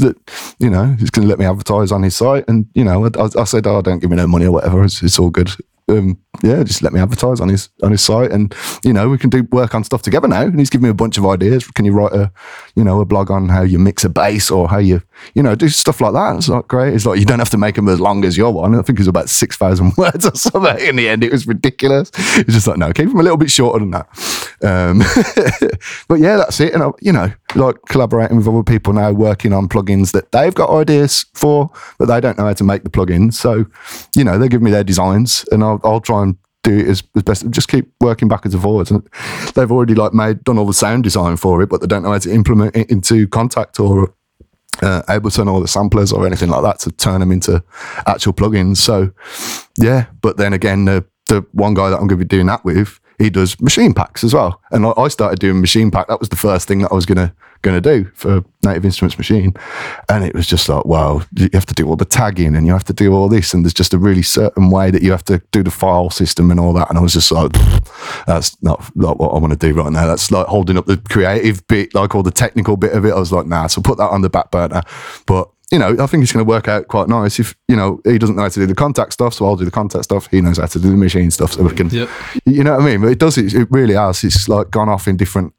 you 0.60 0.70
know, 0.70 0.96
he's 1.00 1.10
going 1.10 1.26
to 1.26 1.30
let 1.30 1.40
me 1.40 1.46
advertise 1.46 1.92
on 1.92 2.04
his 2.04 2.16
site, 2.16 2.44
and 2.50 2.68
you 2.74 2.84
know, 2.84 3.06
I, 3.06 3.30
I 3.40 3.44
said, 3.46 3.66
"Oh, 3.66 3.82
don't 3.82 4.00
give 4.00 4.10
me 4.10 4.18
no 4.18 4.28
money 4.28 4.46
or 4.46 4.52
whatever. 4.52 4.84
It's, 4.84 5.02
it's 5.02 5.18
all 5.18 5.30
good." 5.30 5.50
Um, 5.90 6.18
yeah, 6.42 6.64
just 6.64 6.82
let 6.82 6.94
me 6.94 7.00
advertise 7.00 7.42
on 7.42 7.50
his 7.50 7.70
on 7.84 7.92
his 7.92 8.02
site, 8.02 8.32
and 8.32 8.56
you 8.84 8.94
know 8.94 9.10
we 9.10 9.18
can 9.18 9.30
do 9.30 9.44
work 9.52 9.76
on 9.76 9.84
stuff 9.84 10.02
together 10.02 10.28
now. 10.28 10.44
And 10.44 10.58
he's 10.58 10.70
given 10.70 10.84
me 10.84 10.90
a 10.90 10.94
bunch 10.94 11.18
of 11.18 11.26
ideas. 11.26 11.68
Can 11.68 11.86
you 11.86 11.94
write 11.94 12.14
a, 12.14 12.32
you 12.76 12.84
know, 12.84 13.02
a 13.02 13.06
blog 13.06 13.30
on 13.30 13.50
how 13.50 13.62
you 13.64 13.80
mix 13.80 14.04
a 14.04 14.10
bass 14.10 14.50
or 14.50 14.70
how 14.70 14.78
you, 14.78 15.02
you 15.36 15.44
know, 15.44 15.56
do 15.56 15.68
stuff 15.70 16.02
like 16.02 16.14
that? 16.14 16.38
It's 16.38 16.50
like 16.50 16.68
great. 16.68 16.94
It's 16.94 17.06
like 17.06 17.20
you 17.20 17.26
don't 17.26 17.40
have 17.40 17.50
to 17.52 17.58
make 17.58 17.76
them 17.76 17.90
as 17.90 18.00
long 18.00 18.24
as 18.26 18.38
your 18.38 18.52
one. 18.52 18.74
I 18.76 18.82
think 18.82 18.98
it 18.98 19.02
was 19.02 19.08
about 19.08 19.30
six 19.30 19.58
thousand 19.58 19.94
words 19.98 20.26
or 20.26 20.36
something. 20.36 20.80
In 20.80 20.96
the 20.96 21.10
end, 21.10 21.24
it 21.24 21.32
was 21.32 21.46
ridiculous. 21.46 22.12
It's 22.16 22.54
just 22.54 22.68
like 22.68 22.78
no, 22.78 22.92
keep 22.94 23.10
them 23.10 23.20
a 23.20 23.24
little 23.24 23.38
bit 23.38 23.52
shorter 23.52 23.80
than 23.80 23.92
that. 23.92 24.08
Um, 24.64 25.00
but 26.08 26.20
yeah, 26.20 26.38
that's 26.38 26.60
it. 26.60 26.74
And 26.74 26.82
I, 26.82 26.92
you 27.02 27.12
know, 27.12 27.32
like 27.56 27.76
collaborating 27.88 28.38
with 28.38 28.48
other 28.48 28.64
people 28.64 28.94
now, 28.94 29.12
working 29.12 29.54
on 29.54 29.68
plugins 29.68 30.12
that 30.12 30.32
they've 30.32 30.54
got 30.54 30.70
ideas 30.70 31.26
for, 31.34 31.72
but 31.98 32.08
they 32.08 32.20
don't 32.20 32.38
know 32.38 32.46
how 32.46 32.54
to 32.54 32.64
make 32.64 32.84
the 32.84 32.90
plugins. 32.90 33.34
So, 33.34 33.66
you 34.16 34.24
know, 34.24 34.38
they 34.38 34.48
give 34.48 34.62
me 34.62 34.72
their 34.72 34.84
designs, 34.84 35.46
and 35.52 35.64
I'll, 35.64 35.80
I'll 35.84 36.02
try 36.02 36.24
and 36.24 36.38
do 36.64 36.78
it 36.78 36.88
as, 36.88 37.04
as 37.16 37.24
best. 37.24 37.50
Just 37.50 37.68
keep 37.68 37.92
working 38.00 38.28
backwards 38.28 38.54
and 38.54 38.64
forwards. 38.64 38.90
And 38.90 39.08
they've 39.54 39.72
already 39.72 39.96
like 39.96 40.14
made 40.14 40.44
done 40.44 40.58
all 40.58 40.66
the 40.66 40.74
sound 40.74 41.04
design 41.04 41.38
for 41.38 41.62
it, 41.62 41.70
but 41.70 41.82
they 41.82 41.88
don't 41.88 42.04
know 42.04 42.12
how 42.12 42.18
to 42.20 42.32
implement 42.32 42.76
it 42.76 42.90
into 42.90 43.28
Kontakt 43.28 43.80
or 43.80 44.14
uh, 44.82 45.04
Ableton 45.04 45.52
or 45.52 45.62
the 45.62 45.68
samplers 45.68 46.12
or 46.12 46.26
anything 46.26 46.50
like 46.50 46.64
that 46.64 46.80
to 46.80 46.92
turn 46.92 47.20
them 47.20 47.32
into 47.32 47.64
actual 48.08 48.34
plugins. 48.34 48.78
So, 48.78 49.12
yeah. 49.78 50.06
But 50.22 50.38
then 50.38 50.54
again, 50.54 50.86
the 50.86 51.06
the 51.28 51.46
one 51.52 51.74
guy 51.74 51.90
that 51.90 51.96
I'm 51.96 52.08
going 52.08 52.20
to 52.20 52.26
be 52.26 52.26
doing 52.26 52.48
that 52.48 52.66
with, 52.66 53.00
he 53.18 53.30
does 53.30 53.56
Maschine 53.58 53.96
packs 53.96 54.24
as 54.24 54.34
well. 54.34 54.62
And 54.72 54.86
I, 54.86 55.08
started 55.08 55.40
doing 55.40 55.62
Maschine 55.62 55.92
pack. 55.92 56.08
That 56.08 56.20
was 56.20 56.30
the 56.30 56.36
first 56.36 56.68
thing 56.68 56.80
that 56.80 56.92
I 56.92 56.96
was 56.96 57.06
gonna 57.06 57.34
gonna 57.62 57.82
do 57.82 58.06
for 58.14 58.44
Native 58.64 58.86
Instruments 58.86 59.16
Maschine. 59.16 59.58
And 60.10 60.24
it 60.26 60.34
was 60.34 60.48
just 60.48 60.68
like, 60.68 60.86
wow, 60.86 61.22
you 61.36 61.50
have 61.54 61.66
to 61.68 61.74
do 61.74 61.88
all 61.88 61.96
the 61.96 62.06
tagging 62.06 62.56
and 62.56 62.66
you 62.68 62.74
have 62.74 62.84
to 62.86 62.94
do 62.94 63.14
all 63.14 63.30
this, 63.30 63.54
and 63.54 63.64
there's 63.64 63.74
just 63.74 63.94
a 63.94 63.98
really 63.98 64.22
certain 64.22 64.70
way 64.70 64.92
that 64.92 65.02
you 65.02 65.12
have 65.12 65.24
to 65.26 65.42
do 65.52 65.64
the 65.64 65.72
file 65.72 66.10
system 66.10 66.52
and 66.52 66.60
all 66.60 66.74
that. 66.74 66.90
And 66.90 66.98
I 66.98 67.02
was 67.02 67.14
just 67.14 67.32
like, 67.32 67.52
that's 68.26 68.62
not 68.62 68.96
not 68.96 69.18
what 69.18 69.30
I 69.30 69.40
want 69.40 69.54
to 69.54 69.60
do 69.60 69.74
right 69.74 69.92
now. 69.92 70.06
That's 70.06 70.32
like 70.32 70.48
holding 70.48 70.78
up 70.78 70.86
the 70.86 70.98
creative 70.98 71.66
bit, 71.68 71.94
like 71.94 72.16
all 72.16 72.24
the 72.24 72.32
technical 72.32 72.78
bit 72.78 72.94
of 72.94 73.06
it. 73.06 73.14
I 73.14 73.20
was 73.20 73.32
like, 73.32 73.46
nah, 73.46 73.68
so 73.68 73.82
put 73.82 73.98
that 73.98 74.10
on 74.10 74.22
the 74.22 74.30
back 74.30 74.52
burner. 74.52 74.82
But 75.26 75.50
you 75.74 75.80
know, 75.80 75.96
I 76.00 76.06
think 76.06 76.22
it's 76.22 76.32
going 76.32 76.46
to 76.46 76.50
work 76.50 76.68
out 76.68 76.88
quite 76.88 77.10
nice. 77.10 77.40
If 77.40 77.56
you 77.68 77.76
know, 77.76 78.00
he 78.06 78.20
doesn't 78.20 78.36
know 78.36 78.44
how 78.44 78.50
to 78.50 78.60
do 78.60 78.68
the 78.68 78.76
Kontakt 78.76 79.12
stuff, 79.12 79.34
so 79.34 79.48
I'll 79.48 79.56
do 79.56 79.66
the 79.66 79.72
Kontakt 79.72 80.04
stuff. 80.04 80.28
He 80.28 80.40
knows 80.40 80.60
how 80.60 80.68
to 80.68 80.80
do 80.80 80.92
the 80.92 80.96
Maschine 80.96 81.34
stuff, 81.34 81.54
so 81.54 81.64
we 81.64 81.74
can. 81.74 81.90
Yep. 81.90 82.10
You 82.46 82.64
know 82.64 82.74
what 82.74 82.84
I 82.84 82.86
mean? 82.86 83.02
But 83.02 83.08
it 83.08 83.18
does. 83.18 83.40
It, 83.40 83.56
it 83.56 83.68
really 83.72 83.96
has. 83.96 84.24
It's 84.24 84.48
like 84.48 84.70
gone 84.70 84.88
off 84.88 85.08
in 85.08 85.18
different 85.18 85.52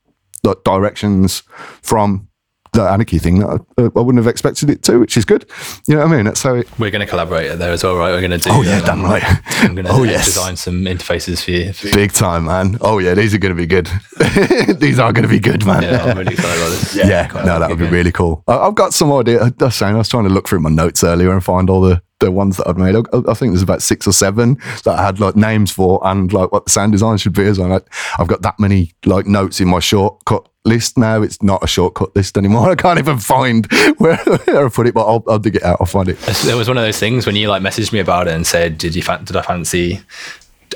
like, 0.44 0.62
directions 0.62 1.42
from 1.82 2.28
the 2.74 2.82
anarchy 2.90 3.18
thing 3.18 3.38
that 3.38 3.46
I, 3.46 3.82
uh, 3.82 3.90
I 3.96 4.00
wouldn't 4.00 4.18
have 4.22 4.26
expected 4.30 4.68
it 4.68 4.82
to, 4.82 4.98
which 4.98 5.16
is 5.16 5.24
good. 5.24 5.46
You 5.88 5.94
know 5.96 6.04
what 6.06 6.12
I 6.12 6.22
mean? 6.22 6.34
So 6.34 6.56
it. 6.56 6.68
we're 6.78 6.90
going 6.90 7.00
to 7.00 7.06
collaborate 7.06 7.58
there 7.58 7.72
as 7.72 7.82
well, 7.84 7.96
right? 7.96 8.10
We're 8.10 8.20
going 8.20 8.32
to 8.32 8.38
do. 8.38 8.50
Oh, 8.52 8.62
yeah, 8.62 8.78
um, 8.78 8.84
damn 8.84 9.02
right. 9.02 9.22
I'm 9.62 9.74
going 9.74 9.86
to 9.86 9.92
Oh, 9.92 10.02
yes. 10.02 10.26
design 10.26 10.56
some 10.56 10.84
interfaces 10.84 11.42
for 11.44 11.52
you. 11.52 11.72
Big 11.94 12.12
time, 12.12 12.44
man. 12.46 12.76
Oh 12.80 12.98
yeah, 12.98 13.14
these 13.14 13.32
are 13.34 13.38
going 13.38 13.54
to 13.54 13.60
be 13.60 13.66
good. 13.66 13.88
these 14.80 14.98
are 14.98 15.12
going 15.12 15.22
to 15.22 15.28
be 15.28 15.38
good, 15.40 15.64
man. 15.64 15.82
Yeah, 15.82 16.04
I'm 16.04 16.18
really 16.18 16.34
excited 16.34 16.60
about 16.60 16.70
this. 16.70 16.96
Yeah, 16.96 17.28
quite 17.28 17.44
no, 17.46 17.58
that 17.58 17.70
would 17.70 17.78
be 17.78 17.86
really 17.88 18.12
cool. 18.12 18.42
I, 18.48 18.58
I've 18.58 18.74
got 18.74 18.92
some 18.92 19.12
idea. 19.12 19.42
I 19.44 19.52
was 19.64 19.74
saying, 19.76 19.94
I 19.94 19.98
was 19.98 20.08
trying 20.08 20.24
to 20.24 20.30
look 20.30 20.48
through 20.48 20.60
my 20.60 20.70
notes 20.70 21.02
earlier 21.04 21.32
and 21.32 21.42
find 21.42 21.70
all 21.70 21.80
the, 21.80 22.02
the 22.20 22.30
ones 22.30 22.56
that 22.56 22.68
I've 22.68 22.78
made. 22.78 22.94
I, 22.96 23.00
I 23.28 23.34
think 23.34 23.52
there's 23.52 23.62
about 23.62 23.82
six 23.82 24.06
or 24.06 24.12
seven 24.12 24.54
that 24.84 24.98
I 24.98 25.04
had 25.04 25.20
like 25.20 25.36
names 25.36 25.70
for 25.70 26.00
and 26.04 26.32
like 26.32 26.50
what 26.52 26.64
the 26.64 26.70
sound 26.70 26.92
design 26.92 27.18
should 27.18 27.34
be 27.34 27.44
as 27.44 27.58
well. 27.58 27.68
Like, 27.68 27.86
I've 28.18 28.28
got 28.28 28.42
that 28.42 28.58
many 28.58 28.92
like 29.06 29.26
notes 29.26 29.60
in 29.60 29.68
my 29.68 29.78
shortcut 29.80 30.48
list 30.64 30.98
now. 30.98 31.22
It's 31.22 31.42
not 31.42 31.62
a 31.62 31.66
shortcut 31.66 32.14
list 32.16 32.36
anymore. 32.36 32.70
I 32.72 32.74
can't 32.74 32.98
even 32.98 33.18
find 33.18 33.66
where, 33.98 34.16
where 34.16 34.66
I 34.66 34.68
put 34.68 34.86
it, 34.86 34.94
but 34.94 35.06
I'll, 35.06 35.24
I'll 35.28 35.38
dig 35.38 35.56
it 35.56 35.62
out. 35.62 35.78
I'll 35.80 35.86
find 35.86 36.08
it. 36.08 36.18
There 36.44 36.56
was 36.56 36.68
one 36.68 36.76
of 36.76 36.84
those 36.84 36.98
things 36.98 37.26
when 37.26 37.36
you 37.36 37.48
like 37.48 37.62
messaged 37.62 37.92
me 37.92 38.00
about 38.00 38.28
it 38.28 38.34
and 38.34 38.46
said, 38.46 38.78
"Did 38.78 38.94
you 38.94 39.02
fan- 39.02 39.24
did 39.24 39.36
I 39.36 39.42
fancy 39.42 40.00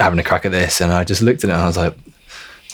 having 0.01 0.19
a 0.19 0.25
crack 0.25 0.45
at 0.45 0.53
this?" 0.53 0.81
And 0.81 0.93
I 0.93 1.05
just 1.05 1.23
looked 1.23 1.45
at 1.45 1.51
it 1.51 1.53
and 1.53 1.63
I 1.63 1.67
was 1.67 1.77
like, 1.77 1.97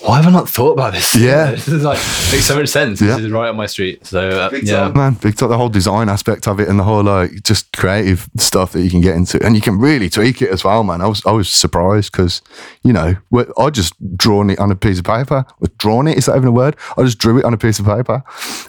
"Why 0.04 0.16
have 0.16 0.26
I 0.26 0.30
not 0.30 0.48
thought 0.48 0.72
about 0.72 0.92
this? 0.92 1.14
Yeah. 1.24 1.52
this 1.52 1.68
is 1.68 1.82
like 1.82 1.98
makes 2.32 2.46
so 2.46 2.56
much 2.56 2.68
sense. 2.68 3.00
Yeah. 3.00 3.16
This 3.16 3.26
is 3.26 3.30
right 3.32 3.48
up 3.48 3.56
my 3.56 3.66
street." 3.66 4.04
So 4.06 4.28
uh, 4.28 4.50
yeah, 4.62 4.88
man. 4.88 5.14
Big 5.14 5.36
time. 5.36 5.48
The 5.48 5.56
whole 5.56 5.68
design 5.68 6.08
aspect 6.08 6.46
of 6.46 6.60
it 6.60 6.68
and 6.68 6.78
the 6.78 6.84
whole 6.84 7.02
like 7.02 7.42
just 7.42 7.72
creative 7.72 8.28
stuff 8.36 8.72
that 8.72 8.82
you 8.82 8.90
can 8.90 9.00
get 9.00 9.16
into, 9.16 9.42
and 9.44 9.54
you 9.54 9.60
can 9.62 9.78
really 9.78 10.10
tweak 10.10 10.42
it 10.42 10.50
as 10.50 10.62
well, 10.64 10.84
man. 10.84 11.00
I 11.00 11.06
was 11.06 11.24
I 11.26 11.32
was 11.32 11.48
surprised 11.48 12.12
because 12.12 12.42
you 12.82 12.92
know 12.92 13.16
I 13.58 13.70
just 13.70 13.94
drawn 14.16 14.50
it 14.50 14.58
on 14.58 14.70
a 14.70 14.76
piece 14.76 14.98
of 14.98 15.04
paper. 15.04 15.44
Was 15.60 15.70
drawn 15.78 16.06
it? 16.08 16.18
Is 16.18 16.26
that 16.26 16.36
even 16.36 16.48
a 16.48 16.52
word? 16.52 16.76
I 16.98 17.02
just 17.04 17.18
drew 17.18 17.38
it 17.38 17.44
on 17.44 17.54
a 17.54 17.58
piece 17.58 17.78
of 17.78 17.86
paper. 17.86 18.22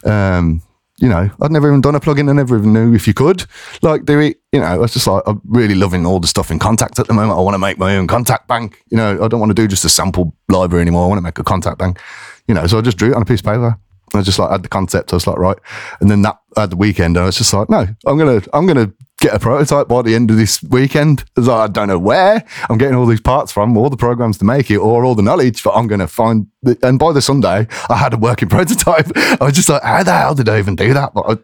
Um, 0.03 0.61
you 0.97 1.09
know, 1.09 1.29
I'd 1.41 1.51
never 1.51 1.67
even 1.67 1.81
done 1.81 1.95
a 1.95 1.99
plugin. 1.99 2.29
I 2.29 2.33
never 2.33 2.57
even 2.57 2.71
knew 2.71 2.93
if 2.93 3.07
you 3.07 3.13
could 3.13 3.45
like 3.81 4.05
do 4.05 4.19
it. 4.19 4.37
You 4.53 4.61
know, 4.61 4.65
I 4.65 4.77
was 4.77 4.93
just 4.93 5.07
like, 5.07 5.23
I'm 5.27 5.41
really 5.45 5.75
loving 5.75 6.05
all 6.05 6.19
the 6.19 6.27
stuff 6.27 6.51
in 6.51 6.59
Kontakt 6.59 6.99
at 6.99 7.07
the 7.07 7.13
moment. 7.13 7.37
I 7.37 7.41
want 7.41 7.55
to 7.55 7.59
make 7.59 7.77
my 7.77 7.97
own 7.97 8.07
Kontakt 8.07 8.47
bank. 8.47 8.81
You 8.89 8.97
know, 8.97 9.23
I 9.23 9.27
don't 9.27 9.39
want 9.39 9.49
to 9.49 9.55
do 9.55 9.67
just 9.67 9.83
a 9.83 9.89
sample 9.89 10.33
library 10.47 10.81
anymore. 10.81 11.03
I 11.03 11.07
want 11.07 11.17
to 11.17 11.23
make 11.23 11.37
a 11.37 11.43
Kontakt 11.43 11.77
bank. 11.77 11.99
You 12.47 12.55
know, 12.55 12.65
so 12.67 12.77
I 12.77 12.81
just 12.81 12.97
drew 12.97 13.11
it 13.11 13.15
on 13.15 13.23
a 13.23 13.25
piece 13.25 13.41
of 13.41 13.45
paper. 13.45 13.77
I 14.13 14.21
just 14.21 14.39
like 14.39 14.51
had 14.51 14.63
the 14.63 14.69
concept. 14.69 15.11
I 15.11 15.17
was 15.17 15.27
like, 15.27 15.37
right. 15.37 15.57
And 15.99 16.09
then 16.09 16.21
that 16.21 16.37
at 16.55 16.69
the 16.69 16.77
weekend, 16.77 17.17
I 17.17 17.25
was 17.25 17.37
just 17.37 17.53
like, 17.53 17.69
no, 17.69 17.87
I'm 18.05 18.17
gonna, 18.17 18.41
I'm 18.53 18.65
gonna 18.65 18.93
get 19.25 19.35
a 19.35 19.39
prototype 19.39 19.87
by 19.87 20.03
the 20.03 20.13
end 20.13 20.29
of 20.29 20.37
this 20.37 20.61
weekend. 20.61 21.23
Like, 21.35 21.69
I 21.69 21.71
don't 21.71 21.87
know 21.87 21.97
where 21.97 22.43
I'm 22.69 22.77
getting 22.77 22.95
all 22.95 23.07
these 23.07 23.21
parts 23.21 23.51
from, 23.51 23.75
all 23.75 23.89
the 23.89 23.97
programs 23.97 24.37
to 24.37 24.45
make 24.45 24.69
it, 24.69 24.77
or 24.77 25.03
all 25.03 25.15
the 25.15 25.23
knowledge, 25.23 25.63
but 25.63 25.71
I'm 25.71 25.87
gonna 25.87 26.07
find. 26.07 26.47
The, 26.61 26.77
and 26.83 26.99
by 26.99 27.11
the 27.11 27.21
Sunday, 27.21 27.67
I 27.89 27.97
had 27.97 28.13
a 28.13 28.17
working 28.17 28.49
prototype. 28.55 29.07
I 29.15 29.37
was 29.41 29.53
just 29.53 29.69
like, 29.69 29.81
how 29.81 30.03
the 30.03 30.13
hell 30.13 30.35
did 30.35 30.49
I 30.49 30.59
even 30.59 30.75
do 30.75 30.93
that? 30.93 31.13
But 31.13 31.25
I, 31.27 31.37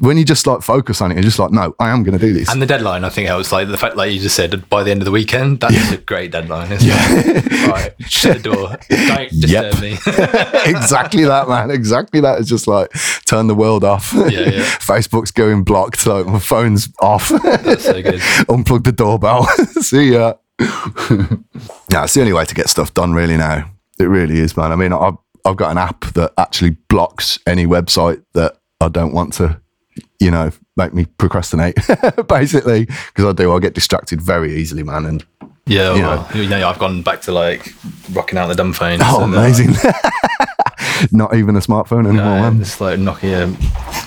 when 0.00 0.16
you 0.18 0.24
just 0.24 0.46
like 0.46 0.62
focus 0.62 1.00
on 1.00 1.10
it, 1.10 1.14
you're 1.14 1.22
just 1.22 1.38
like, 1.38 1.50
no, 1.52 1.74
I 1.78 1.90
am 1.90 2.02
gonna 2.02 2.18
do 2.18 2.32
this. 2.32 2.48
and 2.50 2.60
the 2.60 2.66
deadline 2.66 3.04
I 3.04 3.08
think 3.10 3.28
helps. 3.28 3.52
Like 3.52 3.68
the 3.68 3.76
fact, 3.76 3.96
like 3.96 4.12
you 4.12 4.18
just 4.20 4.34
said, 4.36 4.68
by 4.68 4.82
the 4.82 4.90
end 4.90 5.00
of 5.00 5.04
the 5.04 5.10
weekend, 5.10 5.60
that's 5.60 5.92
a 5.92 5.96
great 5.98 6.32
deadline. 6.32 6.72
Isn't 6.72 6.88
it? 6.90 7.68
right, 7.68 7.94
shut 8.08 8.38
the 8.38 8.42
door. 8.50 8.76
Don't 8.88 9.30
disturb 9.30 9.74
Yep. 9.74 9.80
me. 9.80 9.92
exactly 10.70 11.24
that, 11.24 11.48
man. 11.48 11.70
Exactly 11.70 12.20
that. 12.20 12.38
It's 12.40 12.48
just 12.48 12.66
like 12.66 12.90
turn 13.26 13.46
the 13.46 13.54
world 13.54 13.84
off. 13.84 14.12
yeah. 14.14 14.64
Facebook's 14.78 15.30
going 15.30 15.64
blocked. 15.64 16.06
Like 16.06 16.26
my 16.26 16.38
phone's 16.38 16.88
off. 17.00 17.28
that's 17.28 17.84
so 17.84 18.02
good. 18.02 18.20
unplug 18.48 18.84
the 18.84 18.92
doorbell. 18.92 19.44
See 19.82 20.12
ya. 20.12 20.34
yeah, 20.60 22.04
it's 22.04 22.14
the 22.14 22.20
only 22.20 22.32
way 22.32 22.44
to 22.44 22.54
get 22.54 22.68
stuff 22.68 22.92
done, 22.94 23.12
really. 23.12 23.36
Now 23.36 23.70
it 23.98 24.04
really 24.04 24.38
is, 24.40 24.56
man. 24.56 24.72
I 24.72 24.76
mean, 24.76 24.92
I've 24.92 25.14
I've 25.44 25.56
got 25.56 25.70
an 25.70 25.78
app 25.78 26.00
that 26.14 26.32
actually 26.38 26.70
blocks 26.88 27.38
any 27.46 27.66
website 27.66 28.22
that 28.34 28.56
I 28.80 28.88
don't 28.88 29.12
want 29.14 29.32
to, 29.34 29.60
you 30.20 30.30
know, 30.30 30.50
make 30.76 30.92
me 30.94 31.06
procrastinate. 31.18 31.76
Basically, 32.28 32.84
because 32.84 33.24
I 33.24 33.32
do, 33.32 33.52
I 33.54 33.58
get 33.58 33.74
distracted 33.74 34.20
very 34.20 34.54
easily, 34.56 34.82
man. 34.82 35.06
And 35.06 35.24
Yeah, 35.66 35.94
You 35.94 36.02
well, 36.02 36.28
you 36.34 36.48
know, 36.48 36.68
I've 36.68 36.78
gone 36.78 37.02
back 37.02 37.22
to 37.22 37.32
like 37.32 37.74
rocking 38.12 38.38
out 38.38 38.48
the 38.48 38.54
dumb 38.54 38.72
phone. 38.72 38.98
oh, 39.02 39.22
uh, 39.22 39.24
amazing! 39.24 39.70
Not 41.12 41.34
even 41.34 41.56
a 41.56 41.60
smartphone 41.60 42.06
anymore, 42.06 42.24
Uh, 42.38 42.50
man. 42.50 42.60
it's 42.60 42.80
like 42.80 42.98
Nokia 42.98 43.48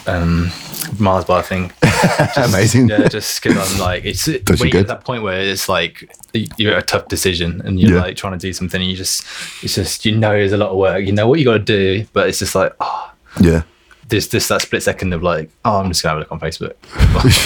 um, 0.07 0.51
Mars 0.99 1.25
bar 1.25 1.41
thing. 1.41 1.71
Amazing. 2.37 2.89
Yeah, 2.89 3.07
just 3.07 3.41
because 3.41 3.73
I'm 3.73 3.79
like, 3.79 4.05
it's 4.05 4.25
Does 4.25 4.59
when 4.59 4.67
you 4.67 4.71
get 4.73 4.87
that 4.87 5.03
point 5.03 5.23
where 5.23 5.39
it's 5.41 5.67
like 5.69 6.13
you're 6.57 6.77
a 6.77 6.81
tough 6.81 7.07
decision 7.07 7.61
and 7.65 7.79
you're 7.79 7.93
Yeah. 7.95 8.01
like 8.01 8.15
trying 8.17 8.33
to 8.33 8.39
do 8.39 8.53
something 8.53 8.81
and 8.81 8.89
you 8.89 8.95
just, 8.97 9.23
it's 9.63 9.75
just, 9.75 10.05
you 10.05 10.15
know, 10.15 10.31
there's 10.31 10.51
a 10.51 10.57
lot 10.57 10.69
of 10.69 10.77
work, 10.77 11.05
you 11.05 11.13
know 11.13 11.27
what 11.27 11.39
you 11.39 11.45
got 11.45 11.53
to 11.53 11.59
do, 11.59 12.05
but 12.13 12.27
it's 12.29 12.39
just 12.39 12.53
like, 12.53 12.73
oh, 12.79 13.11
Yeah, 13.39 13.63
there's 14.09 14.27
this 14.27 14.47
that 14.49 14.61
split 14.61 14.83
second 14.83 15.13
of 15.13 15.23
like, 15.23 15.49
oh, 15.65 15.79
I'm 15.79 15.87
just 15.89 16.03
gonna 16.03 16.11
have 16.11 16.17
a 16.17 16.19
look 16.21 16.31
on 16.31 16.39
Facebook. 16.39 16.75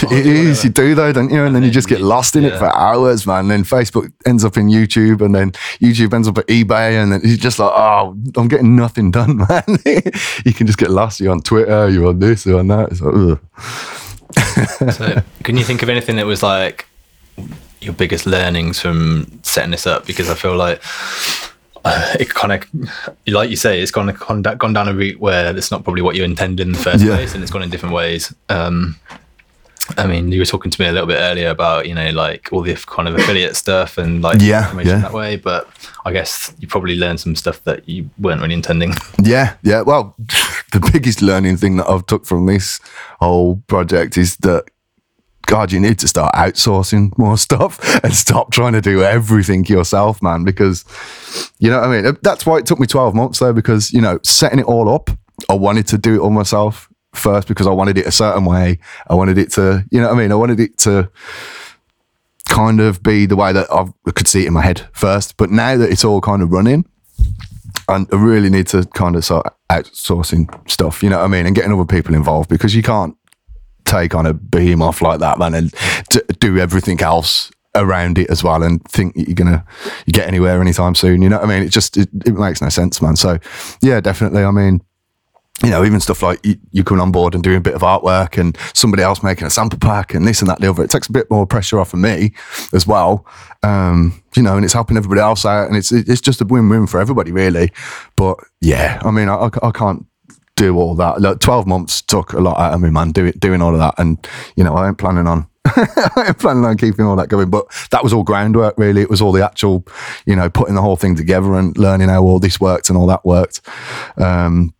it 0.11 0.25
is. 0.25 0.63
You 0.63 0.69
do 0.69 0.95
though, 0.95 1.11
don't 1.13 1.29
you? 1.29 1.43
And 1.43 1.55
then 1.55 1.63
you 1.63 1.71
just 1.71 1.87
get 1.87 2.01
lost 2.01 2.35
in 2.35 2.43
it 2.43 2.57
for 2.57 2.65
hours, 2.65 3.25
man. 3.27 3.41
And 3.41 3.51
then 3.51 3.63
Facebook 3.63 4.11
ends 4.25 4.43
up 4.43 4.57
in 4.57 4.67
YouTube, 4.67 5.21
and 5.21 5.33
then 5.33 5.51
YouTube 5.81 6.13
ends 6.13 6.27
up 6.27 6.37
at 6.37 6.47
eBay, 6.47 7.01
and 7.01 7.11
then 7.11 7.21
you're 7.23 7.37
just 7.37 7.59
like, 7.59 7.71
oh, 7.73 8.17
I'm 8.35 8.47
getting 8.47 8.75
nothing 8.75 9.11
done, 9.11 9.37
man. 9.49 9.63
you 9.85 10.53
can 10.53 10.67
just 10.67 10.77
get 10.77 10.89
lost. 10.89 11.19
You're 11.19 11.31
on 11.31 11.41
Twitter, 11.41 11.89
you're 11.89 12.07
on 12.07 12.19
this, 12.19 12.45
you're 12.45 12.59
on 12.59 12.67
that. 12.67 12.91
It's 12.91 13.01
like, 13.01 13.13
ugh. 13.15 13.39
So, 14.93 15.23
can 15.43 15.57
you 15.57 15.63
think 15.63 15.83
of 15.83 15.89
anything 15.89 16.17
that 16.17 16.25
was 16.25 16.43
like 16.43 16.87
your 17.81 17.93
biggest 17.93 18.25
learnings 18.25 18.79
from 18.79 19.39
setting 19.43 19.71
this 19.71 19.87
up? 19.87 20.05
Because 20.05 20.29
I 20.29 20.35
feel 20.35 20.55
like 20.55 20.81
it 22.19 22.29
kind 22.29 22.53
of, 22.53 22.63
like 23.27 23.49
you 23.49 23.55
say, 23.55 23.81
it's 23.81 23.91
gone 23.91 24.07
gone, 24.13 24.73
down 24.73 24.87
a 24.87 24.93
route 24.93 25.19
where 25.19 25.55
it's 25.55 25.71
not 25.71 25.83
probably 25.83 26.01
what 26.01 26.15
you 26.15 26.23
intended 26.23 26.65
in 26.67 26.73
the 26.73 26.79
first 26.79 27.03
Yeah. 27.03 27.15
place, 27.15 27.33
and 27.33 27.43
it's 27.43 27.51
gone 27.51 27.63
in 27.63 27.69
different 27.69 27.93
ways. 27.95 28.33
Um, 28.49 28.95
I 29.97 30.05
mean, 30.05 30.33
you 30.33 30.39
were 30.39 30.45
talking 30.45 30.69
to 30.69 30.81
me 30.81 30.87
a 30.89 30.91
little 30.91 31.07
bit 31.07 31.15
earlier 31.17 31.49
about 31.49 31.87
you 31.87 31.95
know 31.95 32.09
like 32.09 32.49
all 32.51 32.61
the 32.61 32.73
kind 32.75 33.07
of 33.07 33.15
affiliate 33.15 33.55
stuff 33.55 33.97
and 33.97 34.21
like 34.21 34.41
Yeah, 34.41 34.65
information 34.65 34.89
yeah. 34.91 34.99
that 35.01 35.13
way, 35.13 35.37
but 35.37 35.67
I 36.05 36.11
guess 36.11 36.53
you 36.59 36.67
probably 36.67 36.97
learned 36.97 37.21
some 37.21 37.35
stuff 37.35 37.63
that 37.63 37.87
you 37.87 38.09
weren't 38.19 38.41
really 38.41 38.53
intending. 38.53 38.93
Yeah, 39.23 39.55
yeah. 39.63 39.81
Well, 39.81 40.13
the 40.73 40.89
biggest 40.91 41.21
learning 41.21 41.57
thing 41.57 41.77
that 41.77 41.89
I've 41.89 42.05
took 42.05 42.25
from 42.25 42.45
this 42.47 42.79
whole 43.19 43.57
project 43.67 44.17
is 44.17 44.35
that 44.37 44.65
God, 45.47 45.71
you 45.71 45.79
need 45.79 45.97
to 45.99 46.07
start 46.07 46.33
outsourcing 46.35 47.17
more 47.17 47.37
stuff 47.47 47.79
and 48.03 48.13
stop 48.13 48.51
trying 48.51 48.73
to 48.73 48.81
do 48.81 49.01
everything 49.01 49.65
yourself, 49.65 50.21
man. 50.21 50.43
Because 50.43 50.85
you 51.59 51.69
know 51.71 51.79
what 51.79 51.89
I 51.89 52.01
mean. 52.01 52.17
That's 52.21 52.45
why 52.45 52.57
it 52.59 52.65
took 52.67 52.79
me 52.79 52.85
twelve 52.87 53.15
months 53.15 53.39
though, 53.39 53.53
because 53.53 53.91
you 53.91 54.01
know 54.01 54.19
setting 54.23 54.59
it 54.59 54.65
all 54.65 54.87
up, 54.93 55.09
I 55.49 55.55
wanted 55.55 55.87
to 55.87 55.97
do 55.97 56.15
it 56.15 56.19
all 56.19 56.29
myself 56.29 56.89
first 57.13 57.47
because 57.47 57.65
I 57.65 57.71
wanted 57.71 57.97
it 57.97 58.05
a 58.05 58.11
certain 58.11 58.45
way. 58.45 58.77
I 59.09 59.15
wanted 59.15 59.37
it 59.39 59.51
to, 59.53 59.83
you 59.89 59.99
know 59.99 60.07
what 60.09 60.15
I 60.15 60.19
mean. 60.19 60.31
I 60.31 60.35
wanted 60.35 60.59
it 60.59 60.77
to 60.79 61.09
kind 62.49 62.79
of 62.79 63.01
be 63.03 63.25
the 63.25 63.35
way 63.35 63.51
that 63.53 63.67
I've- 63.71 63.91
could 64.13 64.27
see 64.27 64.43
it 64.43 64.47
in 64.47 64.53
my 64.53 64.61
head 64.61 64.87
first. 64.93 65.35
But 65.37 65.49
now 65.49 65.77
that 65.77 65.89
it's 65.91 66.05
all 66.05 66.21
kind 66.21 66.41
of 66.41 66.51
running, 66.51 66.85
and 67.89 68.07
I 68.11 68.15
really 68.15 68.49
need 68.49 68.67
to 68.67 68.85
kind 68.93 69.15
of 69.15 69.25
start 69.25 69.53
outsourcing 69.71 70.47
stuff, 70.69 71.01
you 71.01 71.09
know 71.09 71.17
what 71.17 71.25
I 71.25 71.27
mean, 71.27 71.45
and 71.45 71.55
getting 71.55 71.71
other 71.73 71.85
people 71.85 72.13
involved 72.15 72.49
because 72.49 72.75
you 72.75 72.83
can't 72.83 73.15
take 73.87 74.13
on 74.15 74.25
a 74.25 74.33
behemoth 74.33 75.01
like 75.01 75.19
that, 75.19 75.39
man, 75.39 75.53
and 75.53 75.73
t- 76.11 76.21
do 76.39 76.57
everything 76.59 77.01
else 77.01 77.51
around 77.75 78.17
it 78.17 78.29
as 78.29 78.43
well 78.43 78.63
and 78.63 78.83
think 78.85 79.13
that 79.15 79.27
you're 79.27 79.35
gonna 79.35 79.63
get 80.07 80.27
anywhere 80.27 80.59
anytime 80.61 80.95
soon. 80.95 81.21
You 81.21 81.29
know 81.29 81.37
what 81.37 81.45
I 81.45 81.47
mean? 81.47 81.63
It 81.63 81.69
just 81.69 81.97
it, 81.97 82.09
it 82.25 82.33
makes 82.33 82.61
no 82.61 82.69
sense, 82.69 83.01
man. 83.01 83.15
So 83.15 83.37
yeah, 83.81 84.01
definitely. 84.01 84.43
I 84.43 84.51
mean, 84.51 84.81
you 85.63 85.69
know, 85.71 85.83
even 85.83 85.99
stuff 85.99 86.21
like 86.21 86.45
you, 86.45 86.55
you 86.71 86.83
coming 86.83 87.01
on 87.01 87.11
board 87.11 87.33
and 87.33 87.43
doing 87.43 87.57
a 87.57 87.61
bit 87.61 87.73
of 87.73 87.81
artwork 87.81 88.37
and 88.37 88.55
somebody 88.73 89.01
else 89.01 89.23
making 89.23 89.47
a 89.47 89.49
sample 89.49 89.79
pack 89.79 90.13
and 90.13 90.27
this 90.27 90.41
and 90.41 90.49
that, 90.49 90.59
the 90.59 90.69
other. 90.69 90.83
It 90.83 90.91
takes 90.91 91.07
a 91.07 91.11
bit 91.11 91.29
more 91.31 91.47
pressure 91.47 91.79
off 91.79 91.93
of 91.93 91.99
me 91.99 92.33
as 92.73 92.85
well. 92.85 93.25
Um, 93.63 94.21
you 94.35 94.43
know, 94.43 94.55
and 94.55 94.63
it's 94.63 94.73
helping 94.73 94.97
everybody 94.97 95.21
else 95.21 95.45
out 95.45 95.67
and 95.67 95.75
it's 95.75 95.91
it's 95.91 96.21
just 96.21 96.41
a 96.41 96.45
win-win 96.45 96.85
for 96.85 96.99
everybody, 96.99 97.31
really. 97.31 97.71
But 98.15 98.37
yeah, 98.61 99.01
I 99.03 99.09
mean, 99.09 99.29
I, 99.29 99.49
I 99.63 99.71
can't 99.71 100.05
do 100.57 100.75
all 100.77 100.95
that. 100.95 101.21
Like, 101.21 101.39
12 101.39 101.65
months 101.65 102.01
took 102.01 102.33
a 102.33 102.39
lot 102.39 102.59
out 102.59 102.73
of 102.73 102.81
me, 102.81 102.89
man, 102.89 103.11
do 103.11 103.25
it, 103.25 103.39
doing 103.39 103.61
all 103.61 103.73
of 103.73 103.79
that. 103.79 103.95
And, 103.97 104.27
you 104.57 104.63
know, 104.63 104.75
I 104.75 104.89
ain't 104.89 104.97
planning 104.97 105.27
on. 105.27 105.47
I 105.65 106.25
ain't 106.27 106.39
planning 106.39 106.65
on 106.65 106.77
keeping 106.77 107.05
all 107.05 107.15
that 107.15 107.29
going, 107.29 107.49
but 107.49 107.65
that 107.91 108.03
was 108.03 108.11
all 108.11 108.23
groundwork. 108.23 108.77
Really, 108.77 109.01
it 109.01 109.09
was 109.09 109.21
all 109.21 109.31
the 109.31 109.45
actual, 109.45 109.85
you 110.25 110.35
know, 110.35 110.49
putting 110.49 110.75
the 110.75 110.81
whole 110.81 110.97
thing 110.97 111.15
together 111.15 111.55
and 111.55 111.77
learning 111.77 112.09
how 112.09 112.23
all 112.23 112.39
this 112.39 112.59
worked 112.59 112.89
and 112.89 112.97
all 112.97 113.07
that 113.07 113.25
worked. 113.25 113.61
Um, 114.17 114.73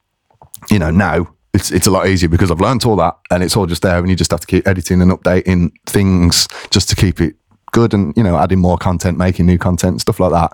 you 0.70 0.80
know, 0.80 0.92
now 0.92 1.28
it's 1.54 1.72
it's 1.72 1.88
a 1.88 1.92
lot 1.92 2.08
easier 2.08 2.30
because 2.30 2.52
I've 2.52 2.62
learned 2.62 2.86
all 2.86 2.96
that 2.98 3.18
and 3.32 3.44
it's 3.44 3.56
all 3.56 3.66
just 3.66 3.82
there 3.82 3.98
and 3.98 4.10
you 4.10 4.16
just 4.16 4.32
have 4.32 4.40
to 4.42 4.48
keep 4.48 4.68
editing 4.68 5.02
and 5.02 5.12
updating 5.12 5.72
things 5.86 6.48
just 6.70 6.90
to 6.90 6.96
keep 6.96 7.22
it 7.22 7.36
good 7.78 7.94
and 7.94 8.16
you 8.18 8.24
know 8.24 8.36
adding 8.38 8.60
more 8.60 8.78
content 8.78 9.20
making 9.20 9.46
new 9.46 9.58
content 9.58 10.02
stuff 10.02 10.20
like 10.20 10.32
that. 10.32 10.52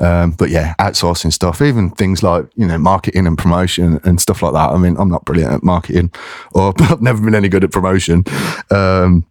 Um, 0.00 0.32
but 0.32 0.50
yeah 0.50 0.74
outsourcing 0.80 1.32
stuff 1.32 1.62
even 1.62 1.90
things 1.90 2.22
like 2.22 2.46
you 2.56 2.66
know 2.66 2.78
marketing 2.78 3.26
and 3.28 3.38
promotion 3.38 4.00
and 4.02 4.20
stuff 4.20 4.42
like 4.42 4.54
that. 4.54 4.70
I 4.70 4.78
mean 4.78 4.96
i'm 4.98 5.08
not 5.08 5.24
brilliant 5.24 5.52
at 5.52 5.62
marketing 5.62 6.10
or 6.52 6.74
i've 6.80 7.00
never 7.00 7.22
been 7.22 7.34
any 7.34 7.48
good 7.48 7.64
at 7.64 7.70
promotion. 7.70 8.24
Um, 8.70 9.24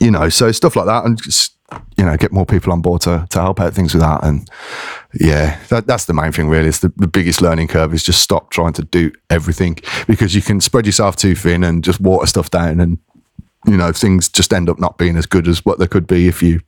you 0.00 0.10
know 0.10 0.28
so 0.28 0.52
stuff 0.52 0.76
like 0.76 0.86
that 0.86 1.04
and 1.04 1.20
just 1.20 1.56
you 1.96 2.04
know 2.04 2.16
get 2.16 2.30
more 2.30 2.46
people 2.46 2.72
on 2.72 2.80
board 2.80 3.00
to, 3.00 3.26
to 3.30 3.40
help 3.40 3.60
out 3.60 3.74
things 3.74 3.92
with 3.92 4.02
that. 4.02 4.22
And 4.22 4.48
yeah 5.18 5.58
that, 5.68 5.86
that's 5.88 6.04
the 6.04 6.14
main 6.14 6.30
thing 6.30 6.48
really. 6.48 6.68
It's 6.68 6.78
the, 6.78 6.92
the 6.96 7.08
biggest 7.08 7.42
learning 7.42 7.68
curve 7.68 7.92
is 7.92 8.04
just 8.04 8.22
stop 8.22 8.50
trying 8.50 8.74
to 8.74 8.84
do 8.84 9.10
everything 9.30 9.78
because 10.06 10.34
you 10.34 10.42
can 10.42 10.60
spread 10.60 10.86
yourself 10.86 11.16
too 11.16 11.34
thin 11.34 11.64
and 11.64 11.82
just 11.82 12.00
water 12.00 12.26
stuff 12.26 12.50
down 12.50 12.80
and 12.80 12.98
you 13.66 13.76
know 13.76 13.92
things 13.92 14.28
just 14.28 14.52
end 14.52 14.68
up 14.68 14.78
not 14.78 14.98
being 14.98 15.16
as 15.16 15.26
good 15.26 15.48
as 15.48 15.64
what 15.64 15.78
they 15.78 15.86
could 15.86 16.06
be 16.06 16.28
if 16.28 16.42
you 16.42 16.60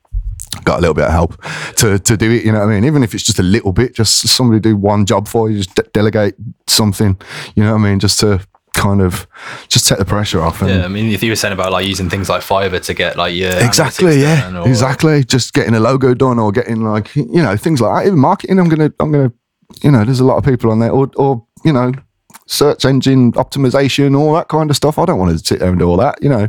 got 0.64 0.78
a 0.78 0.80
little 0.80 0.94
bit 0.94 1.04
of 1.04 1.12
help 1.12 1.40
to 1.76 1.98
to 1.98 2.16
do 2.16 2.30
it 2.30 2.44
you 2.44 2.52
know 2.52 2.60
what 2.60 2.68
i 2.68 2.74
mean? 2.74 2.84
Even 2.84 3.02
if 3.02 3.14
it's 3.14 3.24
just 3.24 3.38
a 3.38 3.42
little 3.42 3.72
bit 3.72 3.94
just 3.94 4.26
somebody 4.28 4.60
do 4.60 4.76
one 4.76 5.04
job 5.06 5.28
for 5.28 5.50
you 5.50 5.58
just 5.58 5.74
de- 5.74 5.82
delegate 5.92 6.34
something 6.66 7.20
you 7.54 7.62
know 7.62 7.72
what 7.72 7.80
i 7.80 7.90
mean? 7.90 7.98
Just 7.98 8.20
to 8.20 8.40
kind 8.74 9.00
of 9.02 9.26
just 9.68 9.88
take 9.88 9.98
the 9.98 10.04
pressure 10.04 10.40
off 10.40 10.62
and 10.62 10.70
Yeah, 10.70 10.84
I 10.84 10.88
mean, 10.88 11.10
if 11.12 11.22
you 11.22 11.32
were 11.32 11.36
saying 11.36 11.52
about 11.52 11.72
like 11.72 11.86
using 11.86 12.08
things 12.08 12.28
like 12.28 12.42
Fiverr 12.42 12.80
to 12.84 12.94
get 12.94 13.16
like 13.16 13.34
your 13.34 13.50
exactly 13.50 14.20
yeah. 14.22 14.56
or- 14.56 14.68
exactly. 14.68 15.24
Just 15.24 15.52
getting 15.52 15.74
a 15.74 15.80
logo 15.80 16.14
done 16.14 16.38
or 16.38 16.52
getting 16.52 16.82
like 16.82 17.14
you 17.16 17.42
know 17.42 17.56
things 17.56 17.80
like 17.80 17.92
that. 18.04 18.06
Even 18.06 18.20
marketing 18.20 18.58
i'm 18.58 18.68
gonna 18.68 18.92
i'm 19.00 19.10
gonna 19.10 19.32
you 19.82 19.90
know 19.90 20.04
there's 20.04 20.20
a 20.20 20.24
lot 20.24 20.36
of 20.36 20.44
people 20.44 20.70
on 20.70 20.78
there 20.78 20.90
or 20.92 21.10
or 21.16 21.44
you 21.64 21.72
know 21.72 21.92
search 22.48 22.84
engine 22.84 23.32
optimization 23.32 24.18
all 24.18 24.32
that 24.32 24.48
kind 24.48 24.70
of 24.70 24.76
stuff 24.76 24.98
i 24.98 25.04
don't 25.04 25.18
want 25.18 25.30
to 25.30 25.44
sit 25.44 25.58
there 25.60 25.68
and 25.68 25.78
do 25.78 25.88
all 25.88 25.96
that 25.96 26.20
you 26.22 26.28
know 26.28 26.48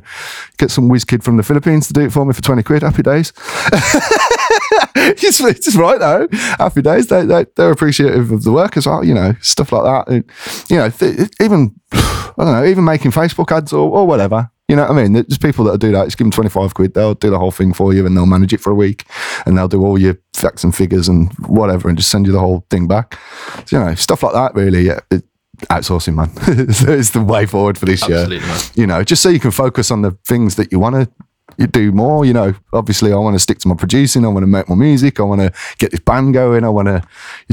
get 0.57 0.71
some 0.71 0.87
whiz 0.87 1.03
kid 1.03 1.23
from 1.23 1.37
the 1.37 1.43
philippines 1.43 1.87
to 1.87 1.93
do 1.93 2.01
it 2.01 2.11
for 2.11 2.25
me 2.25 2.33
for 2.33 2.41
20 2.41 2.63
quid 2.63 2.81
happy 2.81 3.03
days 3.03 3.33
it's, 4.95 5.39
it's 5.41 5.75
right 5.75 5.99
though 5.99 6.27
happy 6.31 6.81
days 6.81 7.07
they, 7.07 7.25
they, 7.25 7.45
they're 7.55 7.71
appreciative 7.71 8.31
of 8.31 8.43
the 8.43 8.51
work 8.51 8.77
as 8.77 8.87
well 8.87 9.03
you 9.03 9.13
know 9.13 9.33
stuff 9.41 9.71
like 9.71 9.83
that 9.83 10.11
and, 10.11 10.23
you 10.69 10.77
know 10.77 10.89
th- 10.89 11.29
even 11.41 11.75
i 11.91 12.33
don't 12.37 12.53
know 12.53 12.65
even 12.65 12.83
making 12.83 13.11
facebook 13.11 13.55
ads 13.55 13.73
or, 13.73 13.89
or 13.89 14.07
whatever 14.07 14.49
you 14.69 14.75
know 14.75 14.83
what 14.83 14.91
I 14.91 15.01
mean? 15.01 15.13
There's 15.13 15.39
people 15.39 15.65
that 15.65 15.79
do 15.79 15.91
that. 15.93 16.05
Just 16.05 16.19
give 16.19 16.25
them 16.25 16.31
25 16.31 16.75
quid. 16.75 16.93
They'll 16.93 17.15
do 17.15 17.31
the 17.31 17.39
whole 17.39 17.49
thing 17.49 17.73
for 17.73 17.91
you 17.91 18.05
and 18.05 18.15
they'll 18.15 18.27
manage 18.27 18.53
it 18.53 18.61
for 18.61 18.69
a 18.69 18.75
week 18.75 19.03
and 19.47 19.57
they'll 19.57 19.67
do 19.67 19.83
all 19.83 19.97
your 19.97 20.15
facts 20.33 20.63
and 20.63 20.75
figures 20.75 21.07
and 21.07 21.33
whatever 21.47 21.89
and 21.89 21.97
just 21.97 22.11
send 22.11 22.27
you 22.27 22.31
the 22.31 22.39
whole 22.39 22.63
thing 22.69 22.87
back. 22.87 23.19
So, 23.65 23.79
you 23.79 23.83
know, 23.83 23.95
stuff 23.95 24.21
like 24.21 24.33
that 24.33 24.53
really. 24.53 24.83
Yeah, 24.83 24.99
it, 25.09 25.23
outsourcing, 25.67 26.15
man. 26.15 26.31
it's 26.47 27.11
the 27.11 27.21
way 27.21 27.45
forward 27.45 27.77
for 27.77 27.85
this 27.85 28.03
Absolutely, 28.03 28.37
year. 28.37 28.47
man. 28.47 28.61
You 28.75 28.87
know, 28.87 29.03
just 29.03 29.21
so 29.21 29.29
you 29.29 29.39
can 29.39 29.51
focus 29.51 29.91
on 29.91 30.01
the 30.01 30.11
things 30.25 30.55
that 30.55 30.71
you 30.71 30.79
want 30.79 30.95
to 30.95 31.09
you 31.57 31.67
do 31.67 31.91
more. 31.91 32.25
You 32.25 32.33
know, 32.33 32.53
obviously, 32.73 33.11
I 33.11 33.17
want 33.17 33.35
to 33.35 33.39
stick 33.39 33.59
to 33.59 33.67
my 33.67 33.75
producing. 33.75 34.25
I 34.25 34.29
want 34.29 34.43
to 34.43 34.47
make 34.47 34.69
more 34.69 34.77
music. 34.77 35.19
I 35.19 35.23
want 35.23 35.41
to 35.41 35.51
get 35.77 35.91
this 35.91 35.99
band 35.99 36.33
going. 36.33 36.63
I 36.63 36.69
want 36.69 36.87
to 36.87 37.03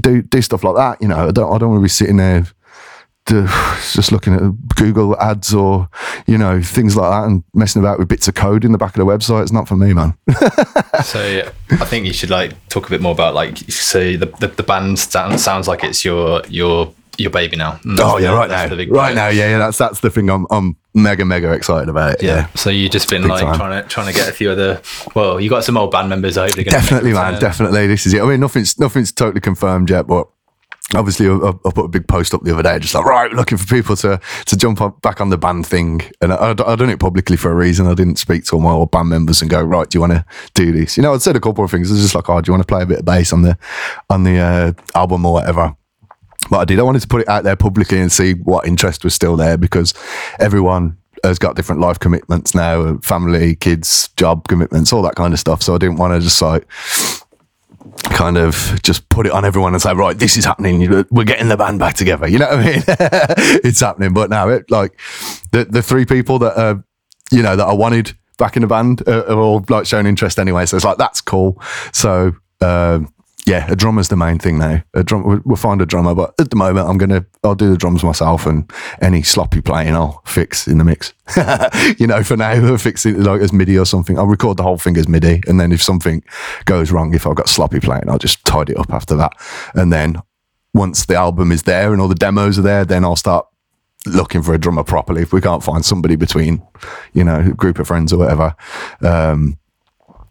do 0.01 0.23
do 0.23 0.43
stuff 0.43 0.65
like 0.65 0.77
that. 0.77 1.03
You 1.03 1.09
know, 1.09 1.29
I 1.29 1.31
don't 1.33 1.53
I 1.53 1.59
don't 1.59 1.71
want 1.71 1.81
to 1.81 1.85
be 1.85 1.89
sitting 1.89 2.17
there 2.17 2.47
to, 3.27 3.43
just 3.93 4.13
looking 4.13 4.35
at 4.35 4.77
Google 4.77 5.19
ads 5.21 5.53
or 5.53 5.89
you 6.27 6.39
know 6.39 6.63
things 6.63 6.97
like 6.97 7.11
that 7.11 7.25
and 7.25 7.43
messing 7.55 7.83
about 7.83 7.99
with 7.99 8.09
bits 8.09 8.29
of 8.29 8.35
code 8.35 8.65
in 8.65 8.73
the 8.73 8.79
back 8.79 8.97
of 8.97 9.05
the 9.05 9.13
website. 9.13 9.43
It's 9.43 9.53
not 9.53 9.69
for 9.69 9.77
me, 9.77 9.93
man. 9.93 10.17
So 11.05 11.25
yeah, 11.27 11.51
I 11.73 11.85
think 11.85 12.07
you 12.07 12.15
should 12.15 12.31
like 12.31 12.55
talk 12.69 12.87
a 12.87 12.91
bit 12.91 13.03
more 13.03 13.13
about 13.13 13.35
like 13.35 13.59
so 13.71 14.17
the 14.17 14.27
the, 14.41 14.49
the 14.49 14.63
band 14.63 14.99
sounds 14.99 15.69
like 15.69 15.85
it's 15.85 16.07
your 16.07 16.41
your 16.49 16.91
your 17.19 17.31
baby 17.31 17.57
now. 17.57 17.81
Oh 17.99 18.19
yeah, 18.19 18.33
right 18.33 18.49
now, 18.51 18.67
right 18.89 19.15
now, 19.15 19.29
yeah, 19.29 19.49
yeah. 19.51 19.59
That's 19.59 19.79
that's 19.79 20.01
the 20.01 20.11
thing. 20.11 20.29
I'm 20.31 20.47
I'm 20.51 20.77
mega 20.95 21.25
mega 21.25 21.53
excited 21.53 21.89
about 21.89 22.15
it. 22.15 22.23
Yeah. 22.23 22.37
Yeah, 22.37 22.47
So 22.55 22.71
you 22.71 22.89
just 22.89 23.09
been 23.11 23.23
Big 23.23 23.31
like 23.31 23.43
time. 23.43 23.57
trying 23.57 23.83
to 23.83 23.89
trying 23.89 24.07
to 24.07 24.13
get 24.13 24.29
a 24.29 24.33
few 24.33 24.51
other. 24.51 24.81
Well, 25.15 25.41
you 25.41 25.49
got 25.51 25.65
some 25.65 25.77
old 25.77 25.91
band 25.91 26.09
members. 26.09 26.37
I 26.39 26.47
hope 26.47 26.55
they're 26.57 26.65
definitely, 26.65 27.13
man, 27.13 27.35
to- 27.35 27.41
definitely. 27.41 27.87
This 27.87 28.07
is 28.07 28.15
it. 28.15 28.23
I 28.23 28.27
mean, 28.27 28.41
nothing's 28.41 28.79
nothing's 28.79 29.13
totally 29.13 29.41
confirmed 29.41 29.91
yet, 29.91 30.07
but 30.07 30.29
obviously, 30.95 31.29
I, 31.29 31.49
I 31.49 31.71
put 31.75 31.85
a 31.85 31.89
big 31.89 32.07
post 32.09 32.33
up 32.33 32.43
the 32.45 32.53
other 32.53 32.63
day, 32.63 32.79
just 32.79 32.95
like 32.95 33.05
right, 33.05 33.33
looking 33.33 33.59
for 33.59 33.67
people 33.67 33.97
to 33.97 34.21
to 34.47 34.57
jump 34.57 34.81
on, 34.81 34.95
back 35.03 35.21
on 35.21 35.31
the 35.31 35.39
band 35.39 35.67
thing, 35.67 36.03
and 36.21 36.33
I, 36.33 36.37
I, 36.37 36.51
I 36.73 36.77
done 36.77 36.91
it 36.91 37.01
publicly 37.01 37.37
for 37.37 37.51
a 37.51 37.55
reason. 37.55 37.87
I 37.87 37.95
didn't 37.95 38.17
speak 38.17 38.45
to 38.47 38.57
all 38.57 38.63
my 38.63 38.71
old 38.71 38.91
band 38.91 39.09
members 39.09 39.43
and 39.43 39.51
go, 39.51 39.63
right, 39.63 39.89
do 39.89 39.97
you 39.97 40.01
want 40.01 40.13
to 40.13 40.25
do 40.55 40.73
this? 40.73 40.97
You 40.97 41.03
know, 41.03 41.13
I'd 41.15 41.23
said 41.23 41.37
a 41.37 41.41
couple 41.41 41.65
of 41.65 41.71
things. 41.71 41.91
It's 41.91 42.01
just 42.01 42.15
like, 42.15 42.29
oh, 42.31 42.41
do 42.41 42.49
you 42.49 42.53
want 42.53 42.63
to 42.63 42.73
play 42.73 42.83
a 42.83 42.87
bit 42.87 43.01
of 43.01 43.05
bass 43.05 43.33
on 43.33 43.43
the 43.43 43.59
on 44.11 44.23
the 44.25 44.39
uh, 44.39 44.73
album 44.95 45.27
or 45.27 45.35
whatever? 45.35 45.77
But 46.51 46.59
I 46.59 46.65
did. 46.65 46.79
I 46.79 46.83
wanted 46.83 47.03
to 47.03 47.09
put 47.09 47.23
it 47.23 47.29
out 47.29 47.45
there 47.45 47.57
publicly 47.57 48.01
and 48.01 48.11
see 48.11 48.35
what 48.35 48.67
interest 48.67 49.05
was 49.05 49.15
still 49.15 49.37
there 49.37 49.57
because 49.57 49.95
everyone 50.39 50.97
has 51.25 51.39
got 51.39 51.57
different 51.57 51.81
life 51.81 51.99
commitments 51.99 52.55
now, 52.55 52.99
family, 52.99 53.57
kids, 53.57 54.09
job 54.17 54.47
commitments, 54.49 54.93
all 54.93 55.03
that 55.03 55.15
kind 55.15 55.33
of 55.33 55.41
stuff. 55.41 55.63
So 55.63 55.75
I 55.75 55.79
didn't 55.79 55.97
want 55.97 56.15
to 56.15 56.21
just 56.21 56.41
like 56.41 56.67
kind 58.05 58.37
of 58.37 58.79
just 58.83 59.09
put 59.09 59.27
it 59.27 59.33
on 59.33 59.45
everyone 59.45 59.73
and 59.73 59.83
say, 59.83 59.95
right, 59.95 60.17
this 60.17 60.37
is 60.37 60.45
happening. 60.45 61.05
We're 61.11 61.25
getting 61.25 61.49
the 61.49 61.57
band 61.57 61.79
back 61.79 61.95
together. 61.95 62.29
You 62.29 62.39
know 62.39 62.49
what 62.49 62.59
I 62.59 62.65
mean? 62.65 62.83
it's 63.65 63.81
happening. 63.81 64.13
But 64.13 64.31
now 64.31 64.49
it 64.49 64.71
like 64.71 64.99
the 65.53 65.65
the 65.65 65.83
three 65.83 66.05
people 66.05 66.39
that 66.41 66.83
you 67.31 67.43
know 67.43 67.57
that 67.57 67.67
I 67.67 67.73
wanted 67.73 68.17
back 68.39 68.57
in 68.57 68.63
the 68.63 68.69
band 68.69 69.03
uh, 69.09 69.25
are 69.29 69.39
all 69.39 69.65
like 69.69 69.87
showing 69.87 70.07
interest 70.07 70.39
anyway. 70.39 70.67
So 70.67 70.77
it's 70.77 70.85
like 70.85 70.99
that's 70.99 71.21
cool. 71.21 71.61
So. 71.93 72.37
Um, 72.63 73.13
yeah, 73.47 73.71
a 73.71 73.77
drummer's 73.77 74.09
the 74.09 74.17
main 74.17 74.39
thing 74.41 74.59
now. 74.59 74.83
A 74.95 75.05
drum, 75.05 75.43
we'll- 75.45 75.57
find 75.57 75.81
a 75.81 75.87
drummer, 75.87 76.15
but 76.15 76.35
at 76.41 76.51
the 76.51 76.57
moment, 76.57 76.89
I'm 76.89 76.99
gonna, 76.99 77.25
I'll 77.45 77.55
do 77.55 77.71
the 77.71 77.77
drums 77.77 78.03
myself, 78.03 78.45
and 78.45 78.71
any 79.01 79.23
sloppy 79.23 79.61
playing, 79.61 79.95
I'll 79.95 80.21
fix 80.27 80.67
in 80.67 80.79
the 80.79 80.85
mix. 80.85 81.15
you 81.99 82.07
know, 82.07 82.23
for 82.23 82.37
now, 82.37 82.51
I'll 82.51 82.77
fix 82.77 83.07
it 83.07 83.17
like 83.19 83.41
as 83.41 83.53
MIDI 83.53 83.79
or 83.79 83.87
something. 83.87 84.19
I'll 84.19 84.27
record 84.27 84.57
the 84.57 84.65
whole 84.65 84.79
thing 84.79 84.97
as 84.97 85.09
MIDI, 85.09 85.43
and 85.47 85.61
then 85.61 85.73
if 85.73 85.83
something 85.83 86.23
goes 86.65 86.91
wrong, 86.91 87.15
if 87.15 87.27
I've 87.27 87.37
got 87.37 87.49
sloppy 87.49 87.81
playing, 87.81 88.11
I'll 88.11 88.19
just 88.19 88.45
tidy 88.45 88.73
it 88.73 88.79
up 88.79 88.93
after 88.93 89.15
that, 89.17 89.33
and 89.75 89.93
then 89.93 90.21
once 90.75 91.07
the 91.07 91.15
album 91.15 91.53
is 91.53 91.63
there 91.63 91.93
and 91.93 92.03
all 92.03 92.09
the 92.09 92.15
demos 92.15 92.59
are 92.59 92.63
there, 92.63 92.85
then 92.85 93.03
I'll 93.05 93.17
start 93.17 93.47
looking 94.07 94.43
for 94.43 94.53
a 94.55 94.59
drummer 94.59 94.85
properly. 94.85 95.23
If 95.23 95.33
we 95.33 95.41
can't 95.41 95.63
find 95.63 95.85
somebody 95.85 96.17
between, 96.17 96.63
you 97.15 97.25
know, 97.25 97.51
group 97.53 97.79
of 97.79 97.87
friends 97.87 98.13
or 98.13 98.19
whatever, 98.19 98.55
um, 99.03 99.59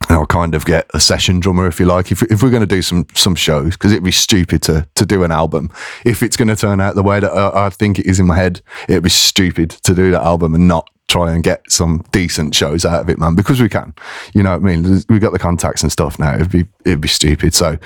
I'll 0.10 0.26
kind 0.26 0.56
of 0.56 0.66
get 0.66 0.90
a 0.94 1.00
session 1.00 1.40
drummer 1.40 1.68
if 1.68 1.80
you 1.80 1.86
like. 1.86 2.12
If, 2.12 2.24
if 2.24 2.44
we're 2.44 2.50
going 2.50 2.62
to 2.62 2.68
do 2.68 2.82
some 2.82 3.08
some 3.14 3.36
shows, 3.36 3.74
because 3.74 3.92
it'd 3.92 4.04
be 4.04 4.12
stupid 4.12 4.62
to 4.64 4.88
to 4.96 5.06
do 5.06 5.24
an 5.24 5.32
album 5.32 5.72
if 6.06 6.22
it's 6.22 6.38
going 6.38 6.48
to 6.48 6.56
turn 6.56 6.82
out 6.82 6.96
the 6.96 7.04
way 7.04 7.20
that 7.20 7.32
I, 7.32 7.68
I 7.68 7.70
think 7.70 8.00
it 8.00 8.06
is 8.06 8.20
in 8.20 8.28
my 8.28 8.36
head. 8.36 8.62
It'd 8.88 9.04
be 9.04 9.10
stupid 9.10 9.70
to 9.70 9.94
do 9.94 10.12
that 10.12 10.22
album 10.22 10.56
and 10.56 10.68
not 10.68 10.90
try 11.08 11.32
and 11.32 11.44
get 11.44 11.72
some 11.72 12.04
decent 12.12 12.56
shows 12.56 12.86
out 12.86 13.02
of 13.02 13.10
it, 13.10 13.20
man. 13.20 13.36
Because 13.36 13.62
we 13.62 13.70
can, 13.70 13.94
you 14.34 14.44
know 14.44 14.58
what 14.58 14.70
I 14.70 14.76
mean. 14.76 15.04
We've 15.10 15.22
got 15.22 15.34
the 15.34 15.40
contacts 15.40 15.84
and 15.84 15.92
stuff 15.92 16.18
now. 16.18 16.36
It'd 16.36 16.52
be 16.52 16.66
it'd 16.86 17.02
be 17.02 17.08
stupid. 17.08 17.54
So, 17.54 17.78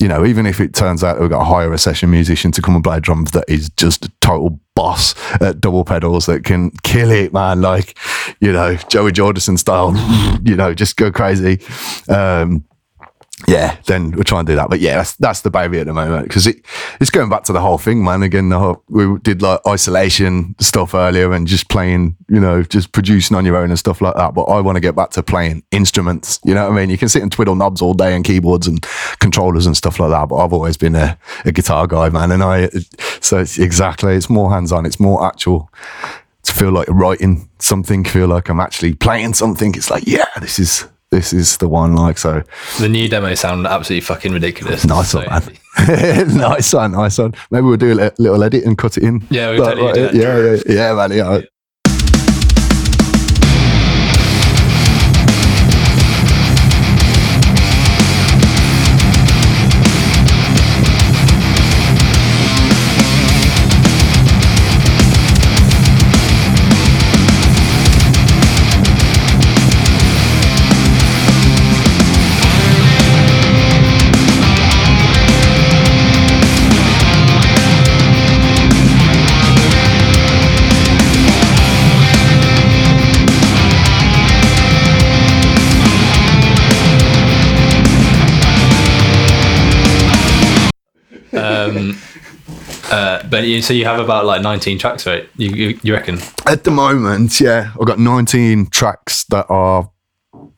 you 0.00 0.08
know, 0.08 0.24
even 0.24 0.46
if 0.46 0.60
it 0.60 0.74
turns 0.74 1.04
out 1.04 1.20
we've 1.20 1.30
got 1.30 1.40
to 1.40 1.44
hire 1.44 1.72
a 1.72 1.78
session 1.78 2.10
musician 2.10 2.52
to 2.52 2.62
come 2.62 2.74
and 2.74 2.84
play 2.84 3.00
drums 3.00 3.30
that 3.32 3.44
is 3.48 3.70
just 3.70 4.04
a 4.04 4.12
total 4.20 4.60
boss 4.74 5.14
at 5.40 5.60
double 5.60 5.84
pedals 5.84 6.26
that 6.26 6.44
can 6.44 6.70
kill 6.82 7.10
it, 7.10 7.32
man. 7.32 7.60
Like, 7.60 7.98
you 8.40 8.52
know, 8.52 8.76
Joey 8.88 9.12
Jordison 9.12 9.58
style, 9.58 9.94
you 10.44 10.56
know, 10.56 10.74
just 10.74 10.96
go 10.96 11.10
crazy. 11.10 11.60
Um, 12.08 12.64
yeah, 13.46 13.76
then 13.86 14.10
we'll 14.10 14.24
try 14.24 14.40
and 14.40 14.46
do 14.46 14.56
that. 14.56 14.68
But 14.68 14.80
yeah, 14.80 14.96
that's 14.96 15.14
that's 15.16 15.42
the 15.42 15.50
baby 15.50 15.78
at 15.78 15.86
the 15.86 15.92
moment 15.92 16.26
because 16.26 16.46
it 16.46 16.64
it's 17.00 17.10
going 17.10 17.28
back 17.28 17.44
to 17.44 17.52
the 17.52 17.60
whole 17.60 17.78
thing, 17.78 18.02
man. 18.02 18.22
Again, 18.22 18.48
the 18.48 18.58
whole, 18.58 18.82
we 18.88 19.18
did 19.20 19.40
like 19.40 19.60
isolation 19.66 20.56
stuff 20.58 20.94
earlier 20.94 21.32
and 21.32 21.46
just 21.46 21.68
playing, 21.68 22.16
you 22.28 22.40
know, 22.40 22.62
just 22.62 22.92
producing 22.92 23.36
on 23.36 23.44
your 23.44 23.56
own 23.56 23.70
and 23.70 23.78
stuff 23.78 24.00
like 24.00 24.16
that. 24.16 24.34
But 24.34 24.44
I 24.44 24.60
want 24.60 24.76
to 24.76 24.80
get 24.80 24.96
back 24.96 25.10
to 25.10 25.22
playing 25.22 25.62
instruments. 25.70 26.40
You 26.44 26.54
know 26.54 26.64
what 26.64 26.72
I 26.72 26.76
mean? 26.76 26.90
You 26.90 26.98
can 26.98 27.08
sit 27.08 27.22
and 27.22 27.30
twiddle 27.30 27.54
knobs 27.54 27.80
all 27.80 27.94
day 27.94 28.16
and 28.16 28.24
keyboards 28.24 28.66
and 28.66 28.84
controllers 29.20 29.66
and 29.66 29.76
stuff 29.76 30.00
like 30.00 30.10
that. 30.10 30.28
But 30.28 30.36
I've 30.36 30.52
always 30.52 30.76
been 30.76 30.96
a, 30.96 31.16
a 31.44 31.52
guitar 31.52 31.86
guy, 31.86 32.08
man. 32.08 32.32
And 32.32 32.42
I 32.42 32.68
so 33.20 33.38
it's 33.38 33.58
exactly 33.58 34.14
it's 34.14 34.28
more 34.28 34.50
hands 34.50 34.72
on. 34.72 34.86
It's 34.86 34.98
more 34.98 35.24
actual 35.24 35.70
to 36.42 36.52
feel 36.52 36.72
like 36.72 36.88
writing 36.88 37.48
something, 37.58 38.04
feel 38.04 38.28
like 38.28 38.48
I'm 38.48 38.60
actually 38.60 38.94
playing 38.94 39.34
something. 39.34 39.74
It's 39.74 39.90
like, 39.90 40.06
yeah, 40.06 40.26
this 40.40 40.58
is 40.58 40.86
this 41.10 41.32
is 41.32 41.56
the 41.58 41.68
one. 41.68 41.94
Like 41.96 42.18
so, 42.18 42.42
The 42.80 42.88
new 42.88 43.08
demo 43.08 43.34
sound 43.34 43.66
absolutely 43.66 44.02
fucking 44.02 44.32
ridiculous. 44.32 44.84
nice 44.84 45.10
So- 45.10 45.18
one, 45.26 45.28
man. 45.28 45.56
nice 46.36 46.72
one, 46.72 46.92
nice 46.92 47.18
one. 47.18 47.34
Maybe 47.50 47.62
we'll 47.66 47.76
do 47.76 47.92
a 47.92 48.10
little 48.18 48.42
edit 48.42 48.64
and 48.64 48.76
cut 48.78 48.96
it 48.96 49.04
in. 49.04 49.24
Yeah, 49.30 49.50
we'll 49.50 49.60
Like, 49.60 49.74
totally 49.76 50.02
like, 50.04 50.14
yeah, 50.14 50.38
yeah, 50.38 50.62
yeah, 50.66 50.94
man. 50.94 51.12
Yeah. 51.12 51.40
Um, 91.76 91.98
uh, 92.90 93.26
but 93.28 93.44
you, 93.46 93.60
so 93.62 93.74
you 93.74 93.84
have 93.84 93.98
about 93.98 94.24
like 94.26 94.42
19 94.42 94.78
tracks, 94.78 95.06
right? 95.06 95.28
You, 95.36 95.50
you, 95.50 95.80
you 95.82 95.92
reckon? 95.94 96.18
At 96.46 96.64
the 96.64 96.70
moment, 96.70 97.40
yeah, 97.40 97.72
I've 97.80 97.86
got 97.86 97.98
19 97.98 98.66
tracks 98.66 99.24
that 99.24 99.46
are 99.48 99.90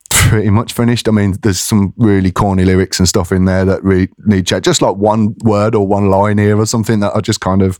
pretty 0.09 0.49
much 0.49 0.73
finished. 0.73 1.07
I 1.07 1.11
mean, 1.11 1.35
there's 1.41 1.59
some 1.59 1.93
really 1.97 2.31
corny 2.31 2.65
lyrics 2.65 2.99
and 2.99 3.07
stuff 3.07 3.31
in 3.31 3.45
there 3.45 3.65
that 3.65 3.83
really 3.83 4.09
need 4.25 4.45
check. 4.45 4.63
Just 4.63 4.81
like 4.81 4.95
one 4.95 5.35
word 5.43 5.73
or 5.73 5.87
one 5.87 6.09
line 6.09 6.37
here 6.37 6.57
or 6.57 6.65
something 6.65 6.99
that 6.99 7.15
I 7.15 7.21
just 7.21 7.41
kind 7.41 7.61
of 7.61 7.79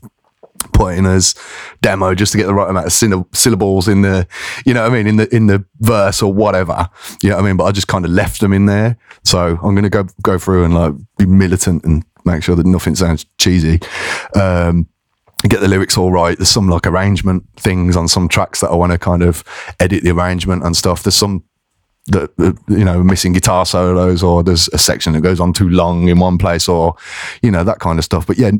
put 0.72 0.94
in 0.94 1.06
as 1.06 1.34
demo 1.80 2.14
just 2.14 2.32
to 2.32 2.38
get 2.38 2.46
the 2.46 2.54
right 2.54 2.68
amount 2.68 2.86
of 2.86 2.92
sylla- 2.92 3.24
syllables 3.32 3.88
in 3.88 4.02
the, 4.02 4.26
you 4.66 4.74
know 4.74 4.82
what 4.82 4.92
I 4.92 4.94
mean, 4.94 5.06
in 5.06 5.16
the 5.16 5.34
in 5.34 5.46
the 5.46 5.64
verse 5.80 6.22
or 6.22 6.32
whatever. 6.32 6.88
You 7.22 7.30
know 7.30 7.36
what 7.36 7.44
I 7.44 7.46
mean? 7.46 7.56
But 7.56 7.64
I 7.64 7.72
just 7.72 7.88
kind 7.88 8.04
of 8.04 8.10
left 8.10 8.40
them 8.40 8.52
in 8.52 8.66
there. 8.66 8.98
So 9.24 9.58
I'm 9.62 9.74
gonna 9.74 9.90
go 9.90 10.06
go 10.22 10.38
through 10.38 10.64
and 10.64 10.74
like 10.74 10.94
be 11.18 11.26
militant 11.26 11.84
and 11.84 12.04
make 12.30 12.42
sure 12.42 12.56
that 12.56 12.66
nothing 12.66 12.94
sounds 12.94 13.26
cheesy. 13.38 13.80
Um, 14.34 14.88
get 15.48 15.60
the 15.60 15.68
lyrics 15.68 15.96
all 15.96 16.12
right. 16.12 16.36
There's 16.36 16.50
some 16.50 16.68
like 16.68 16.86
arrangement 16.86 17.44
things 17.56 17.96
on 17.96 18.08
some 18.08 18.28
tracks 18.28 18.60
that 18.60 18.70
I 18.70 18.74
want 18.74 18.92
to 18.92 18.98
kind 18.98 19.22
of 19.22 19.42
edit 19.80 20.04
the 20.04 20.10
arrangement 20.10 20.64
and 20.64 20.76
stuff. 20.76 21.02
There's 21.02 21.14
some 21.14 21.44
that 22.06 22.30
you 22.68 22.84
know 22.84 23.02
missing 23.02 23.32
guitar 23.32 23.64
solos 23.66 24.22
or 24.22 24.42
there's 24.42 24.68
a 24.68 24.78
section 24.78 25.12
that 25.12 25.20
goes 25.20 25.38
on 25.38 25.52
too 25.52 25.68
long 25.68 26.08
in 26.08 26.18
one 26.18 26.38
place 26.38 26.68
or 26.68 26.94
you 27.42 27.50
know 27.50 27.62
that 27.62 27.78
kind 27.78 27.98
of 27.98 28.04
stuff 28.04 28.26
but 28.26 28.38
yeah 28.38 28.50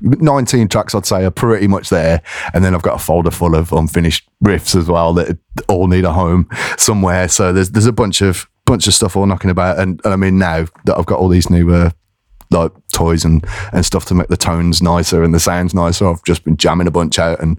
19 0.00 0.68
tracks 0.68 0.94
i'd 0.94 1.04
say 1.04 1.24
are 1.24 1.30
pretty 1.30 1.66
much 1.66 1.90
there 1.90 2.22
and 2.54 2.64
then 2.64 2.74
i've 2.74 2.82
got 2.82 2.94
a 2.94 3.04
folder 3.04 3.30
full 3.32 3.54
of 3.56 3.72
unfinished 3.72 4.28
riffs 4.44 4.76
as 4.76 4.88
well 4.88 5.12
that 5.12 5.36
all 5.68 5.88
need 5.88 6.04
a 6.04 6.12
home 6.12 6.48
somewhere 6.78 7.28
so 7.28 7.52
there's 7.52 7.70
there's 7.70 7.86
a 7.86 7.92
bunch 7.92 8.22
of 8.22 8.48
bunch 8.64 8.86
of 8.86 8.94
stuff 8.94 9.16
all 9.16 9.26
knocking 9.26 9.50
about 9.50 9.78
and, 9.78 10.00
and 10.04 10.14
i 10.14 10.16
mean 10.16 10.38
now 10.38 10.66
that 10.84 10.96
i've 10.96 11.06
got 11.06 11.18
all 11.18 11.28
these 11.28 11.50
new 11.50 11.74
uh, 11.74 11.90
like 12.50 12.72
toys 12.92 13.24
and 13.24 13.44
and 13.72 13.84
stuff 13.84 14.04
to 14.06 14.14
make 14.14 14.28
the 14.28 14.36
tones 14.36 14.80
nicer 14.80 15.22
and 15.22 15.34
the 15.34 15.40
sounds 15.40 15.74
nicer 15.74 16.08
i've 16.08 16.22
just 16.24 16.44
been 16.44 16.56
jamming 16.56 16.86
a 16.86 16.90
bunch 16.90 17.18
out 17.18 17.40
and 17.40 17.58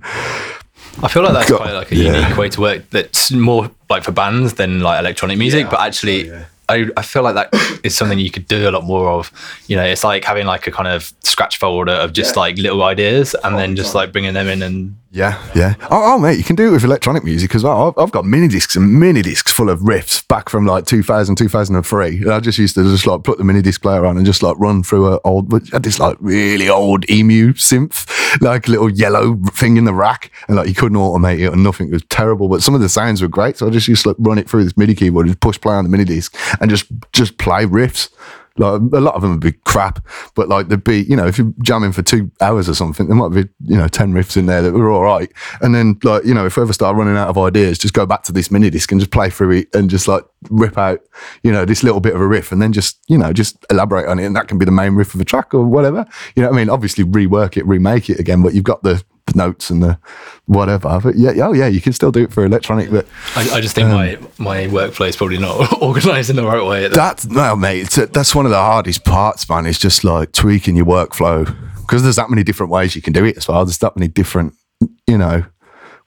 I 1.04 1.08
feel 1.10 1.22
like 1.22 1.34
that's 1.34 1.50
God, 1.50 1.62
quite 1.62 1.74
like 1.74 1.92
a 1.92 1.96
yeah. 1.96 2.22
unique 2.22 2.38
way 2.38 2.50
to 2.50 2.62
work. 2.62 2.90
That's 2.90 3.32
more 3.32 3.70
like 3.88 4.04
for 4.04 4.12
bands 4.12 4.56
than 4.56 4.80
like 4.80 5.00
electronic 5.00 5.38
music, 5.38 5.70
but 5.70 5.80
actually, 5.80 6.32
I, 6.70 6.88
I 6.98 7.02
feel 7.02 7.22
like 7.22 7.36
that 7.36 7.80
is 7.84 7.96
something 7.96 8.20
you 8.20 8.32
could 8.32 8.48
do 8.48 8.68
a 8.68 8.72
lot 8.72 8.84
more 8.84 9.12
of. 9.12 9.32
You 9.68 9.76
know, 9.76 9.84
it's 9.84 10.04
like 10.04 10.24
having 10.24 10.48
like 10.48 10.66
a 10.68 10.72
kind 10.72 10.88
of 10.88 11.14
scratch 11.24 11.60
folder 11.60 11.94
of 11.94 12.14
just 12.14 12.36
like 12.36 12.58
little 12.58 12.84
ideas, 12.84 13.36
and 13.44 13.58
then 13.58 13.76
just 13.76 13.94
like 13.94 14.12
bringing 14.12 14.34
them 14.34 14.48
in 14.48 14.62
and 14.62 14.96
Yeah, 15.10 15.42
yeah. 15.56 15.76
Oh, 15.84 16.16
oh, 16.16 16.20
mate, 16.20 16.38
you 16.38 16.44
can 16.44 16.58
do 16.58 16.68
it 16.68 16.72
with 16.72 16.84
electronic 16.84 17.24
music 17.24 17.56
as 17.56 17.64
well. 17.64 17.88
I've, 17.88 18.04
I've 18.04 18.12
got 18.12 18.26
mini 18.26 18.50
discs 18.50 18.76
and 18.76 19.00
mini 19.00 19.22
discs 19.22 19.52
full 19.52 19.70
of 19.70 19.80
riffs 19.80 20.28
back 20.28 20.50
from 20.50 20.66
like 20.66 20.86
2000, 20.86 21.36
2003. 21.36 22.18
And 22.18 22.32
I 22.32 22.40
just 22.42 22.58
used 22.58 22.76
to 22.76 22.84
just 22.84 23.08
like 23.08 23.24
put 23.24 23.38
the 23.38 23.46
mini 23.46 23.62
disc 23.62 23.82
player 23.82 24.06
on 24.06 24.18
and 24.18 24.26
just 24.26 24.44
like 24.44 24.60
run 24.60 24.84
through 24.84 25.14
a 25.14 25.20
old, 25.24 25.50
this 25.50 26.00
like 26.00 26.18
really 26.20 26.68
old 26.68 27.10
emu 27.10 27.54
synth, 27.54 28.06
like 28.42 28.68
little 28.68 28.90
yellow 28.90 29.38
thing 29.52 29.78
in 29.78 29.86
the 29.86 29.94
rack. 29.94 30.30
And 30.50 30.58
like 30.58 30.68
you 30.68 30.76
couldn't 30.76 30.98
automate 30.98 31.40
it 31.40 31.54
and 31.54 31.64
nothing. 31.64 31.88
It 31.88 31.94
was 31.94 32.06
terrible, 32.10 32.50
but 32.50 32.62
some 32.62 32.76
of 32.76 32.82
the 32.82 32.90
sounds 32.90 33.22
were 33.22 33.30
great. 33.30 33.58
So 33.58 33.68
I 33.68 33.70
just 33.70 33.88
used 33.88 34.04
to 34.04 34.10
like 34.10 34.18
run 34.20 34.38
it 34.38 34.50
through 34.50 34.66
this 34.66 34.76
MIDI 34.76 34.94
keyboard, 34.94 35.28
just 35.28 35.40
push 35.40 35.60
play 35.60 35.76
on 35.76 35.86
the 35.86 35.90
mini 35.90 36.04
disc 36.04 36.36
and 36.60 36.70
just, 36.70 36.86
just 37.14 37.38
play 37.38 37.66
riffs. 37.66 38.10
Like 38.58 38.82
a 38.94 39.00
lot 39.00 39.16
of 39.16 39.22
them 39.22 39.32
would 39.32 39.40
be 39.40 39.54
crap, 39.66 40.06
but 40.36 40.48
like 40.48 40.68
there'd 40.68 40.84
be, 40.84 41.04
you 41.04 41.16
know, 41.16 41.28
if 41.28 41.38
you're 41.38 41.54
jamming 41.62 41.92
for 41.92 42.02
two 42.02 42.32
hours 42.42 42.68
or 42.68 42.74
something, 42.74 43.08
there 43.08 43.16
might 43.16 43.30
be, 43.30 43.50
you 43.62 43.78
know, 43.78 43.88
10 43.88 44.14
riffs 44.14 44.38
in 44.38 44.46
there 44.46 44.62
that 44.62 44.74
were 44.74 44.90
all 44.90 45.04
right. 45.04 45.32
And 45.62 45.76
then, 45.76 46.00
like, 46.04 46.26
you 46.26 46.34
know, 46.34 46.46
if 46.46 46.58
we 46.58 46.64
ever 46.64 46.74
start 46.74 46.96
running 46.96 47.18
out 47.18 47.30
of 47.30 47.38
ideas, 47.38 47.78
just 47.78 47.94
go 47.94 48.06
back 48.06 48.24
to 48.24 48.32
this 48.32 48.52
mini 48.52 48.70
disc 48.70 48.92
and 48.92 49.00
just 49.00 49.12
play 49.12 49.30
through 49.30 49.52
it 49.52 49.76
and 49.76 49.90
just 49.90 50.08
like 50.08 50.24
rip 50.50 50.78
out, 50.78 51.00
you 51.44 51.52
know, 51.52 51.66
this 51.66 51.84
little 51.84 52.00
bit 52.00 52.16
of 52.16 52.22
a 52.22 52.28
riff 52.28 52.52
and 52.52 52.62
then 52.62 52.74
just, 52.74 53.00
you 53.08 53.18
know, 53.18 53.34
just 53.34 53.66
elaborate 53.70 54.08
on 54.08 54.20
it. 54.20 54.26
And 54.26 54.36
that 54.36 54.48
can 54.48 54.58
be 54.58 54.66
the 54.66 54.72
main 54.72 54.94
riff 54.94 55.14
of 55.14 55.22
a 55.22 55.26
track 55.26 55.54
or 55.54 55.66
whatever. 55.66 56.06
You 56.36 56.44
know 56.44 56.50
what 56.50 56.56
I 56.56 56.60
mean? 56.60 56.70
Obviously, 56.70 57.04
rework 57.04 57.58
it, 57.58 57.66
remake 57.66 58.10
it 58.10 58.20
again, 58.20 58.42
but 58.42 58.54
you've 58.54 58.64
got 58.64 58.84
the, 58.84 58.96
the 58.96 59.04
notes 59.36 59.70
and 59.70 59.84
the 59.84 60.00
whatever. 60.46 61.00
But 61.02 61.16
yeah, 61.16 61.32
oh, 61.42 61.54
yeah, 61.54 61.68
you 61.68 61.82
can 61.82 61.94
still 61.94 62.12
do 62.12 62.24
it 62.24 62.34
for 62.34 62.46
electronic, 62.46 62.90
but 62.90 63.06
I, 63.36 63.50
I 63.56 63.62
just 63.62 63.76
think 63.76 63.90
um, 63.90 63.94
my 63.94 64.18
my 64.38 64.58
workflow 64.68 65.08
is 65.08 65.16
probably 65.16 65.38
not 65.38 65.82
organized 65.82 66.30
in 66.30 66.36
the 66.36 66.46
right 66.46 66.66
way. 66.66 66.88
That's 66.88 67.26
no, 67.26 67.56
mate. 67.56 67.82
It's 67.82 67.96
that's 68.12 68.34
one 68.34 68.46
of 68.46 68.52
the 68.52 68.58
hardest 68.58 69.06
parts, 69.06 69.48
man. 69.50 69.66
Is 69.66 69.80
just 69.80 70.04
like 70.04 70.32
tweaking 70.32 70.76
your 70.76 70.86
workflow 70.86 71.46
because 71.82 72.04
there's 72.04 72.18
that 72.18 72.30
many 72.30 72.44
different 72.44 72.72
ways 72.72 72.96
you 72.96 73.02
can 73.02 73.14
do 73.14 73.24
it 73.24 73.38
as 73.38 73.48
well. 73.48 73.64
There's 73.66 73.78
that 73.80 73.96
many 73.96 74.10
different, 74.10 74.54
you 75.08 75.18
know, 75.18 75.46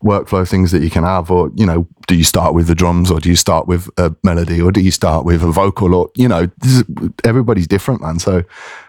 workflow 0.05 0.49
things 0.49 0.73
that 0.73 0.83
you 0.83 0.91
can 0.91 1.05
have. 1.05 1.31
Or 1.31 1.51
you 1.55 1.66
know, 1.66 1.87
do 2.07 2.14
you 2.14 2.25
start 2.25 2.55
with 2.55 2.66
the 2.66 2.75
drums, 2.75 3.11
or 3.11 3.21
do 3.21 3.29
you 3.29 3.37
start 3.37 3.66
with 3.66 3.89
a 3.97 4.14
melody, 4.23 4.61
or 4.61 4.73
do 4.73 4.81
you 4.81 4.91
start 4.91 5.25
with 5.25 5.43
a 5.43 5.51
vocal, 5.51 5.95
or 5.95 6.11
you 6.16 6.29
know, 6.29 6.47
this 6.59 6.73
is, 6.73 6.85
everybody's 7.25 7.66
different, 7.66 8.01
man. 8.01 8.18
So, 8.18 8.45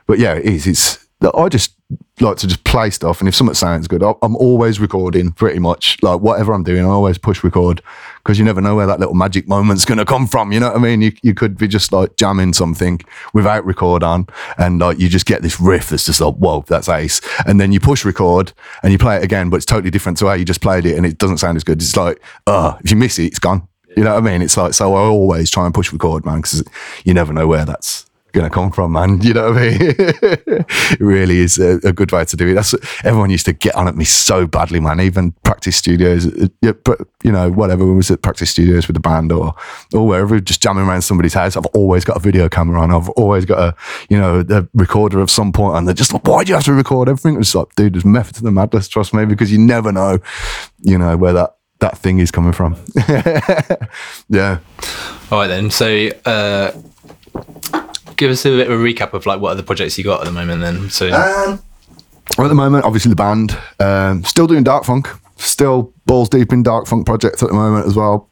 but 0.05 0.19
yeah, 0.19 0.35
it 0.35 0.45
is. 0.45 0.67
It's 0.67 1.07
I 1.21 1.49
just 1.49 1.75
like 2.19 2.37
to 2.37 2.47
just 2.47 2.63
play 2.63 2.89
stuff, 2.89 3.19
and 3.19 3.27
if 3.27 3.35
something 3.35 3.55
sounds 3.55 3.87
good, 3.87 4.03
I'm 4.03 4.35
always 4.35 4.79
recording 4.79 5.31
pretty 5.31 5.59
much. 5.59 5.97
Like 6.01 6.21
whatever 6.21 6.53
I'm 6.53 6.63
doing, 6.63 6.85
I 6.85 6.89
always 6.89 7.17
push 7.17 7.43
record 7.43 7.81
because 8.17 8.37
you 8.37 8.45
never 8.45 8.61
know 8.61 8.75
where 8.75 8.85
that 8.85 8.99
little 8.99 9.15
magic 9.15 9.47
moment's 9.47 9.85
going 9.85 9.97
to 9.97 10.05
come 10.05 10.27
from. 10.27 10.51
You 10.51 10.59
know 10.59 10.67
what 10.67 10.77
I 10.77 10.79
mean? 10.79 11.01
You 11.01 11.11
you 11.23 11.33
could 11.33 11.57
be 11.57 11.67
just 11.67 11.91
like 11.91 12.15
jamming 12.17 12.53
something 12.53 13.01
without 13.33 13.65
record 13.65 14.03
on, 14.03 14.27
and 14.57 14.79
like 14.79 14.99
you 14.99 15.09
just 15.09 15.25
get 15.25 15.41
this 15.41 15.59
riff 15.59 15.89
that's 15.89 16.05
just 16.05 16.21
like 16.21 16.35
whoa, 16.35 16.63
that's 16.67 16.89
ace, 16.89 17.21
and 17.45 17.59
then 17.59 17.71
you 17.71 17.79
push 17.79 18.05
record 18.05 18.53
and 18.83 18.91
you 18.91 18.97
play 18.97 19.17
it 19.17 19.23
again, 19.23 19.49
but 19.49 19.57
it's 19.57 19.65
totally 19.65 19.91
different 19.91 20.17
to 20.19 20.27
how 20.27 20.33
you 20.33 20.45
just 20.45 20.61
played 20.61 20.85
it, 20.85 20.97
and 20.97 21.05
it 21.05 21.17
doesn't 21.17 21.37
sound 21.37 21.57
as 21.57 21.63
good. 21.63 21.81
It's 21.81 21.95
like, 21.95 22.21
uh, 22.47 22.77
if 22.83 22.91
you 22.91 22.97
miss 22.97 23.17
it, 23.19 23.25
it's 23.25 23.39
gone. 23.39 23.67
You 23.97 24.03
know 24.03 24.13
what 24.13 24.25
I 24.25 24.31
mean? 24.31 24.41
It's 24.41 24.55
like 24.55 24.73
so. 24.73 24.93
I 24.93 24.99
always 24.99 25.49
try 25.49 25.65
and 25.65 25.73
push 25.73 25.91
record, 25.91 26.25
man, 26.25 26.37
because 26.37 26.63
you 27.03 27.13
never 27.13 27.33
know 27.33 27.47
where 27.47 27.65
that's 27.65 28.05
going 28.31 28.45
to 28.45 28.53
come 28.53 28.71
from, 28.71 28.93
man. 28.93 29.21
You 29.21 29.33
know 29.33 29.51
what 29.51 29.61
I 29.61 29.69
mean? 29.69 29.77
it 29.97 30.99
really 30.99 31.39
is 31.39 31.57
a, 31.57 31.79
a, 31.83 31.93
good 31.93 32.11
way 32.11 32.25
to 32.25 32.35
do 32.35 32.47
it. 32.49 32.53
That's 32.53 32.73
everyone 33.03 33.29
used 33.29 33.45
to 33.45 33.53
get 33.53 33.75
on 33.75 33.87
at 33.87 33.95
me 33.95 34.05
so 34.05 34.47
badly, 34.47 34.79
man. 34.79 34.99
Even 34.99 35.31
practice 35.43 35.75
studios, 35.75 36.27
uh, 36.27 36.47
you 37.23 37.31
know, 37.31 37.51
whatever. 37.51 37.83
When 37.83 37.91
we 37.91 37.97
was 37.97 38.11
at 38.11 38.21
practice 38.21 38.49
studios 38.49 38.87
with 38.87 38.95
the 38.95 38.99
band 38.99 39.31
or 39.31 39.53
or 39.93 40.07
wherever, 40.07 40.39
just 40.39 40.61
jamming 40.61 40.85
around 40.85 41.01
somebody's 41.03 41.33
house. 41.33 41.55
I've 41.55 41.65
always 41.67 42.03
got 42.03 42.17
a 42.17 42.19
video 42.19 42.49
camera 42.49 42.81
on. 42.81 42.91
I've 42.91 43.09
always 43.09 43.45
got 43.45 43.59
a 43.59 43.75
you 44.09 44.17
know 44.17 44.43
a 44.49 44.67
recorder 44.73 45.19
of 45.19 45.29
some 45.29 45.51
point, 45.51 45.77
and 45.77 45.87
they're 45.87 45.93
just 45.93 46.13
like, 46.13 46.25
why 46.27 46.43
do 46.43 46.49
you 46.49 46.55
have 46.55 46.65
to 46.65 46.73
record 46.73 47.09
everything? 47.09 47.39
It's 47.39 47.55
like, 47.55 47.73
dude, 47.75 47.93
there's 47.93 48.05
method 48.05 48.35
to 48.35 48.43
the 48.43 48.51
madness. 48.51 48.87
Trust 48.87 49.13
me, 49.13 49.25
because 49.25 49.51
you 49.51 49.59
never 49.59 49.91
know, 49.91 50.19
you 50.81 50.97
know, 50.97 51.17
where 51.17 51.33
that 51.33 51.57
that 51.79 51.97
thing 51.97 52.19
is 52.19 52.31
coming 52.31 52.53
from. 52.53 52.75
yeah. 54.29 54.59
All 55.31 55.39
right 55.39 55.47
then. 55.47 55.69
So. 55.69 56.09
Uh 56.25 56.71
give 58.21 58.29
us 58.29 58.45
a 58.45 58.49
bit 58.49 58.69
of 58.69 58.79
a 58.79 58.83
recap 58.83 59.13
of 59.13 59.25
like 59.25 59.41
what 59.41 59.49
other 59.49 59.63
projects 59.63 59.97
you 59.97 60.03
got 60.03 60.21
at 60.21 60.25
the 60.25 60.31
moment 60.31 60.61
then. 60.61 60.91
So 60.91 61.07
um, 61.07 61.59
at 62.37 62.47
the 62.47 62.53
moment, 62.53 62.85
obviously 62.85 63.09
the 63.09 63.15
band, 63.15 63.57
um, 63.79 64.23
still 64.23 64.45
doing 64.45 64.63
Dharkfunkh, 64.63 65.19
still 65.37 65.91
balls 66.05 66.29
deep 66.29 66.53
in 66.53 66.63
Dharkfunkh 66.63 67.03
projects 67.03 67.41
at 67.41 67.49
the 67.49 67.55
moment 67.55 67.87
as 67.87 67.95
well. 67.95 68.29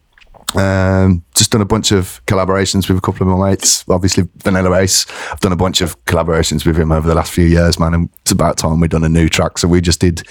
Um, 0.55 1.23
just 1.33 1.51
done 1.51 1.61
a 1.61 1.65
bunch 1.65 1.91
of 1.91 2.23
collaborations 2.27 2.87
with 2.87 2.99
a 2.99 3.01
couple 3.01 3.27
of 3.27 3.35
my 3.35 3.49
mates. 3.49 3.83
Obviously, 3.89 4.27
Vanilla 4.37 4.77
Ace. 4.77 5.07
I've 5.31 5.39
done 5.39 5.53
a 5.53 5.55
bunch 5.55 5.81
of 5.81 6.03
collaborations 6.05 6.67
with 6.67 6.77
him 6.77 6.91
over 6.91 7.07
the 7.07 7.15
last 7.15 7.31
few 7.31 7.45
years, 7.45 7.79
man. 7.79 7.95
And 7.95 8.09
it's 8.21 8.31
about 8.31 8.57
time 8.57 8.79
we've 8.79 8.91
done 8.91 9.03
a 9.03 9.09
new 9.09 9.27
track. 9.27 9.57
So 9.57 9.67
we 9.67 9.81
just 9.81 9.99
did 9.99 10.21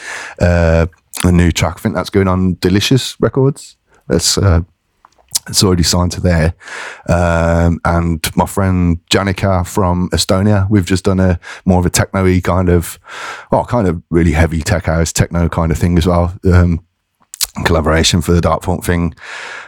uh, 0.40 0.86
a 1.24 1.32
new 1.32 1.50
track. 1.50 1.74
I 1.78 1.80
think 1.80 1.96
that's 1.96 2.10
going 2.10 2.28
on 2.28 2.58
Delicious 2.60 3.16
Records. 3.20 3.76
That's 4.06 4.38
uh, 4.38 4.60
it's 5.48 5.64
already 5.64 5.82
signed 5.82 6.12
to 6.12 6.20
there. 6.20 6.54
Um, 7.08 7.80
and 7.84 8.24
my 8.36 8.46
friend 8.46 9.00
Janika 9.10 9.66
from 9.66 10.10
Estonia, 10.10 10.68
we've 10.70 10.86
just 10.86 11.04
done 11.04 11.20
a 11.20 11.40
more 11.64 11.80
of 11.80 11.86
a 11.86 11.90
techno 11.90 12.38
kind 12.40 12.68
of, 12.68 12.98
well, 13.50 13.64
kind 13.64 13.88
of 13.88 14.02
really 14.10 14.32
heavy 14.32 14.62
tech 14.62 14.84
house, 14.84 15.12
techno 15.12 15.48
kind 15.48 15.72
of 15.72 15.78
thing 15.78 15.98
as 15.98 16.06
well. 16.06 16.36
Um, 16.44 16.84
collaboration 17.64 18.20
for 18.20 18.32
the 18.32 18.40
Dharkfunkh 18.40 18.84
thing. 18.84 19.14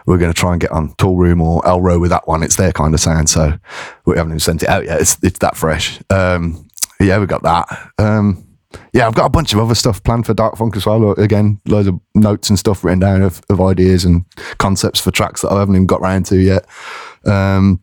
We're 0.07 0.19
going 0.19 0.33
to 0.33 0.39
try 0.39 0.53
and 0.53 0.61
get 0.61 0.71
on 0.71 0.95
Toolroom 0.95 1.43
or 1.43 1.63
Elrow 1.63 2.01
with 2.01 2.11
that 2.11 2.29
one. 2.29 2.43
It's 2.43 2.57
their 2.57 2.73
kind 2.73 2.95
of 2.95 3.01
sound. 3.01 3.29
So 3.29 3.59
we 4.05 4.17
haven't 4.17 4.33
even 4.33 4.41
sent 4.41 4.63
it 4.63 4.69
out 4.69 4.85
yet. 4.85 5.01
It's, 5.01 5.17
it's 5.23 5.39
that 5.41 5.57
fresh. 5.57 6.01
Um, 6.11 6.69
yeah, 7.01 7.19
we 7.19 7.27
got 7.27 7.43
that. 7.43 7.91
Um, 7.99 8.47
yeah, 8.93 9.07
I've 9.07 9.15
got 9.15 9.27
a 9.27 9.31
bunch 9.31 9.53
of 9.53 9.59
other 9.59 9.75
stuff 9.75 10.03
planned 10.03 10.27
for 10.27 10.35
Dharkfunkh 10.35 10.77
as 10.77 10.87
well. 10.87 11.13
Again, 11.13 11.61
loads 11.67 11.89
of 11.89 12.01
notes 12.15 12.51
and 12.51 12.59
stuff 12.59 12.85
written 12.85 13.01
down 13.01 13.23
of, 13.23 13.41
of 13.51 13.61
ideas 13.61 14.05
and 14.05 14.25
concepts 14.59 15.01
for 15.01 15.11
tracks 15.11 15.43
that 15.43 15.51
I 15.51 15.59
haven't 15.59 15.75
even 15.75 15.87
got 15.87 16.01
around 16.01 16.27
to 16.27 16.37
yet. 16.37 16.67
Um, 17.25 17.81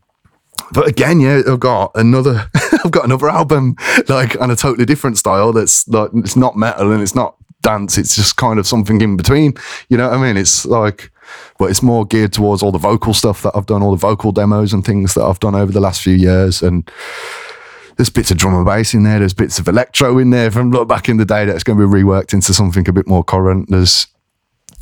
but 0.71 0.87
again, 0.87 1.19
yeah, 1.19 1.41
I've 1.47 1.59
got 1.59 1.91
another, 1.95 2.49
I've 2.85 2.91
got 2.91 3.05
another 3.05 3.29
album 3.29 3.75
like 4.07 4.39
on 4.41 4.51
a 4.51 4.55
totally 4.55 4.85
different 4.85 5.17
style. 5.17 5.53
That's 5.53 5.87
like 5.87 6.09
it's 6.15 6.35
not 6.35 6.55
metal 6.55 6.91
and 6.91 7.01
it's 7.01 7.15
not 7.15 7.35
dance. 7.61 7.97
It's 7.97 8.15
just 8.15 8.37
kind 8.37 8.59
of 8.59 8.67
something 8.67 9.01
in 9.01 9.17
between. 9.17 9.53
You 9.89 9.97
know 9.97 10.09
what 10.09 10.17
I 10.17 10.21
mean? 10.21 10.37
It's 10.37 10.65
like, 10.65 11.11
but 11.57 11.69
it's 11.69 11.83
more 11.83 12.05
geared 12.05 12.33
towards 12.33 12.63
all 12.63 12.71
the 12.71 12.77
vocal 12.77 13.13
stuff 13.13 13.43
that 13.43 13.55
I've 13.55 13.65
done, 13.65 13.83
all 13.83 13.91
the 13.91 13.97
vocal 13.97 14.31
demos 14.31 14.73
and 14.73 14.85
things 14.85 15.13
that 15.13 15.23
I've 15.23 15.39
done 15.39 15.55
over 15.55 15.71
the 15.71 15.81
last 15.81 16.01
few 16.01 16.13
years, 16.13 16.61
and 16.61 16.89
there's 17.97 18.09
bits 18.09 18.31
of 18.31 18.37
drum 18.37 18.55
and 18.55 18.65
bass 18.65 18.93
in 18.93 19.03
there. 19.03 19.19
There's 19.19 19.33
bits 19.33 19.59
of 19.59 19.67
electro 19.67 20.17
in 20.19 20.29
there 20.29 20.51
from 20.51 20.71
back 20.87 21.09
in 21.09 21.17
the 21.17 21.25
day 21.25 21.45
that's 21.45 21.63
going 21.63 21.79
to 21.79 21.87
be 21.87 21.93
reworked 21.93 22.33
into 22.33 22.53
something 22.53 22.87
a 22.87 22.93
bit 22.93 23.07
more 23.07 23.23
current. 23.23 23.69
There's, 23.69 24.07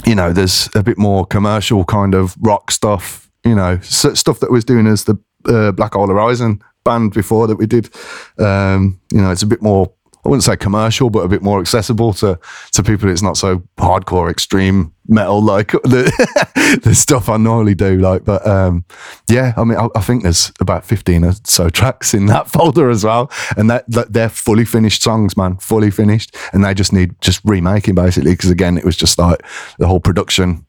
you 0.06 0.16
know, 0.16 0.34
there's 0.34 0.70
a 0.76 0.84
bit 0.84 0.98
more 0.98 1.26
commercial 1.26 1.86
kind 1.86 2.14
of 2.14 2.36
rock 2.42 2.72
stuff. 2.72 3.30
You 3.44 3.56
know, 3.56 3.80
stuff 3.80 4.40
that 4.40 4.52
was 4.52 4.66
doing 4.66 4.88
as 4.88 5.04
the 5.04 5.18
uh, 5.48 5.72
Black 5.72 5.94
Hole 5.94 6.08
Horizon 6.08 6.62
band 6.84 7.14
before 7.14 7.48
that 7.48 7.58
we 7.58 7.68
did. 7.68 7.90
Um, 8.38 9.00
you 9.12 9.22
know, 9.22 9.32
it's 9.32 9.44
a 9.44 9.48
bit 9.48 9.62
more 9.62 9.92
I 10.26 10.30
wouldn't 10.30 10.44
say 10.44 10.58
commercial, 10.58 11.10
but 11.10 11.20
a 11.20 11.28
bit 11.28 11.44
more 11.44 11.60
accessible 11.60 12.14
to 12.14 12.40
to 12.72 12.84
people. 12.84 13.10
It's 13.10 13.22
not 13.22 13.38
so 13.38 13.60
hardcore, 13.78 14.30
extreme 14.32 14.92
metal 15.08 15.40
like 15.40 15.72
the, 15.84 16.80
the 16.84 16.96
stuff 16.96 17.30
I 17.30 17.38
normally 17.38 17.76
do. 17.76 18.00
Like, 18.00 18.26
but 18.26 18.46
um, 18.48 18.86
yeah, 19.30 19.54
I 19.56 19.64
mean, 19.64 19.78
I, 19.78 19.88
I, 19.96 20.02
think 20.02 20.24
there's 20.24 20.52
about 20.60 20.84
fifteen 20.84 21.24
or 21.24 21.34
so 21.44 21.70
tracks 21.80 22.14
in 22.14 22.26
that 22.26 22.50
folder 22.50 22.90
as 22.90 23.04
well, 23.04 23.32
and 23.56 23.70
that, 23.70 23.90
that 23.90 24.14
they're 24.14 24.30
fully 24.30 24.66
finished 24.66 25.04
songs, 25.04 25.38
man, 25.38 25.58
fully 25.58 25.92
finished, 25.92 26.36
and 26.54 26.66
they 26.66 26.74
just 26.74 26.92
need 26.92 27.20
just 27.22 27.42
remaking 27.46 27.94
basically 27.94 28.32
because 28.32 28.50
again, 28.50 28.78
it 28.78 28.86
was 28.86 28.98
just 28.98 29.20
like 29.20 29.46
the 29.78 29.88
whole 29.88 30.00
production 30.00 30.66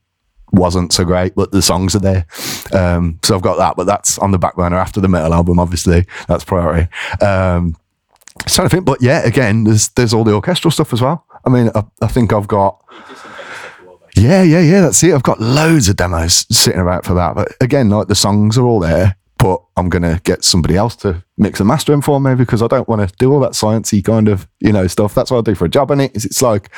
wasn't 0.53 0.93
so 0.93 1.05
great, 1.05 1.35
but 1.35 1.51
the 1.51 1.63
songs 1.63 1.97
are 1.97 2.01
there. 2.01 2.27
Um, 2.73 3.19
so 3.23 3.35
I've 3.35 3.43
got 3.43 3.57
that, 3.57 3.77
but 3.77 3.85
that's 3.85 4.19
on 4.19 4.31
the 4.31 4.39
back 4.39 4.57
burner 4.57 4.77
after 4.77 5.01
the 5.01 5.09
metal 5.09 5.35
album, 5.35 5.59
obviously. 5.59 6.07
That's 6.29 6.45
priority. 6.45 6.89
Um, 7.25 7.77
trying 8.47 8.69
to 8.69 8.75
think, 8.75 8.85
but 8.85 9.03
yeah, 9.03 9.25
again, 9.25 9.65
there's 9.65 9.89
there's 9.91 10.13
all 10.15 10.25
the 10.25 10.33
orchestral 10.35 10.71
stuff 10.71 10.93
as 10.93 11.01
well. 11.01 11.25
I 11.45 11.51
mean, 11.51 11.71
I, 11.75 11.85
I 12.03 12.07
think 12.07 12.33
I've 12.33 12.49
got. 12.49 12.83
Yeah, 14.17 14.43
yeah, 14.43 14.61
yeah. 14.61 14.81
That's 14.81 15.03
it. 15.05 15.15
I've 15.15 15.23
got 15.23 15.41
loads 15.41 15.89
of 15.89 15.97
demos 15.97 16.47
sitting 16.51 16.81
about 16.81 17.05
for 17.05 17.15
that. 17.15 17.35
But 17.35 17.53
again, 17.61 17.91
like 17.91 18.09
the 18.09 18.15
songs 18.15 18.57
are 18.57 18.65
all 18.65 18.81
there, 18.81 19.17
but 19.39 19.63
I'm 19.77 19.89
gonna 19.89 20.21
get 20.25 20.45
somebody 20.45 20.77
else 20.77 20.97
to 20.97 21.23
mix 21.37 21.61
and 21.61 21.69
master 21.69 21.93
them 21.93 22.01
for 22.01 22.19
me 22.21 22.35
because 22.35 22.63
I 22.63 22.67
don't 22.67 22.89
want 22.89 23.07
to 23.07 23.15
do 23.19 23.33
all 23.33 23.41
that 23.41 23.53
sciencey 23.53 24.03
kind 24.03 24.29
of 24.29 24.49
you 24.61 24.73
know 24.73 24.87
stuff. 24.87 25.15
That's 25.15 25.31
what 25.31 25.39
I 25.39 25.43
do 25.43 25.55
for 25.55 25.67
a 25.67 25.71
job, 25.71 25.91
and 25.91 26.01
it 26.01 26.17
is. 26.17 26.25
It's 26.25 26.43
like, 26.43 26.71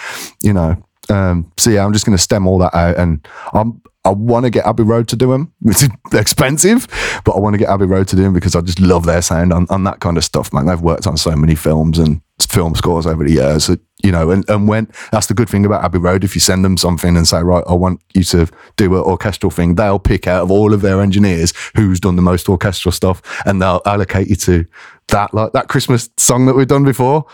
you 0.43 0.53
know. 0.53 0.83
Um, 1.11 1.51
so 1.57 1.71
yeah, 1.71 1.85
I'm 1.85 1.93
just 1.93 2.05
gonna 2.05 2.19
stem 2.19 2.47
all 2.47 2.59
that 2.59 2.75
out, 2.75 2.97
and 2.99 3.27
I'm 3.55 3.81
I 4.09 4.13
want 4.13 4.45
to 4.45 4.51
get 4.51 4.65
Abbey 4.65 4.85
Road 4.85 5.07
to 5.09 5.17
do 5.17 5.31
them, 5.31 5.53
is 5.67 5.87
expensive, 6.15 6.87
but 7.25 7.33
I 7.33 7.39
want 7.39 7.55
to 7.55 7.59
get 7.59 7.69
Abbey 7.69 7.85
Road 7.85 8.09
to 8.09 8.17
do 8.17 8.23
them 8.23 8.33
because 8.33 8.57
I 8.57 8.63
just 8.63 8.81
love 8.81 9.05
their 9.05 9.21
sound 9.21 9.53
on, 9.53 9.67
on 9.69 9.85
that 9.85 10.01
kind 10.01 10.17
of 10.17 10.25
stuff, 10.25 10.51
man. 10.53 10.67
They've 10.67 10.81
worked 10.81 11.07
on 11.07 11.19
so 11.19 11.37
many 11.37 11.55
films 11.55 11.99
and 11.99 12.23
film 12.41 12.75
scores 12.75 13.07
over 13.07 13.23
the 13.23 13.33
years, 13.33 13.67
that, 13.67 13.81
you 14.03 14.11
know, 14.11 14.31
and, 14.31 14.49
and 14.49 14.67
when 14.67 14.91
that's 15.13 15.27
the 15.27 15.35
good 15.35 15.51
thing 15.51 15.67
about 15.67 15.85
Abbey 15.85 15.99
Road, 15.99 16.25
if 16.25 16.35
you 16.35 16.41
send 16.41 16.65
them 16.65 16.79
something 16.79 17.17
and 17.17 17.29
say, 17.29 17.43
right, 17.43 17.65
I 17.69 17.75
want 17.75 18.01
you 18.15 18.25
to 18.25 18.49
do 18.77 18.95
an 18.97 19.03
orchestral 19.03 19.51
thing, 19.51 19.75
they'll 19.75 19.99
pick 19.99 20.27
out 20.27 20.45
of 20.45 20.51
all 20.51 20.73
of 20.73 20.81
their 20.81 21.03
engineers 21.03 21.53
who's 21.77 22.01
done 22.01 22.17
the 22.17 22.23
most 22.23 22.49
orchestral 22.49 22.93
stuff 22.93 23.21
and 23.45 23.61
they'll 23.61 23.83
allocate 23.85 24.29
you 24.29 24.37
to 24.37 24.65
that, 25.09 25.35
like 25.35 25.53
that 25.53 25.69
Christmas 25.69 26.09
song 26.17 26.47
that 26.47 26.55
we've 26.55 26.67
done 26.67 26.85
before. 26.85 27.27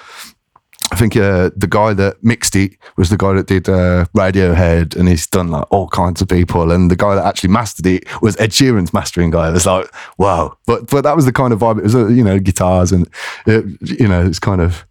I 0.93 0.97
think 0.97 1.17
uh, 1.17 1.51
the 1.57 1.67
guy 1.67 1.95
that 1.95 2.23
mixed 2.23 2.55
it 2.55 2.77
was 2.97 3.09
the 3.09 3.17
guy 3.17 3.33
that 3.33 3.47
did 3.47 3.69
uh, 3.69 4.05
Radiohead, 4.15 4.95
and 4.97 5.09
he's 5.09 5.27
done 5.27 5.51
like 5.51 5.67
all 5.71 5.89
kinds 5.89 6.21
of 6.21 6.29
people. 6.29 6.71
And 6.71 6.91
the 6.91 6.97
guy 6.97 7.15
that 7.15 7.25
actually 7.25 7.51
mastered 7.51 7.87
it 7.87 8.05
was 8.23 8.37
Ed 8.39 8.51
Sheeran's 8.51 8.93
mastering 8.93 9.31
guy. 9.31 9.49
It 9.49 9.53
was 9.53 9.67
like, 9.67 9.93
wow! 10.19 10.57
But 10.67 10.89
but 10.91 11.03
that 11.03 11.17
was 11.17 11.25
the 11.25 11.33
kind 11.33 11.53
of 11.53 11.61
vibe. 11.61 11.79
It 11.79 11.85
was 11.85 11.95
uh, 11.95 12.09
you 12.09 12.23
know 12.23 12.39
guitars 12.39 12.93
and 12.93 13.09
uh, 13.47 13.63
you 13.81 14.07
know 14.07 14.27
it's 14.27 14.39
kind 14.39 14.61
of 14.61 14.85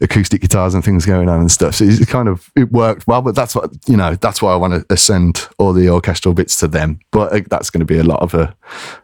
acoustic 0.00 0.42
guitars 0.42 0.74
and 0.74 0.84
things 0.84 1.06
going 1.06 1.28
on 1.28 1.40
and 1.40 1.50
stuff. 1.50 1.74
So 1.74 1.86
kind 2.04 2.28
of 2.28 2.50
it 2.54 2.70
worked 2.70 3.06
well. 3.08 3.22
But 3.22 3.34
that's 3.34 3.54
what 3.54 3.72
you 3.88 3.96
know. 3.96 4.14
That's 4.14 4.40
why 4.40 4.52
I 4.52 4.56
want 4.56 4.88
to 4.88 4.96
send 4.96 5.48
all 5.58 5.72
the 5.72 5.88
orchestral 5.88 6.34
bits 6.34 6.56
to 6.60 6.68
them. 6.68 7.00
But 7.10 7.32
uh, 7.32 7.40
that's 7.50 7.70
going 7.70 7.80
to 7.80 7.86
be 7.86 7.98
a 7.98 8.04
lot 8.04 8.22
of 8.22 8.32
a 8.34 8.56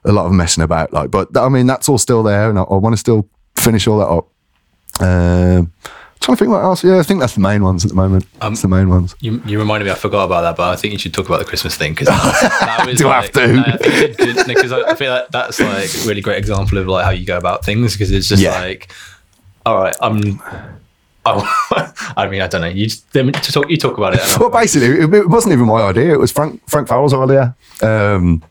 a 0.04 0.12
lot 0.12 0.26
of 0.26 0.32
messing 0.32 0.62
about. 0.62 0.92
Like, 0.92 1.10
but 1.10 1.36
I 1.36 1.48
mean 1.48 1.66
that's 1.66 1.88
all 1.88 1.98
still 1.98 2.22
there, 2.22 2.48
and 2.48 2.58
I, 2.58 2.62
I 2.62 2.76
want 2.76 2.92
to 2.92 2.98
still 2.98 3.28
finish 3.56 3.88
all 3.88 3.98
that 3.98 4.06
up. 4.06 4.28
Trying 6.22 6.36
to 6.36 6.44
think 6.44 6.50
what 6.50 6.62
else. 6.62 6.84
Yeah, 6.84 6.98
I 6.98 7.02
think 7.02 7.20
that's 7.20 7.34
the 7.34 7.40
main 7.40 7.62
ones 7.62 7.84
at 7.84 7.90
the 7.90 7.94
moment. 7.94 8.26
Um, 8.40 8.52
that's 8.52 8.62
the 8.62 8.68
main 8.68 8.88
ones. 8.88 9.14
You, 9.20 9.42
you 9.44 9.58
reminded 9.58 9.86
me, 9.86 9.90
I 9.90 9.94
forgot 9.94 10.24
about 10.24 10.42
that, 10.42 10.56
but 10.56 10.70
I 10.70 10.76
think 10.76 10.92
you 10.92 10.98
should 10.98 11.12
talk 11.12 11.26
about 11.26 11.38
the 11.38 11.44
Christmas 11.44 11.76
thing 11.76 11.92
because 11.92 12.08
that 12.08 12.84
was. 12.86 12.98
Do 12.98 13.06
like, 13.06 13.34
have 13.34 13.78
to? 13.78 14.44
Because 14.46 14.72
I, 14.72 14.90
I, 14.90 14.94
feel 14.94 15.12
like 15.12 15.28
that's 15.28 15.60
like 15.60 15.94
a 15.94 16.08
really 16.08 16.20
great 16.20 16.38
example 16.38 16.78
of 16.78 16.86
like 16.86 17.04
how 17.04 17.10
you 17.10 17.26
go 17.26 17.36
about 17.36 17.64
things 17.64 17.92
because 17.92 18.10
it's 18.10 18.28
just 18.28 18.42
yeah. 18.42 18.58
like, 18.58 18.92
all 19.66 19.76
right, 19.76 19.96
I'm. 20.00 20.40
Oh, 21.24 21.94
I 22.16 22.28
mean, 22.28 22.40
I 22.40 22.48
don't 22.48 22.62
know. 22.62 22.68
You 22.68 22.86
just, 22.86 23.12
to 23.12 23.30
talk, 23.30 23.70
you 23.70 23.76
talk 23.76 23.96
about 23.96 24.14
it. 24.14 24.20
Well, 24.40 24.50
basically, 24.50 24.88
it, 24.88 25.14
it, 25.14 25.28
wasn't 25.28 25.52
even 25.52 25.66
my 25.66 25.82
idea. 25.82 26.12
It 26.12 26.18
was 26.18 26.32
Frank 26.32 26.62
Frank 26.68 26.88
Farrell's 26.88 27.14
idea. 27.14 27.54
Um, 27.80 28.42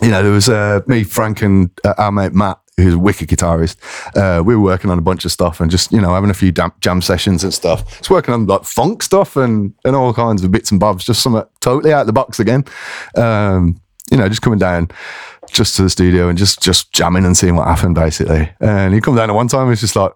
you 0.00 0.08
know, 0.08 0.22
there 0.22 0.32
was 0.32 0.48
uh, 0.48 0.80
me, 0.86 1.04
Frank, 1.04 1.42
and 1.42 1.70
uh, 1.84 1.94
our 1.98 2.12
mate 2.12 2.34
Matt 2.34 2.58
who's 2.82 2.94
a 2.94 2.98
wicked 2.98 3.28
guitarist. 3.28 3.76
Uh, 4.16 4.42
we 4.42 4.54
were 4.54 4.62
working 4.62 4.90
on 4.90 4.98
a 4.98 5.02
bunch 5.02 5.24
of 5.24 5.32
stuff 5.32 5.60
and 5.60 5.70
just, 5.70 5.92
you 5.92 6.00
know, 6.00 6.14
having 6.14 6.30
a 6.30 6.34
few 6.34 6.52
jam, 6.52 6.72
jam 6.80 7.00
sessions 7.00 7.44
and 7.44 7.54
stuff. 7.54 7.98
It's 7.98 8.10
working 8.10 8.34
on 8.34 8.46
like 8.46 8.64
funk 8.64 9.02
stuff 9.02 9.36
and, 9.36 9.74
and 9.84 9.96
all 9.96 10.12
kinds 10.12 10.44
of 10.44 10.50
bits 10.50 10.70
and 10.70 10.80
bobs, 10.80 11.04
just 11.04 11.22
something 11.22 11.42
totally 11.60 11.92
out 11.92 12.02
of 12.02 12.06
the 12.06 12.12
box 12.12 12.40
again. 12.40 12.64
Um, 13.16 13.80
you 14.10 14.16
know, 14.18 14.28
just 14.28 14.42
coming 14.42 14.58
down 14.58 14.90
just 15.50 15.76
to 15.76 15.82
the 15.82 15.90
studio 15.90 16.28
and 16.28 16.38
just 16.38 16.62
just 16.62 16.92
jamming 16.92 17.24
and 17.24 17.36
seeing 17.36 17.56
what 17.56 17.66
happened 17.66 17.94
basically. 17.94 18.50
And 18.60 18.94
he 18.94 19.00
come 19.00 19.16
down 19.16 19.30
at 19.30 19.34
one 19.34 19.48
time, 19.48 19.68
he's 19.68 19.80
just 19.80 19.96
like, 19.96 20.12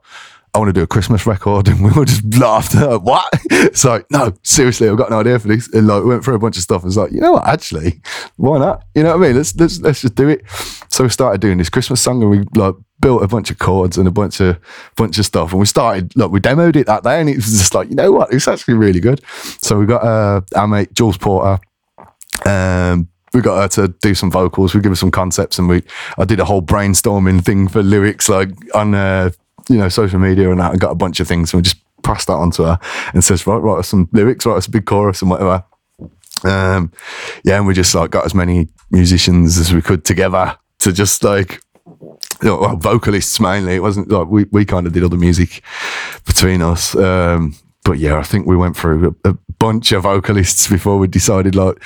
I 0.56 0.58
want 0.58 0.70
to 0.70 0.72
do 0.72 0.82
a 0.82 0.86
Christmas 0.86 1.26
record. 1.26 1.68
And 1.68 1.84
we 1.84 1.90
all 1.90 2.06
just 2.06 2.24
laughed. 2.38 2.74
what? 3.02 3.28
It's 3.50 3.84
like, 3.84 4.06
no, 4.10 4.32
seriously, 4.42 4.88
I've 4.88 4.96
got 4.96 5.10
an 5.10 5.18
idea 5.18 5.38
for 5.38 5.48
this. 5.48 5.70
And 5.74 5.86
like, 5.86 6.02
we 6.02 6.08
went 6.08 6.24
through 6.24 6.34
a 6.34 6.38
bunch 6.38 6.56
of 6.56 6.62
stuff. 6.62 6.82
It's 6.82 6.96
like, 6.96 7.12
you 7.12 7.20
know 7.20 7.32
what? 7.32 7.46
Actually, 7.46 8.00
why 8.36 8.58
not? 8.58 8.84
You 8.94 9.02
know 9.02 9.10
what 9.10 9.24
I 9.24 9.28
mean? 9.28 9.36
Let's, 9.36 9.54
let's, 9.56 9.78
let's 9.80 10.00
just 10.00 10.14
do 10.14 10.30
it. 10.30 10.48
So 10.88 11.04
we 11.04 11.10
started 11.10 11.42
doing 11.42 11.58
this 11.58 11.68
Christmas 11.68 12.00
song 12.00 12.22
and 12.22 12.30
we 12.30 12.38
like 12.54 12.74
built 13.00 13.22
a 13.22 13.28
bunch 13.28 13.50
of 13.50 13.58
chords 13.58 13.98
and 13.98 14.08
a 14.08 14.10
bunch 14.10 14.40
of 14.40 14.58
bunch 14.96 15.18
of 15.18 15.26
stuff. 15.26 15.50
And 15.50 15.60
we 15.60 15.66
started, 15.66 16.16
look, 16.16 16.32
we 16.32 16.40
demoed 16.40 16.76
it 16.76 16.86
that 16.86 17.02
day 17.02 17.20
and 17.20 17.28
it 17.28 17.36
was 17.36 17.58
just 17.58 17.74
like, 17.74 17.90
you 17.90 17.94
know 17.94 18.10
what? 18.10 18.32
It's 18.32 18.48
actually 18.48 18.74
really 18.74 19.00
good. 19.00 19.20
So 19.60 19.78
we 19.78 19.84
got 19.84 20.02
uh, 20.02 20.40
our 20.54 20.66
mate, 20.66 20.94
Jules 20.94 21.18
Porter, 21.18 21.60
um, 22.46 23.08
we 23.34 23.42
got 23.42 23.60
her 23.60 23.68
to 23.82 23.88
do 24.00 24.14
some 24.14 24.30
vocals. 24.30 24.74
We 24.74 24.80
give 24.80 24.92
her 24.92 24.96
some 24.96 25.10
concepts, 25.10 25.58
and 25.58 25.68
we 25.68 25.82
I 26.16 26.24
did 26.24 26.40
a 26.40 26.44
whole 26.44 26.62
brainstorming 26.62 27.44
thing 27.44 27.68
for 27.68 27.82
lyrics, 27.82 28.30
like 28.30 28.48
on 28.74 28.94
uh, 28.94 29.30
you 29.68 29.76
know 29.76 29.88
social 29.88 30.18
media 30.18 30.50
and 30.50 30.60
that. 30.60 30.72
I 30.72 30.76
got 30.76 30.92
a 30.92 30.96
bunch 30.96 31.20
of 31.20 31.28
things, 31.28 31.52
and 31.52 31.58
we 31.58 31.62
just 31.62 31.80
passed 32.02 32.28
that 32.28 32.34
on 32.34 32.50
to 32.52 32.62
her 32.64 32.78
and 33.12 33.24
says, 33.24 33.46
right, 33.46 33.56
write 33.56 33.80
us 33.80 33.88
some 33.88 34.08
lyrics, 34.12 34.46
write 34.46 34.56
us 34.56 34.66
a 34.66 34.70
big 34.70 34.86
chorus 34.86 35.22
and 35.22 35.30
whatever. 35.30 35.64
Um, 36.44 36.92
yeah, 37.44 37.56
and 37.56 37.66
we 37.66 37.74
just 37.74 37.94
like 37.94 38.10
got 38.10 38.26
as 38.26 38.34
many 38.34 38.68
musicians 38.90 39.58
as 39.58 39.72
we 39.72 39.82
could 39.82 40.04
together 40.04 40.56
to 40.78 40.92
just 40.92 41.24
like 41.24 41.60
you 42.42 42.48
know, 42.48 42.58
well, 42.58 42.76
vocalists 42.76 43.40
mainly. 43.40 43.74
It 43.74 43.82
wasn't 43.82 44.10
like 44.10 44.28
we, 44.28 44.44
we 44.52 44.64
kind 44.64 44.86
of 44.86 44.92
did 44.92 45.02
all 45.02 45.08
the 45.08 45.16
music 45.16 45.62
between 46.24 46.62
us. 46.62 46.94
Um, 46.94 47.54
but 47.84 47.98
yeah, 47.98 48.18
I 48.18 48.22
think 48.22 48.46
we 48.46 48.56
went 48.56 48.76
through 48.76 49.16
a, 49.24 49.30
a 49.30 49.38
bunch 49.58 49.92
of 49.92 50.02
vocalists 50.02 50.68
before 50.68 50.98
we 50.98 51.08
decided 51.08 51.54
like 51.54 51.82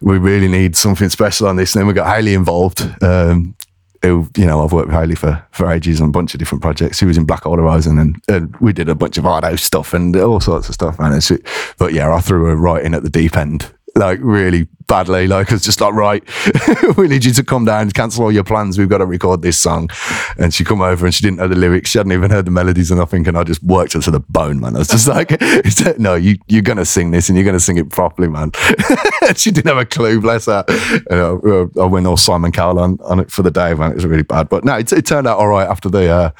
we 0.00 0.18
really 0.18 0.48
need 0.48 0.76
something 0.76 1.08
special 1.08 1.48
on 1.48 1.56
this. 1.56 1.74
And 1.74 1.80
then 1.80 1.86
we 1.86 1.92
got 1.92 2.14
Haley 2.14 2.34
involved. 2.34 2.82
Um, 3.02 3.54
you 4.02 4.46
know, 4.46 4.64
I've 4.64 4.72
worked 4.72 4.88
with 4.88 4.96
Haley 4.96 5.14
for, 5.14 5.44
for 5.50 5.70
ages 5.70 6.00
on 6.00 6.08
a 6.08 6.12
bunch 6.12 6.34
of 6.34 6.38
different 6.38 6.62
projects. 6.62 6.98
He 6.98 7.06
was 7.06 7.16
in 7.16 7.24
Black 7.24 7.44
Hole 7.44 7.56
Horizon 7.56 7.98
and, 7.98 8.22
and 8.28 8.56
we 8.56 8.72
did 8.72 8.88
a 8.88 8.94
bunch 8.94 9.16
of 9.16 9.24
house 9.24 9.62
stuff 9.62 9.94
and 9.94 10.14
all 10.16 10.40
sorts 10.40 10.68
of 10.68 10.74
stuff, 10.74 10.98
man. 10.98 11.12
It's, 11.12 11.30
but 11.78 11.92
yeah, 11.92 12.12
I 12.12 12.20
threw 12.20 12.46
her 12.46 12.56
right 12.56 12.84
in 12.84 12.94
at 12.94 13.04
the 13.04 13.10
deep 13.10 13.36
end 13.36 13.72
like 13.94 14.18
really 14.22 14.66
badly. 14.92 15.26
Like 15.26 15.50
it's 15.50 15.64
just 15.64 15.80
like, 15.80 15.94
right, 15.94 16.22
we 16.98 17.08
need 17.08 17.24
you 17.24 17.32
to 17.32 17.42
come 17.42 17.64
down, 17.64 17.90
cancel 17.92 18.24
all 18.24 18.30
your 18.30 18.44
plans. 18.44 18.76
We've 18.76 18.90
got 18.90 18.98
to 18.98 19.06
record 19.06 19.40
this 19.40 19.56
song. 19.58 19.88
And 20.36 20.52
she 20.52 20.64
come 20.64 20.82
over 20.82 21.06
and 21.06 21.14
she 21.14 21.22
didn't 21.22 21.38
know 21.38 21.48
the 21.48 21.56
lyrics. 21.56 21.88
She 21.88 21.98
hadn't 21.98 22.12
even 22.12 22.30
heard 22.30 22.44
the 22.44 22.50
melodies 22.50 22.92
or 22.92 22.96
nothing. 22.96 23.26
And 23.26 23.38
I 23.38 23.44
just 23.44 23.62
worked 23.62 23.94
her 23.94 24.00
to 24.00 24.10
the 24.10 24.20
bone, 24.20 24.60
man. 24.60 24.76
I 24.76 24.80
was 24.80 24.88
just 24.88 25.08
like, 25.08 25.40
no, 25.98 26.14
you, 26.14 26.36
you're 26.46 26.60
going 26.60 26.76
to 26.76 26.84
sing 26.84 27.10
this 27.10 27.30
and 27.30 27.38
you're 27.38 27.44
going 27.44 27.56
to 27.56 27.60
sing 27.60 27.78
it 27.78 27.88
properly, 27.88 28.28
man. 28.28 28.52
she 29.34 29.50
didn't 29.50 29.68
have 29.68 29.78
a 29.78 29.86
clue, 29.86 30.20
bless 30.20 30.44
her. 30.44 30.62
You 30.68 31.00
know, 31.10 31.70
I 31.80 31.86
went 31.86 32.06
all 32.06 32.18
Simon 32.18 32.52
Cowell 32.52 32.78
on, 32.78 32.98
on 33.02 33.18
it 33.18 33.30
for 33.30 33.40
the 33.40 33.50
day, 33.50 33.72
man. 33.72 33.92
It 33.92 33.94
was 33.94 34.04
really 34.04 34.24
bad. 34.24 34.50
But 34.50 34.62
no, 34.62 34.76
it, 34.76 34.92
it 34.92 35.06
turned 35.06 35.26
out 35.26 35.38
all 35.38 35.48
right 35.48 35.66
after 35.66 35.88
the 35.88 36.10
uh, 36.10 36.30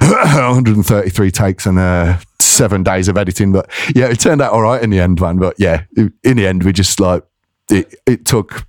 133 0.02 1.30
takes 1.30 1.64
and 1.64 1.78
uh, 1.78 2.18
seven 2.38 2.82
days 2.82 3.08
of 3.08 3.16
editing. 3.16 3.52
But 3.52 3.70
yeah, 3.94 4.08
it 4.08 4.20
turned 4.20 4.42
out 4.42 4.52
all 4.52 4.60
right 4.60 4.82
in 4.82 4.90
the 4.90 5.00
end, 5.00 5.18
man. 5.18 5.38
But 5.38 5.54
yeah, 5.58 5.84
in 5.96 6.36
the 6.36 6.46
end, 6.46 6.64
we 6.64 6.74
just 6.74 7.00
like, 7.00 7.24
it, 7.70 7.94
it 8.06 8.24
took 8.26 8.66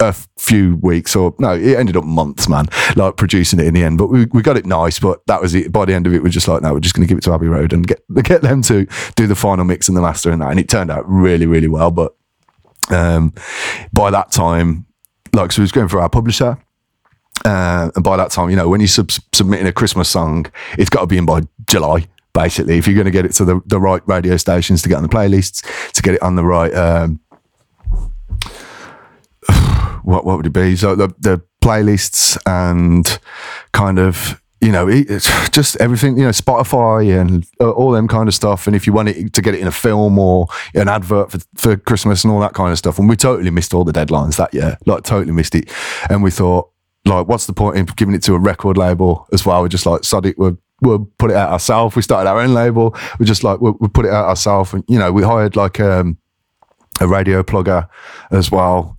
a 0.00 0.12
few 0.38 0.76
weeks 0.76 1.14
or 1.16 1.34
no, 1.38 1.54
it 1.54 1.76
ended 1.76 1.96
up 1.96 2.04
months, 2.04 2.48
man, 2.48 2.66
like 2.96 3.16
producing 3.16 3.60
it 3.60 3.66
in 3.66 3.74
the 3.74 3.82
end. 3.82 3.98
But 3.98 4.08
we, 4.08 4.26
we 4.26 4.42
got 4.42 4.56
it 4.56 4.66
nice, 4.66 4.98
but 4.98 5.24
that 5.26 5.40
was 5.40 5.54
it. 5.54 5.72
By 5.72 5.84
the 5.84 5.94
end 5.94 6.06
of 6.06 6.14
it, 6.14 6.22
we're 6.22 6.28
just 6.28 6.48
like, 6.48 6.62
no, 6.62 6.72
we're 6.72 6.80
just 6.80 6.94
going 6.94 7.06
to 7.06 7.08
give 7.08 7.18
it 7.18 7.22
to 7.22 7.32
Abbey 7.32 7.46
Road 7.46 7.72
and 7.72 7.86
get 7.86 8.02
get 8.22 8.42
them 8.42 8.62
to 8.62 8.86
do 9.16 9.26
the 9.26 9.34
final 9.34 9.64
mix 9.64 9.88
and 9.88 9.96
the 9.96 10.02
master 10.02 10.30
and 10.30 10.42
that. 10.42 10.50
And 10.50 10.60
it 10.60 10.68
turned 10.68 10.90
out 10.90 11.08
really, 11.08 11.46
really 11.46 11.68
well. 11.68 11.90
But 11.90 12.14
um, 12.90 13.34
by 13.92 14.10
that 14.10 14.30
time, 14.30 14.86
like, 15.32 15.52
so 15.52 15.60
we 15.60 15.64
was 15.64 15.72
going 15.72 15.88
for 15.88 16.00
our 16.00 16.08
publisher. 16.08 16.58
Uh, 17.44 17.90
and 17.94 18.04
by 18.04 18.16
that 18.16 18.30
time, 18.30 18.48
you 18.48 18.56
know, 18.56 18.68
when 18.68 18.80
you're 18.80 18.88
sub- 18.88 19.10
submitting 19.32 19.66
a 19.66 19.72
Christmas 19.72 20.08
song, 20.08 20.46
it's 20.78 20.88
got 20.88 21.00
to 21.00 21.06
be 21.06 21.18
in 21.18 21.26
by 21.26 21.42
July 21.68 22.06
basically. 22.34 22.76
If 22.76 22.86
you're 22.86 22.96
going 22.96 23.06
to 23.06 23.10
get 23.10 23.24
it 23.24 23.32
to 23.34 23.44
the, 23.44 23.62
the 23.64 23.80
right 23.80 24.02
radio 24.06 24.36
stations 24.36 24.82
to 24.82 24.88
get 24.88 24.96
on 24.96 25.02
the 25.02 25.08
playlists, 25.08 25.62
to 25.92 26.02
get 26.02 26.14
it 26.14 26.22
on 26.22 26.34
the 26.34 26.44
right, 26.44 26.74
um, 26.74 27.20
what 30.04 30.24
what 30.24 30.36
would 30.36 30.46
it 30.46 30.52
be? 30.52 30.76
So 30.76 30.94
the 30.94 31.08
the 31.18 31.42
playlists 31.62 32.36
and 32.46 33.18
kind 33.72 33.98
of 33.98 34.40
you 34.60 34.70
know 34.70 34.88
just 35.50 35.76
everything 35.76 36.16
you 36.16 36.24
know 36.24 36.30
Spotify 36.30 37.20
and 37.20 37.46
uh, 37.60 37.70
all 37.70 37.90
them 37.90 38.06
kind 38.06 38.28
of 38.28 38.34
stuff. 38.34 38.66
And 38.66 38.76
if 38.76 38.86
you 38.86 38.92
want 38.92 39.08
it 39.08 39.32
to 39.32 39.42
get 39.42 39.54
it 39.54 39.60
in 39.60 39.66
a 39.66 39.72
film 39.72 40.18
or 40.18 40.46
an 40.74 40.88
advert 40.88 41.32
for, 41.32 41.38
for 41.56 41.76
Christmas 41.76 42.24
and 42.24 42.32
all 42.32 42.40
that 42.40 42.54
kind 42.54 42.70
of 42.70 42.78
stuff, 42.78 42.98
and 42.98 43.08
we 43.08 43.16
totally 43.16 43.50
missed 43.50 43.74
all 43.74 43.84
the 43.84 43.92
deadlines 43.92 44.36
that 44.36 44.54
year, 44.54 44.78
like 44.86 45.04
totally 45.04 45.32
missed 45.32 45.54
it. 45.54 45.70
And 46.08 46.22
we 46.22 46.30
thought, 46.30 46.70
like, 47.04 47.26
what's 47.26 47.46
the 47.46 47.52
point 47.52 47.76
in 47.76 47.86
giving 47.96 48.14
it 48.14 48.22
to 48.24 48.34
a 48.34 48.38
record 48.38 48.76
label 48.76 49.26
as 49.32 49.44
well? 49.44 49.62
We're 49.62 49.68
just 49.68 49.86
like, 49.86 50.04
sod 50.04 50.26
it, 50.26 50.38
we're 50.38 50.56
we'll 50.80 51.10
put 51.18 51.30
it 51.30 51.36
out 51.36 51.50
ourselves. 51.50 51.96
We 51.96 52.02
started 52.02 52.28
our 52.28 52.40
own 52.40 52.52
label. 52.52 52.94
We 53.18 53.24
just 53.24 53.42
like 53.42 53.60
we'll, 53.60 53.76
we'll 53.80 53.90
put 53.90 54.04
it 54.04 54.12
out 54.12 54.26
ourselves, 54.26 54.74
and 54.74 54.84
you 54.86 54.98
know, 54.98 55.12
we 55.12 55.22
hired 55.22 55.56
like 55.56 55.80
um, 55.80 56.18
a 57.00 57.08
radio 57.08 57.42
plugger 57.42 57.88
as 58.30 58.50
well 58.50 58.93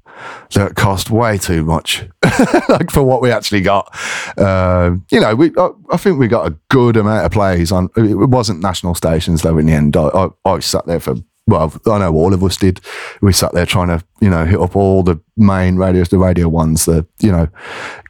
that 0.53 0.75
cost 0.75 1.09
way 1.09 1.37
too 1.37 1.63
much, 1.63 2.07
like 2.69 2.91
for 2.91 3.03
what 3.03 3.21
we 3.21 3.31
actually 3.31 3.61
got. 3.61 3.93
Uh, 4.37 4.95
you 5.11 5.19
know, 5.19 5.35
we 5.35 5.51
I, 5.57 5.69
I, 5.91 5.97
think 5.97 6.19
we 6.19 6.27
got 6.27 6.47
a 6.47 6.55
good 6.69 6.97
amount 6.97 7.25
of 7.25 7.31
plays 7.31 7.71
on. 7.71 7.89
It 7.95 8.15
wasn't 8.15 8.61
national 8.61 8.95
stations 8.95 9.41
though. 9.41 9.57
In 9.57 9.65
the 9.65 9.73
end, 9.73 9.97
I, 9.97 10.07
I, 10.07 10.29
I 10.45 10.59
sat 10.59 10.85
there 10.85 10.99
for 10.99 11.15
well, 11.47 11.71
I 11.85 11.99
know 11.99 12.13
all 12.13 12.33
of 12.33 12.43
us 12.43 12.57
did. 12.57 12.81
We 13.21 13.31
sat 13.31 13.53
there 13.53 13.67
trying 13.67 13.89
to, 13.89 14.03
you 14.19 14.29
know, 14.29 14.45
hit 14.45 14.59
up 14.59 14.75
all 14.75 15.03
the 15.03 15.19
main 15.37 15.75
radios, 15.75 16.09
the 16.09 16.17
radio 16.17 16.49
ones, 16.49 16.85
the, 16.85 17.05
you 17.19 17.31
know, 17.31 17.47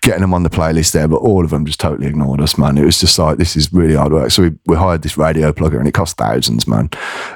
getting 0.01 0.21
them 0.21 0.33
on 0.33 0.43
the 0.43 0.49
playlist 0.49 0.93
there, 0.93 1.07
but 1.07 1.17
all 1.17 1.43
of 1.43 1.49
them 1.49 1.65
just 1.65 1.79
totally 1.79 2.07
ignored 2.07 2.39
us, 2.39 2.57
man. 2.57 2.77
It 2.77 2.85
was 2.85 2.99
just 2.99 3.19
like, 3.19 3.37
this 3.37 3.57
is 3.57 3.73
really 3.73 3.95
hard 3.95 4.13
work. 4.13 4.31
So 4.31 4.43
we, 4.43 4.51
we 4.67 4.77
hired 4.77 5.01
this 5.01 5.17
radio 5.17 5.51
plugger 5.51 5.79
and 5.79 5.87
it 5.87 5.93
cost 5.93 6.15
thousands, 6.15 6.65
man. 6.65 6.89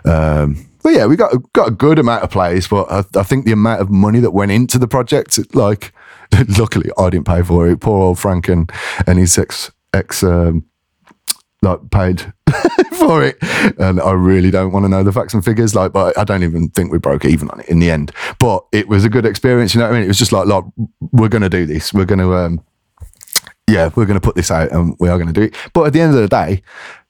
Um, 0.05 0.68
but 0.83 0.93
yeah, 0.93 1.05
we 1.05 1.15
got 1.15 1.33
got 1.53 1.67
a 1.67 1.71
good 1.71 1.99
amount 1.99 2.23
of 2.23 2.29
plays, 2.29 2.67
but 2.67 2.89
I, 2.91 3.03
I 3.19 3.23
think 3.23 3.45
the 3.45 3.51
amount 3.51 3.81
of 3.81 3.89
money 3.89 4.19
that 4.19 4.31
went 4.31 4.51
into 4.51 4.77
the 4.77 4.87
project, 4.87 5.37
like, 5.55 5.93
luckily 6.57 6.89
I 6.97 7.09
didn't 7.09 7.27
pay 7.27 7.41
for 7.41 7.67
it. 7.67 7.81
Poor 7.81 8.01
old 8.01 8.19
Frank 8.19 8.47
and, 8.47 8.71
and 9.05 9.19
his 9.19 9.37
ex 9.37 9.71
ex 9.93 10.23
um, 10.23 10.65
like 11.61 11.89
paid 11.91 12.33
for 12.93 13.23
it, 13.23 13.37
and 13.77 13.99
I 13.99 14.11
really 14.11 14.51
don't 14.51 14.71
want 14.71 14.85
to 14.85 14.89
know 14.89 15.03
the 15.03 15.11
facts 15.11 15.33
and 15.33 15.43
figures. 15.43 15.75
Like, 15.75 15.91
but 15.91 16.17
I 16.17 16.23
don't 16.23 16.43
even 16.43 16.69
think 16.69 16.91
we 16.91 16.97
broke 16.97 17.25
even 17.25 17.49
on 17.49 17.59
it 17.59 17.69
in 17.69 17.79
the 17.79 17.91
end. 17.91 18.11
But 18.39 18.65
it 18.71 18.87
was 18.87 19.03
a 19.03 19.09
good 19.09 19.25
experience. 19.25 19.73
You 19.73 19.79
know 19.79 19.87
what 19.87 19.95
I 19.95 19.97
mean? 19.97 20.05
It 20.05 20.09
was 20.09 20.19
just 20.19 20.31
like, 20.31 20.47
like 20.47 20.63
we're 20.99 21.29
to 21.41 21.49
do 21.49 21.65
this. 21.65 21.93
We're 21.93 22.05
to, 22.05 22.33
um, 22.35 22.63
yeah, 23.67 23.89
we're 23.95 24.05
going 24.05 24.19
to 24.19 24.25
put 24.25 24.35
this 24.35 24.51
out, 24.51 24.71
and 24.71 24.95
we 24.99 25.09
are 25.09 25.17
going 25.17 25.31
to 25.31 25.33
do 25.33 25.43
it. 25.43 25.55
But 25.73 25.87
at 25.87 25.93
the 25.93 26.01
end 26.01 26.15
of 26.15 26.21
the 26.21 26.27
day, 26.27 26.63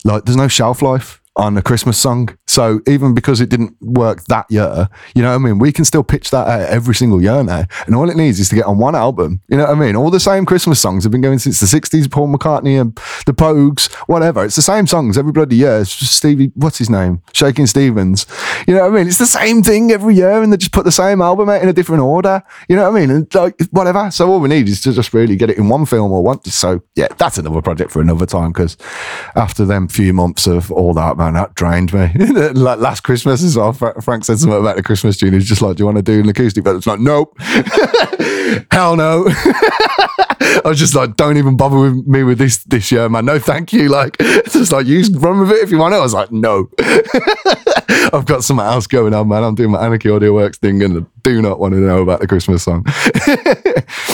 like, 0.03 0.25
there's 0.25 0.37
no 0.37 0.47
shelf 0.47 0.81
life 0.81 1.18
on 1.35 1.57
a 1.57 1.61
Christmas 1.61 1.97
song. 1.97 2.29
So 2.47 2.81
even 2.87 3.13
because 3.13 3.39
it 3.39 3.49
didn't 3.49 3.75
work 3.81 4.25
that 4.25 4.45
year, 4.49 4.89
you 5.15 5.21
know 5.21 5.29
what 5.29 5.35
I 5.35 5.37
mean? 5.37 5.59
We 5.59 5.71
can 5.71 5.85
still 5.85 6.03
pitch 6.03 6.31
that 6.31 6.47
out 6.47 6.69
every 6.69 6.95
single 6.95 7.21
year 7.21 7.43
now. 7.43 7.63
And 7.85 7.95
all 7.95 8.09
it 8.09 8.17
needs 8.17 8.39
is 8.39 8.49
to 8.49 8.55
get 8.55 8.65
on 8.65 8.77
one 8.77 8.95
album. 8.95 9.39
You 9.47 9.57
know 9.57 9.65
what 9.65 9.77
I 9.77 9.79
mean? 9.79 9.95
All 9.95 10.09
the 10.09 10.19
same 10.19 10.45
Christmas 10.45 10.81
songs 10.81 11.03
have 11.03 11.11
been 11.11 11.21
going 11.21 11.39
since 11.39 11.59
the 11.59 11.65
60s, 11.65 12.11
Paul 12.11 12.27
McCartney 12.27 12.79
and 12.79 12.93
the 13.25 13.33
Pogues, 13.33 13.91
whatever. 14.07 14.43
It's 14.43 14.55
the 14.55 14.61
same 14.61 14.87
songs 14.87 15.17
every 15.17 15.31
bloody 15.31 15.55
year. 15.55 15.79
It's 15.81 15.91
Stevie, 15.91 16.51
what's 16.55 16.77
his 16.77 16.89
name? 16.89 17.21
Shakin' 17.33 17.67
Stevens. 17.67 18.25
You 18.67 18.73
know 18.73 18.81
what 18.81 18.93
I 18.93 18.97
mean? 18.97 19.07
It's 19.07 19.19
the 19.19 19.25
same 19.25 19.63
thing 19.63 19.91
every 19.91 20.15
year 20.15 20.41
and 20.41 20.51
they 20.51 20.57
just 20.57 20.73
put 20.73 20.85
the 20.85 20.91
same 20.91 21.21
album 21.21 21.49
out 21.49 21.61
in 21.61 21.69
a 21.69 21.73
different 21.73 22.01
order. 22.01 22.43
You 22.67 22.75
know 22.75 22.89
what 22.89 22.97
I 22.97 22.99
mean? 22.99 23.11
And 23.11 23.35
like, 23.35 23.55
whatever. 23.71 24.11
So 24.11 24.29
all 24.29 24.39
we 24.39 24.49
need 24.49 24.67
is 24.67 24.81
to 24.81 24.93
just 24.93 25.13
really 25.13 25.35
get 25.35 25.49
it 25.49 25.57
in 25.57 25.69
one 25.69 25.85
film 25.85 26.11
or 26.11 26.23
one. 26.23 26.43
So 26.45 26.81
yeah, 26.95 27.07
that's 27.17 27.37
another 27.37 27.61
project 27.61 27.91
for 27.91 28.01
another 28.01 28.25
time 28.25 28.51
because 28.51 28.75
after 29.35 29.63
them 29.65 29.87
few 29.87 30.11
months 30.11 30.47
of 30.47 30.71
all 30.71 30.93
that, 30.95 31.17
man, 31.19 31.33
that 31.33 31.53
drained 31.53 31.93
me. 31.93 32.11
like 32.53 32.79
last 32.79 33.01
Christmas 33.01 33.43
as 33.43 33.57
well, 33.57 33.73
Frank 33.73 34.23
said 34.25 34.39
something 34.39 34.57
about 34.57 34.77
the 34.77 34.83
Christmas 34.83 35.17
tune. 35.17 35.33
He's 35.33 35.47
just 35.47 35.61
like, 35.61 35.75
"Do 35.75 35.81
you 35.81 35.85
want 35.85 35.97
to 35.97 36.01
do 36.01 36.21
an 36.21 36.29
acoustic?" 36.29 36.63
But 36.63 36.77
it's 36.77 36.87
like, 36.87 36.99
"Nope, 36.99 37.35
hell 38.71 38.95
no." 38.95 39.25
I 40.41 40.61
was 40.65 40.79
just 40.79 40.95
like, 40.95 41.15
"Don't 41.15 41.37
even 41.37 41.57
bother 41.57 41.77
with 41.77 42.07
me 42.07 42.23
with 42.23 42.37
this 42.37 42.63
this 42.63 42.91
year, 42.91 43.09
man. 43.09 43.25
No, 43.25 43.39
thank 43.39 43.73
you." 43.73 43.89
Like, 43.89 44.17
just 44.49 44.71
like 44.71 44.85
you 44.85 45.03
run 45.15 45.39
with 45.39 45.51
it 45.51 45.63
if 45.63 45.71
you 45.71 45.77
want 45.77 45.93
it. 45.93 45.97
I 45.97 46.01
was 46.01 46.13
like, 46.13 46.31
"No." 46.31 46.69
I've 48.11 48.25
got 48.25 48.43
something 48.43 48.65
else 48.65 48.87
going 48.87 49.13
on, 49.13 49.27
man. 49.27 49.43
I'm 49.43 49.55
doing 49.55 49.71
my 49.71 49.85
Anarchy 49.85 50.09
Audio 50.09 50.33
Workx 50.33 50.55
thing 50.55 50.81
and 50.81 50.97
I 50.97 51.05
do 51.21 51.41
not 51.41 51.59
want 51.59 51.73
to 51.73 51.79
know 51.79 52.01
about 52.01 52.21
the 52.21 52.27
Christmas 52.27 52.63
song. 52.63 52.83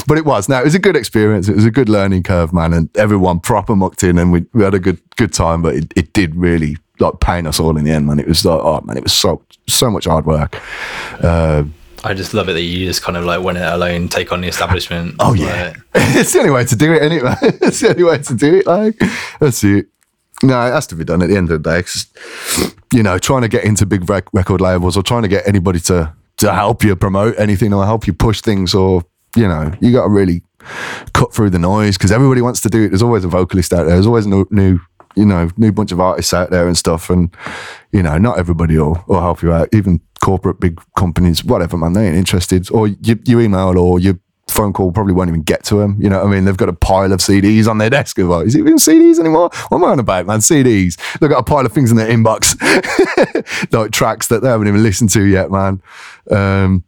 but 0.07 0.17
it 0.17 0.25
was. 0.25 0.49
Now, 0.49 0.59
it 0.59 0.65
was 0.65 0.75
a 0.75 0.79
good 0.79 0.95
experience. 0.95 1.47
It 1.47 1.55
was 1.55 1.65
a 1.65 1.71
good 1.71 1.87
learning 1.87 2.23
curve, 2.23 2.51
man. 2.51 2.73
And 2.73 2.95
everyone 2.97 3.39
proper 3.39 3.75
mucked 3.75 4.03
in 4.03 4.17
and 4.17 4.31
we, 4.31 4.45
we 4.53 4.63
had 4.63 4.73
a 4.73 4.79
good 4.79 4.99
good 5.15 5.33
time. 5.33 5.61
But 5.61 5.75
it, 5.75 5.93
it 5.95 6.13
did 6.13 6.35
really 6.35 6.77
like 6.99 7.19
pain 7.19 7.47
us 7.47 7.59
all 7.59 7.77
in 7.77 7.85
the 7.85 7.91
end, 7.91 8.07
man. 8.07 8.19
It 8.19 8.27
was 8.27 8.43
like, 8.45 8.59
oh 8.61 8.81
man, 8.81 8.97
it 8.97 9.03
was 9.03 9.13
so 9.13 9.41
so 9.67 9.89
much 9.89 10.05
hard 10.05 10.25
work. 10.25 10.59
Uh, 11.21 11.63
I 12.05 12.13
just 12.13 12.33
love 12.33 12.49
it 12.49 12.53
that 12.53 12.61
you 12.61 12.85
just 12.85 13.01
kind 13.01 13.17
of 13.17 13.25
like 13.25 13.41
went 13.41 13.57
it 13.57 13.63
alone, 13.63 14.07
take 14.09 14.31
on 14.31 14.41
the 14.41 14.47
establishment. 14.47 15.15
Oh 15.19 15.33
yeah, 15.33 15.73
like, 15.73 15.77
it's 16.15 16.33
the 16.33 16.39
only 16.39 16.51
way 16.51 16.65
to 16.65 16.75
do 16.75 16.93
it, 16.93 17.01
anyway. 17.01 17.35
it's 17.41 17.79
the 17.79 17.89
only 17.89 18.03
way 18.03 18.17
to 18.19 18.35
do 18.35 18.55
it. 18.55 18.67
Like 18.67 18.99
that's 19.39 19.63
it. 19.63 19.87
No, 20.43 20.67
it 20.67 20.71
has 20.71 20.85
to 20.87 20.95
be 20.95 21.03
done 21.03 21.21
at 21.21 21.29
the 21.29 21.37
end 21.37 21.49
of 21.49 21.63
the 21.63 21.69
day. 21.71 21.81
Cause, 21.81 22.07
you 22.93 23.01
know, 23.01 23.17
trying 23.17 23.41
to 23.41 23.47
get 23.47 23.63
into 23.63 23.85
big 23.85 24.07
rec- 24.09 24.31
record 24.33 24.61
labels 24.61 24.97
or 24.97 25.03
trying 25.03 25.23
to 25.23 25.27
get 25.27 25.47
anybody 25.47 25.79
to 25.81 26.13
to 26.37 26.53
help 26.53 26.83
you 26.83 26.95
promote 26.95 27.39
anything 27.39 27.73
or 27.73 27.85
help 27.85 28.05
you 28.05 28.13
push 28.13 28.41
things, 28.41 28.75
or 28.75 29.03
you 29.35 29.47
know, 29.47 29.73
you 29.81 29.91
got 29.91 30.03
to 30.03 30.09
really 30.09 30.43
cut 31.13 31.33
through 31.33 31.49
the 31.49 31.59
noise 31.59 31.97
because 31.97 32.11
everybody 32.11 32.41
wants 32.41 32.61
to 32.61 32.69
do 32.69 32.85
it. 32.85 32.89
There's 32.89 33.01
always 33.01 33.23
a 33.23 33.29
vocalist 33.29 33.73
out 33.73 33.85
there. 33.85 33.95
There's 33.95 34.07
always 34.07 34.25
a 34.25 34.45
new 34.51 34.79
you 35.15 35.25
know, 35.25 35.49
new 35.57 35.71
bunch 35.71 35.91
of 35.91 35.99
artists 35.99 36.33
out 36.33 36.51
there 36.51 36.67
and 36.67 36.77
stuff. 36.77 37.09
And, 37.09 37.35
you 37.91 38.03
know, 38.03 38.17
not 38.17 38.37
everybody 38.37 38.77
will, 38.77 39.03
will 39.07 39.21
help 39.21 39.41
you 39.41 39.53
out. 39.53 39.69
Even 39.73 40.01
corporate 40.21 40.59
big 40.59 40.81
companies, 40.97 41.43
whatever, 41.43 41.77
man, 41.77 41.93
they 41.93 42.07
ain't 42.07 42.17
interested. 42.17 42.69
Or 42.71 42.87
you, 42.87 43.19
you 43.25 43.39
email 43.39 43.77
or 43.77 43.99
you 43.99 44.19
phone 44.47 44.73
call 44.73 44.91
probably 44.91 45.13
won't 45.13 45.29
even 45.29 45.41
get 45.41 45.63
to 45.65 45.75
them. 45.75 45.97
You 45.99 46.09
know 46.09 46.19
what 46.19 46.27
I 46.27 46.31
mean? 46.31 46.45
They've 46.45 46.57
got 46.57 46.69
a 46.69 46.73
pile 46.73 47.11
of 47.11 47.19
CDs 47.19 47.67
on 47.67 47.77
their 47.77 47.89
desk. 47.89 48.17
Like, 48.17 48.47
is 48.47 48.55
it 48.55 48.59
even 48.59 48.77
CDs 48.77 49.19
anymore? 49.19 49.49
What 49.69 49.77
am 49.77 49.83
I 49.83 49.89
on 49.89 49.99
about, 49.99 50.25
man? 50.25 50.39
CDs. 50.39 50.99
They've 51.19 51.29
got 51.29 51.39
a 51.39 51.43
pile 51.43 51.65
of 51.65 51.73
things 51.73 51.91
in 51.91 51.97
their 51.97 52.07
inbox, 52.07 52.55
like 53.73 53.91
tracks 53.91 54.27
that 54.27 54.41
they 54.41 54.49
haven't 54.49 54.67
even 54.67 54.83
listened 54.83 55.09
to 55.11 55.23
yet, 55.23 55.51
man. 55.51 55.81
Um, 56.29 56.83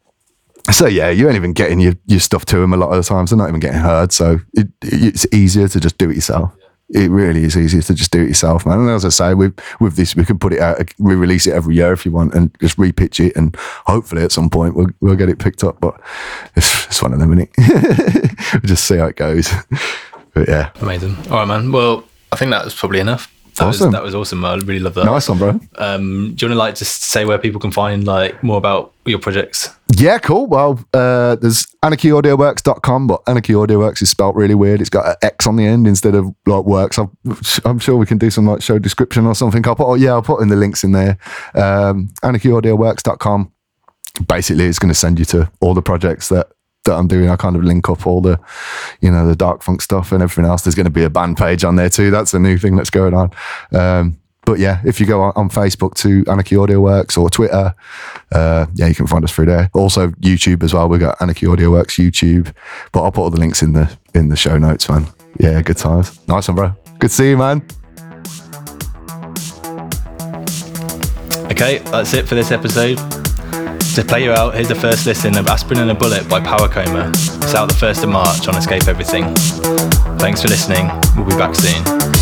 so 0.71 0.85
yeah, 0.85 1.09
you 1.09 1.27
ain't 1.27 1.35
even 1.35 1.53
getting 1.53 1.79
your, 1.79 1.93
your 2.05 2.19
stuff 2.19 2.45
to 2.45 2.57
them 2.57 2.73
a 2.73 2.77
lot 2.77 2.89
of 2.89 2.97
the 2.97 3.03
times. 3.03 3.29
They're 3.29 3.37
not 3.37 3.47
even 3.47 3.59
getting 3.59 3.79
heard. 3.79 4.11
So 4.11 4.39
it, 4.53 4.67
it's 4.81 5.25
easier 5.33 5.67
to 5.67 5.79
just 5.79 5.97
do 5.97 6.09
it 6.09 6.15
yourself. 6.15 6.53
It 6.89 7.11
really 7.11 7.43
is 7.43 7.57
easier 7.57 7.81
to 7.81 7.93
just 7.93 8.11
do 8.11 8.21
it 8.21 8.29
yourself, 8.29 8.65
man. 8.65 8.79
And 8.79 8.89
as 8.89 9.03
I 9.03 9.09
say, 9.09 9.33
with 9.33 9.59
with 9.79 9.95
this, 9.95 10.15
we 10.15 10.23
can 10.23 10.39
put 10.39 10.53
it 10.53 10.59
out, 10.59 10.77
we 10.99 11.15
release 11.15 11.45
it 11.45 11.53
every 11.53 11.75
year 11.75 11.91
if 11.91 12.05
you 12.05 12.11
want, 12.11 12.33
and 12.33 12.55
just 12.61 12.77
repitch 12.77 13.25
it, 13.25 13.35
and 13.35 13.55
hopefully 13.85 14.23
at 14.23 14.31
some 14.31 14.49
point 14.49 14.75
we'll 14.75 14.87
we'll 15.01 15.15
get 15.15 15.27
it 15.29 15.39
picked 15.39 15.63
up. 15.63 15.81
But 15.81 15.99
it's, 16.55 16.85
it's 16.87 17.01
one 17.01 17.13
of 17.13 17.19
them, 17.19 17.33
isn't 17.33 17.49
it? 17.57 18.31
we'll 18.53 18.61
just 18.61 18.85
see 18.85 18.97
how 18.97 19.07
it 19.07 19.15
goes. 19.15 19.51
But 20.33 20.49
yeah, 20.49 20.69
Amazing. 20.81 21.15
All 21.31 21.37
right, 21.37 21.47
man. 21.47 21.71
Well, 21.71 22.03
I 22.31 22.35
think 22.35 22.51
that's 22.51 22.75
probably 22.75 22.99
enough. 22.99 23.33
That 23.57 23.65
Awesome. 23.67 23.87
was 23.87 23.93
that 23.93 24.03
was 24.03 24.15
awesome. 24.15 24.45
I 24.45 24.55
really 24.55 24.79
love 24.79 24.93
that. 24.95 25.05
nice 25.05 25.27
one, 25.29 25.37
bro. 25.37 25.59
Um, 25.77 26.33
do 26.35 26.45
you 26.45 26.49
want 26.49 26.55
to 26.55 26.55
like 26.55 26.75
just 26.75 27.03
say 27.03 27.25
where 27.25 27.37
people 27.37 27.59
can 27.59 27.71
find 27.71 28.05
like 28.05 28.41
more 28.43 28.57
about 28.57 28.93
your 29.05 29.19
projects? 29.19 29.69
Yeah, 29.95 30.17
cool. 30.19 30.47
Well, 30.47 30.79
uh, 30.93 31.35
there's 31.37 31.65
anarchyaudioworkx.com, 31.83 33.07
but 33.07 33.21
Anarchy 33.27 33.55
Audio 33.55 33.79
Workx 33.79 34.01
is 34.01 34.09
spelt 34.09 34.35
really 34.35 34.53
weird. 34.55 34.81
It's 34.81 34.89
got 34.89 35.07
an 35.07 35.15
X 35.21 35.47
on 35.47 35.55
the 35.55 35.65
end 35.65 35.87
instead 35.87 36.13
of 36.13 36.33
like 36.45 36.65
works. 36.65 36.97
I'm, 36.97 37.09
I'm 37.65 37.79
sure 37.79 37.95
we 37.97 38.05
can 38.05 38.17
do 38.17 38.29
some 38.29 38.45
like 38.45 38.61
show 38.61 38.77
description 38.79 39.25
or 39.25 39.33
something. 39.33 39.65
I'll 39.67 39.75
put, 39.75 39.87
oh, 39.87 39.93
yeah, 39.95 40.11
I'll 40.11 40.21
put 40.21 40.41
in 40.41 40.49
the 40.49 40.55
links 40.55 40.83
in 40.83 40.91
there. 40.91 41.17
Um, 41.55 42.09
anarchyaudioworkx.com. 42.23 43.51
Basically, 44.27 44.65
it's 44.65 44.79
going 44.79 44.89
to 44.89 44.95
send 44.99 45.19
you 45.19 45.25
to 45.25 45.49
all 45.61 45.73
the 45.73 45.81
projects 45.81 46.29
that 46.29 46.47
that 46.87 46.95
I'm 46.95 47.07
doing. 47.07 47.29
I 47.29 47.35
kind 47.35 47.55
of 47.55 47.63
link 47.63 47.89
up 47.89 48.07
all 48.07 48.21
the, 48.21 48.39
you 49.01 49.11
know, 49.11 49.27
the 49.27 49.35
Dharkfunkh 49.35 49.81
stuff 49.81 50.11
and 50.11 50.23
everything 50.23 50.49
else. 50.49 50.63
There's 50.63 50.75
going 50.75 50.85
to 50.85 50.91
be 50.91 51.03
a 51.03 51.09
band 51.09 51.37
page 51.37 51.63
on 51.63 51.75
there 51.75 51.89
too. 51.89 52.09
That's 52.11 52.33
a 52.33 52.39
new 52.39 52.57
thing 52.57 52.75
that's 52.75 52.89
going 52.89 53.13
on. 53.13 53.31
Um, 53.71 54.19
but 54.45 54.59
yeah, 54.59 54.81
if 54.85 55.01
you 55.01 55.05
go 55.05 55.21
on, 55.21 55.33
on 55.35 55.49
Facebook 55.49 55.93
to 55.95 56.23
Anarchy 56.31 56.55
Audio 56.55 56.81
Workx 56.81 57.17
or 57.17 57.29
Twitter, 57.29 57.75
uh, 58.31 58.65
yeah, 58.75 58.87
you 58.87 58.95
can 58.95 59.05
find 59.05 59.23
us 59.25 59.31
through 59.31 59.47
there. 59.47 59.69
Also 59.73 60.07
YouTube 60.21 60.63
as 60.63 60.73
well. 60.73 60.87
We've 60.87 61.01
got 61.01 61.21
Anarchy 61.21 61.47
Audio 61.47 61.69
Workx 61.71 62.01
YouTube, 62.01 62.53
but 62.93 63.03
I'll 63.03 63.11
put 63.11 63.23
all 63.23 63.29
the 63.29 63.39
links 63.39 63.61
in 63.61 63.73
the 63.73 63.95
in 64.13 64.29
the 64.29 64.37
show 64.37 64.57
notes, 64.57 64.89
man. 64.89 65.05
Yeah, 65.37 65.61
good 65.61 65.77
times. 65.77 66.25
Nice 66.29 66.47
one, 66.47 66.55
bro. 66.55 66.75
Good 66.97 67.09
to 67.09 67.15
see 67.15 67.29
you, 67.31 67.37
man. 67.37 67.61
Okay, 71.51 71.79
that's 71.79 72.13
it 72.13 72.25
for 72.25 72.35
this 72.35 72.51
episode. 72.51 73.26
To 73.97 74.03
play 74.05 74.23
you 74.23 74.31
out, 74.31 74.53
here's 74.53 74.67
the 74.67 74.75
first 74.75 75.07
listen 75.07 75.35
of 75.37 75.47
Aspirin 75.47 75.79
and 75.79 75.89
a 75.89 75.95
Bullet 75.95 76.29
by 76.29 76.39
Power 76.39 76.67
Coma. 76.67 77.09
It's 77.09 77.55
out 77.55 77.67
the 77.67 77.73
1st 77.73 78.03
of 78.03 78.09
March 78.09 78.47
on 78.47 78.55
Escape 78.55 78.87
Everything. 78.87 79.33
Thanks 80.19 80.43
for 80.43 80.49
listening. 80.49 80.87
We'll 81.15 81.25
be 81.25 81.35
back 81.35 81.55
soon. 81.55 82.16